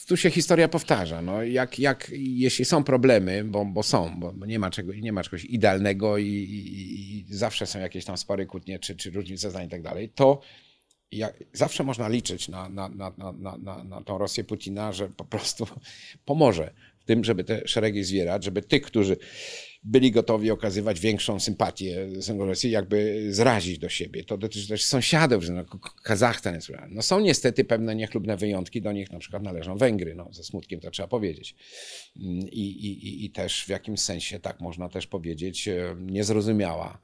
tu 0.09 0.17
się 0.17 0.31
historia 0.31 0.69
powtarza. 0.69 1.23
No, 1.23 1.43
jak, 1.43 1.79
jak, 1.79 2.11
jeśli 2.17 2.65
są 2.65 2.85
problemy, 2.85 3.45
bo, 3.45 3.65
bo 3.65 3.83
są, 3.83 4.21
bo, 4.21 4.47
nie, 4.47 4.59
ma 4.59 4.71
czego, 4.71 4.93
nie 4.95 5.13
ma 5.13 5.23
czegoś 5.23 5.45
idealnego 5.45 6.19
i, 6.19 6.27
i, 6.27 7.31
i 7.31 7.35
zawsze 7.35 7.67
są 7.67 7.79
jakieś 7.79 8.05
tam 8.05 8.17
spory, 8.17 8.47
kłótnie 8.47 8.79
czy, 8.79 8.97
czy 8.97 9.11
różnice 9.11 9.51
zdań 9.51 9.67
i 9.67 9.71
tak 9.71 9.83
dalej, 9.83 10.09
to 10.09 10.41
jak, 11.13 11.45
zawsze 11.53 11.85
można 11.85 12.09
liczyć 12.09 12.49
na, 12.49 12.69
na, 12.69 12.89
na, 12.89 13.13
na, 13.19 13.33
na, 13.33 13.57
na, 13.57 13.85
na 13.85 14.03
tą 14.03 14.19
Rosję 14.19 14.45
Putina, 14.45 14.93
że 14.93 15.09
po 15.09 15.25
prostu 15.25 15.67
pomoże 16.25 16.73
w 17.01 17.05
tym, 17.05 17.25
żeby 17.25 17.45
te 17.45 17.69
szeregi 17.69 18.05
zwierać, 18.05 18.45
żeby 18.45 18.63
tych, 18.63 18.83
którzy 18.83 19.17
byli 19.85 20.11
gotowi 20.11 20.51
okazywać 20.51 21.01
większą 21.01 21.41
sympatię 21.41 22.09
Rosji, 22.39 22.71
jakby 22.71 23.27
zrazić 23.31 23.79
do 23.79 23.89
siebie. 23.89 24.25
To 24.25 24.39
dotyczy 24.39 24.69
też 24.69 24.85
sąsiadów, 24.85 25.45
że 25.45 25.53
no, 25.53 25.65
Kazachstan 26.03 26.55
jest. 26.55 26.69
No 26.89 27.03
są 27.03 27.21
niestety 27.21 27.65
pewne 27.65 27.95
niechlubne 27.95 28.37
wyjątki, 28.37 28.83
do 28.83 28.93
nich 28.93 29.11
na 29.13 29.19
przykład 29.19 29.43
należą 29.43 29.77
Węgry, 29.77 30.15
no, 30.15 30.29
ze 30.33 30.45
smutkiem 30.45 30.81
to 30.81 30.91
trzeba 30.91 31.09
powiedzieć. 31.09 31.55
Mm, 32.17 32.39
I, 32.39 32.61
i, 32.61 33.25
i- 33.25 33.31
też 33.31 33.65
w 33.65 33.69
jakimś 33.69 34.01
sensie, 34.01 34.41
tak 34.41 34.61
można 34.61 34.89
też 34.89 35.07
powiedzieć, 35.07 35.69
e, 35.69 35.97
niezrozumiała 36.01 36.99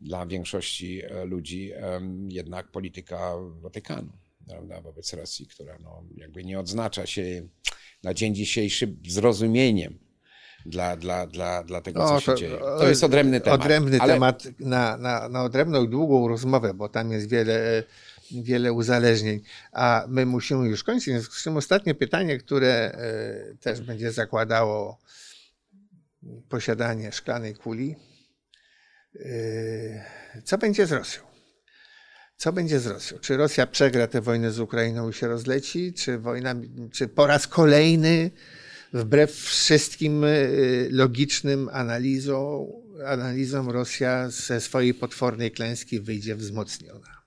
dla 0.00 0.26
większości 0.26 1.02
e, 1.04 1.24
ludzi 1.24 1.70
em, 1.74 2.28
jednak 2.30 2.70
polityka 2.70 3.32
Watykanu 3.60 4.12
prawda, 4.46 4.80
wobec 4.80 5.12
Rosji, 5.12 5.46
która 5.46 5.78
no, 5.78 6.04
jakby 6.16 6.44
nie 6.44 6.60
odznacza 6.60 7.06
się 7.06 7.48
na 8.02 8.14
dzień 8.14 8.34
dzisiejszy 8.34 8.96
zrozumieniem 9.08 9.98
dla, 10.66 10.96
dla, 10.96 11.26
dla, 11.26 11.62
dla 11.62 11.80
tego, 11.80 12.08
co 12.08 12.14
O, 12.14 12.20
się 12.20 12.34
dzieje. 12.34 12.58
To 12.58 12.88
jest 12.88 13.04
odrębny 13.04 13.40
temat. 13.40 13.60
Odrębny 13.60 14.00
ale- 14.00 14.12
temat 14.14 14.42
na, 14.60 14.96
na, 14.96 15.28
na 15.28 15.42
odrębną, 15.42 15.86
długą 15.86 16.28
rozmowę, 16.28 16.74
bo 16.74 16.88
tam 16.88 17.12
jest 17.12 17.28
wiele, 17.28 17.82
wiele 18.30 18.72
uzależnień. 18.72 19.40
A 19.72 20.04
my 20.08 20.26
musimy 20.26 20.68
już 20.68 20.84
kończyć. 20.84 21.04
W 21.08 21.10
związku 21.10 21.34
z 21.34 21.42
czym 21.42 21.56
ostatnie 21.56 21.94
pytanie, 21.94 22.38
które 22.38 22.92
e, 22.92 23.56
też 23.60 23.80
będzie 23.80 24.12
zakładało 24.12 24.98
posiadanie 26.48 27.12
szklanej 27.12 27.54
kuli. 27.54 27.96
E, 29.16 30.42
Co 30.44 30.58
będzie 30.58 30.86
z 30.86 30.92
Rosją? 30.92 31.22
Co 32.36 32.52
będzie 32.52 32.80
z 32.80 32.86
Rosją? 32.86 33.18
Czy 33.18 33.36
Rosja 33.36 33.66
przegra 33.66 34.06
tę 34.06 34.20
wojnę 34.20 34.50
z 34.50 34.60
Ukrainą 34.60 35.10
i 35.10 35.12
się 35.12 35.28
rozleci? 35.28 35.92
Czy 35.94 36.18
wojna, 36.18 36.54
czy 36.92 37.08
po 37.08 37.26
raz 37.26 37.46
kolejny, 37.46 38.30
wbrew 38.92 39.32
wszystkim 39.32 40.24
y, 40.24 40.88
logicznym 40.90 41.68
analizom, 41.72 42.66
analizom 43.06 43.70
Rosja 43.70 44.30
ze 44.30 44.60
swojej 44.60 44.94
potwornej 44.94 45.50
klęski 45.50 46.00
wyjdzie 46.00 46.36
wzmocniona? 46.36 47.22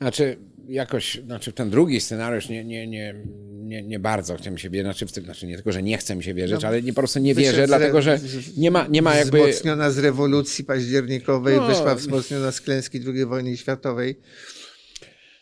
Znaczy, 0.00 0.38
jakoś, 0.68 1.20
znaczy 1.24 1.52
ten 1.52 1.70
drugi 1.70 2.00
scenariusz 2.00 2.48
nie, 2.48 2.64
nie, 2.64 2.86
nie, 2.86 3.14
nie, 3.50 3.82
nie 3.82 3.98
bardzo 3.98 4.36
chcę 4.36 4.50
mi 4.50 4.60
się 4.60 4.70
wierzyć. 4.70 4.86
Znaczy, 4.86 5.06
w 5.06 5.12
tym, 5.12 5.24
znaczy 5.24 5.46
nie 5.46 5.54
tylko, 5.54 5.72
że 5.72 5.82
nie 5.82 5.98
chcę 5.98 6.16
mi 6.16 6.24
się 6.24 6.34
wierzyć, 6.34 6.62
No, 6.62 6.68
ale 6.68 6.82
nie, 6.82 6.92
po 6.92 7.00
prostu 7.00 7.18
nie 7.18 7.34
wierzę, 7.34 7.66
dlatego 7.66 8.02
że 8.02 8.18
nie 8.56 8.70
ma, 8.70 8.86
nie 8.86 9.02
ma 9.02 9.16
jakby... 9.16 9.38
Wzmocniona 9.38 9.90
z 9.90 9.98
rewolucji 9.98 10.64
październikowej, 10.64 11.56
No. 11.56 11.66
wyszła 11.66 11.94
wzmocniona 11.94 12.52
z 12.52 12.60
klęski 12.60 13.00
II 13.06 13.26
wojny 13.26 13.56
światowej. 13.56 14.20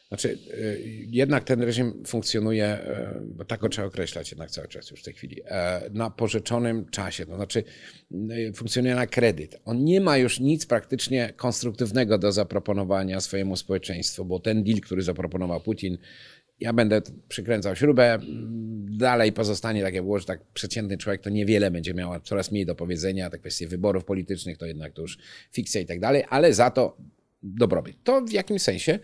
Znaczy, 0.08 0.38
y, 0.58 1.06
jednak 1.10 1.44
ten 1.44 1.62
reżim 1.62 2.02
funkcjonuje, 2.06 2.78
y, 2.78 3.20
bo 3.20 3.44
tak 3.44 3.60
go 3.60 3.68
trzeba 3.68 3.88
określać 3.88 4.30
jednak 4.30 4.50
cały 4.50 4.68
czas 4.68 4.90
już 4.90 5.00
w 5.00 5.04
tej 5.04 5.14
chwili, 5.14 5.42
e, 5.44 5.90
na 5.92 6.10
pożyczonym 6.10 6.86
czasie. 6.90 7.26
To 7.26 7.36
znaczy, 7.36 7.64
y, 8.12 8.52
funkcjonuje 8.54 8.94
na 8.94 9.06
kredyt. 9.06 9.60
On 9.64 9.84
nie 9.84 10.00
ma 10.00 10.16
już 10.16 10.40
nic 10.40 10.66
praktycznie 10.66 11.32
konstruktywnego 11.36 12.18
do 12.18 12.32
zaproponowania 12.32 13.20
swojemu 13.20 13.56
społeczeństwu, 13.56 14.24
bo 14.24 14.40
ten 14.40 14.64
deal, 14.64 14.80
który 14.80 15.02
zaproponował 15.02 15.60
Putin, 15.60 15.98
ja 16.60 16.72
będę 16.72 17.02
przykręcał 17.28 17.76
śrubę, 17.76 18.18
dalej 18.98 19.32
pozostanie 19.32 19.82
tak 19.82 19.94
jak 19.94 20.04
było, 20.04 20.18
że 20.18 20.24
tak 20.24 20.40
przeciętny 20.54 20.98
człowiek 20.98 21.22
to 21.22 21.30
niewiele 21.30 21.70
będzie 21.70 21.94
miał 21.94 22.20
coraz 22.20 22.52
mniej 22.52 22.66
do 22.66 22.74
powiedzenia, 22.74 23.30
te 23.30 23.38
kwestie 23.38 23.68
wyborów 23.68 24.04
politycznych 24.04 24.58
to 24.58 24.66
jednak 24.66 24.92
to 24.92 25.02
już 25.02 25.18
fikcja 25.52 25.80
i 25.80 25.86
tak 25.86 26.00
dalej, 26.00 26.24
ale 26.28 26.54
za 26.54 26.70
to 26.70 26.96
dobrobyt. 27.42 27.96
To 28.04 28.20
w 28.20 28.32
jakimś 28.32 28.62
sensie 28.62 28.98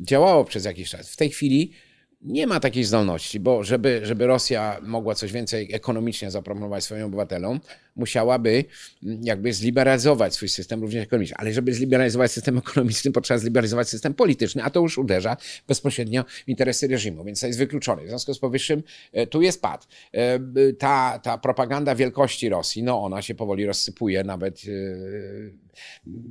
działało 0.00 0.44
przez 0.44 0.64
jakiś 0.64 0.90
czas. 0.90 1.12
W 1.12 1.16
tej 1.16 1.30
chwili 1.30 1.72
nie 2.20 2.46
ma 2.46 2.60
takiej 2.60 2.84
zdolności, 2.84 3.40
bo 3.40 3.64
żeby, 3.64 4.00
żeby 4.02 4.26
Rosja 4.26 4.80
mogła 4.82 5.14
coś 5.14 5.32
więcej 5.32 5.74
ekonomicznie 5.74 6.30
zaproponować 6.30 6.84
swoim 6.84 7.04
obywatelom, 7.04 7.60
musiałaby 7.98 8.64
mm, 9.02 9.20
jakby 9.22 9.52
zliberalizować 9.52 10.34
swój 10.34 10.48
system 10.48 10.80
również 10.82 11.02
ekonomiczny. 11.02 11.36
Ale 11.36 11.52
żeby 11.52 11.74
zliberalizować 11.74 12.32
system 12.32 12.58
ekonomiczny, 12.58 13.12
potrzeba 13.12 13.38
zliberalizować 13.38 13.88
system 13.88 14.14
polityczny, 14.14 14.62
a 14.64 14.70
to 14.70 14.80
już 14.80 14.98
uderza 14.98 15.36
bezpośrednio 15.68 16.24
w 16.24 16.48
interesy 16.48 16.88
reżimu, 16.88 17.24
więc 17.24 17.40
to 17.40 17.46
jest 17.46 17.58
wykluczone. 17.58 18.04
W 18.04 18.08
związku 18.08 18.34
z 18.34 18.38
powyższym 18.38 18.82
e, 19.12 19.26
tu 19.26 19.42
jest 19.42 19.62
pad. 19.62 19.88
E, 20.14 20.38
Ta, 20.78 21.18
ta 21.18 21.38
propaganda 21.38 21.94
wielkości 21.94 22.48
Rosji, 22.48 22.82
no 22.82 23.02
ona 23.02 23.22
się 23.22 23.34
powoli 23.34 23.66
rozsypuje, 23.66 24.24
nawet 24.24 24.62
e, 24.66 25.68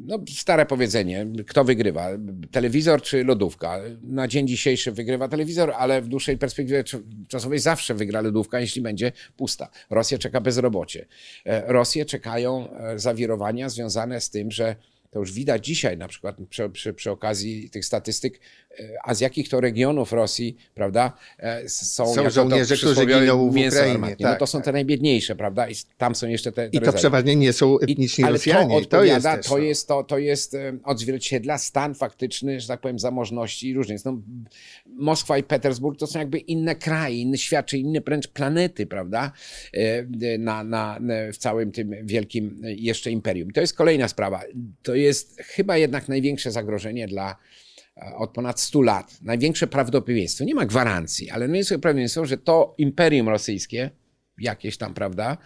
no, 0.06 0.20
stare 0.30 0.66
powiedzenie, 0.66 1.28
kto 1.48 1.64
wygrywa, 1.64 2.10
telewizor 2.52 3.02
czy 3.02 3.24
lodówka? 3.24 3.80
Na 4.04 4.28
dzień 4.28 4.48
dzisiejszy 4.48 4.92
wygrywa 4.92 5.28
telewizor, 5.28 5.74
ale 5.78 6.02
w 6.02 6.08
dłuższej 6.08 6.38
perspektywie 6.38 6.84
cz- 6.84 7.02
czasowej 7.28 7.60
zawsze 7.60 7.94
wygra 7.96 8.22
lodówka, 8.22 8.60
jeśli 8.60 8.82
będzie 8.82 9.12
pusta. 9.38 9.70
Rosja 9.90 10.18
czeka 10.18 10.42
bezrobocie. 10.42 11.06
Rosję 11.68 12.06
czekają 12.06 12.70
e, 12.72 13.00
zawirowania 13.00 13.70
związane 13.70 14.22
z 14.22 14.30
tym, 14.30 14.52
że 14.52 14.76
to 15.12 15.20
już 15.20 15.32
widać 15.32 15.66
dzisiaj 15.66 15.98
na 15.98 16.08
przykład 16.08 16.36
przy, 16.50 16.70
przy, 16.70 16.94
przy 16.94 17.12
okazji 17.12 17.70
tych 17.70 17.86
statystyk, 17.86 18.40
a 19.04 19.14
z 19.14 19.22
jakich 19.22 19.50
to 19.50 19.62
regionów 19.62 20.14
Rosji, 20.14 20.58
prawda, 20.76 21.14
e, 21.40 21.70
są, 21.70 22.14
Są 22.14 22.30
żołnierze, 22.30 22.78
którzy 22.78 23.06
giną 23.06 23.50
w 23.50 23.56
Ukrainie. 23.56 24.16
No 24.20 24.28
tak, 24.28 24.40
to 24.40 24.48
są 24.48 24.58
tak. 24.58 24.66
te 24.66 24.72
najbiedniejsze, 24.72 25.36
prawda, 25.36 25.70
i 25.70 25.74
tam 25.98 26.16
są 26.16 26.28
jeszcze 26.28 26.52
te, 26.52 26.70
te 26.70 26.78
I 26.78 26.82
to 26.82 26.94
przeważnie 26.94 27.36
nie 27.36 27.54
są 27.54 27.78
I- 27.78 27.92
etniczni 27.92 28.24
ale 28.24 28.34
Rosjanie. 28.34 28.76
To, 28.76 28.82
I 28.82 28.88
to 28.88 29.04
jest 29.04 29.26
to 29.26 29.58
no. 29.58 29.58
jest, 29.58 29.88
to, 29.88 30.04
to 30.04 30.18
jest 30.18 30.58
odzwierciedla 30.84 31.58
stan 31.58 31.96
faktyczny, 31.96 32.60
że 32.60 32.68
tak 32.68 32.82
powiem, 32.82 33.00
zamożności 33.00 33.70
i 33.70 33.74
różnic. 33.74 34.06
No, 34.06 34.22
Moskwa 34.86 35.38
i 35.38 35.44
Petersburg 35.44 36.00
to 36.00 36.08
są 36.08 36.20
jakby 36.20 36.38
inne 36.38 36.76
kraje, 36.76 37.22
inny 37.22 37.38
świat, 37.38 37.66
czy 37.66 37.78
inne 37.78 38.02
wręcz 38.02 38.28
planety, 38.28 38.86
prawda, 38.86 39.32
E, 39.78 40.38
na, 40.38 40.64
na, 40.64 41.00
w 41.34 41.38
całym 41.38 41.72
tym 41.72 41.96
wielkim 42.04 42.62
e, 42.64 42.74
jeszcze 42.74 43.12
imperium. 43.12 43.52
To 43.52 43.62
jest 43.62 43.76
kolejna 43.76 44.08
sprawa. 44.08 44.42
To 44.84 44.96
jest 44.96 45.42
chyba 45.42 45.78
jednak 45.78 46.08
największe 46.08 46.52
zagrożenie 46.52 47.08
dla 47.08 47.36
od 48.18 48.32
ponad 48.32 48.60
100 48.60 48.82
lat. 48.82 49.18
Największe 49.22 49.68
prawdopodobieństwo, 49.68 50.46
nie 50.46 50.56
ma 50.56 50.66
gwarancji, 50.66 51.30
ale 51.30 51.48
największe 51.48 51.80
prawdopodobieństwo, 51.80 52.26
że 52.26 52.38
to 52.38 52.76
imperium 52.78 53.30
rosyjskie 53.30 53.92
jakieś 54.40 54.78
tam, 54.78 54.94
prawda, 54.94 55.38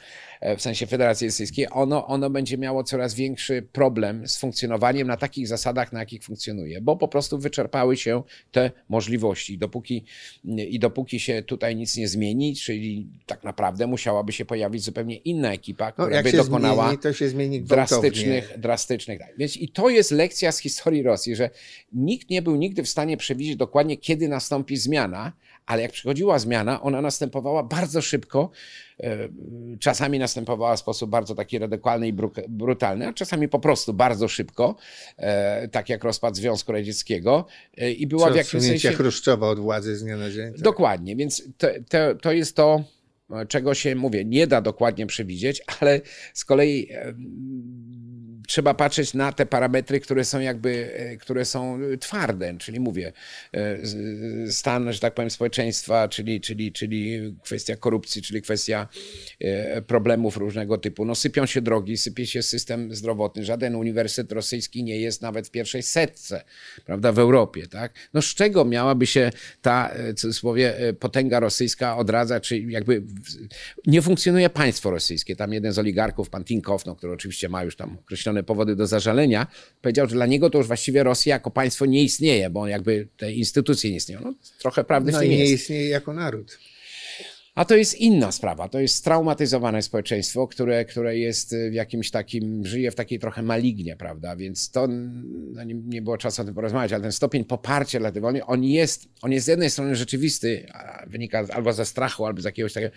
e, 0.42 0.58
w 0.58 0.62
sensie 0.62 0.88
Federacji 0.88 1.28
Rosyjskiej, 1.28 1.68
ono, 1.72 2.08
ono 2.08 2.30
będzie 2.30 2.58
miało 2.58 2.84
coraz 2.84 3.14
większy 3.14 3.62
problem 3.72 4.28
z 4.28 4.38
funkcjonowaniem 4.38 5.08
na 5.08 5.18
takich 5.18 5.48
zasadach, 5.48 5.94
na 5.94 6.00
jakich 6.00 6.24
funkcjonuje, 6.24 6.82
bo 6.82 6.96
po 6.98 7.08
prostu 7.08 7.38
wyczerpały 7.40 7.98
się 7.98 8.24
te 8.52 8.72
możliwości. 8.90 9.58
Dopóki, 9.58 10.04
I 10.46 10.80
dopóki 10.80 11.20
się 11.20 11.44
tutaj 11.44 11.76
nic 11.76 11.98
nie 11.98 12.08
zmieni, 12.08 12.56
czyli 12.56 13.08
tak 13.26 13.44
naprawdę 13.44 13.88
musiałaby 13.88 14.32
się 14.32 14.46
pojawić 14.46 14.84
zupełnie 14.84 15.16
inna 15.16 15.54
ekipa, 15.54 15.86
No, 15.86 15.92
która 15.92 16.16
jak 16.16 16.26
by 16.26 16.32
dokonała 16.32 16.84
zmieni, 16.88 16.98
to 17.04 17.14
się 17.14 17.30
zmieni 17.30 17.62
gwałtownie. 17.62 18.10
drastycznych, 18.12 18.60
drastycznych. 18.60 19.20
tak. 19.20 19.38
Więc 19.38 19.58
i 19.58 19.68
to 19.70 19.90
jest 19.90 20.12
lekcja 20.12 20.52
z 20.52 20.60
historii 20.60 21.04
Rosji, 21.04 21.36
że 21.36 21.50
nikt 21.94 22.30
nie 22.30 22.42
był 22.42 22.56
nigdy 22.56 22.84
w 22.84 22.90
stanie 22.90 23.18
przewidzieć 23.18 23.56
dokładnie, 23.56 23.98
kiedy 23.98 24.28
nastąpi 24.28 24.78
zmiana, 24.78 25.34
ale 25.66 25.82
jak 25.82 25.92
przychodziła 25.92 26.40
zmiana, 26.40 26.82
ona 26.82 27.02
następowała 27.02 27.64
bardzo 27.64 28.02
szybko. 28.02 28.50
e, 29.00 29.18
Czasami 29.80 30.20
następowała 30.20 30.76
w 30.76 30.80
sposób 30.80 31.10
bardzo 31.10 31.36
taki 31.36 31.60
radykalny 31.60 32.08
i 32.08 32.14
bru- 32.14 32.48
brutalny, 32.50 33.08
a 33.08 33.14
czasami 33.14 33.48
po 33.48 33.60
prostu 33.60 33.94
bardzo 33.94 34.28
szybko, 34.28 34.76
e, 35.18 35.68
tak 35.68 35.90
jak 35.90 36.04
rozpad 36.04 36.36
Związku 36.38 36.72
Radzieckiego. 36.72 37.46
e, 37.78 37.92
I 37.92 38.08
była 38.08 38.28
Czy 38.28 38.34
w 38.34 38.36
jakimś 38.38 38.64
sensie. 38.64 38.92
Chruszczowa 38.92 39.48
od 39.50 39.60
władzy 39.60 39.96
z 39.96 40.04
dnia 40.04 40.18
na 40.18 40.32
dzień. 40.32 40.52
tak. 40.52 40.62
Dokładnie, 40.62 41.16
więc 41.16 41.44
to, 41.58 41.68
to, 41.90 42.16
to 42.16 42.32
jest 42.32 42.56
to, 42.56 42.84
czego 43.48 43.74
się 43.74 43.96
mówię, 43.96 44.26
nie 44.26 44.48
da 44.48 44.62
dokładnie 44.62 45.06
przewidzieć, 45.08 45.62
ale 45.80 46.02
z 46.34 46.46
kolei 46.46 46.90
trzeba 48.48 48.74
patrzeć 48.74 49.14
na 49.14 49.32
te 49.32 49.46
parametry, 49.46 50.00
które 50.00 50.26
są 50.26 50.40
jakby, 50.40 50.94
e, 50.96 51.18
które 51.18 51.46
są 51.46 51.80
twarde, 52.00 52.58
czyli 52.58 52.80
mówię, 52.80 53.14
e, 53.54 53.78
stan, 54.52 54.94
że 54.94 55.00
tak 55.00 55.14
powiem, 55.14 55.30
społeczeństwa, 55.30 56.08
czyli, 56.08 56.42
czyli, 56.42 56.72
czyli 56.72 57.34
kwestia 57.44 57.76
korupcji, 57.76 58.22
czyli 58.22 58.42
kwestia 58.42 58.88
e, 59.40 59.82
problemów 59.82 60.38
różnego 60.38 60.78
typu. 60.78 61.06
No 61.06 61.16
sypią 61.16 61.46
się 61.46 61.62
drogi, 61.62 61.98
sypie 61.98 62.28
się 62.28 62.44
system 62.44 62.96
zdrowotny, 62.96 63.46
żaden 63.46 63.76
uniwersytet 63.76 64.32
rosyjski 64.32 64.84
nie 64.84 64.98
jest 64.98 65.22
nawet 65.22 65.48
w 65.48 65.52
pierwszej 65.52 65.84
setce, 65.84 66.44
prawda, 66.86 67.12
w 67.12 67.20
Europie, 67.20 67.68
tak? 67.68 67.94
No 68.14 68.22
z 68.22 68.26
czego 68.26 68.66
miałaby 68.66 69.08
się 69.08 69.32
ta, 69.62 69.94
cudzysłowie, 70.16 70.74
potęga 71.00 71.40
rosyjska 71.40 71.98
odradzać, 71.98 72.48
czy 72.48 72.60
jakby 72.60 73.04
nie 73.88 74.02
funkcjonuje 74.02 74.50
państwo 74.50 74.92
rosyjskie. 74.92 75.36
Tam 75.36 75.54
jeden 75.54 75.74
z 75.74 75.80
oligarchów, 75.80 76.30
pan 76.30 76.44
Tinkow, 76.44 76.86
no, 76.86 76.96
który 76.96 77.14
oczywiście 77.14 77.50
ma 77.50 77.64
już 77.64 77.76
tam 77.76 77.98
określone 77.98 78.41
powody 78.44 78.76
do 78.76 78.88
zażalenia, 78.88 79.48
powiedział, 79.82 80.08
że 80.10 80.16
dla 80.16 80.26
niego 80.26 80.50
to 80.50 80.58
już 80.58 80.68
właściwie 80.68 81.04
Rosja 81.04 81.36
jako 81.36 81.52
państwo 81.52 81.86
nie 81.86 82.04
istnieje, 82.04 82.50
bo 82.50 82.68
jakby 82.68 83.08
te 83.18 83.34
instytucje 83.34 83.90
nie 83.92 83.96
istnieją. 83.98 84.22
No, 84.24 84.34
trochę 84.60 84.84
prawdy 84.84 85.12
w 85.12 85.14
No 85.14 85.20
tym 85.20 85.28
i 85.28 85.32
nie 85.32 85.46
jest. 85.46 85.54
istnieje 85.64 85.90
jako 85.90 86.14
naród. 86.14 86.60
A 87.62 87.66
to 87.66 87.76
jest 87.76 88.00
inna 88.00 88.32
sprawa. 88.32 88.70
To 88.70 88.80
jest 88.80 88.96
straumatyzowane 88.96 89.82
społeczeństwo, 89.82 90.48
które, 90.48 90.86
które 90.86 91.18
jest 91.18 91.56
w 91.70 91.74
jakimś 91.74 92.12
takim, 92.12 92.66
żyje 92.66 92.92
w 92.92 92.96
takiej 92.96 93.20
trochę 93.20 93.42
malignie, 93.42 93.96
prawda? 93.96 94.36
Więc 94.36 94.72
to 94.72 94.88
no 95.54 95.64
nie, 95.64 95.74
nie 95.74 96.02
było 96.02 96.18
czasu 96.18 96.42
o 96.42 96.46
tym 96.46 96.54
porozmawiać, 96.54 96.94
ale 96.94 97.02
ten 97.02 97.12
stopień 97.12 97.46
poparcia 97.46 98.00
dla 98.00 98.12
tej 98.12 98.22
wojny, 98.22 98.46
on 98.46 98.64
jest, 98.64 99.10
on 99.22 99.32
jest 99.32 99.46
z 99.46 99.50
jednej 99.50 99.70
strony 99.70 99.96
rzeczywisty, 99.96 100.68
wynika 101.08 101.46
albo 101.54 101.74
ze 101.74 101.86
strachu, 101.86 102.26
albo 102.26 102.42
z 102.42 102.46
jakiegoś 102.46 102.74
takiego, 102.74 102.96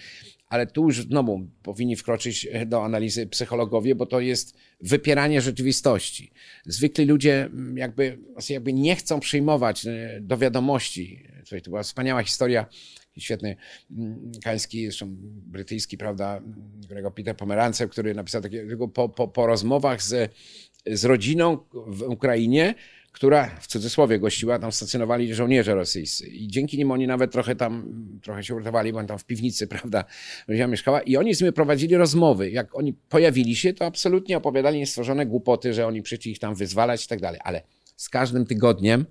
ale 0.48 0.66
tu 0.66 0.84
już 0.84 1.02
znowu 1.02 1.46
powinni 1.62 1.96
wkroczyć 1.96 2.48
do 2.66 2.84
analizy 2.84 3.26
psychologowie, 3.26 3.94
bo 3.94 4.06
to 4.06 4.20
jest 4.20 4.56
wypieranie 4.80 5.40
rzeczywistości. 5.40 6.32
Zwykli 6.66 7.04
ludzie 7.04 7.50
jakby, 7.74 8.18
jakby 8.48 8.72
nie 8.72 8.96
chcą 8.96 9.20
przyjmować 9.20 9.86
e, 9.86 10.18
do 10.20 10.38
wiadomości. 10.38 11.28
Słuchaj, 11.44 11.62
to 11.62 11.70
była 11.70 11.82
wspaniała 11.82 12.22
historia 12.22 12.66
świetny 13.18 13.56
mm, 13.90 14.32
kański, 14.44 14.84
zresztą 14.84 15.16
brytyjski, 15.46 15.98
prawda, 15.98 16.40
którego 16.84 17.10
Peter 17.10 17.36
Pomerancew, 17.36 17.90
który 17.90 18.14
napisał 18.14 18.42
takiego 18.42 18.88
po, 18.88 19.08
po, 19.08 19.28
po 19.28 19.46
rozmowach 19.46 20.02
z, 20.02 20.32
z 20.86 21.04
rodziną 21.04 21.58
w 21.86 22.02
Ukrainie, 22.02 22.74
która 23.14 23.46
w 23.60 23.66
cudzysłowie 23.66 24.18
gościła, 24.18 24.58
tam 24.58 24.72
stacjonowali 24.72 25.34
żołnierze 25.34 25.74
rosyjscy. 25.74 26.26
I 26.26 26.48
dzięki 26.48 26.78
nim 26.78 26.90
oni 26.90 27.06
nawet 27.06 27.32
trochę 27.32 27.56
tam, 27.56 27.92
trochę 28.22 28.44
się 28.44 28.54
uratowali, 28.54 28.92
bo 28.92 29.04
tam 29.04 29.18
w 29.18 29.24
piwnicy, 29.24 29.66
prawda, 29.76 30.04
rodzina 30.48 30.66
mieszkała. 30.66 31.00
I 31.00 31.16
oni 31.16 31.34
z 31.34 31.40
nimi 31.40 31.52
prowadzili 31.52 31.96
rozmowy. 31.96 32.50
Jak 32.50 32.78
oni 32.78 32.92
pojawili 32.92 33.56
się, 33.56 33.72
to 33.72 33.84
absolutnie 33.86 34.36
opowiadali 34.36 34.78
niestworzone 34.78 35.26
głupoty, 35.26 35.74
że 35.74 35.86
oni 35.86 36.02
przyszli 36.02 36.32
ich 36.32 36.38
tam 36.38 36.54
wyzwalać 36.54 37.04
i 37.04 37.08
tak 37.08 37.20
dalej, 37.20 37.40
ale 37.44 37.62
z 37.96 38.08
każdym 38.08 38.46
tygodniem 38.46 39.04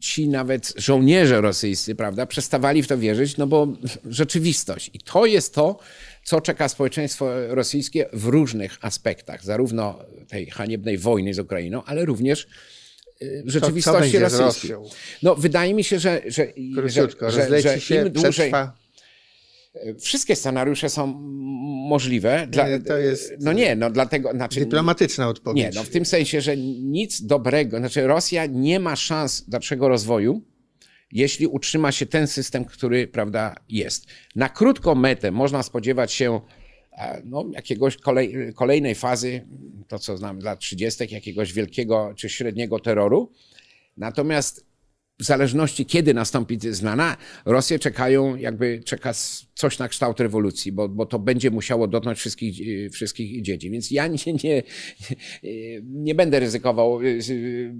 ci 0.00 0.28
nawet 0.28 0.72
żołnierze 0.76 1.40
rosyjscy, 1.40 1.94
prawda, 1.94 2.26
przestawali 2.26 2.82
w 2.82 2.86
to 2.86 2.98
wierzyć, 2.98 3.36
no 3.36 3.46
bo 3.46 3.68
rzeczywistość. 4.04 4.90
I 4.94 4.98
to 4.98 5.26
jest 5.26 5.54
to, 5.54 5.78
co 6.24 6.40
czeka 6.40 6.68
społeczeństwo 6.68 7.26
rosyjskie 7.48 8.06
w 8.12 8.26
różnych 8.26 8.78
aspektach, 8.80 9.44
zarówno 9.44 9.98
tej 10.28 10.46
haniebnej 10.46 10.98
wojny 10.98 11.34
z 11.34 11.38
Ukrainą, 11.38 11.84
ale 11.84 12.04
również 12.04 12.46
w 13.20 13.44
Co, 13.44 13.44
co 13.44 13.50
rzeczywistości 13.50 14.18
rosyjskiej. 14.18 14.70
No, 15.22 15.34
wydaje 15.34 15.74
mi 15.74 15.84
się, 15.84 15.98
że, 15.98 16.22
że, 16.26 16.46
że, 16.86 17.60
że, 17.60 17.78
że 17.78 17.96
im 17.96 18.12
dłużej. 18.12 18.32
przetrwa. 18.32 18.83
Wszystkie 20.00 20.36
scenariusze 20.36 20.88
są 20.88 21.06
możliwe. 21.88 22.46
Dla, 22.50 22.68
Nie, 22.68 22.80
to 22.80 22.96
jest- 22.98 23.32
No 23.40 23.52
nie, 23.52 23.76
no 23.76 23.90
dlatego. 23.90 24.30
Znaczy, 24.30 24.60
Dyplomatyczna 24.60 25.28
odpowiedź. 25.28 25.64
nie, 25.64 25.70
no 25.74 25.82
w 25.84 25.88
tym 25.88 26.04
sensie, 26.04 26.40
że 26.40 26.56
nic 26.56 27.22
dobrego, 27.22 27.78
znaczy 27.78 28.06
Rosja 28.06 28.46
nie 28.46 28.80
ma 28.80 28.96
szans 28.96 29.48
dalszego 29.48 29.88
rozwoju, 29.88 30.42
jeśli 31.12 31.46
utrzyma 31.46 31.92
się 31.92 32.06
ten 32.06 32.26
system, 32.26 32.64
który 32.64 33.08
prawda, 33.08 33.54
jest. 33.68 34.06
Na 34.36 34.48
krótką 34.48 34.94
metę 34.94 35.30
można 35.30 35.62
spodziewać 35.62 36.12
się 36.12 36.40
e, 36.98 37.22
no, 37.24 37.44
jakiegoś 37.52 37.96
kolej, 37.96 38.34
kolejnej 38.54 38.94
fazy, 38.94 39.46
to 39.88 39.98
co 39.98 40.16
znam 40.16 40.40
z 40.40 40.44
lat 40.44 40.58
30., 40.58 41.14
jakiegoś 41.14 41.52
wielkiego 41.52 42.12
czy 42.16 42.28
średniego 42.28 42.80
terroru. 42.80 43.32
Natomiast 43.96 44.66
w 45.18 45.24
zależności 45.24 45.86
kiedy 45.86 46.14
nastąpi 46.14 46.58
zmiana, 46.60 47.16
Rosję 47.44 47.78
czekają, 47.78 48.36
jakby 48.36 48.82
czeka 48.84 49.12
coś 49.54 49.78
na 49.78 49.88
kształt 49.88 50.20
rewolucji, 50.20 50.72
bo, 50.72 50.88
bo 50.88 51.06
to 51.06 51.18
będzie 51.18 51.50
musiało 51.50 51.88
dotknąć 51.88 52.18
wszystkich, 52.18 52.86
e, 52.86 52.90
wszystkich 52.90 53.42
dzieci. 53.42 53.70
Więc 53.70 53.90
ja 53.90 54.06
nie, 54.06 54.18
nie, 54.44 54.62
nie 55.82 56.14
będę 56.14 56.40
ryzykował 56.40 57.00
e, 57.02 57.04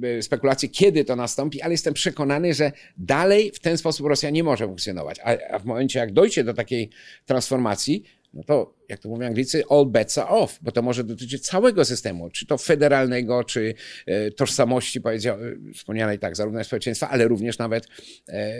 e, 0.09 0.23
spekulacji, 0.23 0.71
kiedy 0.71 1.05
to 1.05 1.17
nastąpi, 1.17 1.63
ale 1.63 1.73
jestem 1.73 1.95
przekonany, 1.95 2.55
że 2.55 2.73
dalej 2.99 3.51
w 3.55 3.61
ten 3.61 3.79
sposób 3.79 4.07
Rosja 4.07 4.31
nie 4.31 4.45
może 4.45 4.67
funkcjonować. 4.67 5.21
A, 5.25 5.55
a 5.55 5.59
w 5.59 5.65
momencie, 5.65 5.99
jak 5.99 6.13
dojdzie 6.13 6.45
do 6.45 6.55
takiej 6.55 6.91
transformacji, 7.27 8.05
no 8.35 8.43
to, 8.45 8.75
jak 8.89 9.01
to 9.01 9.09
mówią 9.09 9.27
Anglicy, 9.27 9.63
all 9.71 9.87
bets 9.87 10.19
are 10.19 10.29
off, 10.29 10.59
bo 10.63 10.73
to 10.73 10.83
może 10.83 11.05
dotyczyć 11.05 11.47
całego 11.47 11.85
systemu, 11.85 12.31
czy 12.31 12.47
to 12.47 12.59
federalnego, 12.59 13.45
czy 13.45 13.75
e, 14.07 14.31
tożsamości, 14.31 15.01
e, 15.05 15.73
wspomnianej 15.75 16.19
tak, 16.19 16.37
zarówno 16.37 16.65
społeczeństwa, 16.65 17.11
ale 17.11 17.29
również 17.29 17.59
nawet, 17.59 17.87
e, 18.29 18.53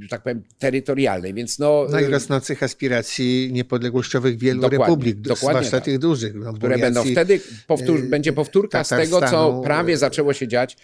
że 0.00 0.08
tak 0.08 0.22
powiem, 0.22 0.42
terytorialnej. 0.58 1.34
Więc 1.34 1.58
no, 1.58 1.86
No 1.90 2.00
i 2.00 2.04
rosnących 2.04 2.62
aspiracji 2.62 3.48
niepodległościowych 3.52 4.38
wielu 4.38 4.60
Dokładnie, 4.60 4.78
republik, 4.78 5.16
dokładnie 5.16 5.48
zwłaszcza 5.48 5.76
tak. 5.76 5.84
tych 5.84 5.98
dużych. 5.98 6.34
No, 6.34 6.52
które 6.52 6.78
będą 6.78 7.04
wtedy, 7.04 7.40
powtór, 7.66 8.02
będzie 8.02 8.32
powtórka 8.32 8.84
z 8.84 8.88
tego, 8.88 9.20
co 9.20 9.60
prawie 9.64 9.96
zaczęło 9.96 10.32
się 10.32 10.48
dziać, 10.48 10.76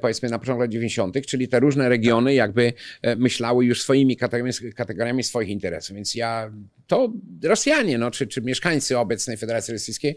powiedzmy, 0.00 0.28
na 0.28 0.38
początku 0.38 0.60
lat 0.60 0.70
90., 0.70 1.26
czyli 1.26 1.48
te 1.48 1.60
różne 1.60 1.88
regiony 1.88 2.34
jakby 2.34 2.72
e, 3.02 3.16
myślały 3.16 3.64
już 3.64 3.82
swoimi 3.82 4.16
kategoriami, 4.16 4.74
kategoriami 4.74 5.24
swoich 5.24 5.48
interesów. 5.48 5.96
Więc 5.96 6.14
ja, 6.14 6.52
to 6.86 7.12
Rosjanie, 7.42 7.98
no, 8.02 8.10
czy, 8.10 8.26
czy 8.26 8.42
mieszkańcy 8.42 8.98
obecnej 8.98 9.36
Federacji 9.36 9.72
Rosyjskiej 9.72 10.16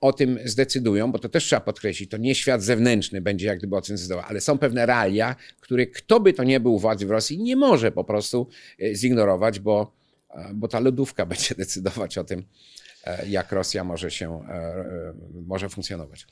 o 0.00 0.12
tym 0.12 0.38
zdecydują, 0.44 1.12
bo 1.12 1.18
to 1.18 1.28
też 1.28 1.44
trzeba 1.44 1.60
podkreślić, 1.60 2.10
to 2.10 2.16
nie 2.16 2.34
świat 2.34 2.62
zewnętrzny 2.62 3.20
będzie 3.20 3.46
jak 3.46 3.58
gdyby 3.58 3.76
o 3.76 3.80
tym 3.80 3.96
zdecydował, 3.96 4.24
ale 4.28 4.40
są 4.40 4.58
pewne 4.58 4.86
realia, 4.86 5.36
które 5.60 5.86
kto 5.86 6.20
by 6.20 6.32
to 6.32 6.44
nie 6.44 6.60
był 6.60 6.78
władzy 6.78 7.06
w 7.06 7.10
Rosji, 7.10 7.38
nie 7.38 7.56
może 7.56 7.92
po 7.92 8.04
prostu 8.04 8.48
e, 8.82 8.94
zignorować, 8.94 9.60
bo, 9.60 9.92
e, 10.30 10.50
bo 10.54 10.68
ta 10.68 10.80
lodówka 10.80 11.26
będzie 11.32 11.54
decydować 11.54 12.18
o 12.18 12.24
tym, 12.24 12.44
e, 13.04 13.28
jak 13.28 13.52
Rosja 13.52 13.84
może 13.84 14.10
się, 14.10 14.44
może 15.46 15.68
funkcjonować. 15.68 16.26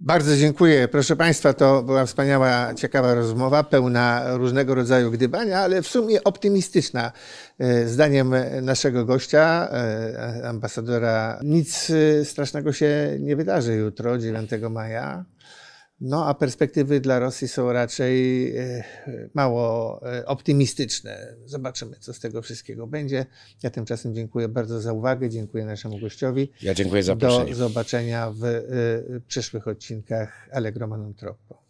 Bardzo 0.00 0.36
dziękuję. 0.36 0.88
Proszę 0.88 1.16
Państwa, 1.16 1.52
to 1.52 1.82
była 1.82 2.06
wspaniała, 2.06 2.74
ciekawa 2.74 3.14
rozmowa, 3.14 3.64
pełna 3.64 4.36
różnego 4.36 4.74
rodzaju 4.74 5.10
gdybania, 5.10 5.58
ale 5.58 5.82
w 5.82 5.88
sumie 5.88 6.24
optymistyczna. 6.24 7.12
E, 7.58 7.88
Zdaniem 7.88 8.34
naszego 8.62 9.04
gościa, 9.04 9.68
e, 9.72 10.48
ambasadora, 10.48 11.40
nic 11.44 11.90
e, 11.90 12.24
strasznego 12.24 12.72
się 12.72 13.16
nie 13.20 13.36
wydarzy 13.36 13.74
jutro, 13.74 14.18
9 14.18 14.50
maja. 14.70 15.24
No, 16.00 16.26
a 16.26 16.34
perspektywy 16.34 17.00
dla 17.00 17.18
Rosji 17.18 17.48
są 17.48 17.72
raczej 17.72 18.46
e, 18.56 18.84
mało 19.34 20.00
e, 20.12 20.26
optymistyczne. 20.26 21.34
Zobaczymy, 21.44 21.96
co 22.00 22.14
z 22.14 22.20
tego 22.20 22.42
wszystkiego 22.42 22.86
będzie. 22.86 23.26
Ja 23.62 23.70
tymczasem 23.70 24.14
dziękuję 24.14 24.48
bardzo 24.48 24.80
za 24.80 24.92
uwagę, 24.92 25.30
dziękuję 25.30 25.64
naszemu 25.64 26.00
gościowi. 26.00 26.50
Ja 26.62 26.74
dziękuję 26.74 27.02
za 27.02 27.16
Do 27.16 27.30
zaproszenie. 27.30 27.54
zobaczenia 27.54 28.30
w 28.30 28.44
y, 28.44 29.22
przyszłych 29.28 29.68
odcinkach 29.68 30.48
Allegro 30.52 30.86
Manon 30.86 31.14
Troppo. 31.14 31.67